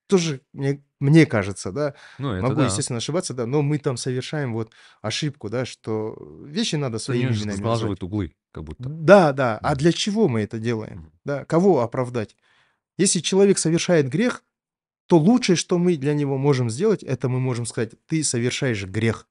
тоже, 0.07 0.41
мне, 0.53 0.83
мне 1.01 1.25
кажется, 1.25 1.71
да, 1.71 1.95
Ну, 2.19 2.33
это 2.33 2.43
могу, 2.43 2.55
да. 2.57 2.65
естественно, 2.65 2.97
ошибаться, 2.97 3.33
да, 3.33 3.47
но 3.47 3.63
мы 3.63 3.79
там 3.79 3.97
совершаем 3.97 4.53
вот 4.53 4.71
ошибку, 5.01 5.49
да, 5.49 5.65
что 5.65 6.15
вещи 6.45 6.75
надо 6.75 6.99
своими 6.99 7.29
они 7.29 7.37
именами 7.37 7.57
сглаживают 7.57 8.03
углы, 8.03 8.35
как 8.51 8.63
будто. 8.63 8.87
Да, 8.87 9.33
да. 9.33 9.57
А 9.57 9.75
для 9.75 9.91
чего 9.91 10.27
мы 10.27 10.41
это 10.41 10.59
делаем? 10.59 11.11
Да, 11.25 11.43
кого 11.45 11.81
оправдать? 11.81 12.37
Если 12.97 13.19
человек 13.19 13.57
совершает 13.57 14.09
грех, 14.09 14.43
то 15.07 15.17
лучшее, 15.17 15.55
что 15.55 15.79
мы 15.79 15.97
для 15.97 16.13
него 16.13 16.37
можем 16.37 16.69
сделать, 16.69 17.01
это 17.03 17.29
мы 17.29 17.39
можем 17.39 17.65
сказать, 17.65 17.93
ты 18.05 18.23
совершаешь 18.23 18.85
грех. 18.85 19.27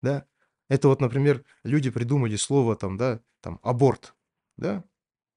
Да? 0.00 0.24
Это 0.70 0.88
вот, 0.88 1.02
например, 1.02 1.44
люди 1.64 1.90
придумали 1.90 2.36
слово 2.36 2.76
там, 2.76 2.96
да, 2.96 3.20
там, 3.42 3.60
аборт, 3.62 4.14
да, 4.56 4.82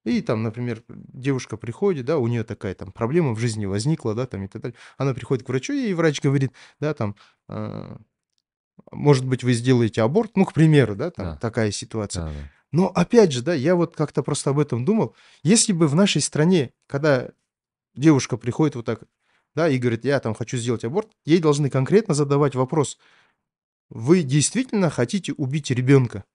и 0.07 0.21
там, 0.21 0.43
например, 0.43 0.83
девушка 0.89 1.57
приходит, 1.57 2.05
да, 2.05 2.17
у 2.17 2.27
нее 2.27 2.43
такая 2.43 2.73
там 2.75 2.91
проблема 2.91 3.33
в 3.33 3.39
жизни 3.39 3.65
возникла, 3.65 4.15
да, 4.15 4.25
там 4.25 4.43
и 4.43 4.47
так 4.47 4.61
далее. 4.61 4.77
Она 4.97 5.13
приходит 5.13 5.45
к 5.45 5.49
врачу, 5.49 5.73
и 5.73 5.93
врач 5.93 6.21
говорит, 6.21 6.51
да, 6.79 6.93
там, 6.93 7.15
а, 7.47 7.99
может 8.91 9.25
быть, 9.25 9.43
вы 9.43 9.53
сделаете 9.53 10.01
аборт, 10.01 10.31
ну, 10.35 10.45
к 10.45 10.53
примеру, 10.53 10.95
да, 10.95 11.11
там 11.11 11.25
Да. 11.25 11.37
такая 11.37 11.71
ситуация. 11.71 12.25
Да, 12.25 12.31
да. 12.31 12.51
Но 12.71 12.87
опять 12.89 13.31
же, 13.31 13.41
да, 13.41 13.53
я 13.53 13.75
вот 13.75 13.95
как-то 13.95 14.23
просто 14.23 14.49
об 14.49 14.59
этом 14.59 14.83
думал. 14.85 15.15
Если 15.43 15.73
бы 15.73 15.87
в 15.87 15.95
нашей 15.95 16.21
стране, 16.21 16.73
когда 16.87 17.31
девушка 17.95 18.37
приходит 18.37 18.75
вот 18.75 18.85
так, 18.85 19.03
да, 19.55 19.69
и 19.69 19.77
говорит, 19.77 20.05
я 20.05 20.19
там 20.19 20.33
хочу 20.35 20.57
сделать 20.57 20.83
аборт, 20.83 21.09
ей 21.25 21.39
должны 21.39 21.69
конкретно 21.69 22.13
задавать 22.13 22.55
вопрос, 22.55 22.97
вы 23.89 24.21
действительно 24.23 24.89
хотите 24.89 25.33
убить 25.33 25.71
ребенка? 25.71 26.25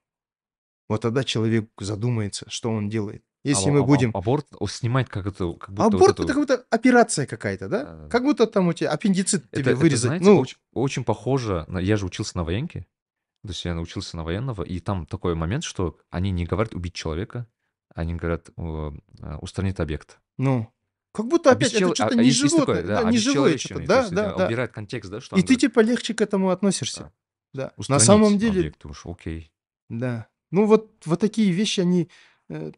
Вот 0.89 1.03
тогда 1.03 1.23
человек 1.23 1.71
задумается, 1.79 2.47
что 2.51 2.71
он 2.71 2.89
делает. 2.89 3.25
Если 3.45 3.71
А- 3.71 3.73
мы 3.73 3.81
а- 3.81 3.83
а- 3.83 3.87
будем... 3.87 4.11
Аборт 4.15 4.47
о, 4.59 4.69
снимать 4.69 5.09
как 5.09 5.27
это, 5.27 5.53
как 5.55 5.71
будто 5.71 5.83
вот 5.83 5.95
Аборт 5.95 6.13
эту- 6.13 6.23
это 6.25 6.33
как 6.33 6.43
будто 6.43 6.65
операция 6.71 7.27
какая-то, 7.27 7.69
да? 7.69 7.85
Да-да-да. 7.85 8.09
Как 8.09 8.23
будто 8.23 8.47
там 8.47 8.69
у 8.69 8.73
тебя 8.73 8.91
аппендицит 8.91 9.45
Это, 9.51 9.63
тебе 9.63 9.73
это, 9.73 9.81
вырезать. 9.81 10.07
знаете, 10.07 10.25
ну, 10.25 10.39
очень, 10.39 10.57
очень 10.73 11.05
похоже 11.05 11.65
на... 11.69 11.79
Я 11.79 11.97
же 11.97 12.07
учился 12.07 12.37
на 12.37 12.45
военке, 12.45 12.87
то 13.43 13.49
есть 13.49 13.65
я 13.65 13.75
научился 13.75 14.17
на 14.17 14.23
военного, 14.25 14.63
и 14.63 14.79
там 14.79 15.07
такой 15.07 15.35
момент, 15.35 15.65
что 15.65 15.99
они 16.11 16.31
не 16.31 16.45
говорят 16.45 16.75
убить 16.75 16.95
человека, 16.95 17.49
они 17.95 18.15
говорят 18.15 18.51
э, 18.57 18.93
э, 19.21 19.37
устранить 19.41 19.81
объект. 19.81 20.19
ну, 20.39 20.73
как 21.15 21.27
будто 21.27 21.51
опять 21.51 21.75
это 21.75 21.85
Обесчел- 21.85 21.95
что-то 21.95 22.15
а- 22.15 22.19
а 22.21 22.23
не 22.23 22.31
животное, 22.31 22.61
такое, 22.61 22.83
да, 22.85 23.03
да, 23.03 23.11
не 23.11 23.19
живое 23.19 23.59
что-то. 23.59 23.87
Да, 23.87 23.99
есть, 24.01 24.15
да, 24.15 24.35
да. 24.35 24.47
убирает 24.47 24.73
контекст, 24.73 25.11
да, 25.11 25.21
что 25.21 25.37
И 25.37 25.41
ты 25.41 25.45
говорит, 25.49 25.61
типа 25.61 25.81
легче 25.81 26.15
к 26.15 26.21
этому 26.23 26.49
относишься. 26.51 27.13
да, 27.53 27.73
Да. 27.77 27.85
На 27.89 27.99
самом 27.99 28.39
деле, 28.39 28.61
объект, 28.61 28.81
думаешь, 28.81 29.03
окей. 29.05 29.53
Да. 29.91 30.29
Ну 30.53 30.65
вот, 30.65 30.91
вот 31.05 31.21
такие 31.21 31.51
вещи, 31.53 31.81
они 31.81 32.09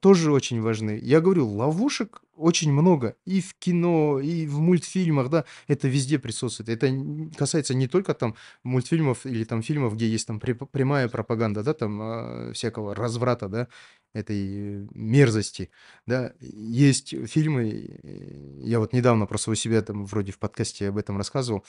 тоже 0.00 0.32
очень 0.32 0.60
важны. 0.60 0.98
Я 1.02 1.20
говорю, 1.20 1.48
ловушек 1.48 2.22
очень 2.36 2.72
много 2.72 3.16
и 3.24 3.40
в 3.40 3.54
кино, 3.54 4.20
и 4.20 4.46
в 4.46 4.58
мультфильмах, 4.58 5.30
да, 5.30 5.44
это 5.68 5.88
везде 5.88 6.18
присутствует. 6.18 6.68
Это 6.68 6.92
касается 7.36 7.74
не 7.74 7.86
только 7.86 8.14
там 8.14 8.34
мультфильмов 8.62 9.24
или 9.26 9.44
там 9.44 9.62
фильмов, 9.62 9.94
где 9.94 10.08
есть 10.08 10.26
там 10.26 10.40
прямая 10.40 11.08
пропаганда, 11.08 11.62
да, 11.62 11.74
там, 11.74 12.00
а, 12.02 12.52
всякого 12.52 12.94
разврата, 12.94 13.48
да, 13.48 13.68
этой 14.12 14.88
мерзости, 14.94 15.70
да. 16.06 16.32
Есть 16.40 17.14
фильмы, 17.28 17.98
э, 18.02 18.60
я 18.62 18.78
вот 18.78 18.92
недавно 18.92 19.26
просто 19.26 19.50
у 19.50 19.54
себя 19.54 19.82
там 19.82 20.06
вроде 20.06 20.32
в 20.32 20.38
подкасте 20.38 20.88
об 20.88 20.98
этом 20.98 21.16
рассказывал. 21.18 21.64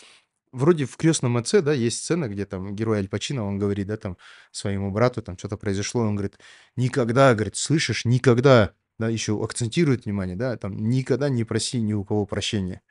Вроде 0.56 0.86
в 0.86 0.96
"Крестном 0.98 1.38
отце", 1.38 1.62
да, 1.62 1.74
есть 1.74 1.98
сцена, 2.04 2.28
где 2.30 2.46
там 2.46 2.76
герой 2.76 3.00
Аль 3.00 3.10
Пачино, 3.10 3.46
он 3.46 3.60
говорит, 3.60 3.88
да, 3.88 3.98
там 3.98 4.18
своему 4.52 4.90
брату, 4.92 5.22
там 5.22 5.38
что 5.38 5.50
то 5.50 5.58
произошло, 5.58 6.02
он 6.04 6.16
говорит: 6.16 6.40
"Никогда, 6.78 7.34
говорит, 7.36 7.58
слышишь, 7.58 8.06
никогда", 8.06 8.74
да, 9.00 9.10
еще 9.10 9.42
акцентирует 9.44 10.06
внимание, 10.06 10.36
да, 10.38 10.56
там: 10.58 10.78
"Никогда 10.90 11.30
не 11.30 11.44
проси 11.44 11.82
ни 11.82 11.94
у 11.94 12.06
кого 12.06 12.26
прощения". 12.26 12.82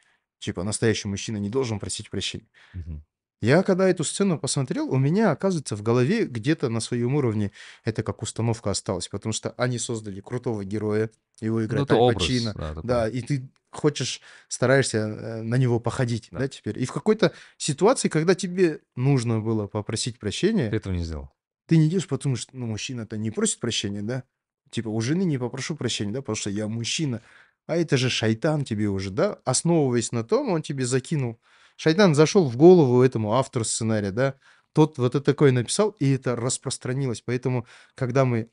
Типа 0.41 0.63
настоящий 0.65 1.09
мужчина 1.09 1.39
не 1.39 1.49
должен 1.51 1.81
просить 1.81 2.11
прощения. 2.11 2.49
Мгм. 2.75 3.05
Я 3.45 3.63
когда 3.63 3.87
эту 3.89 4.05
сцену 4.05 4.39
посмотрел, 4.39 4.91
у 4.91 4.97
меня, 4.97 5.31
оказывается, 5.31 5.77
в 5.77 5.83
голове 5.83 6.25
где-то 6.25 6.71
на 6.71 6.81
своем 6.81 7.15
уровне 7.15 7.51
это 7.85 8.03
как 8.03 8.23
установка 8.23 8.71
осталось, 8.71 9.09
потому 9.09 9.35
что 9.35 9.51
они 9.59 9.79
создали 9.79 10.21
крутого 10.21 10.65
героя, 10.65 11.11
его 11.41 11.59
Ну, 11.59 11.65
играет 11.67 11.85
это 11.91 11.95
Аль 11.97 12.15
Пачино, 12.15 12.55
да, 12.55 12.75
да, 12.83 13.09
и 13.09 13.21
ты 13.21 13.51
хочешь, 13.71 14.23
стараешься, 14.49 14.99
э, 14.99 15.43
на 15.43 15.57
него 15.57 15.79
походить, 15.79 16.29
Да. 16.31 16.39
да, 16.39 16.49
теперь. 16.49 16.79
И 16.83 16.87
в 16.87 16.93
какой-то 16.93 17.33
ситуации, 17.59 18.09
когда 18.09 18.35
тебе 18.35 18.81
нужно 18.97 19.41
было 19.41 19.67
попросить 19.67 20.15
Ты 20.15 20.21
прощения, 20.21 20.71
этого 20.71 20.95
не 20.95 21.05
сделал. 21.05 21.31
ты 21.67 21.77
не 21.77 21.89
идешь, 21.89 22.09
потому 22.09 22.37
что, 22.37 22.57
ну, 22.57 22.67
мужчина-то 22.67 23.19
не 23.19 23.31
просит 23.31 23.61
прощения, 23.61 24.01
да? 24.03 24.25
Типа 24.71 24.89
у 24.89 25.01
жены 25.03 25.25
не 25.25 25.37
попрошу 25.37 25.77
прощения, 25.77 26.13
да, 26.13 26.21
потому 26.23 26.37
что 26.37 26.49
я 26.51 26.67
мужчина. 26.67 27.21
А 27.67 27.77
это 27.77 27.97
же 27.97 28.09
шайтан 28.11 28.65
тебе 28.65 28.89
уже, 28.89 29.11
да? 29.11 29.39
Основываясь 29.45 30.13
на 30.13 30.25
том, 30.25 30.51
он 30.51 30.63
тебе 30.63 30.87
закинул. 30.87 31.39
Шайтан 31.77 32.15
зашел 32.15 32.49
в 32.49 32.57
голову 32.57 33.03
этому 33.03 33.35
автору 33.35 33.65
сценария, 33.65 34.11
да? 34.11 34.35
Тот 34.73 34.99
вот 34.99 35.15
это 35.15 35.25
такое 35.25 35.53
написал, 35.53 35.91
и 36.01 36.13
это 36.13 36.35
распространилось. 36.37 37.23
Поэтому, 37.23 37.67
когда 37.95 38.25
мы 38.25 38.51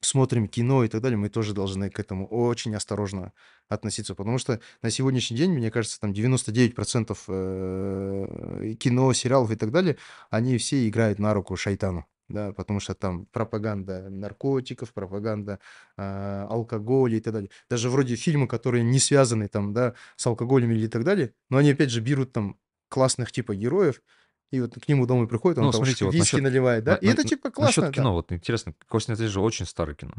смотрим 0.00 0.48
кино 0.48 0.84
и 0.84 0.88
так 0.88 1.00
далее, 1.00 1.16
мы 1.16 1.28
тоже 1.28 1.54
должны 1.54 1.90
к 1.90 1.98
этому 1.98 2.26
очень 2.26 2.74
осторожно 2.74 3.32
относиться, 3.68 4.14
потому 4.14 4.38
что 4.38 4.60
на 4.82 4.90
сегодняшний 4.90 5.36
день, 5.36 5.52
мне 5.52 5.70
кажется, 5.70 6.00
там 6.00 6.12
99% 6.12 7.16
э, 7.28 8.74
кино, 8.78 9.12
сериалов 9.12 9.50
и 9.50 9.56
так 9.56 9.70
далее, 9.70 9.96
они 10.30 10.58
все 10.58 10.88
играют 10.88 11.18
на 11.18 11.32
руку 11.34 11.56
шайтану, 11.56 12.06
да, 12.32 12.52
потому 12.52 12.80
что 12.80 12.94
там 12.94 13.26
пропаганда 13.26 14.08
наркотиков, 14.10 14.92
пропаганда 14.92 15.58
а, 15.96 16.46
алкоголя 16.50 17.16
и 17.16 17.20
так 17.20 17.32
далее. 17.34 17.50
Даже 17.70 17.90
вроде 17.90 18.16
фильмы, 18.16 18.46
которые 18.48 18.84
не 18.84 18.98
связаны 18.98 19.48
там, 19.48 19.72
да, 19.72 19.94
с 20.16 20.26
алкоголем 20.26 20.70
или 20.72 20.86
так 20.88 21.04
далее, 21.04 21.34
но 21.50 21.58
они 21.58 21.70
опять 21.72 21.90
же 21.90 22.00
берут 22.00 22.32
там 22.32 22.58
классных 22.88 23.32
типа 23.32 23.54
героев, 23.54 24.02
и 24.50 24.60
вот 24.60 24.74
к 24.74 24.88
нему 24.88 25.06
домой 25.06 25.26
приходит, 25.28 25.58
он 25.58 25.64
Ну, 25.64 25.70
там 25.70 25.82
смотрите, 25.84 26.04
вот 26.04 26.14
виски 26.14 26.18
насчет 26.18 26.40
наливает, 26.40 26.84
да, 26.84 26.94
на 26.94 26.96
и 26.96 27.06
на 27.06 27.10
это 27.10 27.24
типа 27.24 27.50
насчет 27.58 27.84
классно, 27.84 27.92
да. 27.92 28.02
кино, 28.02 28.12
вот 28.12 28.32
интересно, 28.32 28.74
Костин, 28.88 29.14
это 29.14 29.26
же 29.28 29.40
очень 29.40 29.66
старое 29.66 29.94
кино. 29.94 30.12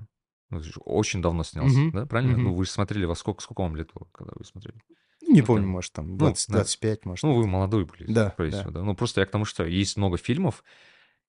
Ну, 0.50 0.62
же 0.62 0.80
очень 0.86 1.22
давно 1.22 1.44
снялся, 1.44 1.76
Мгм, 1.76 1.92
да, 1.92 2.06
правильно? 2.06 2.38
Ну, 2.38 2.50
мгм. 2.50 2.56
вы 2.56 2.66
смотрели 2.66 3.06
во 3.06 3.16
сколько 3.16 3.42
сколько 3.42 3.62
вам 3.62 3.76
лет 3.76 3.90
было, 3.94 4.08
когда 4.14 4.34
вы 4.36 4.46
смотрели? 4.46 4.80
Не 5.22 5.42
Ну, 5.42 5.48
помню, 5.48 5.68
может, 5.68 5.94
там 5.94 6.18
Ну, 6.18 6.18
20 6.18 6.50
навер 6.50 6.66
25, 6.66 7.06
может. 7.06 7.24
ну, 7.24 7.36
вы 7.36 7.48
молодой 7.48 7.86
были, 7.86 8.06
Да, 8.08 8.36
да. 8.38 8.60
всего, 8.60 8.72
да. 8.72 8.84
Ну, 8.84 8.96
просто 8.96 9.22
я 9.22 9.26
к 9.28 9.32
тому, 9.32 9.46
что 9.46 9.66
есть 9.66 9.98
много 9.98 10.18
фильмов. 10.18 10.64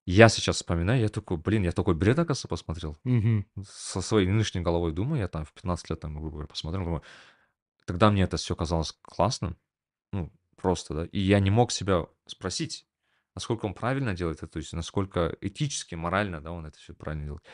Я 0.07 0.29
сейчас 0.29 0.57
вспоминаю, 0.57 1.01
я 1.01 1.09
такой: 1.09 1.37
"Блин, 1.39 1.63
я 1.63 1.73
такой 1.73 1.95
бред, 1.95 2.19
оказывается, 2.19 2.49
посмотрел". 2.49 2.97
Мгм. 3.05 3.47
Со 3.65 4.01
своей 4.03 4.27
нынешней 4.29 4.61
головой 4.61 4.93
думаю, 4.93 5.21
я 5.21 5.29
там 5.29 5.45
в 5.45 5.53
15 5.53 5.91
лет, 5.91 6.01
там, 6.01 6.15
грубо 6.15 6.31
говоря, 6.33 6.49
посмотрел, 6.49 6.85
думаю, 6.85 7.03
тогда 7.87 8.11
мне 8.11 8.23
это 8.25 8.37
все 8.37 8.57
казалось 8.57 8.93
классным, 9.03 9.57
ну, 10.13 10.33
просто, 10.57 10.95
да. 10.95 11.05
И 11.07 11.21
я 11.21 11.41
не 11.41 11.51
мог 11.51 11.73
себя 11.73 12.07
спросить, 12.27 12.87
насколько 13.35 13.67
он 13.67 13.75
правильно 13.75 14.15
делает 14.15 14.39
это, 14.39 14.49
то 14.49 14.59
есть 14.59 14.73
насколько 14.73 15.37
этически, 15.41 15.95
морально, 15.97 16.41
да, 16.41 16.53
он 16.53 16.67
это 16.67 16.79
все 16.79 16.95
правильно 16.95 17.25
делает. 17.27 17.45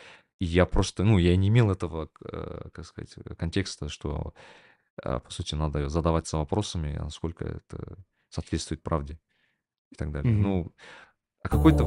И 0.40 0.46
я 0.46 0.66
просто, 0.66 1.04
ну, 1.04 1.18
я 1.18 1.36
не 1.36 1.48
имел 1.48 1.70
этого, 1.70 2.06
к 2.06 2.22
э, 2.32 2.70
как 2.72 2.86
сказать, 2.86 3.12
э, 3.16 3.34
контекста, 3.34 3.88
что, 3.88 4.34
а, 5.02 5.20
по 5.20 5.30
сути, 5.30 5.54
надо 5.54 5.88
задаваться 5.88 6.38
вопросами, 6.38 6.96
а 6.96 7.04
насколько 7.04 7.44
это 7.46 7.98
соответствует 8.30 8.82
правде 8.82 9.20
и 9.92 9.96
так 9.96 10.12
далее. 10.12 10.32
Мгм. 10.32 10.42
Ну, 10.42 10.74
а 11.42 11.48
какой-то 11.48 11.84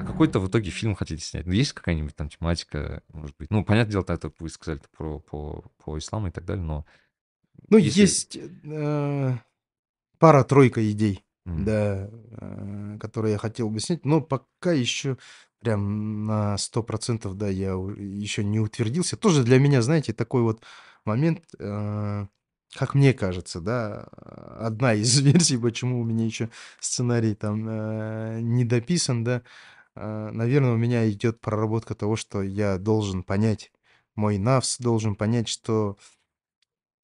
а 0.00 0.04
какой-то 0.04 0.40
в 0.40 0.48
итоге 0.48 0.70
фильм 0.70 0.94
хотите 0.94 1.22
снять? 1.22 1.46
Ну, 1.46 1.52
есть 1.52 1.72
какая-нибудь 1.72 2.14
там 2.14 2.28
тематика, 2.28 3.02
может 3.12 3.36
быть? 3.38 3.50
Ну, 3.50 3.64
понятное 3.64 3.92
дело, 3.92 4.04
это 4.08 4.32
вы 4.38 4.48
сказали 4.48 4.80
про 4.96 5.20
по 5.20 5.64
по 5.78 5.98
исламу 5.98 6.28
и 6.28 6.30
так 6.30 6.44
далее, 6.44 6.64
но 6.64 6.84
Ну, 7.68 7.78
если 7.78 8.00
есть, 8.02 8.36
э, 8.36 9.34
пара-тройка 10.18 10.90
идей, 10.90 11.24
М. 11.46 11.64
да, 11.64 12.10
э, 12.40 12.98
которые 13.00 13.32
я 13.32 13.38
хотел 13.38 13.70
бы 13.70 13.80
снять, 13.80 14.04
но 14.04 14.20
пока 14.20 14.72
еще 14.72 15.16
прям 15.60 16.26
на 16.26 16.56
100 16.58 16.82
да, 17.34 17.48
я 17.48 17.70
еще 17.72 18.44
не 18.44 18.60
утвердился. 18.60 19.16
Тоже 19.16 19.42
для 19.42 19.58
меня, 19.58 19.82
знаете, 19.82 20.12
такой 20.12 20.42
вот 20.42 20.62
момент, 21.04 21.42
э, 21.58 22.26
как 22.76 22.94
мне 22.94 23.14
кажется, 23.14 23.60
да, 23.60 24.02
одна 24.58 24.94
из 24.94 25.18
версий, 25.20 25.56
почему 25.56 26.00
у 26.00 26.04
меня 26.04 26.24
еще 26.24 26.50
сценарий 26.80 27.34
там, 27.34 27.66
э, 27.68 28.40
не 28.40 28.64
дописан, 28.64 29.24
да. 29.24 29.42
Э, 29.94 30.30
наверно, 30.32 30.72
у 30.74 30.76
меня 30.76 31.10
идет 31.10 31.40
проработка 31.40 31.94
того, 31.94 32.16
что 32.16 32.42
я 32.42 32.78
должен 32.78 33.22
понять, 33.22 33.72
мой 34.14 34.38
навс 34.38 34.78
должен 34.78 35.16
понять, 35.16 35.48
что 35.48 35.96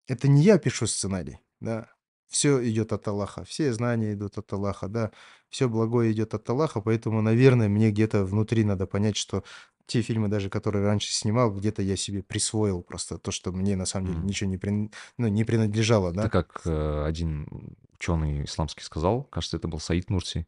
это 0.07 0.29
не 0.29 0.43
я 0.43 0.59
пишу 0.59 0.87
сценарий, 0.87 1.39
да. 1.61 1.89
все 2.29 2.63
идет 2.69 2.93
от 2.93 3.09
Аллаха, 3.09 3.45
все 3.45 3.73
знания 3.73 4.13
идут 4.13 4.37
от 4.39 4.53
Аллаха, 4.53 4.89
да. 4.89 5.11
все 5.49 5.69
благое 5.69 6.13
идет 6.13 6.35
от 6.35 6.49
Аллаха, 6.51 6.83
поэтому, 6.83 7.23
наверное, 7.23 7.69
мне 7.69 7.91
где-то 7.91 8.25
внутри 8.25 8.65
надо 8.65 8.87
понять, 8.87 9.17
что 9.17 9.43
те 9.87 10.03
фильмы 10.03 10.29
даже, 10.29 10.51
которые 10.51 10.85
раньше 10.85 11.13
снимал, 11.13 11.53
где-то 11.53 11.83
я 11.83 11.97
себе 11.97 12.23
присвоил 12.23 12.83
просто 12.83 13.19
то, 13.19 13.31
что 13.31 13.53
мне 13.53 13.77
на 13.77 13.87
самом 13.87 14.07
деле 14.07 14.19
М. 14.21 14.27
ничего 14.27 14.51
не 14.51 14.59
прин 14.59 14.91
ну, 15.19 15.29
не 15.29 15.45
принадлежало, 15.45 16.11
Это 16.11 16.23
да. 16.23 16.29
как, 16.29 16.63
э, 16.65 17.05
один 17.07 17.77
ученый 17.95 18.45
исламский 18.45 18.83
сказал, 18.83 19.25
кажется, 19.25 19.57
это 19.57 19.69
был 19.69 19.79
Саид 19.79 20.11
Нурси. 20.11 20.47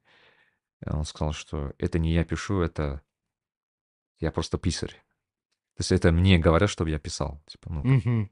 Он 0.86 1.04
сказал, 1.04 1.32
что 1.32 1.72
это 1.78 1.98
не 1.98 2.12
я 2.12 2.24
пишу, 2.24 2.60
это 2.60 3.00
я 4.18 4.30
просто 4.30 4.58
писарь. 4.58 5.02
То 5.76 5.80
есть 5.80 5.92
это 5.92 6.12
мне 6.12 6.38
говорят, 6.38 6.70
чтобы 6.70 6.90
я 6.90 6.98
писал. 6.98 7.42
Типа, 7.46 7.70
ну. 7.70 8.28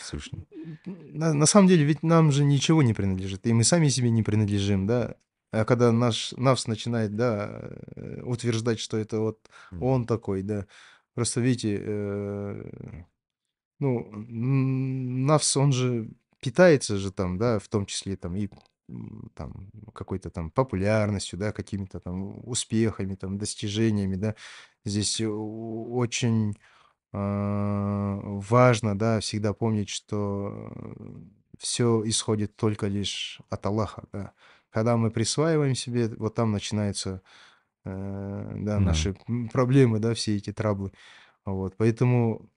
Всевышний. 0.00 0.46
На 0.84 1.34
на 1.34 1.46
самом 1.46 1.66
деле 1.66 1.84
ведь 1.84 2.02
нам 2.04 2.30
же 2.30 2.44
ничего 2.44 2.82
не 2.82 2.94
принадлежит, 2.94 3.46
и 3.46 3.52
мы 3.52 3.64
сами 3.64 3.88
себе 3.88 4.10
не 4.10 4.22
принадлежим, 4.22 4.86
да. 4.86 5.16
А 5.52 5.64
когда 5.64 5.92
наш 5.92 6.32
навс 6.32 6.66
начинает, 6.66 7.16
да, 7.16 7.70
э, 7.96 8.22
утверждать, 8.22 8.80
что 8.80 8.96
это 8.96 9.20
вот 9.20 9.38
он 9.80 10.06
такой, 10.06 10.42
да. 10.42 10.66
Просто 11.14 11.40
видите, 11.40 11.78
э, 11.80 13.04
ну, 13.78 14.10
навс, 14.12 15.56
он 15.56 15.72
же 15.72 16.10
питается 16.40 16.96
же 16.96 17.12
там, 17.12 17.38
да, 17.38 17.58
в 17.58 17.68
том 17.68 17.86
числе 17.86 18.16
там 18.16 18.36
и, 18.36 18.48
там 19.34 19.70
какой-то 19.94 20.30
там 20.30 20.50
популярностью, 20.50 21.38
да, 21.38 21.52
какими-то 21.52 22.00
там 22.00 22.40
успехами, 22.48 23.14
там 23.14 23.38
достижениями, 23.38 24.16
да. 24.16 24.34
Здесь 24.84 25.20
очень 25.20 26.54
а, 27.12 28.18
важно, 28.22 28.96
да, 28.98 29.20
всегда 29.20 29.54
помнить, 29.54 29.88
что 29.88 30.70
все 31.58 32.02
исходит 32.04 32.56
только 32.56 32.86
лишь 32.86 33.40
от 33.48 33.66
Аллаха, 33.66 34.04
да. 34.12 34.32
Когда 34.70 34.96
мы 34.96 35.10
присваиваем 35.10 35.74
себе, 35.74 36.08
вот 36.08 36.34
там 36.34 36.52
начинаются, 36.52 37.22
э, 37.84 38.52
да, 38.56 38.78
наши, 38.80 39.16
проблемы, 39.52 39.98
да, 39.98 40.14
все 40.14 40.36
эти 40.36 40.52
траблы. 40.52 40.92
Вот, 41.44 41.76
поэтому 41.76 42.50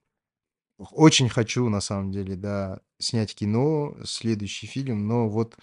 очень 0.78 1.28
хочу, 1.28 1.68
на 1.68 1.80
самом 1.80 2.10
деле, 2.10 2.36
да, 2.36 2.80
снять 2.98 3.34
кино, 3.34 3.96
следующий 4.04 4.66
фильм, 4.66 5.06
но 5.06 5.28
вот, 5.28 5.56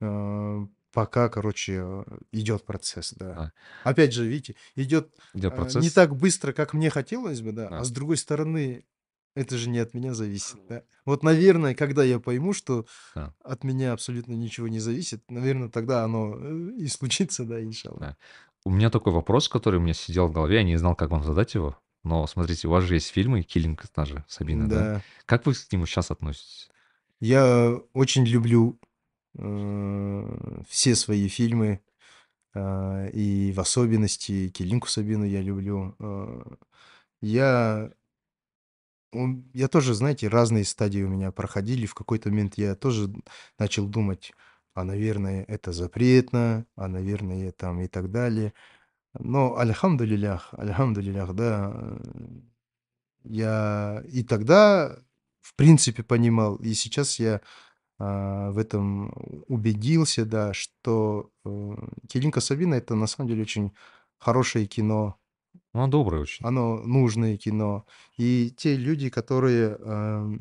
э, 0.00 0.66
пока, 0.92 1.28
короче, 1.28 2.04
идет 2.32 2.64
процесс, 2.64 3.14
да. 3.14 3.34
Да. 3.34 3.52
Опять 3.84 4.12
же, 4.12 4.26
видите, 4.26 4.56
идет, 4.74 5.14
Идет 5.34 5.52
э, 5.52 5.56
не 5.56 5.62
процесс. 5.62 5.92
так 5.92 6.16
быстро, 6.16 6.52
как 6.52 6.74
мне 6.74 6.90
хотелось 6.90 7.40
бы, 7.40 7.52
да, 7.52 7.68
а 7.68 7.70
Да, 7.70 7.84
с 7.84 7.90
другой 7.90 8.16
стороны, 8.16 8.84
это 9.38 9.56
же 9.56 9.70
не 9.70 9.78
от 9.78 9.94
меня 9.94 10.14
зависит, 10.14 10.58
да. 10.68 10.82
Вот, 11.04 11.22
наверное, 11.22 11.74
когда 11.74 12.02
я 12.04 12.18
пойму, 12.18 12.52
что 12.52 12.86
да, 13.14 13.32
от 13.42 13.64
меня 13.64 13.92
абсолютно 13.92 14.32
ничего 14.32 14.68
не 14.68 14.80
зависит, 14.80 15.22
наверное, 15.30 15.68
тогда 15.68 16.04
оно, 16.04 16.34
э, 16.36 16.70
и 16.76 16.86
случится, 16.88 17.44
да, 17.44 17.62
иншаллах. 17.62 18.00
да. 18.00 18.16
У 18.64 18.70
меня 18.70 18.90
такой 18.90 19.12
вопрос, 19.12 19.48
который 19.48 19.76
у 19.76 19.82
меня 19.82 19.94
сидел 19.94 20.26
в 20.26 20.32
голове, 20.32 20.56
я 20.56 20.62
не 20.64 20.76
знал, 20.76 20.94
как 20.96 21.10
вам 21.10 21.22
задать 21.24 21.54
его. 21.54 21.78
Но 22.04 22.26
смотрите, 22.26 22.68
у 22.68 22.70
вас 22.70 22.84
же 22.84 22.94
есть 22.94 23.08
фильмы 23.08 23.42
"Киллинг" 23.42 23.86
та 23.88 24.04
же 24.04 24.24
Сабина, 24.28 24.68
да? 24.68 24.76
Да. 24.76 25.02
Как 25.26 25.46
вы 25.46 25.54
к 25.54 25.72
нему 25.72 25.86
сейчас 25.86 26.10
относитесь? 26.10 26.68
Я 27.20 27.76
очень 27.92 28.24
люблю, 28.24 28.78
э, 29.38 30.62
все 30.68 30.94
свои 30.94 31.28
фильмы. 31.28 31.80
а, 32.54 33.06
и 33.12 33.52
в 33.52 33.60
особенности 33.60 34.48
Келинку 34.48 34.88
Сабину 34.88 35.24
я 35.24 35.42
люблю. 35.42 35.94
А, 36.00 36.42
я 37.20 37.90
я 39.54 39.68
тоже, 39.68 39.94
знаете, 39.94 40.28
разные 40.28 40.64
стадии 40.64 41.02
у 41.02 41.08
меня 41.08 41.32
проходили. 41.32 41.86
В 41.86 41.94
какой-то 41.94 42.30
момент 42.30 42.54
я 42.56 42.74
тоже 42.74 43.12
начал 43.58 43.86
думать, 43.86 44.32
а, 44.74 44.84
наверное, 44.84 45.44
это 45.48 45.72
запретно, 45.72 46.66
а, 46.76 46.88
наверное, 46.88 47.52
там 47.52 47.80
и 47.80 47.88
так 47.88 48.10
далее. 48.10 48.52
Но 49.18 49.56
альхамдулиллях, 49.56 50.54
альхамдулиллях, 50.54 51.34
да, 51.34 51.72
э, 51.74 51.98
я 53.24 54.04
и 54.08 54.22
тогда, 54.22 54.98
в 55.40 55.54
принципе, 55.56 56.02
понимал, 56.02 56.56
и 56.56 56.74
сейчас 56.74 57.18
я 57.18 57.40
а, 57.98 58.50
в 58.52 58.58
этом 58.58 59.12
убедился, 59.48 60.24
да, 60.24 60.52
что 60.54 61.30
э, 61.44 61.76
Келинка 62.08 62.40
Сабина 62.40 62.74
это 62.76 62.94
на 62.94 63.06
самом 63.08 63.28
деле 63.30 63.42
очень 63.42 63.72
хорошее 64.18 64.66
кино, 64.66 65.17
Она 65.78 65.88
добрая 65.88 66.22
очень. 66.22 66.44
оно 66.44 66.78
нужное 66.78 67.36
кино. 67.36 67.86
И 68.16 68.52
те 68.56 68.76
люди, 68.76 69.10
которые 69.10 69.76
ам, 69.80 70.40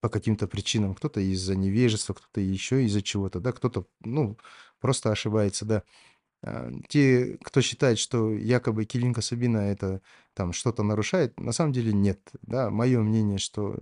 по 0.00 0.08
каким-то 0.08 0.48
причинам, 0.48 0.94
кто-то 0.94 1.20
из-за 1.20 1.54
невежества, 1.54 2.14
кто-то 2.14 2.40
еще 2.40 2.84
из-за 2.84 3.02
чего-то, 3.02 3.38
да, 3.40 3.52
кто-то, 3.52 3.86
ну, 4.00 4.36
просто 4.80 5.12
ошибается, 5.12 5.64
да, 5.64 5.82
а, 6.44 6.72
те, 6.88 7.38
кто 7.42 7.60
считает, 7.60 7.98
что 7.98 8.32
якобы 8.32 8.84
Келинка 8.84 9.20
Сабина 9.20 9.58
это 9.58 10.02
там 10.34 10.52
что-то 10.52 10.82
нарушает, 10.82 11.38
на 11.38 11.52
самом 11.52 11.72
деле 11.72 11.92
нет. 11.92 12.20
Да, 12.42 12.70
мое 12.70 13.00
мнение, 13.00 13.38
что 13.38 13.76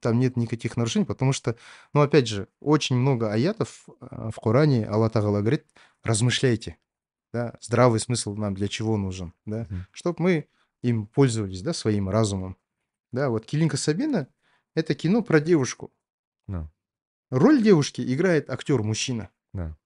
там 0.00 0.18
нет 0.18 0.36
никаких 0.36 0.76
нарушений, 0.76 1.04
потому 1.04 1.32
что, 1.32 1.56
ну, 1.92 2.00
опять 2.00 2.28
же, 2.28 2.48
очень 2.60 2.96
много 2.96 3.30
аятов 3.32 3.86
а, 4.00 4.30
в 4.30 4.36
Коране, 4.36 4.86
Аллах 4.86 5.12
Тагала 5.12 5.40
говорит, 5.40 5.66
размышляйте, 6.02 6.78
да, 7.32 7.56
здравый 7.60 8.00
смысл 8.00 8.34
нам 8.34 8.54
для 8.54 8.68
чего 8.68 8.96
нужен, 8.96 9.32
да, 9.46 9.66
Мгм. 9.70 9.86
чтобы 9.92 10.22
мы 10.22 10.48
им 10.82 11.06
пользовались, 11.06 11.62
да, 11.62 11.72
своим 11.72 12.08
разумом. 12.08 12.56
Да, 13.12 13.30
вот 13.30 13.46
Келинка 13.46 13.76
Сабина– 13.76 14.28
это 14.74 14.94
кино 14.94 15.22
про 15.22 15.40
девушку. 15.40 15.92
Да, 16.46 16.70
Роль 17.30 17.62
девушки 17.62 18.00
играет 18.14 18.48
актер-мужчина. 18.50 19.30
да, 19.52 19.76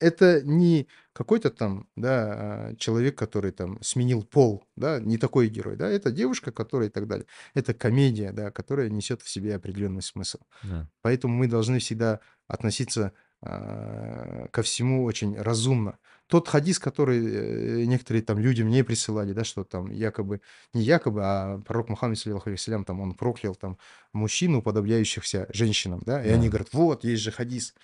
Это 0.00 0.42
не 0.42 0.86
какой-то 1.12 1.50
там, 1.50 1.88
да, 1.96 2.68
а, 2.68 2.76
человек, 2.76 3.18
который 3.18 3.50
там 3.50 3.82
сменил 3.82 4.22
пол, 4.22 4.64
да, 4.76 5.00
не 5.00 5.18
такой 5.18 5.48
герой, 5.48 5.74
да, 5.76 5.88
это 5.88 6.12
девушка, 6.12 6.52
которая 6.52 6.88
и 6.88 6.92
так 6.92 7.08
далее. 7.08 7.26
Это 7.54 7.74
комедия, 7.74 8.30
да, 8.30 8.52
которая 8.52 8.90
несет 8.90 9.22
в 9.22 9.28
себе 9.28 9.56
определенный 9.56 10.02
смысл. 10.02 10.38
да. 10.62 10.88
Поэтому 11.02 11.34
мы 11.34 11.48
должны 11.48 11.80
всегда 11.80 12.20
относиться 12.46 13.12
ко 13.40 14.62
всему 14.62 15.04
очень 15.04 15.36
разумно. 15.40 15.98
Тот 16.26 16.48
хадис, 16.48 16.78
который 16.78 17.82
э, 17.82 17.84
некоторые 17.84 18.22
там 18.22 18.38
люди 18.38 18.62
мне 18.62 18.84
присылали, 18.84 19.32
да, 19.32 19.44
что 19.44 19.64
там 19.64 19.90
якобы, 19.90 20.40
не 20.74 20.82
якобы, 20.82 21.20
а 21.24 21.58
пророк 21.58 21.88
Мухаммад, 21.88 22.18
саллиллаху 22.18 22.50
там 22.84 23.00
он 23.00 23.14
проклял 23.14 23.54
там 23.54 23.78
мужчин, 24.12 24.54
уподобляющихся 24.56 25.46
женщинам, 25.52 26.02
да, 26.04 26.24
и 26.24 26.28
они 26.28 26.48
Да. 26.48 26.50
говорят, 26.50 26.68
вот, 26.72 27.04
есть 27.04 27.22
же 27.22 27.30
хадис. 27.30 27.74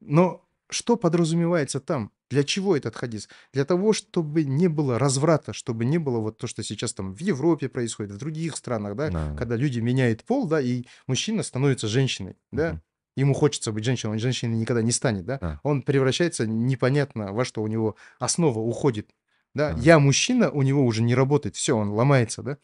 Но 0.00 0.48
что 0.70 0.96
подразумевается 0.96 1.80
там? 1.80 2.12
Для 2.30 2.44
чего 2.44 2.76
этот 2.76 2.96
хадис? 2.96 3.28
Для 3.52 3.64
того, 3.66 3.92
чтобы 3.92 4.44
не 4.44 4.68
было 4.68 4.98
разврата, 4.98 5.52
чтобы 5.52 5.84
не 5.84 5.98
было 5.98 6.18
вот 6.18 6.38
то, 6.38 6.46
что 6.46 6.62
сейчас 6.62 6.94
там 6.94 7.14
в 7.14 7.20
Европе 7.20 7.68
происходит, 7.68 8.12
в 8.12 8.18
других 8.18 8.56
странах, 8.56 8.96
да, 8.96 9.12
Да. 9.12 9.28
когда 9.34 9.56
люди 9.56 9.80
меняют 9.80 10.24
пол, 10.24 10.46
да, 10.48 10.60
и 10.60 10.84
мужчина 11.06 11.42
становится 11.42 11.88
женщиной, 11.88 12.36
да, 12.50 12.70
Мгм. 12.70 12.82
Ему 13.16 13.34
хочется 13.34 13.72
быть 13.72 13.84
женщиной, 13.84 14.12
он 14.12 14.18
женщиной 14.18 14.56
никогда 14.56 14.82
не 14.82 14.92
станет, 14.92 15.24
да, 15.24 15.38
Да. 15.38 15.60
он 15.62 15.82
превращается 15.82 16.46
непонятно 16.46 17.32
во 17.32 17.44
что 17.44 17.62
у 17.62 17.66
него 17.66 17.96
основа 18.18 18.58
уходит, 18.58 19.10
да, 19.54 19.72
Да. 19.72 19.78
я 19.80 19.98
мужчина, 19.98 20.50
у 20.50 20.62
него 20.62 20.84
уже 20.84 21.02
не 21.02 21.14
работает, 21.14 21.56
все, 21.56 21.76
он 21.76 21.90
ломается, 21.90 22.42
да, 22.42 22.56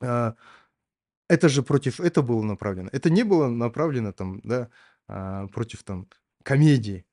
а, 0.00 0.34
это 1.28 1.48
же 1.48 1.62
против 1.62 2.00
это 2.00 2.22
было 2.22 2.42
направлено. 2.42 2.90
Это 2.92 3.10
не 3.10 3.22
было 3.24 3.48
направлено 3.48 4.12
там, 4.12 4.40
да, 4.44 4.68
а, 5.08 5.46
против 5.48 5.82
там 5.82 6.06
комедии. 6.42 7.04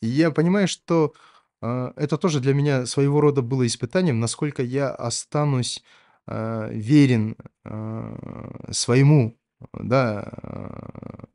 И 0.00 0.06
я 0.06 0.30
понимаю, 0.30 0.68
что 0.68 1.14
а, 1.60 1.92
это 1.96 2.16
тоже 2.16 2.40
для 2.40 2.54
меня 2.54 2.86
своего 2.86 3.20
рода 3.20 3.42
было 3.42 3.66
испытанием, 3.66 4.20
насколько 4.20 4.62
я 4.62 4.90
останусь 4.90 5.82
а, 6.26 6.68
верен 6.70 7.36
а, 7.64 8.68
своему, 8.70 9.35
да, 9.72 10.32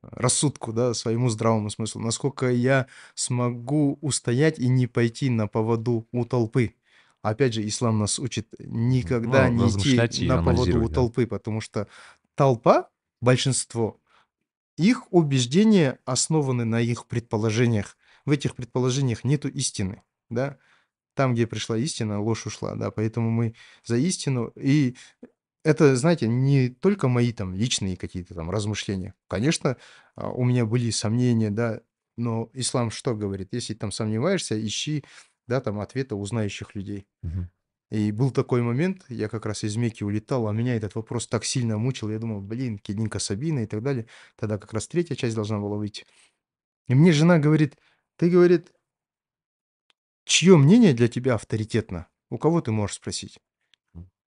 рассудку, 0.01 0.73
да, 0.73 0.93
своему 0.93 1.29
здравому 1.29 1.69
смыслу, 1.69 2.01
насколько 2.01 2.49
я 2.49 2.87
смогу 3.15 3.97
устоять 4.01 4.59
и 4.59 4.67
не 4.67 4.87
пойти 4.87 5.29
на 5.29 5.47
поводу 5.47 6.07
у 6.11 6.25
толпы. 6.25 6.75
Опять 7.21 7.53
же, 7.53 7.67
ислам 7.67 7.99
нас 7.99 8.19
учит 8.19 8.47
никогда 8.59 9.47
Ну, 9.49 9.65
не 9.65 9.95
идти 9.95 10.27
на 10.27 10.43
поводу 10.43 10.83
у 10.83 10.87
да. 10.87 10.95
толпы, 10.95 11.27
потому 11.27 11.61
что 11.61 11.87
толпа, 12.35 12.89
большинство, 13.21 13.99
их 14.77 15.11
убеждения 15.11 15.99
основаны 16.05 16.65
на 16.65 16.81
их 16.81 17.05
предположениях. 17.05 17.97
В 18.25 18.31
этих 18.31 18.55
предположениях 18.55 19.23
нету 19.23 19.47
истины, 19.49 20.01
да. 20.29 20.57
Там, 21.13 21.33
где 21.33 21.45
пришла 21.45 21.77
истина, 21.77 22.21
ложь 22.21 22.45
ушла, 22.45 22.75
да. 22.75 22.89
Поэтому 22.89 23.29
мы 23.29 23.53
за 23.83 23.97
истину. 23.97 24.51
И 24.55 24.95
это, 25.63 25.95
знаете, 25.95 26.27
не 26.27 26.69
только 26.69 27.07
мои 27.07 27.31
там 27.33 27.55
личные 27.55 27.97
какие-то 27.97 28.33
там 28.33 28.49
размышления. 28.49 29.13
Конечно, 29.27 29.77
а, 30.15 30.29
у 30.29 30.43
меня 30.43 30.65
были 30.65 30.89
сомнения, 30.89 31.51
да, 31.51 31.81
но 32.17 32.49
ислам 32.53 32.91
что 32.91 33.15
говорит? 33.15 33.49
Если 33.51 33.73
там 33.73 33.91
сомневаешься, 33.91 34.59
ищи, 34.65 35.03
да, 35.47 35.61
там 35.61 35.79
ответа 35.79 36.15
у 36.15 36.25
знающих 36.25 36.75
людей. 36.75 37.07
И 37.89 38.11
был 38.13 38.31
такой 38.31 38.61
момент, 38.61 39.03
я 39.09 39.27
как 39.27 39.45
раз 39.45 39.65
из 39.65 39.75
Мекки 39.75 40.03
улетал, 40.03 40.47
а 40.47 40.53
меня 40.53 40.75
этот 40.75 40.95
вопрос 40.95 41.27
так 41.27 41.43
сильно 41.43 41.77
мучил, 41.77 42.09
я 42.09 42.19
думал, 42.19 42.39
блин, 42.39 42.79
Келинка 42.79 43.19
Сабина 43.19 43.59
и 43.59 43.65
так 43.65 43.83
далее. 43.83 44.07
Тогда 44.37 44.57
как 44.57 44.71
раз 44.71 44.87
третья 44.87 45.15
часть 45.15 45.35
должна 45.35 45.59
была 45.59 45.75
выйти. 45.75 46.05
И 46.87 46.95
мне 46.95 47.11
жена 47.11 47.37
говорит, 47.37 47.77
ты, 48.15 48.29
говорит, 48.29 48.71
чье 50.23 50.55
мнение 50.55 50.93
для 50.93 51.09
тебя 51.09 51.35
авторитетно? 51.35 52.07
У 52.29 52.37
кого 52.37 52.61
ты 52.61 52.71
можешь 52.71 52.95
спросить? 52.95 53.39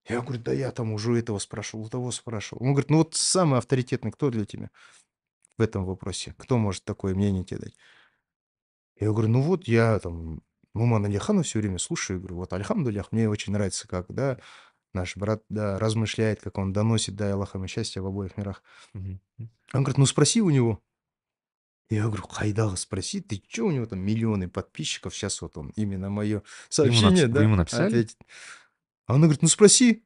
Я 0.07 0.21
говорю, 0.21 0.43
да 0.43 0.53
я 0.53 0.71
там 0.71 0.93
уже 0.93 1.19
этого 1.19 1.39
спрашивал, 1.39 1.85
у 1.85 1.89
того 1.89 2.11
спрашивал. 2.11 2.63
Он 2.63 2.73
говорит, 2.73 2.91
ну 2.91 2.99
вот 2.99 3.15
самый 3.15 3.59
авторитетный, 3.59 4.13
кто 4.13 4.31
для 4.31 4.45
тебя 4.45 4.71
в 5.57 5.63
этом 5.63 5.85
вопросе? 5.85 6.35
Кто 6.39 6.59
может 6.59 6.85
такое 6.85 7.15
мнение 7.15 7.45
тебе 7.45 7.61
дать? 7.61 7.77
Я 8.99 9.09
говорю, 9.09 9.29
ну 9.29 9.41
вот 9.41 9.67
я 9.67 9.99
там 9.99 10.43
Мумана 10.75 11.09
Алихана 11.09 11.43
все 11.43 11.61
время 11.61 11.79
слушаю, 11.79 12.19
говорю, 12.19 12.37
вот 12.37 12.53
Альхамдулях, 12.53 13.13
мне 13.13 13.29
очень 13.29 13.53
нравится, 13.53 13.89
как, 13.89 14.07
да, 14.09 14.39
наш 14.93 15.17
брат, 15.17 15.43
да, 15.49 15.79
размышляет, 15.79 16.41
как 16.41 16.59
он 16.59 16.73
доносит, 16.73 17.17
да, 17.17 17.33
Аллахам 17.33 17.65
и 17.65 17.69
счастье 17.69 18.03
в 18.03 18.07
обоих 18.07 18.37
мирах. 18.37 18.63
Он 18.95 19.21
говорит, 19.73 19.99
ну 19.99 20.07
спроси 20.07 20.43
у 20.43 20.51
него. 20.51 20.81
Я 21.91 22.05
говорю, 22.05 22.27
Хайдага, 22.27 22.77
спроси, 22.77 23.21
ты 23.21 23.43
что 23.47 23.65
у 23.65 23.71
него 23.71 23.87
там 23.87 24.01
миллионы 24.01 24.49
подписчиков, 24.49 25.15
сейчас 25.15 25.41
вот 25.43 25.57
он 25.59 25.71
именно 25.77 26.09
мое 26.09 26.37
ему, 26.37 26.43
сообщение, 26.71 27.29
да, 27.29 27.43
ему 27.43 27.57
написали? 27.57 27.87
ответит. 27.87 28.17
А 29.07 29.15
он 29.15 29.23
говорит, 29.23 29.43
ну 29.43 29.49
спроси. 29.49 30.05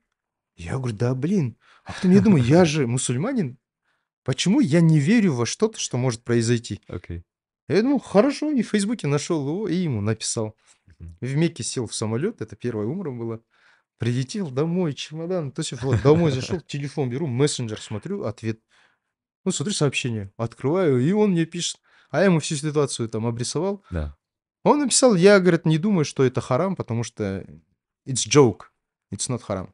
Я 0.57 0.79
говорю, 0.79 0.97
да 0.97 1.15
блин, 1.15 1.57
а 1.85 1.93
потом 1.93 2.11
я 2.11 2.21
думаю, 2.21 2.45
я 2.45 2.65
же 2.65 2.87
мусульманин, 2.87 3.59
почему 4.25 4.61
я 4.61 4.81
не 4.81 4.99
верю 4.99 5.35
во 5.35 5.47
что-то, 5.47 5.79
что 5.79 5.97
может 5.97 6.25
произойти? 6.25 6.81
Окей. 6.89 7.25
Я 7.69 7.83
думаю, 7.83 7.99
хорошо, 7.99 8.51
и 8.51 8.63
в 8.63 8.69
Фейсбуке 8.71 9.07
нашел 9.07 9.47
его, 9.47 9.69
и 9.69 9.77
ему 9.77 10.01
написал. 10.01 10.57
В 10.99 11.37
Мекке 11.37 11.63
сел 11.63 11.87
в 11.87 11.95
самолет, 11.95 12.41
это 12.41 12.57
первая 12.57 12.87
умра 12.87 13.11
была. 13.11 13.41
Прилетел 13.99 14.51
домой, 14.51 14.95
чемодан. 14.95 15.53
То 15.53 15.61
есть 15.61 15.81
вот 15.83 16.03
домой 16.03 16.31
зашел, 16.33 16.61
телефон 16.61 17.11
беру, 17.11 17.27
мессенджер 17.27 17.81
смотрю, 17.81 18.25
ответ. 18.25 18.61
Ну, 19.45 19.53
смотрю 19.53 19.75
сообщение, 19.75 20.33
открываю, 20.37 20.99
и 21.01 21.13
он 21.13 21.33
мне 21.33 21.47
пишет. 21.47 21.81
А 22.11 22.19
я 22.21 22.27
ему 22.27 22.41
всю 22.41 22.57
ситуацию 22.57 23.09
там 23.09 23.27
обрисовал. 23.27 23.85
Да. 23.91 24.17
Он 24.65 24.81
написал, 24.81 25.15
я, 25.15 25.39
говорит, 25.41 25.67
не 25.67 25.79
думаю, 25.79 26.05
что 26.05 26.25
это 26.25 26.41
харам, 26.41 26.75
потому 26.75 27.05
что 27.05 27.45
it's 28.07 28.27
joke, 28.29 28.65
it's 29.13 29.29
not 29.29 29.43
харам. 29.43 29.73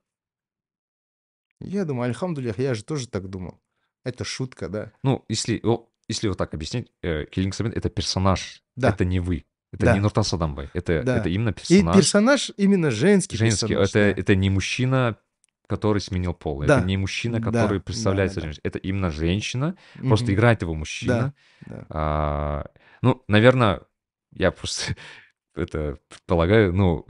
Я 1.60 1.84
думаю, 1.84 2.08
альхамдулях, 2.08 2.58
я 2.58 2.74
же 2.74 2.84
тоже 2.84 3.08
так 3.08 3.28
думал. 3.28 3.60
Это 4.04 4.24
шутка, 4.24 4.68
да. 4.68 4.92
Ну, 5.02 5.24
если, 5.28 5.60
о, 5.62 5.88
если 6.08 6.28
вот 6.28 6.36
так 6.38 6.52
объяснить, 6.52 6.90
э, 7.02 7.24
Киллинг 7.26 7.54
Сабин— 7.54 7.72
это 7.74 7.88
персонаж, 7.88 8.62
Да. 8.76 8.90
это 8.90 9.04
не 9.04 9.20
вы. 9.20 9.46
Это 9.72 9.86
Да. 9.86 9.94
не 9.94 10.00
Нуртас 10.00 10.32
Адамбай. 10.34 10.68
Это, 10.74 11.02
Да. 11.02 11.18
это 11.18 11.28
именно 11.28 11.50
И 11.50 11.52
персонаж. 11.52 11.96
персонаж 11.96 12.50
именно 12.56 12.90
женский, 12.90 13.36
женский. 13.36 13.68
персонаж. 13.68 13.88
это, 13.90 13.98
да. 14.14 14.20
это 14.20 14.34
не 14.36 14.50
мужчина, 14.50 15.16
который 15.66 16.00
сменил 16.00 16.34
пол. 16.34 16.62
Да. 16.64 16.78
Это 16.78 16.86
не 16.86 16.96
мужчина, 16.98 17.38
Да, 17.40 17.44
который 17.46 17.78
да, 17.78 17.84
представляется 17.84 18.36
да, 18.36 18.40
да. 18.42 18.46
женщиной. 18.48 18.60
Это 18.64 18.78
именно 18.78 19.10
женщина. 19.10 19.76
Просто 19.94 20.26
Мгм. 20.26 20.34
играет 20.34 20.62
его 20.62 20.74
мужчина. 20.74 21.34
Да. 21.66 21.86
А, 21.88 22.66
ну, 23.00 23.24
наверное, 23.26 23.80
я 24.32 24.50
просто 24.50 24.94
это 25.54 25.98
предполагаю, 26.08 26.74
ну, 26.74 27.06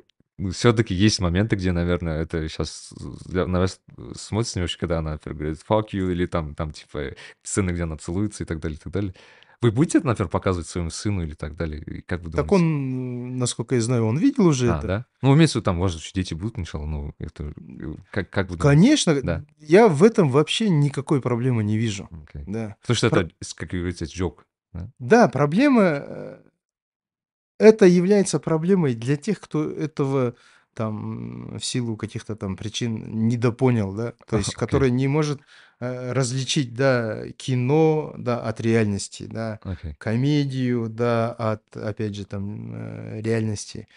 все-таки 0.53 0.95
есть 0.95 1.21
моменты, 1.21 1.57
где, 1.57 1.73
наверное, 1.73 2.23
это 2.23 2.49
сейчас 2.49 2.93
на 3.27 3.61
вас 3.61 3.81
смотрится 4.17 4.59
немножко, 4.59 4.81
когда 4.81 4.99
она 4.99 5.13
например, 5.13 5.39
говорит 5.39 5.61
fuck 5.69 5.85
you, 5.93 6.11
или 6.13 6.27
там, 6.27 6.55
там, 6.55 6.73
типа, 6.73 7.15
сцены, 7.43 7.71
где 7.71 7.85
она 7.85 7.97
целуется 7.97 8.43
и 8.43 8.47
так 8.47 8.61
далее, 8.61 8.77
и 8.77 8.81
так 8.83 8.93
далее. 8.93 9.15
Вы 9.61 9.71
будете 9.71 9.97
это, 9.99 10.09
например, 10.09 10.29
показывать 10.29 10.67
своему 10.67 10.91
сыну 10.91 11.23
или 11.23 11.33
так 11.35 11.57
далее? 11.57 11.81
И 11.83 12.01
как 12.03 12.21
вы 12.23 12.31
Так 12.31 12.47
думаете? 12.47 12.55
он, 12.57 13.39
насколько 13.39 13.77
я 13.77 13.81
знаю, 13.81 14.05
он 14.05 14.19
видел 14.19 14.47
уже 14.47 14.71
А, 14.71 14.79
это. 14.79 14.87
да? 14.87 15.07
Ну, 15.23 15.35
имеется 15.35 15.55
в 15.55 15.57
виду, 15.61 15.65
там, 15.65 15.77
может, 15.77 16.03
дети 16.13 16.35
будут, 16.35 16.59
иншалла, 16.59 16.85
ну, 16.85 17.15
это... 17.19 17.55
э, 17.57 17.95
Как, 18.11 18.29
как 18.29 18.51
вы 18.51 18.57
думаете? 18.59 18.63
Конечно, 18.81 19.23
Да. 19.23 19.45
я 19.59 19.89
в 19.89 20.03
этом 20.03 20.29
вообще 20.29 20.69
никакой 20.69 21.23
проблемы 21.23 21.65
не 21.65 21.79
вижу. 21.79 22.09
Окей. 22.11 22.43
Да. 22.47 22.77
Потому 22.83 22.97
что 22.97 23.09
Про- 23.09 23.21
это, 23.21 23.31
как 23.55 23.71
говорится, 23.71 24.05
джок. 24.05 24.45
Да? 24.75 24.91
Да, 24.99 25.29
проблема, 25.29 25.83
э, 25.83 26.39
это 27.59 27.87
является 27.87 28.39
проблемой 28.39 28.95
для 28.95 29.17
тех, 29.17 29.41
кто 29.41 29.71
этого 29.71 30.35
там 30.75 31.57
в 31.59 31.65
силу 31.65 31.97
каких-то 31.97 32.37
там 32.37 32.57
причин 32.57 33.29
недопонял, 33.29 33.93
да, 33.95 34.13
то 34.29 34.37
есть 34.37 34.51
Окей. 34.51 34.59
который 34.59 34.91
не 34.91 35.09
может 35.09 35.41
э, 35.81 36.13
различить, 36.13 36.75
да, 36.75 37.29
кино, 37.37 38.15
да, 38.19 38.41
от 38.41 38.61
реальности, 38.61 39.25
да, 39.25 39.61
Окей. 39.63 39.95
комедию, 39.95 40.89
да, 40.89 41.33
от, 41.33 41.77
опять 41.77 42.15
же, 42.15 42.25
там, 42.25 42.73
э, 42.75 43.21
реальности. 43.21 43.89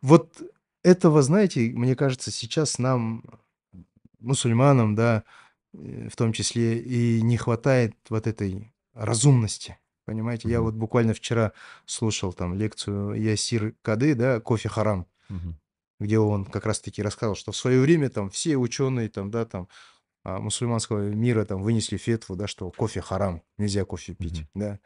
Вот 0.00 0.40
этого, 0.82 1.22
знаете, 1.22 1.72
мне 1.74 1.96
кажется, 1.96 2.30
сейчас 2.30 2.78
нам, 2.78 3.24
мусульманам, 4.20 4.94
да, 4.94 5.24
э, 5.74 6.08
в 6.08 6.16
том 6.16 6.32
числе, 6.32 6.78
и 6.78 7.20
не 7.20 7.36
хватает 7.36 7.94
вот 8.08 8.26
этой 8.26 8.72
разумности. 8.94 9.76
Понимаете, 10.08 10.48
я 10.48 10.62
вот 10.62 10.72
буквально 10.72 11.12
вчера 11.12 11.52
слушал 11.84 12.32
там 12.32 12.54
лекцию 12.54 13.12
Ясир 13.12 13.74
Кады, 13.82 14.14
да, 14.14 14.40
«Кофе 14.40 14.70
харам», 14.70 15.06
Мгм. 15.28 15.60
где 16.00 16.18
он 16.18 16.46
как 16.46 16.64
раз-таки 16.64 17.02
рассказывал, 17.02 17.36
что 17.36 17.52
в 17.52 17.56
свое 17.58 17.78
время 17.78 18.08
там 18.08 18.30
все 18.30 18.56
ученые 18.56 19.10
там, 19.10 19.30
да, 19.30 19.44
там 19.44 19.68
а, 20.24 20.38
мусульманского 20.38 21.10
мира 21.10 21.44
там 21.44 21.60
вынесли 21.62 21.98
фетву, 21.98 22.36
да, 22.36 22.46
что 22.46 22.70
кофе 22.70 23.02
харам, 23.02 23.42
нельзя 23.58 23.84
кофе 23.84 24.14
пить, 24.14 24.40
Мгм. 24.40 24.48
да. 24.54 24.80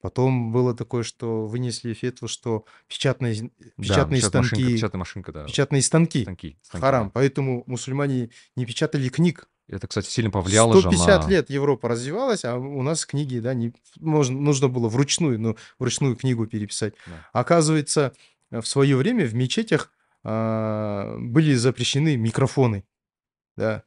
Потом 0.00 0.50
было 0.50 0.74
такое, 0.74 1.02
что 1.02 1.46
вынесли 1.46 1.92
фетву, 1.92 2.26
что 2.26 2.64
печатные, 2.88 3.34
Да, 3.34 3.50
печатные 3.76 4.22
машинка, 4.22 4.28
станки, 4.28 4.74
печатная 4.76 4.98
машинка, 4.98 5.32
да. 5.32 5.44
печатные 5.44 5.82
станки 5.82 6.22
Станки, 6.22 6.58
станки, 6.62 6.80
харам, 6.80 7.04
да. 7.08 7.10
поэтому 7.12 7.64
мусульмане 7.66 8.30
не 8.56 8.64
печатали 8.64 9.10
книг. 9.10 9.46
Это, 9.68 9.86
кстати, 9.86 10.08
сильно 10.08 10.30
повлияло 10.30 10.74
же 10.74 10.80
150 10.82 11.24
на... 11.24 11.30
лет 11.30 11.50
Европа 11.50 11.88
развивалась, 11.88 12.44
а 12.44 12.56
у 12.56 12.82
нас 12.82 13.06
книги, 13.06 13.38
да, 13.38 13.54
не, 13.54 13.72
можно, 13.98 14.38
нужно 14.38 14.68
было 14.68 14.88
вручную, 14.88 15.40
ну, 15.40 15.56
вручную 15.78 16.16
книгу 16.16 16.46
переписать. 16.46 16.94
Да. 17.06 17.28
Оказывается, 17.32 18.12
в 18.50 18.64
свое 18.64 18.96
время 18.96 19.24
в 19.24 19.34
мечетях 19.34 19.90
а, 20.22 21.16
были 21.18 21.54
запрещены 21.54 22.16
микрофоны, 22.16 22.84
да. 23.56 23.84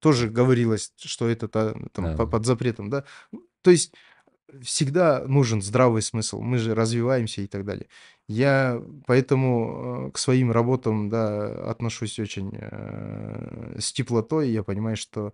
Тоже 0.00 0.28
говорилось, 0.28 0.92
что 0.96 1.28
это 1.28 1.48
та- 1.48 1.74
там 1.92 2.16
да. 2.16 2.26
под 2.26 2.46
запретом, 2.46 2.90
да. 2.90 3.04
То 3.62 3.70
есть 3.70 3.92
всегда 4.62 5.24
нужен 5.26 5.62
здравый 5.62 6.02
смысл, 6.02 6.40
мы 6.40 6.58
же 6.58 6.74
развиваемся 6.74 7.42
и 7.42 7.46
так 7.46 7.64
далее. 7.64 7.86
Я 8.28 8.82
поэтому 9.06 10.08
э, 10.08 10.10
к 10.12 10.18
своим 10.18 10.50
работам, 10.50 11.08
да, 11.08 11.70
отношусь 11.70 12.18
очень 12.18 12.50
э, 12.52 13.76
с 13.78 13.92
теплотой, 13.92 14.50
я 14.50 14.62
понимаю, 14.62 14.96
что 14.96 15.32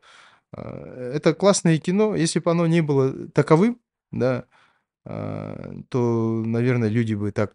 э, 0.52 1.12
это 1.14 1.34
классное 1.34 1.78
кино, 1.78 2.14
если 2.14 2.40
бы 2.40 2.50
оно 2.50 2.66
не 2.66 2.82
было 2.82 3.28
таковым, 3.28 3.78
да, 4.10 4.44
то, 5.04 6.42
наверное, 6.46 6.88
люди 6.88 7.14
бы 7.14 7.32
так 7.32 7.54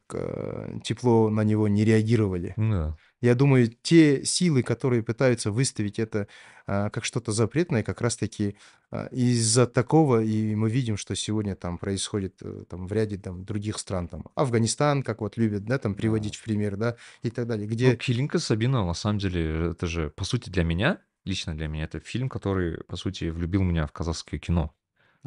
тепло 0.84 1.30
на 1.30 1.46
него 1.46 1.70
не 1.70 1.86
реагировали. 1.86 2.54
Да. 2.58 2.98
Я 3.22 3.34
думаю, 3.34 3.68
те 3.82 4.24
силы, 4.26 4.62
которые 4.62 5.02
пытаются 5.02 5.52
выставить 5.52 5.98
это 5.98 6.28
а, 6.68 6.90
как 6.90 7.04
что-то 7.04 7.32
запретное, 7.32 7.82
как 7.82 8.02
раз-таки 8.02 8.58
а, 8.92 9.08
из-за 9.08 9.66
такого, 9.66 10.24
и 10.24 10.54
мы 10.54 10.70
видим, 10.70 10.98
что 10.98 11.16
сегодня 11.16 11.56
там 11.56 11.78
происходит 11.78 12.36
э, 12.42 12.66
там, 12.70 12.88
в 12.88 12.92
ряде 12.94 13.18
там, 13.18 13.44
других 13.44 13.80
стран, 13.80 14.08
там, 14.08 14.26
Афганистан, 14.36 15.02
как 15.02 15.22
вот 15.22 15.38
любят, 15.38 15.66
да, 15.66 15.80
там 15.80 15.94
Да. 15.94 15.98
приводить 15.98 16.36
в 16.36 16.44
пример, 16.44 16.76
да, 16.78 16.96
и 17.24 17.32
так 17.32 17.48
далее, 17.48 17.68
Ну, 17.68 17.74
где... 17.74 17.96
Килинка 17.96 18.38
Сабина, 18.38 18.86
на 18.86 18.94
самом 18.94 19.18
деле, 19.18 19.72
это 19.72 19.88
же, 19.88 20.10
по 20.12 20.24
сути, 20.24 20.50
для 20.50 20.64
меня, 20.64 21.00
лично 21.26 21.56
для 21.56 21.68
меня, 21.68 21.86
это 21.86 22.00
фильм, 22.00 22.30
который, 22.30 22.84
по 22.84 22.98
сути, 22.98 23.30
влюбил 23.30 23.64
меня 23.64 23.88
в 23.88 23.92
казахское 23.92 24.40
кино. 24.40 24.74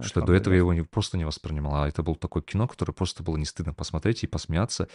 Что 0.00 0.22
до 0.22 0.32
этого 0.32 0.54
я 0.54 0.58
его 0.60 0.72
не, 0.72 0.82
просто 0.82 1.18
не 1.18 1.26
воспринимал. 1.26 1.82
А 1.82 1.88
это 1.88 2.02
было 2.02 2.16
такое 2.16 2.42
кино, 2.42 2.66
которое 2.66 2.92
просто 2.92 3.22
было 3.22 3.36
не 3.36 3.44
стыдно 3.44 3.74
посмотреть 3.74 4.24
и 4.24 4.26
посмеяться 4.26 4.88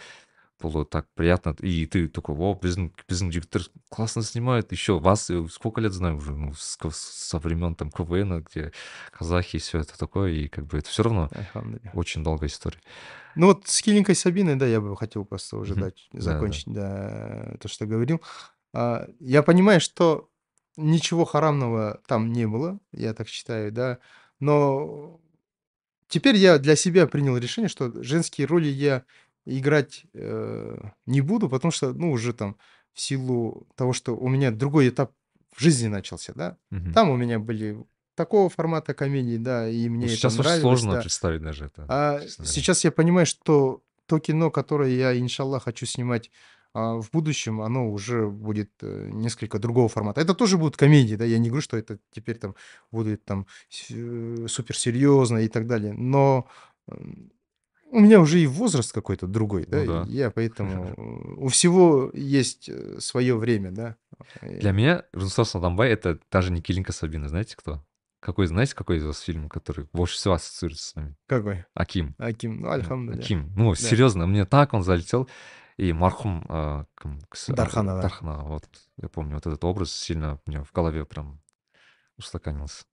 Было 0.61 0.85
так 0.85 1.07
приятно. 1.15 1.55
И 1.61 1.87
ты 1.87 2.07
такой, 2.07 2.35
о, 2.37 2.53
біздің, 2.53 2.91
біздің 3.09 3.31
жігіттер 3.31 3.63
классно 3.89 4.21
снимают. 4.21 4.71
Еще 4.71 4.99
вас, 4.99 5.29
э, 5.31 5.47
сколько 5.49 5.81
лет 5.81 5.91
знаю 5.91 6.17
уже, 6.17 6.33
ну, 6.33 6.53
с- 6.53 6.77
со 6.91 7.39
времен 7.39 7.73
там 7.73 7.89
КВН, 7.89 8.43
где 8.43 8.71
казахи, 9.11 9.57
все 9.57 9.79
это 9.79 9.97
такое. 9.97 10.31
И 10.33 10.47
как 10.47 10.65
бы 10.67 10.77
это 10.77 10.87
все 10.89 11.01
равно 11.03 11.29
Альхамдулилля. 11.31 11.91
очень 11.95 12.23
долгая 12.23 12.47
история. 12.47 12.79
Ну 13.35 13.47
вот 13.47 13.67
с 13.67 13.81
Киленькой 13.81 14.13
Сабиной, 14.15 14.55
да, 14.55 14.67
я 14.67 14.81
бы 14.81 14.95
хотел 14.95 15.25
просто 15.25 15.57
уже 15.57 15.73
Мгм. 15.73 15.81
дать, 15.81 16.07
Да, 16.11 16.19
да. 16.19 16.21
закончить, 16.21 16.67
да, 16.67 17.55
то, 17.59 17.67
что 17.67 17.87
говорил. 17.87 18.21
А, 18.73 19.07
Я 19.19 19.41
понимаю, 19.41 19.81
что 19.81 20.29
ничего 20.77 21.25
харамного 21.25 22.01
там 22.07 22.31
не 22.31 22.45
было, 22.45 22.79
я 22.91 23.13
так 23.13 23.27
считаю, 23.27 23.71
да, 23.71 23.97
но 24.39 25.19
теперь 26.07 26.35
я 26.35 26.57
для 26.59 26.75
себя 26.75 27.07
принял 27.07 27.37
решение, 27.37 27.69
что 27.69 27.91
женские 28.03 28.47
роли 28.47 28.67
я 28.67 29.03
играть 29.46 30.04
э, 30.14 30.78
не 31.06 31.20
буду, 31.20 31.48
потому 31.48 31.72
что, 31.72 31.92
ну, 31.92 32.10
уже 32.10 32.32
там 32.32 32.56
в 32.92 33.00
силу 33.00 33.66
того, 33.76 33.92
что 33.92 34.16
у 34.16 34.28
меня 34.28 34.50
другой 34.50 34.88
этап 34.88 35.12
в 35.54 35.62
жизни 35.62 35.88
начался, 35.88 36.32
да. 36.34 36.56
Мгм. 36.70 36.92
Там 36.92 37.10
у 37.10 37.16
меня 37.16 37.38
были 37.38 37.78
такого 38.14 38.48
формата 38.48 38.94
комедии, 38.94 39.36
да, 39.36 39.68
и 39.68 39.88
Ну, 39.88 39.94
мне 39.96 40.06
это 40.06 40.16
сейчас 40.16 40.34
очень 40.34 40.42
нравилось, 40.42 40.62
сложно 40.62 40.92
да. 40.94 41.00
представить 41.00 41.42
даже 41.42 41.66
это, 41.66 41.86
А 41.88 42.20
сейчас 42.44 42.84
я 42.84 42.90
понимаю, 42.90 43.26
что 43.26 43.82
то 44.06 44.18
кино, 44.18 44.50
которое 44.50 44.94
я, 44.94 45.18
иншаллах, 45.18 45.64
хочу 45.64 45.84
снимать 45.86 46.30
а, 46.72 47.00
в 47.00 47.10
будущем, 47.10 47.60
оно 47.60 47.90
уже 47.90 48.28
будет 48.28 48.70
э, 48.82 49.08
несколько 49.12 49.58
другого 49.58 49.88
формата. 49.88 50.20
Это 50.20 50.34
тоже 50.34 50.58
будут 50.58 50.76
комедии, 50.76 51.16
да, 51.16 51.24
я 51.24 51.38
не 51.38 51.48
говорю, 51.48 51.62
что 51.62 51.76
это 51.76 51.98
теперь 52.10 52.36
там 52.38 52.54
будет 52.90 53.24
там 53.24 53.46
суперсерьезно 53.68 55.38
и 55.38 55.48
так 55.48 55.66
далее, 55.66 55.92
но 55.92 56.46
у 57.91 57.99
меня 57.99 58.19
уже 58.21 58.39
и 58.39 58.47
возраст 58.47 58.93
какой-то 58.93 59.27
другой, 59.27 59.65
да, 59.65 59.77
Ну 59.77 59.83
и 59.83 59.87
да. 59.87 60.05
я 60.07 60.31
поэтому 60.31 60.85
э, 60.97 61.41
у 61.41 61.47
всего 61.49 62.09
есть 62.13 62.69
свое 63.01 63.35
время, 63.35 63.71
да. 63.71 63.95
Для 64.41 64.69
Э, 64.69 64.73
меня 64.73 65.03
Рунстас 65.13 65.55
Адамбай 65.55 65.89
это 65.89 66.19
даже 66.31 66.51
не 66.51 66.61
Килинка 66.61 66.93
Сабина, 66.93 67.27
знаете 67.27 67.55
кто? 67.57 67.83
Какой, 68.21 68.45
знаете, 68.45 68.75
какой 68.75 68.97
из 68.97 69.03
вас 69.03 69.19
фильм, 69.19 69.49
который 69.49 69.87
больше 69.93 70.15
всего 70.15 70.35
ассоциируется 70.35 70.89
с 70.89 70.95
нами? 70.95 71.15
Какой? 71.27 71.65
Аким. 71.73 72.15
Аким, 72.19 72.57
ну, 72.61 72.67
Да, 72.67 72.73
альхамдулилля. 72.75 73.21
Аким. 73.23 73.51
Ну, 73.55 73.71
Да. 73.71 73.75
серьезно, 73.75 74.27
мне 74.27 74.45
так 74.45 74.73
он 74.73 74.83
залетел. 74.83 75.27
И 75.79 75.93
мархум 75.93 76.45
а, 76.49 76.85
кім 77.01 77.19
кісі, 77.31 77.51
а, 77.51 77.55
Дарханова. 77.55 78.01
Дарханова, 78.01 78.43
вот, 78.43 78.63
я 78.97 79.07
помню, 79.07 79.33
вот 79.35 79.47
этот 79.47 79.63
образ 79.65 79.91
сильно 79.91 80.37
у 80.45 80.49
меня 80.51 80.61
в 80.63 80.71
голове 80.73 81.05
прям 81.05 81.39
устаканился. 82.17 82.83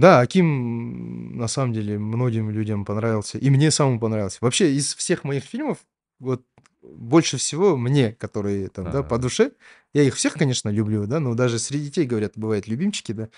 Да, 0.00 0.20
Аким 0.20 1.36
на 1.36 1.46
самом 1.46 1.74
деле 1.74 1.98
многим 1.98 2.50
людям 2.50 2.84
понравился. 2.84 3.36
И 3.38 3.50
мне 3.50 3.70
самому 3.70 4.00
понравился. 4.00 4.38
Вообще 4.40 4.72
из 4.72 4.94
всех 4.94 5.24
моих 5.24 5.44
фильмов, 5.44 5.78
вот 6.18 6.42
больше 6.82 7.36
всего 7.36 7.76
мне, 7.76 8.12
которые 8.12 8.68
там, 8.68 8.90
да, 8.90 9.02
по 9.02 9.16
Да. 9.16 9.22
душе, 9.22 9.52
я 9.92 10.02
их 10.02 10.14
всех, 10.14 10.34
конечно, 10.34 10.70
люблю, 10.70 11.06
да, 11.06 11.20
но 11.20 11.34
даже 11.34 11.58
среди 11.58 11.84
детей, 11.86 12.06
говорят, 12.06 12.32
бывают 12.36 12.66
любимчики, 12.66 13.12
да. 13.12 13.28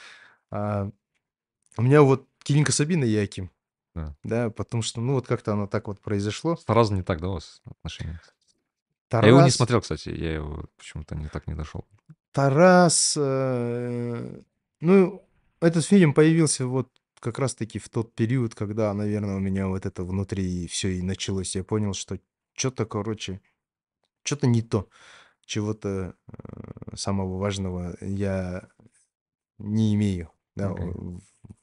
А 0.51 0.91
у 1.77 1.83
меня 1.83 2.03
вот 2.03 2.29
Килинка 2.45 2.71
Сабина 2.71 3.05
и 3.05 3.17
Аким, 3.17 3.51
Да. 3.97 4.15
да, 4.23 4.51
потому 4.51 4.83
что, 4.83 5.01
ну, 5.01 5.15
вот 5.15 5.27
как-то 5.27 5.53
оно 5.55 5.67
так 5.67 5.89
вот 5.89 6.01
произошло. 6.01 6.57
С 6.57 6.65
Таразом 6.65 6.97
не 6.97 7.03
так, 7.03 7.21
да, 7.21 7.29
у 7.29 7.33
вас 7.33 7.61
отношения? 7.65 8.21
Я 9.11 9.19
его 9.19 9.39
не 9.41 9.43
Тарас, 9.43 9.57
смотрел, 9.57 9.81
кстати, 9.81 10.11
я 10.11 10.35
его 10.35 10.67
почему-то 10.79 11.17
не 11.17 11.29
так 11.29 11.47
не 11.49 11.55
дошел. 11.55 11.85
Тарас, 12.33 13.15
э, 13.19 14.41
ну, 14.81 15.23
этот 15.63 15.85
фильм 15.85 16.15
появился 16.15 16.67
вот 16.67 16.89
как 17.21 17.39
раз-таки 17.39 17.79
в 17.79 17.89
тот 17.89 18.15
период, 18.15 18.55
когда, 18.55 18.93
наверное, 18.95 19.37
у 19.37 19.41
меня 19.41 19.69
вот 19.69 19.87
это 19.87 20.05
внутри 20.05 20.67
все 20.67 20.89
и 20.91 21.03
началось. 21.03 21.55
Я 21.55 21.65
понял, 21.65 21.95
что 21.95 22.19
что-то, 22.55 22.85
короче, 22.85 23.41
что-то 24.25 24.47
не 24.47 24.63
то, 24.63 24.89
чего-то 25.47 26.15
э, 26.29 26.97
самого 26.97 27.39
важного 27.39 27.97
я 28.01 28.69
не 29.59 29.95
имею, 29.95 30.31
да, 30.57 30.71
в- 30.73 31.21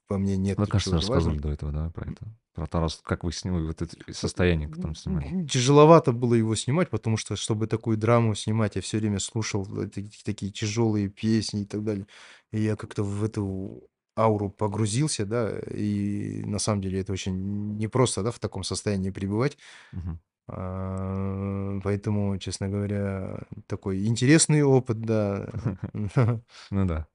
во 0.10 0.18
мне 0.18 0.38
нет 0.38 0.58
Вы, 0.58 0.68
кажется, 0.68 0.92
рассказывали 0.96 1.38
важного. 1.38 1.42
до 1.42 1.54
этого, 1.54 1.72
да, 1.72 1.90
про 1.92 2.12
это? 2.12 2.28
Про 2.54 2.68
Тарас, 2.68 3.00
как 3.04 3.24
вы 3.24 3.32
снимали, 3.32 3.68
вот 3.68 3.82
это 3.82 3.96
состояние, 4.14 4.68
в 4.68 4.72
котором 4.72 4.96
снимали. 4.96 5.46
Тяжеловато 5.46 6.12
было 6.12 6.34
его 6.34 6.56
снимать, 6.56 6.90
потому 6.90 7.16
что, 7.16 7.36
чтобы 7.36 7.68
такую 7.68 7.98
драму 7.98 8.36
снимать, 8.36 8.76
я 8.76 8.82
все 8.82 8.98
время 8.98 9.20
слушал 9.20 9.66
такие 10.26 10.52
тяжелые 10.52 11.10
песни 11.10 11.62
и 11.62 11.66
так 11.66 11.84
далее. 11.84 12.08
И 12.52 12.62
я 12.62 12.76
как-то 12.76 13.04
в 13.04 13.24
эту 13.24 13.89
ауру 14.20 14.50
погрузился, 14.50 15.26
да, 15.26 15.50
и 15.74 16.44
на 16.46 16.60
самом 16.60 16.82
деле 16.82 17.02
это 17.02 17.14
очень 17.14 17.78
непросто, 17.78 18.24
да, 18.24 18.32
в 18.32 18.40
таком 18.40 18.64
состоянии 18.64 19.10
пребывать. 19.10 19.58
А, 20.52 21.80
Поэтому, 21.84 22.38
честно 22.40 22.70
говоря, 22.70 23.41
такой 23.68 24.06
интересный 24.06 24.64
опыт, 24.64 25.00
да. 25.02 25.48
Ну 26.72 26.86
да. 26.86 27.08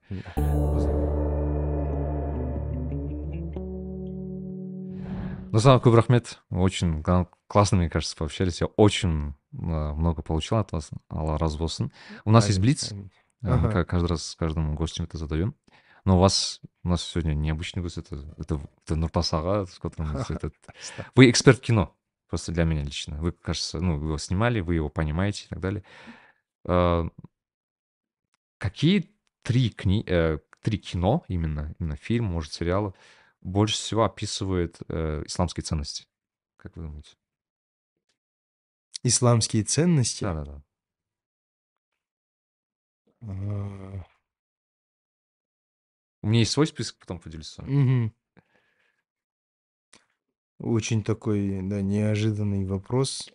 Ну, 5.54 5.60
көп 5.60 5.94
рахмет. 5.94 6.40
Очень 6.50 7.02
классно, 7.46 7.78
мне 7.78 7.88
кажется, 7.88 8.16
пообщались. 8.16 8.60
Я 8.60 8.66
очень 8.76 9.34
а, 9.52 9.94
много 9.94 10.22
получил 10.22 10.58
от 10.58 10.72
вас. 10.72 10.90
Алла 11.10 11.38
болсын. 11.58 11.92
У 12.24 12.30
нас 12.30 12.48
есть 12.48 12.60
блиц. 12.60 12.92
ка- 13.42 13.84
каждый 13.84 14.06
раз 14.06 14.24
с 14.24 14.36
каждым 14.36 14.74
гостем 14.74 15.04
это 15.04 15.18
задаем. 15.18 15.54
Но 16.04 16.16
у 16.16 16.20
вас 16.20 16.60
у 16.82 16.88
нас 16.88 17.02
сегодня 17.02 17.32
необычный 17.34 17.82
гость. 17.82 17.98
Это, 17.98 18.16
это, 18.36 18.60
это 18.84 18.96
Нурпас 18.96 19.32
Ага, 19.32 19.66
с 19.66 19.78
которым 19.78 20.12
мы 20.12 20.20
это- 20.28 20.52
Спасибо. 20.80 21.10
Вы 21.14 21.30
эксперт 21.30 21.60
кино. 21.60 21.96
Просто 22.28 22.52
для 22.52 22.64
меня 22.64 22.82
лично. 22.82 23.16
Вы, 23.20 23.32
кажется, 23.32 23.80
ну, 23.80 23.98
вы 23.98 24.06
его 24.08 24.18
снимали, 24.18 24.60
вы 24.60 24.74
его 24.74 24.88
понимаете 24.88 25.44
и 25.44 25.48
так 25.48 25.60
далее. 25.60 25.84
А, 26.66 27.08
Какие 28.58 29.10
три, 29.42 29.70
кни... 29.70 30.02
э, 30.06 30.38
три 30.62 30.78
кино, 30.78 31.24
именно, 31.28 31.74
именно 31.78 31.96
фильм, 31.96 32.24
может, 32.26 32.52
сериалы, 32.52 32.94
больше 33.42 33.74
всего 33.74 34.04
описывают 34.04 34.78
э, 34.88 35.22
исламские 35.26 35.64
ценности? 35.64 36.06
Как 36.56 36.74
вы 36.76 36.82
думаете? 36.84 37.14
Исламские 39.02 39.64
ценности. 39.64 40.24
Да-да-да. 40.24 40.62
У 46.24 46.26
меня 46.26 46.38
есть 46.38 46.52
свой 46.52 46.66
список, 46.66 46.96
потом 46.98 47.20
поделюсь 47.20 47.48
с 47.48 47.58
вами. 47.58 47.70
мгм. 47.70 48.12
Очень 50.58 51.04
такой, 51.04 51.60
да, 51.68 51.82
неожиданный 51.82 52.64
вопрос. 52.64 53.30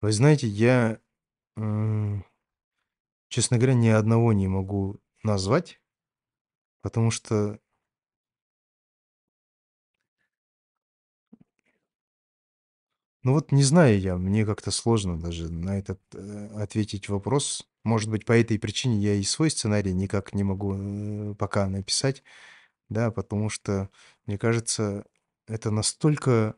Вы 0.00 0.12
знаете, 0.12 0.46
я, 0.46 1.00
честно 3.28 3.56
говоря, 3.56 3.74
ни 3.74 3.88
одного 3.88 4.32
не 4.32 4.46
могу 4.46 5.00
назвать, 5.24 5.80
потому 6.82 7.10
что 7.10 7.58
Ну 13.24 13.32
вот 13.32 13.52
не 13.52 13.62
знаю 13.62 13.98
я, 14.00 14.16
мне 14.16 14.44
как-то 14.44 14.70
сложно 14.70 15.18
даже 15.18 15.50
на 15.50 15.78
этот 15.78 16.00
э, 16.14 16.48
ответить 16.62 17.08
вопрос. 17.08 17.66
Может 17.82 18.10
быть, 18.10 18.24
по 18.26 18.32
этой 18.32 18.58
причине 18.58 18.98
я 18.98 19.14
и 19.14 19.22
свой 19.22 19.50
сценарий 19.50 19.94
никак 19.94 20.34
не 20.34 20.42
могу 20.44 20.74
э, 21.32 21.34
пока 21.34 21.66
написать, 21.68 22.22
да, 22.90 23.10
потому 23.10 23.50
что, 23.50 23.90
мне 24.26 24.38
кажется, 24.38 25.06
это 25.48 25.70
настолько, 25.70 26.56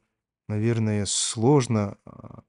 наверное, 0.48 1.06
сложно 1.06 1.98
а, 2.06 2.42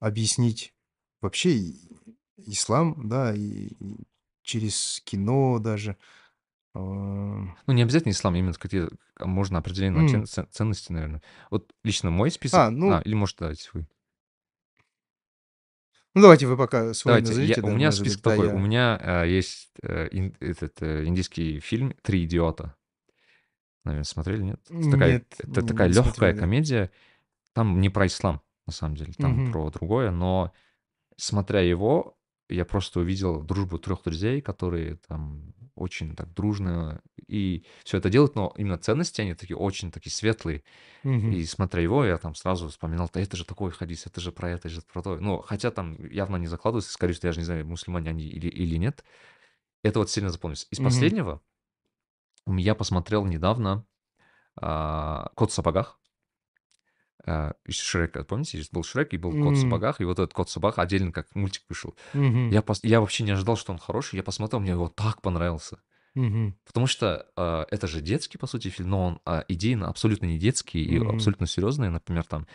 объяснить 0.00 0.74
вообще 1.20 1.50
и- 1.56 1.90
ислам, 2.38 3.08
да, 3.08 3.34
и, 3.34 3.40
и 3.80 4.06
через 4.42 5.00
кино 5.04 5.58
даже. 5.58 5.96
А, 6.74 6.78
Ну, 6.78 7.72
не 7.72 7.82
обязательно 7.82 8.12
ислам, 8.12 8.36
именно 8.36 8.52
какие 8.54 8.88
а 9.16 9.26
можно 9.26 9.58
цен- 9.60 10.26
цен- 10.26 10.48
ценности, 10.50 10.92
наверное. 10.92 11.22
Вот 11.50 11.72
лично 11.84 12.10
мой 12.10 12.30
список... 12.30 12.58
А, 12.58 12.70
ну, 12.70 12.92
А, 12.92 13.00
или 13.04 13.14
может, 13.14 13.36
давайте 13.38 13.68
вы. 13.72 13.86
ну 16.14 16.22
давайте 16.22 16.46
вы 16.46 16.56
пока 16.56 16.92
свой 16.94 17.12
Давайте, 17.12 17.28
я, 17.32 17.38
назовите, 17.38 17.60
у 17.60 17.66
да, 17.66 17.72
меня 17.74 17.86
может 17.88 18.00
список 18.00 18.18
быть, 18.18 18.24
да, 18.24 18.30
такой. 18.30 18.46
У 18.48 18.50
я... 18.50 18.62
меня 18.62 18.98
э, 19.24 19.28
есть 19.30 19.70
э, 19.82 20.08
ин- 20.10 20.36
этот 20.40 20.82
э, 20.82 21.04
индийский 21.06 21.60
фильм 21.60 21.94
«Три 22.02 22.24
идиота». 22.24 22.74
Наверное, 23.84 24.04
смотрели, 24.04 24.42
нет? 24.42 24.60
Это 24.68 24.90
такая, 24.90 25.12
Нет, 25.14 25.34
это 25.38 25.62
такая 25.62 25.88
не 25.88 25.94
легкая 25.94 26.12
смотрел, 26.12 26.34
да. 26.34 26.40
комедия. 26.40 26.90
Там 27.54 27.80
не 27.80 27.88
про 27.88 28.06
ислам, 28.06 28.42
на 28.66 28.72
самом 28.72 28.94
деле, 28.96 29.12
там 29.14 29.36
Мгм. 29.44 29.52
про 29.52 29.70
другое, 29.70 30.10
но 30.10 30.52
смотря 31.16 31.60
его, 31.60 32.16
я 32.48 32.64
просто 32.64 33.00
увидел 33.00 33.42
дружбу 33.42 33.78
трех 33.78 34.02
друзей, 34.02 34.40
которые 34.40 34.96
там 34.96 35.54
очень 35.80 36.16
так 36.16 36.32
дружно 36.34 37.02
и 37.28 37.64
все 37.84 37.98
это 37.98 38.10
делают, 38.10 38.34
но 38.36 38.52
именно 38.56 38.78
ценности, 38.78 39.20
они 39.20 39.34
такие 39.34 39.56
очень 39.56 39.90
такие 39.90 40.12
светлые. 40.12 40.64
Мгм. 41.02 41.34
И 41.34 41.44
смотря 41.46 41.82
его, 41.82 42.04
я 42.04 42.18
там 42.18 42.34
сразу 42.34 42.68
вспоминал, 42.68 43.10
да 43.12 43.20
это 43.20 43.36
же 43.36 43.44
такой 43.44 43.70
хадис, 43.70 44.06
это 44.06 44.20
же 44.20 44.32
про 44.32 44.50
это, 44.50 44.68
это 44.68 44.76
же 44.76 44.82
про 44.82 45.02
то. 45.02 45.16
Ну, 45.18 45.38
хотя 45.42 45.70
там 45.70 45.96
явно 46.10 46.36
не 46.36 46.48
закладывается, 46.48 46.92
скорее 46.92 47.14
всего, 47.14 47.28
я 47.28 47.32
же 47.32 47.40
не 47.40 47.46
знаю, 47.46 47.66
мусульмане 47.66 48.10
они 48.10 48.24
или, 48.24 48.48
или 48.48 48.76
нет. 48.76 49.04
Это 49.84 50.00
вот 50.00 50.10
сильно 50.10 50.30
запомнилось. 50.30 50.66
Из 50.70 50.80
Мгм. 50.80 50.80
последнего 50.80 51.42
я 52.46 52.74
посмотрел 52.74 53.24
недавно 53.24 53.86
а, 54.60 55.30
«Кот 55.36 55.52
в 55.52 55.54
сапогах». 55.54 55.99
А, 57.26 57.52
из 57.66 57.76
Шрека, 57.78 58.24
помните, 58.24 58.62
был 58.72 58.82
Шрек 58.82 59.12
и 59.12 59.18
был 59.18 59.32
Кот 59.32 59.56
в 59.56 59.60
сапогах, 59.60 60.00
и 60.00 60.04
вот 60.04 60.18
этот 60.18 60.32
Кот 60.32 60.48
в 60.48 60.52
сапогах 60.52 60.78
отдельно 60.78 61.12
как 61.12 61.34
мультик 61.34 61.62
вышел. 61.68 61.94
мгм. 62.12 62.50
Я, 62.50 62.60
пос- 62.60 62.80
я 62.82 63.00
вообще 63.00 63.24
не 63.24 63.32
ожидал, 63.32 63.56
что 63.56 63.72
он 63.72 63.78
хороший, 63.78 64.16
я 64.16 64.22
посмотрел, 64.22 64.60
мне 64.60 64.72
его 64.72 64.88
так 64.88 65.22
понравился. 65.22 65.80
Мгм. 66.14 66.56
Потому 66.66 66.86
что 66.86 67.26
а, 67.36 67.66
это 67.70 67.86
же 67.86 68.00
детский, 68.00 68.38
по 68.38 68.46
сути, 68.46 68.68
фильм, 68.68 68.90
но 68.90 69.06
он 69.06 69.20
а, 69.24 69.44
идейно 69.48 69.88
абсолютно 69.88 70.26
не 70.26 70.38
детский 70.38 70.82
и 70.84 70.98
Мгм. 70.98 71.08
абсолютно 71.14 71.46
серьезный. 71.46 71.90
Например, 71.90 72.24
там 72.24 72.46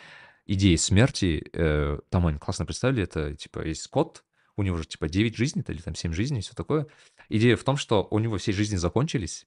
идеи 0.46 0.76
смерти, 0.76 1.48
э, 1.52 1.98
там 2.10 2.26
они 2.26 2.38
классно 2.38 2.66
представили, 2.66 3.02
это 3.02 3.34
типа 3.34 3.66
есть 3.66 3.88
кот, 3.88 4.24
у 4.56 4.62
него 4.62 4.76
же 4.78 4.84
типа 4.84 5.08
9 5.08 5.36
жизней 5.36 5.64
или 5.68 5.80
там 5.80 5.94
7 5.94 6.12
жизней, 6.12 6.40
все 6.40 6.54
такое. 6.54 6.86
Идея 7.28 7.56
в 7.56 7.64
том, 7.64 7.76
что 7.76 8.06
у 8.10 8.18
него 8.18 8.38
все 8.38 8.52
жизни 8.52 8.76
закончились, 8.76 9.46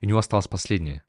и 0.00 0.06
у 0.06 0.08
него 0.08 0.18
осталась 0.18 0.48
последняя. 0.48 1.04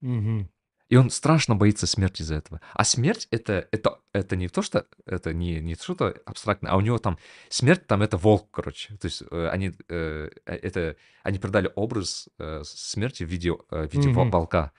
Мгм. 0.00 0.48
И 0.90 0.96
он 0.96 1.08
страшно 1.10 1.56
боится 1.56 1.86
смерти 1.86 2.22
из-за 2.22 2.34
этого. 2.36 2.60
А 2.74 2.84
смерть 2.84 3.26
это, 3.30 3.66
это, 3.72 4.00
это 4.12 4.36
не 4.36 4.48
то, 4.48 4.60
что 4.60 4.86
это 5.06 5.32
не, 5.32 5.60
не 5.60 5.74
что-то 5.76 6.14
абстрактное, 6.26 6.72
а 6.72 6.76
у 6.76 6.80
него 6.82 6.98
там 6.98 7.18
смерть 7.48 7.86
там 7.86 8.02
это 8.02 8.18
волк, 8.18 8.50
короче. 8.50 8.94
То 8.96 9.06
есть 9.06 9.22
э, 9.30 9.48
они, 9.48 9.72
э, 9.88 10.28
э, 10.44 10.54
это, 10.54 10.96
они 11.22 11.38
продали 11.38 11.72
образ 11.74 12.28
э, 12.38 12.62
смерти 12.64 13.24
в 13.24 13.28
виде, 13.28 13.52
в 13.52 13.86
виде 13.92 14.08
Мгм. 14.10 14.30
волка. 14.30 14.72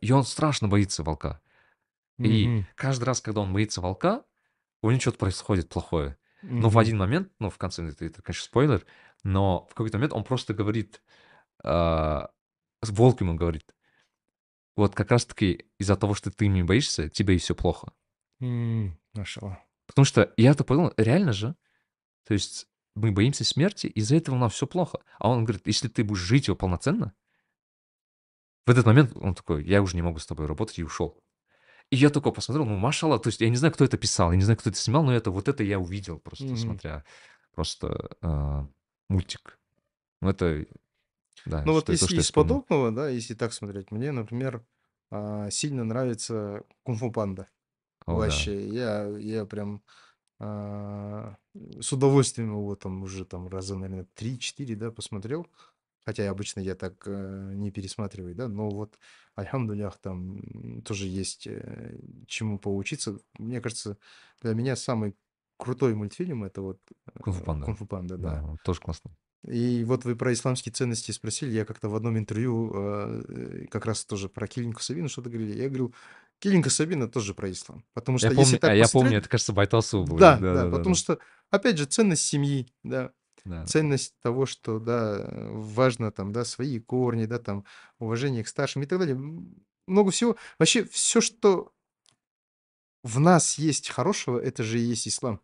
И 0.00 0.12
он 0.12 0.22
страшно 0.22 0.68
боится 0.68 1.02
волка. 1.02 1.40
И 2.20 2.46
Мгм. 2.46 2.66
каждый 2.76 3.04
раз, 3.04 3.20
когда 3.20 3.40
он 3.40 3.52
боится 3.52 3.80
волка, 3.80 4.22
у 4.80 4.90
него 4.90 5.00
что-то 5.00 5.18
происходит 5.18 5.68
плохое. 5.68 6.16
Но 6.42 6.68
в 6.68 6.78
один 6.78 6.98
момент, 6.98 7.32
ну, 7.40 7.50
в 7.50 7.58
конце, 7.58 7.84
это, 7.84 8.04
это, 8.04 8.22
конечно, 8.22 8.44
спойлер, 8.44 8.86
но 9.24 9.66
в 9.68 9.74
какой-то 9.74 9.98
момент 9.98 10.12
он 10.12 10.22
просто 10.22 10.54
говорит, 10.54 11.02
волк 11.64 12.30
ему 13.20 13.34
говорит, 13.34 13.74
вот 14.76 14.94
как 14.94 15.10
раз-таки 15.10 15.66
из-за 15.78 15.96
того, 15.96 16.14
что 16.14 16.30
ты 16.30 16.46
ими 16.46 16.62
боишься, 16.62 17.08
тебе 17.08 17.34
и 17.34 17.38
все 17.38 17.54
плохо. 17.54 17.92
М, 18.40 18.98
Машаллах. 19.14 19.58
Потому 19.86 20.04
что 20.04 20.32
я 20.36 20.50
это 20.50 20.64
понял, 20.64 20.92
реально 20.96 21.32
же, 21.32 21.56
то 22.26 22.34
есть 22.34 22.66
мы 22.94 23.12
боимся 23.12 23.44
смерти, 23.44 23.86
из-за 23.86 24.16
этого 24.16 24.36
нам 24.36 24.50
все 24.50 24.66
плохо. 24.66 24.98
А 25.18 25.28
он 25.28 25.44
говорит, 25.44 25.66
если 25.66 25.88
ты 25.88 26.02
будешь 26.04 26.20
жить 26.20 26.48
его 26.48 26.56
полноценно, 26.56 27.14
в 28.66 28.70
этот 28.70 28.84
момент 28.84 29.12
он 29.16 29.34
такой, 29.34 29.64
я 29.64 29.80
уже 29.80 29.96
не 29.96 30.02
могу 30.02 30.18
с 30.18 30.26
тобой 30.26 30.46
работать, 30.46 30.78
и 30.78 30.84
ушел. 30.84 31.22
И 31.90 31.96
я 31.96 32.10
такой 32.10 32.32
посмотрел, 32.32 32.66
ну, 32.66 32.76
машалла, 32.76 33.18
то 33.20 33.28
есть 33.28 33.40
я 33.40 33.48
не 33.48 33.56
знаю, 33.56 33.72
кто 33.72 33.84
это 33.84 33.96
писал, 33.96 34.32
я 34.32 34.36
не 34.36 34.42
знаю, 34.42 34.58
кто 34.58 34.70
это 34.70 34.78
снимал, 34.78 35.04
но 35.04 35.14
это 35.14 35.30
вот 35.30 35.46
это 35.46 35.62
я 35.62 35.78
увидел 35.78 36.18
просто, 36.18 36.46
Мгм. 36.46 36.56
смотря 36.56 37.04
просто 37.54 38.10
а, 38.22 38.68
мультик. 39.08 39.58
Ну, 40.20 40.30
это, 40.30 40.66
да, 41.44 41.62
Ну 41.64 41.72
вот 41.72 41.88
если 41.88 42.18
из 42.18 42.30
подобного, 42.30 42.90
да, 42.90 43.08
если 43.08 43.34
так 43.34 43.52
смотреть, 43.52 43.90
мне, 43.90 44.12
например, 44.12 44.64
а, 45.10 45.50
сильно 45.50 45.84
нравится 45.84 46.64
Кунг-фу 46.82 47.10
Панда. 47.10 47.48
О, 48.06 48.12
да. 48.12 48.18
Вообще, 48.18 48.68
я, 48.68 49.06
я 49.18 49.44
прям 49.44 49.82
а, 50.38 51.36
с 51.80 51.92
удовольствием 51.92 52.50
его 52.50 52.76
там 52.76 53.02
уже 53.02 53.24
там 53.24 53.48
раза, 53.48 53.76
наверное, 53.76 54.06
3-4, 54.14 54.74
да, 54.76 54.90
посмотрел. 54.90 55.46
Хотя 56.04 56.30
обычно 56.30 56.60
я 56.60 56.76
так 56.76 57.02
э, 57.06 57.52
не 57.54 57.72
пересматриваю, 57.72 58.32
да, 58.36 58.46
но 58.46 58.70
вот, 58.70 58.96
альхамдулях, 59.34 59.98
там 59.98 60.82
тоже 60.82 61.08
есть 61.08 61.48
э, 61.48 61.98
чему 62.28 62.60
поучиться. 62.60 63.18
Мне 63.38 63.60
кажется, 63.60 63.98
для 64.40 64.54
меня 64.54 64.76
самый 64.76 65.16
крутой 65.56 65.96
мультфильм 65.96 66.44
это 66.44 66.62
вот 66.62 66.80
Кунг-фу 67.20 67.42
э, 67.42 67.44
панда. 67.44 67.64
Кунг-фу 67.66 67.86
Панда, 67.86 68.16
Да, 68.18 68.40
да. 68.40 68.56
тоже 68.62 68.80
классно. 68.80 69.10
И 69.46 69.84
вот 69.84 70.04
вы 70.04 70.16
про 70.16 70.32
исламские 70.32 70.72
ценности 70.72 71.12
спросили, 71.12 71.50
я 71.52 71.64
как-то 71.64 71.88
в 71.88 71.94
одном 71.94 72.18
интервью 72.18 72.72
э, 72.74 73.66
как 73.70 73.86
раз 73.86 74.04
тоже 74.04 74.28
про 74.28 74.46
Килинку 74.48 74.82
Сабину 74.82 75.08
что-то 75.08 75.30
говорили. 75.30 75.56
Я 75.60 75.68
говорю, 75.68 75.94
Килинка 76.40 76.68
Сабина 76.68 77.08
тоже 77.08 77.32
про 77.32 77.50
ислам. 77.50 77.84
Потому 77.94 78.18
Я 78.18 78.28
что 78.30 78.40
если 78.40 78.42
помню, 78.42 78.56
а 78.56 78.60
так 78.60 78.76
я 78.76 78.88
помню, 78.88 79.18
это, 79.18 79.28
кажется, 79.28 79.52
Байталсу 79.52 80.04
был. 80.04 80.16
да, 80.18 80.36
Да, 80.38 80.54
да, 80.54 80.64
да, 80.64 80.70
потому 80.70 80.94
да. 80.94 81.00
что, 81.00 81.18
опять 81.50 81.78
же, 81.78 81.86
ценность 81.86 82.22
семьи, 82.22 82.66
да, 82.82 83.12
Да. 83.44 83.64
ценность 83.66 84.14
того, 84.20 84.46
что, 84.46 84.80
да, 84.80 85.24
важно 85.52 86.10
там, 86.10 86.32
да, 86.32 86.44
свои 86.44 86.80
корни, 86.80 87.26
да, 87.26 87.38
там, 87.38 87.64
уважение 88.00 88.42
к 88.42 88.48
старшим 88.48 88.82
и 88.82 88.86
так 88.86 88.98
далее. 88.98 89.16
Много 89.86 90.10
всего. 90.10 90.36
Вообще, 90.58 90.84
все, 90.84 91.20
что 91.20 91.72
в 93.04 93.20
нас 93.20 93.58
есть 93.58 93.88
хорошего, 93.90 94.38
это 94.40 94.64
же 94.64 94.80
и 94.80 94.82
есть 94.82 95.06
ислам, 95.06 95.40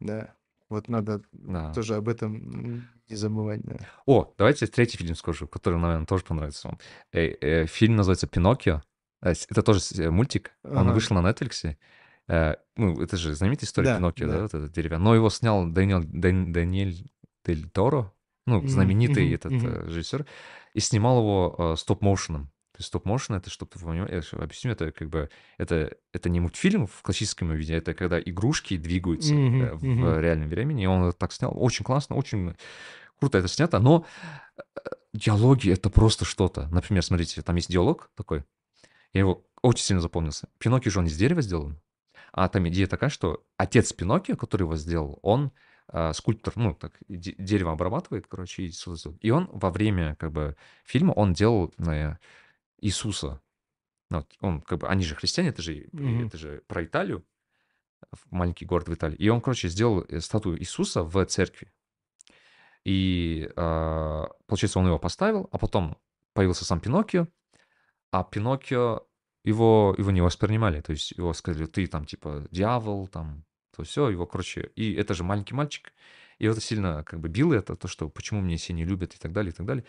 да. 0.00 0.34
Вот 0.68 0.88
надо 0.88 1.22
Да. 1.30 1.72
тоже 1.72 1.94
об 1.94 2.08
этом 2.08 2.88
не 3.08 3.16
забывать, 3.16 3.62
да. 3.62 3.76
О, 4.06 4.32
давайте 4.38 4.66
третий 4.66 4.98
фильм 4.98 5.14
скажу, 5.14 5.46
который, 5.46 5.78
наверное, 5.78 6.06
тоже 6.06 6.24
понравится 6.24 6.68
вам. 6.68 6.78
Э, 7.12 7.66
фильм 7.66 7.96
называется 7.96 8.26
«Пиноккио». 8.26 8.82
С- 9.22 9.46
Это 9.48 9.62
тоже 9.62 9.80
э, 9.98 10.10
мультик. 10.10 10.52
Он 10.64 10.78
Ага. 10.78 10.92
вышел 10.92 11.16
на 11.20 11.28
Netflix. 11.28 11.76
Э, 12.28 12.56
Ну, 12.76 13.00
это 13.00 13.16
же 13.16 13.34
знаменитая 13.34 13.66
история 13.66 13.88
Да, 13.88 13.96
Пиноккио, 13.96 14.26
да, 14.26 14.32
да. 14.34 14.42
вот 14.42 14.54
этот 14.54 14.72
деревянный. 14.72 15.04
Но 15.04 15.14
его 15.14 15.30
снял 15.30 15.66
Дэниел, 15.66 16.02
Дан- 16.04 16.52
Даниэль 16.52 17.10
Дель 17.44 17.68
Торо. 17.70 18.12
ну, 18.46 18.66
знаменитый 18.66 19.24
мгм, 19.26 19.34
этот 19.34 19.52
э, 19.52 19.86
режиссер, 19.88 20.26
и 20.74 20.80
снимал 20.80 21.18
его 21.18 21.54
э, 21.58 21.76
стоп-моушеном. 21.76 22.50
Стоп-моушен 22.78 23.34
это, 23.36 23.50
чтобы 23.50 23.70
ты 23.72 23.78
понимал, 23.78 24.08
я 24.08 24.22
щас 24.22 24.34
объясню, 24.34 24.72
это 24.72 24.92
как 24.92 25.08
бы, 25.08 25.30
это, 25.58 25.96
это 26.12 26.28
не 26.28 26.40
мультфильм 26.40 26.86
в 26.86 27.02
классическом 27.02 27.52
виде, 27.52 27.74
это 27.74 27.94
когда 27.94 28.20
игрушки 28.20 28.76
двигаются 28.76 29.34
э, 29.34 29.74
в 29.74 29.84
мгм. 29.84 30.20
реальном 30.20 30.48
времени, 30.48 30.84
и 30.84 30.86
он 30.86 31.12
так 31.12 31.32
снял, 31.32 31.52
очень 31.54 31.84
классно, 31.84 32.16
очень 32.16 32.54
круто 33.18 33.38
это 33.38 33.48
снято, 33.48 33.78
но 33.78 34.04
диалоги 35.12 35.70
это 35.70 35.90
просто 35.90 36.24
что-то. 36.24 36.68
Например, 36.68 37.02
смотрите, 37.02 37.42
там 37.42 37.56
есть 37.56 37.70
диалог 37.70 38.10
такой, 38.14 38.44
я 39.12 39.20
его 39.20 39.44
очень 39.62 39.84
сильно 39.84 40.00
запомнился. 40.00 40.48
Пиноккио 40.58 40.90
же 40.90 40.98
он 40.98 41.06
из 41.06 41.16
дерева 41.16 41.42
сделан, 41.42 41.80
а 42.32 42.48
там 42.48 42.68
идея 42.68 42.86
такая, 42.86 43.10
что 43.10 43.44
отец 43.56 43.92
Пиноккио, 43.92 44.36
который 44.36 44.62
его 44.62 44.76
сделал, 44.76 45.18
он 45.22 45.52
а, 45.88 46.12
скульптор, 46.12 46.52
ну, 46.56 46.74
так, 46.74 46.98
де- 47.08 47.34
дерево 47.38 47.72
обрабатывает, 47.72 48.26
короче, 48.26 48.64
и, 48.64 48.72
и 49.20 49.30
он 49.30 49.48
во 49.52 49.70
время, 49.70 50.16
как 50.16 50.32
бы, 50.32 50.56
фильма, 50.84 51.12
он 51.12 51.32
делал 51.32 51.72
э, 51.78 52.16
Иисуса. 52.80 53.40
Ну, 54.10 54.18
вот 54.18 54.32
он, 54.40 54.60
как 54.60 54.80
бы, 54.80 54.88
они 54.88 55.02
же 55.04 55.14
христиане, 55.14 55.50
это 55.50 55.62
же, 55.62 55.88
Мгм. 55.92 56.26
это 56.26 56.38
же 56.38 56.62
про 56.68 56.84
Италию, 56.84 57.26
маленький 58.30 58.64
город 58.64 58.88
в 58.88 58.94
Италии. 58.94 59.16
И 59.16 59.28
он, 59.28 59.40
короче, 59.40 59.68
сделал 59.68 60.04
э, 60.08 60.20
статую 60.20 60.58
Иисуса 60.60 61.02
в 61.02 61.24
церкви. 61.26 61.72
И, 62.84 63.50
а, 63.56 64.28
получается, 64.46 64.78
он 64.78 64.86
его 64.86 64.98
поставил, 64.98 65.48
а 65.50 65.58
потом 65.58 65.98
появился 66.34 66.64
сам 66.64 66.80
Пиноккио, 66.80 67.26
а 68.12 68.22
Пиноккио 68.22 69.06
его, 69.44 69.94
его 69.98 70.10
не 70.12 70.20
воспринимали. 70.20 70.80
То 70.82 70.92
есть 70.92 71.10
его 71.12 71.32
сказали, 71.32 71.66
ты 71.66 71.86
там 71.88 72.04
типа 72.04 72.46
дьявол, 72.52 73.08
там, 73.08 73.44
то 73.74 73.82
все, 73.82 74.08
его, 74.08 74.26
короче, 74.26 74.70
и 74.76 74.94
это 74.94 75.14
же 75.14 75.24
маленький 75.24 75.54
мальчик. 75.54 75.92
И 76.38 76.46
это 76.46 76.60
сильно 76.60 77.02
как 77.02 77.18
бы 77.20 77.28
било 77.28 77.54
это, 77.54 77.74
то, 77.76 77.88
что 77.88 78.08
почему 78.08 78.40
меня 78.40 78.56
все 78.56 78.72
не 78.72 78.84
любят 78.84 79.14
и 79.14 79.18
так 79.18 79.32
далее, 79.32 79.52
и 79.52 79.54
так 79.54 79.66
далее. 79.66 79.84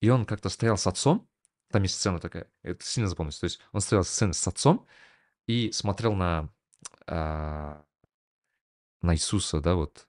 И 0.00 0.08
он 0.08 0.24
как-то 0.24 0.48
стоял 0.48 0.78
с 0.78 0.86
отцом, 0.86 1.28
там 1.70 1.82
есть 1.82 1.94
сцена 1.96 2.18
такая, 2.18 2.46
это 2.62 2.84
сильно 2.84 3.08
запомнилось. 3.08 3.38
То 3.38 3.44
есть 3.44 3.60
он 3.72 3.80
стоял 3.80 4.04
сцена 4.04 4.32
с 4.32 4.46
отцом 4.46 4.86
и 5.46 5.70
смотрел 5.72 6.14
на, 6.14 6.48
а, 7.06 7.84
на 9.02 9.14
Иисуса, 9.14 9.60
да, 9.60 9.74
вот, 9.74 10.08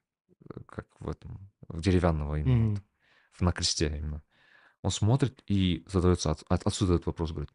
э, 0.53 0.59
как 0.65 0.87
в 0.99 1.09
этом, 1.09 1.51
в 1.67 1.81
деревянного 1.81 2.35
именно, 2.39 2.69
вот, 2.69 2.77
Мгм. 2.79 2.83
в- 3.33 3.41
на 3.41 3.51
кресте 3.51 3.87
именно. 3.87 4.23
Он 4.81 4.91
смотрит 4.91 5.43
и 5.47 5.83
задается 5.87 6.31
от, 6.31 6.43
от- 6.49 6.63
отсюда 6.65 6.95
этот 6.95 7.05
вопрос, 7.07 7.31
говорит, 7.31 7.51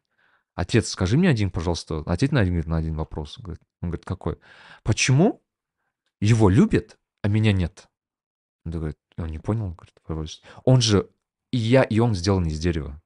отец, 0.55 0.89
скажи 0.89 1.17
мне 1.17 1.29
один, 1.29 1.51
пожалуйста, 1.51 1.99
ответь 2.05 2.31
на 2.31 2.39
один, 2.39 2.53
говорит, 2.53 2.67
на 2.69 2.77
один 2.77 2.95
вопрос. 2.95 3.37
Говорит, 3.37 3.61
он 3.81 3.89
говорит, 3.89 4.05
какой? 4.05 4.39
Почему 4.83 5.43
его 6.19 6.49
любят, 6.49 6.97
а 7.21 7.27
меня 7.27 7.51
нет? 7.51 7.89
Он 8.65 8.71
говорит, 8.71 8.97
он 9.17 9.27
не 9.27 9.39
понял, 9.39 9.71
говорит, 9.71 9.95
«Пожалуйста». 10.03 10.47
он 10.65 10.81
же, 10.81 11.09
и 11.51 11.57
я, 11.57 11.83
и 11.83 11.99
он 11.99 12.13
сделан 12.15 12.45
из 12.47 12.59
дерева. 12.59 13.01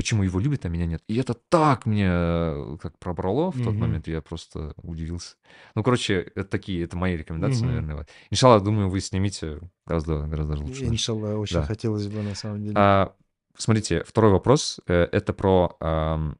Почему 0.00 0.22
его 0.22 0.40
любят, 0.40 0.64
а 0.64 0.70
меня 0.70 0.86
нет? 0.86 1.02
И 1.08 1.16
это 1.18 1.34
так 1.34 1.84
мне 1.84 2.06
э, 2.10 2.78
как 2.80 2.98
пробрало 2.98 3.52
в 3.52 3.56
тот 3.58 3.74
Мгм. 3.74 3.80
момент, 3.80 4.08
я 4.08 4.22
просто 4.22 4.72
удивился. 4.82 5.36
Ну, 5.74 5.82
короче, 5.82 6.22
это 6.34 6.44
такие, 6.44 6.82
это 6.84 6.96
мои 6.96 7.18
рекомендации, 7.18 7.58
Мгм. 7.58 7.66
наверное. 7.66 7.96
вот. 7.96 8.08
Иншаллах, 8.30 8.62
думаю, 8.64 8.88
вы 8.88 8.98
снимите 9.00 9.60
гораздо, 9.84 10.20
гораздо 10.26 10.54
лучше. 10.56 10.80
даже. 10.80 10.86
Иншаллах, 10.94 11.38
очень 11.38 11.56
Да. 11.56 11.66
хотелось 11.66 12.08
бы 12.08 12.22
на 12.22 12.34
самом 12.34 12.62
деле. 12.62 12.76
А, 12.78 13.14
смотрите, 13.58 14.02
второй 14.04 14.32
вопрос. 14.32 14.80
э, 14.86 15.06
Это 15.12 15.34
про, 15.34 15.76
ам, 15.80 16.38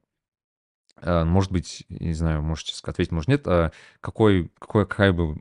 а, 0.97 1.27
может 1.27 1.53
быть, 1.53 1.85
не 1.91 2.15
знаю, 2.15 2.41
можете 2.41 2.73
ответить, 2.83 3.13
может 3.13 3.29
нет. 3.29 3.47
а, 3.47 3.73
Какой, 4.01 4.51
какой, 4.59 4.87
какая 4.87 5.13
бы 5.13 5.37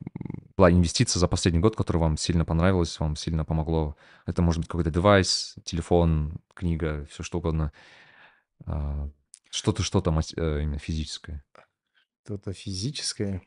была 0.57 0.69
инвестиция 0.69 1.21
за 1.21 1.29
последний 1.29 1.61
год, 1.61 1.77
которая 1.77 2.01
вам 2.03 2.17
сильно 2.17 2.43
понравилась, 2.43 2.99
вам 2.99 3.15
сильно 3.15 3.45
помогло? 3.45 3.95
Это 4.25 4.41
может 4.41 4.59
быть 4.59 4.67
какой-то 4.67 4.91
девайс, 4.91 5.55
телефон, 5.63 6.33
книга, 6.53 7.07
все 7.09 7.23
что 7.23 7.37
угодно. 7.37 7.71
А, 8.65 9.09
Что-то, 9.51 9.83
что-то 9.83 10.11
мас- 10.11 10.33
э, 10.35 10.61
именно 10.63 10.77
физическое. 10.79 11.43
Что-то 12.23 12.53
физическое. 12.53 13.41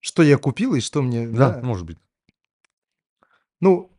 Что 0.00 0.22
я 0.22 0.38
купил 0.38 0.74
и 0.74 0.80
что 0.80 1.02
мне, 1.02 1.28
Да, 1.28 1.50
да? 1.56 1.62
может 1.62 1.84
быть. 1.86 1.98
Ну, 3.60 3.90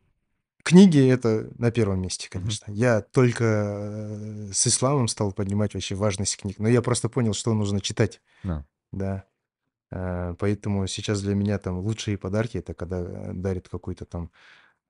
книги 0.64 1.06
это 1.06 1.50
на 1.58 1.70
первом 1.70 2.00
месте, 2.02 2.28
конечно. 2.30 2.72
Я 2.72 3.02
только 3.02 3.44
э, 3.44 4.52
с 4.52 4.66
исламом 4.66 5.08
стал 5.08 5.32
понимать 5.32 5.74
вообще 5.74 5.94
важность 5.94 6.36
книг. 6.38 6.58
Но 6.58 6.68
я 6.68 6.82
просто 6.82 7.08
понял, 7.08 7.34
что 7.34 7.54
нужно 7.54 7.80
читать, 7.80 8.20
Да. 8.42 8.64
да. 8.92 9.24
А, 9.92 10.34
Поэтому 10.34 10.86
сейчас 10.86 11.20
для 11.20 11.34
меня 11.34 11.58
там 11.58 11.78
лучшие 11.80 12.16
подарки 12.16 12.56
это 12.58 12.74
когда 12.74 13.00
э, 13.00 13.32
дарят 13.34 13.68
какую-то 13.68 14.04
там 14.06 14.30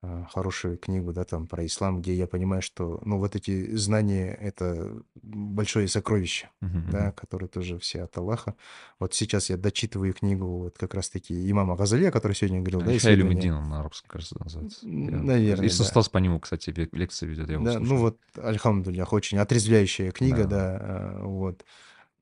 а, 0.03 0.25
хорошую 0.33 0.79
книгу, 0.79 1.13
да, 1.13 1.25
там 1.25 1.47
про 1.47 1.67
ислам, 1.67 2.01
где 2.01 2.15
я 2.15 2.27
понимаю, 2.27 2.63
что, 2.63 3.01
ну, 3.05 3.19
вот 3.19 3.37
эти 3.37 3.75
знания 3.77 4.33
это 4.35 5.03
большое 5.23 5.89
сокровище. 5.89 6.49
Мгм, 6.61 6.91
да, 6.91 7.03
мгм. 7.05 7.13
которые 7.13 7.49
тоже 7.49 7.79
все 7.79 8.03
от 8.05 8.17
Аллаха. 8.17 8.55
Вот 8.99 9.13
сейчас 9.15 9.51
я 9.51 9.57
дочитываю 9.59 10.15
книгу 10.15 10.47
вот 10.47 10.79
как 10.79 10.95
раз-таки 10.95 11.51
имама 11.51 11.77
Газали, 11.77 12.07
о 12.07 12.13
которой 12.13 12.33
сегодня 12.33 12.61
говорил, 12.61 12.81
да, 12.81 12.87
Хайлю 12.87 12.99
исследование. 12.99 13.37
Медин, 13.37 13.55
он 13.55 13.69
на 13.69 13.81
арабском, 13.81 14.09
кажется, 14.11 14.37
называется. 14.43 14.89
Я- 14.89 15.19
наверное, 15.23 15.65
Если 15.65 15.83
да. 15.83 15.89
Стас 15.89 16.09
по 16.09 16.19
нему, 16.19 16.41
кстати, 16.41 16.71
лекции 16.93 17.27
ведет, 17.27 17.49
я 17.49 17.55
его 17.55 17.65
Да, 17.65 17.79
ну 17.79 17.87
слушаю. 17.87 18.01
вот, 18.01 18.19
альхамдулях, 18.39 19.13
очень 19.13 19.37
отрезвляющая 19.39 20.13
книга, 20.13 20.45
Да. 20.45 20.49
да, 20.49 20.79
а, 20.81 21.23
вот. 21.25 21.65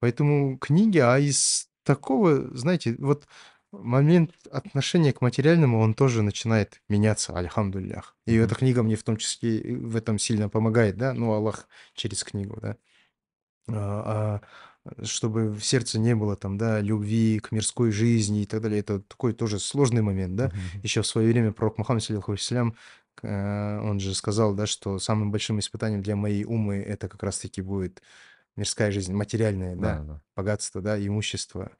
Поэтому 0.01 0.59
книги, 0.59 0.99
а 0.99 1.19
из 1.19 1.69
такого, 1.85 2.57
знаете, 2.57 2.97
вот 2.99 3.27
момент 3.73 4.33
отношения 4.51 5.13
к 5.13 5.21
материальному, 5.21 5.81
он 5.81 5.95
тоже 5.95 6.23
начинает 6.23 6.81
меняться, 6.89 7.37
альхамдулях. 7.37 8.17
И 8.27 8.35
эта 8.35 8.55
книга 8.55 8.83
мне 8.83 8.97
в 8.97 9.03
том 9.03 9.17
числе 9.17 9.77
в 9.77 9.97
этом 9.97 10.19
сильно 10.19 10.49
помогает, 10.49 10.97
да, 10.97 11.13
ну, 11.13 11.33
Аллах 11.33 11.69
через 11.95 12.25
книгу, 12.25 12.59
да. 12.61 12.77
А, 13.71 14.41
а, 14.85 15.05
чтобы 15.05 15.51
в 15.51 15.63
сердце 15.63 15.99
не 15.99 16.15
было 16.15 16.37
там, 16.37 16.57
да, 16.57 16.81
любви 16.81 17.39
к 17.39 17.53
мирской 17.53 17.91
жизни 17.91 18.43
и 18.43 18.47
так 18.47 18.63
далее. 18.63 18.81
Это 18.81 19.01
такой 19.01 19.35
тоже 19.35 19.59
сложный 19.59 20.03
момент, 20.03 20.37
да. 20.37 20.47
Мгм. 20.47 20.83
Еще 20.83 21.03
в 21.03 21.07
свое 21.07 21.29
время 21.31 21.53
пророк 21.53 21.79
Мухаммад, 21.79 22.03
саллиллаху 22.03 22.35
э, 23.23 23.81
он 23.81 24.01
же 24.01 24.15
сказал, 24.15 24.55
да, 24.55 24.67
что 24.67 24.99
самым 24.99 25.31
большим 25.31 25.59
испытанием 25.59 26.03
для 26.03 26.17
моей 26.17 26.45
умы 26.45 26.77
это 26.77 27.09
как 27.09 27.23
раз-таки 27.23 27.61
будет 27.61 28.03
мирская 28.57 28.91
жизнь, 28.91 29.13
материальная, 29.13 29.77
Да, 29.77 29.99
да, 29.99 30.03
да. 30.05 30.21
богатство, 30.35 30.81
да, 30.81 30.99
имущество. 30.99 31.71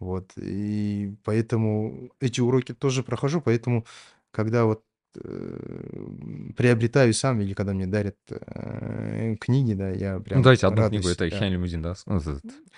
Вот. 0.00 0.30
И 0.36 1.14
поэтому 1.24 2.10
эти 2.20 2.40
уроки 2.40 2.72
тоже 2.74 3.02
прохожу, 3.02 3.40
поэтому 3.40 3.84
когда 4.30 4.64
вот 4.64 4.82
э, 5.16 6.52
приобретаю 6.56 7.12
сам 7.14 7.40
или 7.40 7.54
когда 7.54 7.72
мне 7.72 7.86
дарят 7.86 8.16
э, 8.30 9.36
книги, 9.40 9.74
да, 9.74 9.90
я 9.90 10.18
Ну, 10.18 10.22
прям 10.22 10.42
давайте 10.42 10.66
одну 10.66 10.88
книгу, 10.88 11.08
радуюсь, 11.08 11.16
это 11.16 11.30
да. 11.30 11.38
Хайлю 11.38 11.58
Медин, 11.58 11.82
да? 11.82 11.94
с- 11.94 12.06
ну, 12.06 12.20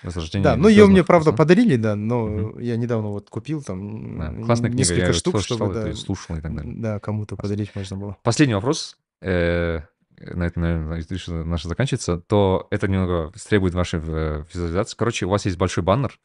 Возрождение 0.03 0.43
Да, 0.43 0.55
ну 0.55 0.67
ее 0.67 0.87
мне, 0.87 1.03
правда, 1.03 1.31
подарили, 1.31 1.75
да, 1.75 1.95
но 1.95 2.25
Мгм. 2.27 2.59
я 2.59 2.75
недавно 2.77 3.09
вот 3.09 3.29
купил 3.29 3.61
там 3.61 4.17
Да, 4.17 4.33
классная 4.45 4.71
книга, 4.71 4.89
я 4.93 4.95
несколько 4.95 5.07
ее 5.07 5.13
штук, 5.13 5.33
тоже 5.33 5.45
чтобы, 5.45 5.73
читал, 5.73 5.83
да, 5.83 5.93
слушал 5.93 6.35
и 6.37 6.41
так 6.41 6.55
далее. 6.55 6.73
да, 6.77 6.99
кому-то 6.99 7.35
подарить 7.35 7.75
можно 7.75 7.97
было. 7.97 8.17
Последний 8.23 8.55
вопрос. 8.55 8.97
э, 9.21 9.81
На 10.17 10.43
этом, 10.47 10.63
наверное, 10.63 11.43
наша 11.43 11.67
заканчивается. 11.67 12.17
То 12.17 12.67
это 12.71 12.87
немного 12.87 13.31
требует 13.49 13.73
вашей 13.75 13.99
э, 14.03 14.43
визуализации. 14.51 14.95
Короче, 14.97 15.25
у 15.25 15.29
вас 15.29 15.45
есть 15.45 15.57
большой 15.57 15.83
баннер 15.83 16.19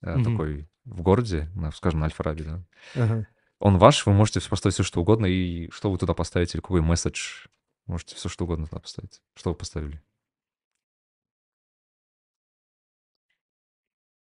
Мгм. 0.00 0.24
такой 0.24 0.68
в 0.84 1.02
городе, 1.02 1.48
скажем, 1.74 2.00
на 2.00 2.06
Альфа-Раби, 2.06 2.44
да? 2.44 2.64
Ага. 2.94 3.26
Он 3.58 3.78
ваш, 3.78 4.06
вы 4.06 4.12
можете 4.12 4.40
поставить 4.48 4.74
все, 4.74 4.84
что 4.84 5.00
угодно, 5.00 5.26
и 5.26 5.68
что 5.70 5.90
вы 5.90 5.98
туда 5.98 6.14
поставите, 6.14 6.58
или 6.58 6.62
какой 6.62 6.80
месседж, 6.80 7.46
можете 7.86 8.14
все, 8.14 8.28
что 8.28 8.44
угодно 8.44 8.66
туда 8.66 8.80
поставить. 8.80 9.20
Что 9.34 9.50
вы 9.50 9.56
поставили? 9.56 10.00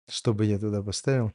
Что 0.09 0.33
бы 0.33 0.45
я 0.45 0.59
туда 0.59 0.83
поставил? 0.83 1.33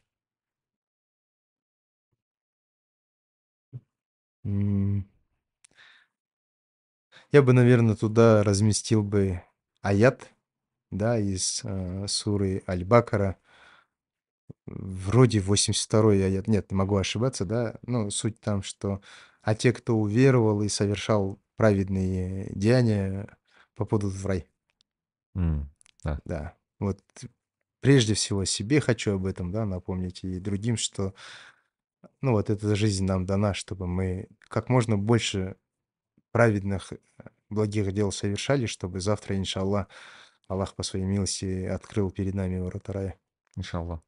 Я 7.31 7.41
бы, 7.41 7.53
наверное, 7.53 7.95
туда 7.95 8.43
разместил 8.43 9.03
бы 9.03 9.41
аят, 9.81 10.29
да, 10.89 11.17
из 11.17 11.61
э, 11.63 12.05
суры 12.07 12.63
Аль-Бакара. 12.67 13.37
Вроде 14.67 15.39
82-й 15.39 16.23
аят, 16.23 16.47
нет, 16.47 16.71
могу 16.71 16.97
ошибаться, 16.97 17.45
да, 17.45 17.75
но 17.83 18.09
суть 18.09 18.39
там, 18.39 18.61
что 18.63 19.01
«А 19.41 19.55
те, 19.55 19.73
кто 19.73 19.97
уверовал 19.97 20.61
и 20.61 20.69
совершал 20.69 21.39
праведные 21.57 22.51
деяния, 22.55 23.37
попадут 23.75 24.13
в 24.13 24.25
рай». 24.25 24.47
М, 25.35 25.71
Да. 26.03 26.21
Да, 26.25 26.57
вот 26.79 26.99
прежде 27.81 28.13
всего 28.15 28.45
себе 28.45 28.81
хочу 28.81 29.15
об 29.15 29.25
этом, 29.27 29.51
да, 29.51 29.65
напомнить 29.65 30.23
и 30.23 30.39
другим, 30.39 30.77
что, 30.77 31.13
ну, 32.21 32.31
вот 32.33 32.49
эта 32.49 32.75
жизнь 32.75 33.05
нам 33.05 33.25
дана, 33.25 33.53
чтобы 33.53 33.87
мы 33.87 34.27
как 34.49 34.69
можно 34.69 34.97
больше 34.97 35.55
праведных, 36.31 36.93
э, 36.93 36.97
благих 37.49 37.93
дел 37.93 38.11
совершали, 38.11 38.65
чтобы 38.67 39.01
завтра, 39.01 39.37
иншаллах, 39.37 39.87
Аллах 40.49 40.75
по 40.75 40.83
своей 40.83 41.05
милости 41.05 41.65
открыл 41.65 42.11
перед 42.11 42.35
нами 42.35 42.59
ворота 42.59 42.93
рая. 42.93 43.19
иншалла 43.57 44.03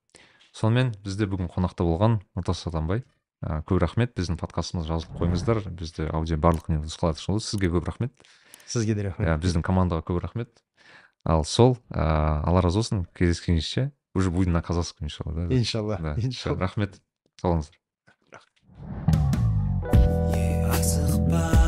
сонымен 0.54 0.94
бізде 1.04 1.28
бүгін 1.30 1.50
қонақта 1.52 1.86
болған 1.86 2.20
нұртас 2.38 2.64
сатанбай. 2.66 3.04
Ә, 3.44 3.62
көп 3.68 3.82
рахмет 3.84 4.14
біздің 4.16 4.38
подкастымызды 4.40 4.94
жазылып 4.94 5.20
қойыңыздар. 5.20 5.64
Бізде 5.74 6.08
аудио 6.14 6.38
барлық 6.38 6.70
не 6.72 6.80
нұсқалар 6.80 7.18
сізге 7.18 7.72
көп 7.74 7.90
рахмет. 7.90 8.14
Сізге 8.68 8.96
де 8.96 9.08
иә 9.08 9.10
рахмет 9.12 9.44
біздің 9.44 9.66
командаға 9.66 10.06
көп 10.08 10.22
рахмет. 10.24 10.64
Ал 11.26 11.44
сол 11.44 11.78
ә, 11.90 12.44
алла 12.46 12.62
разы 12.62 12.80
болсын 12.80 13.06
кездескенше 13.16 13.92
уже 14.14 14.32
будем 14.32 14.54
на 14.54 14.62
казахском 14.62 15.08
иншалла 15.08 15.34
да? 15.34 15.56
Иншалла 15.56 15.98
да 15.98 16.16
иншалла. 16.18 16.60
рахмет. 16.60 17.02
Сау 17.42 17.56
болыңыздар 17.56 17.84
асықпа. 20.84 21.63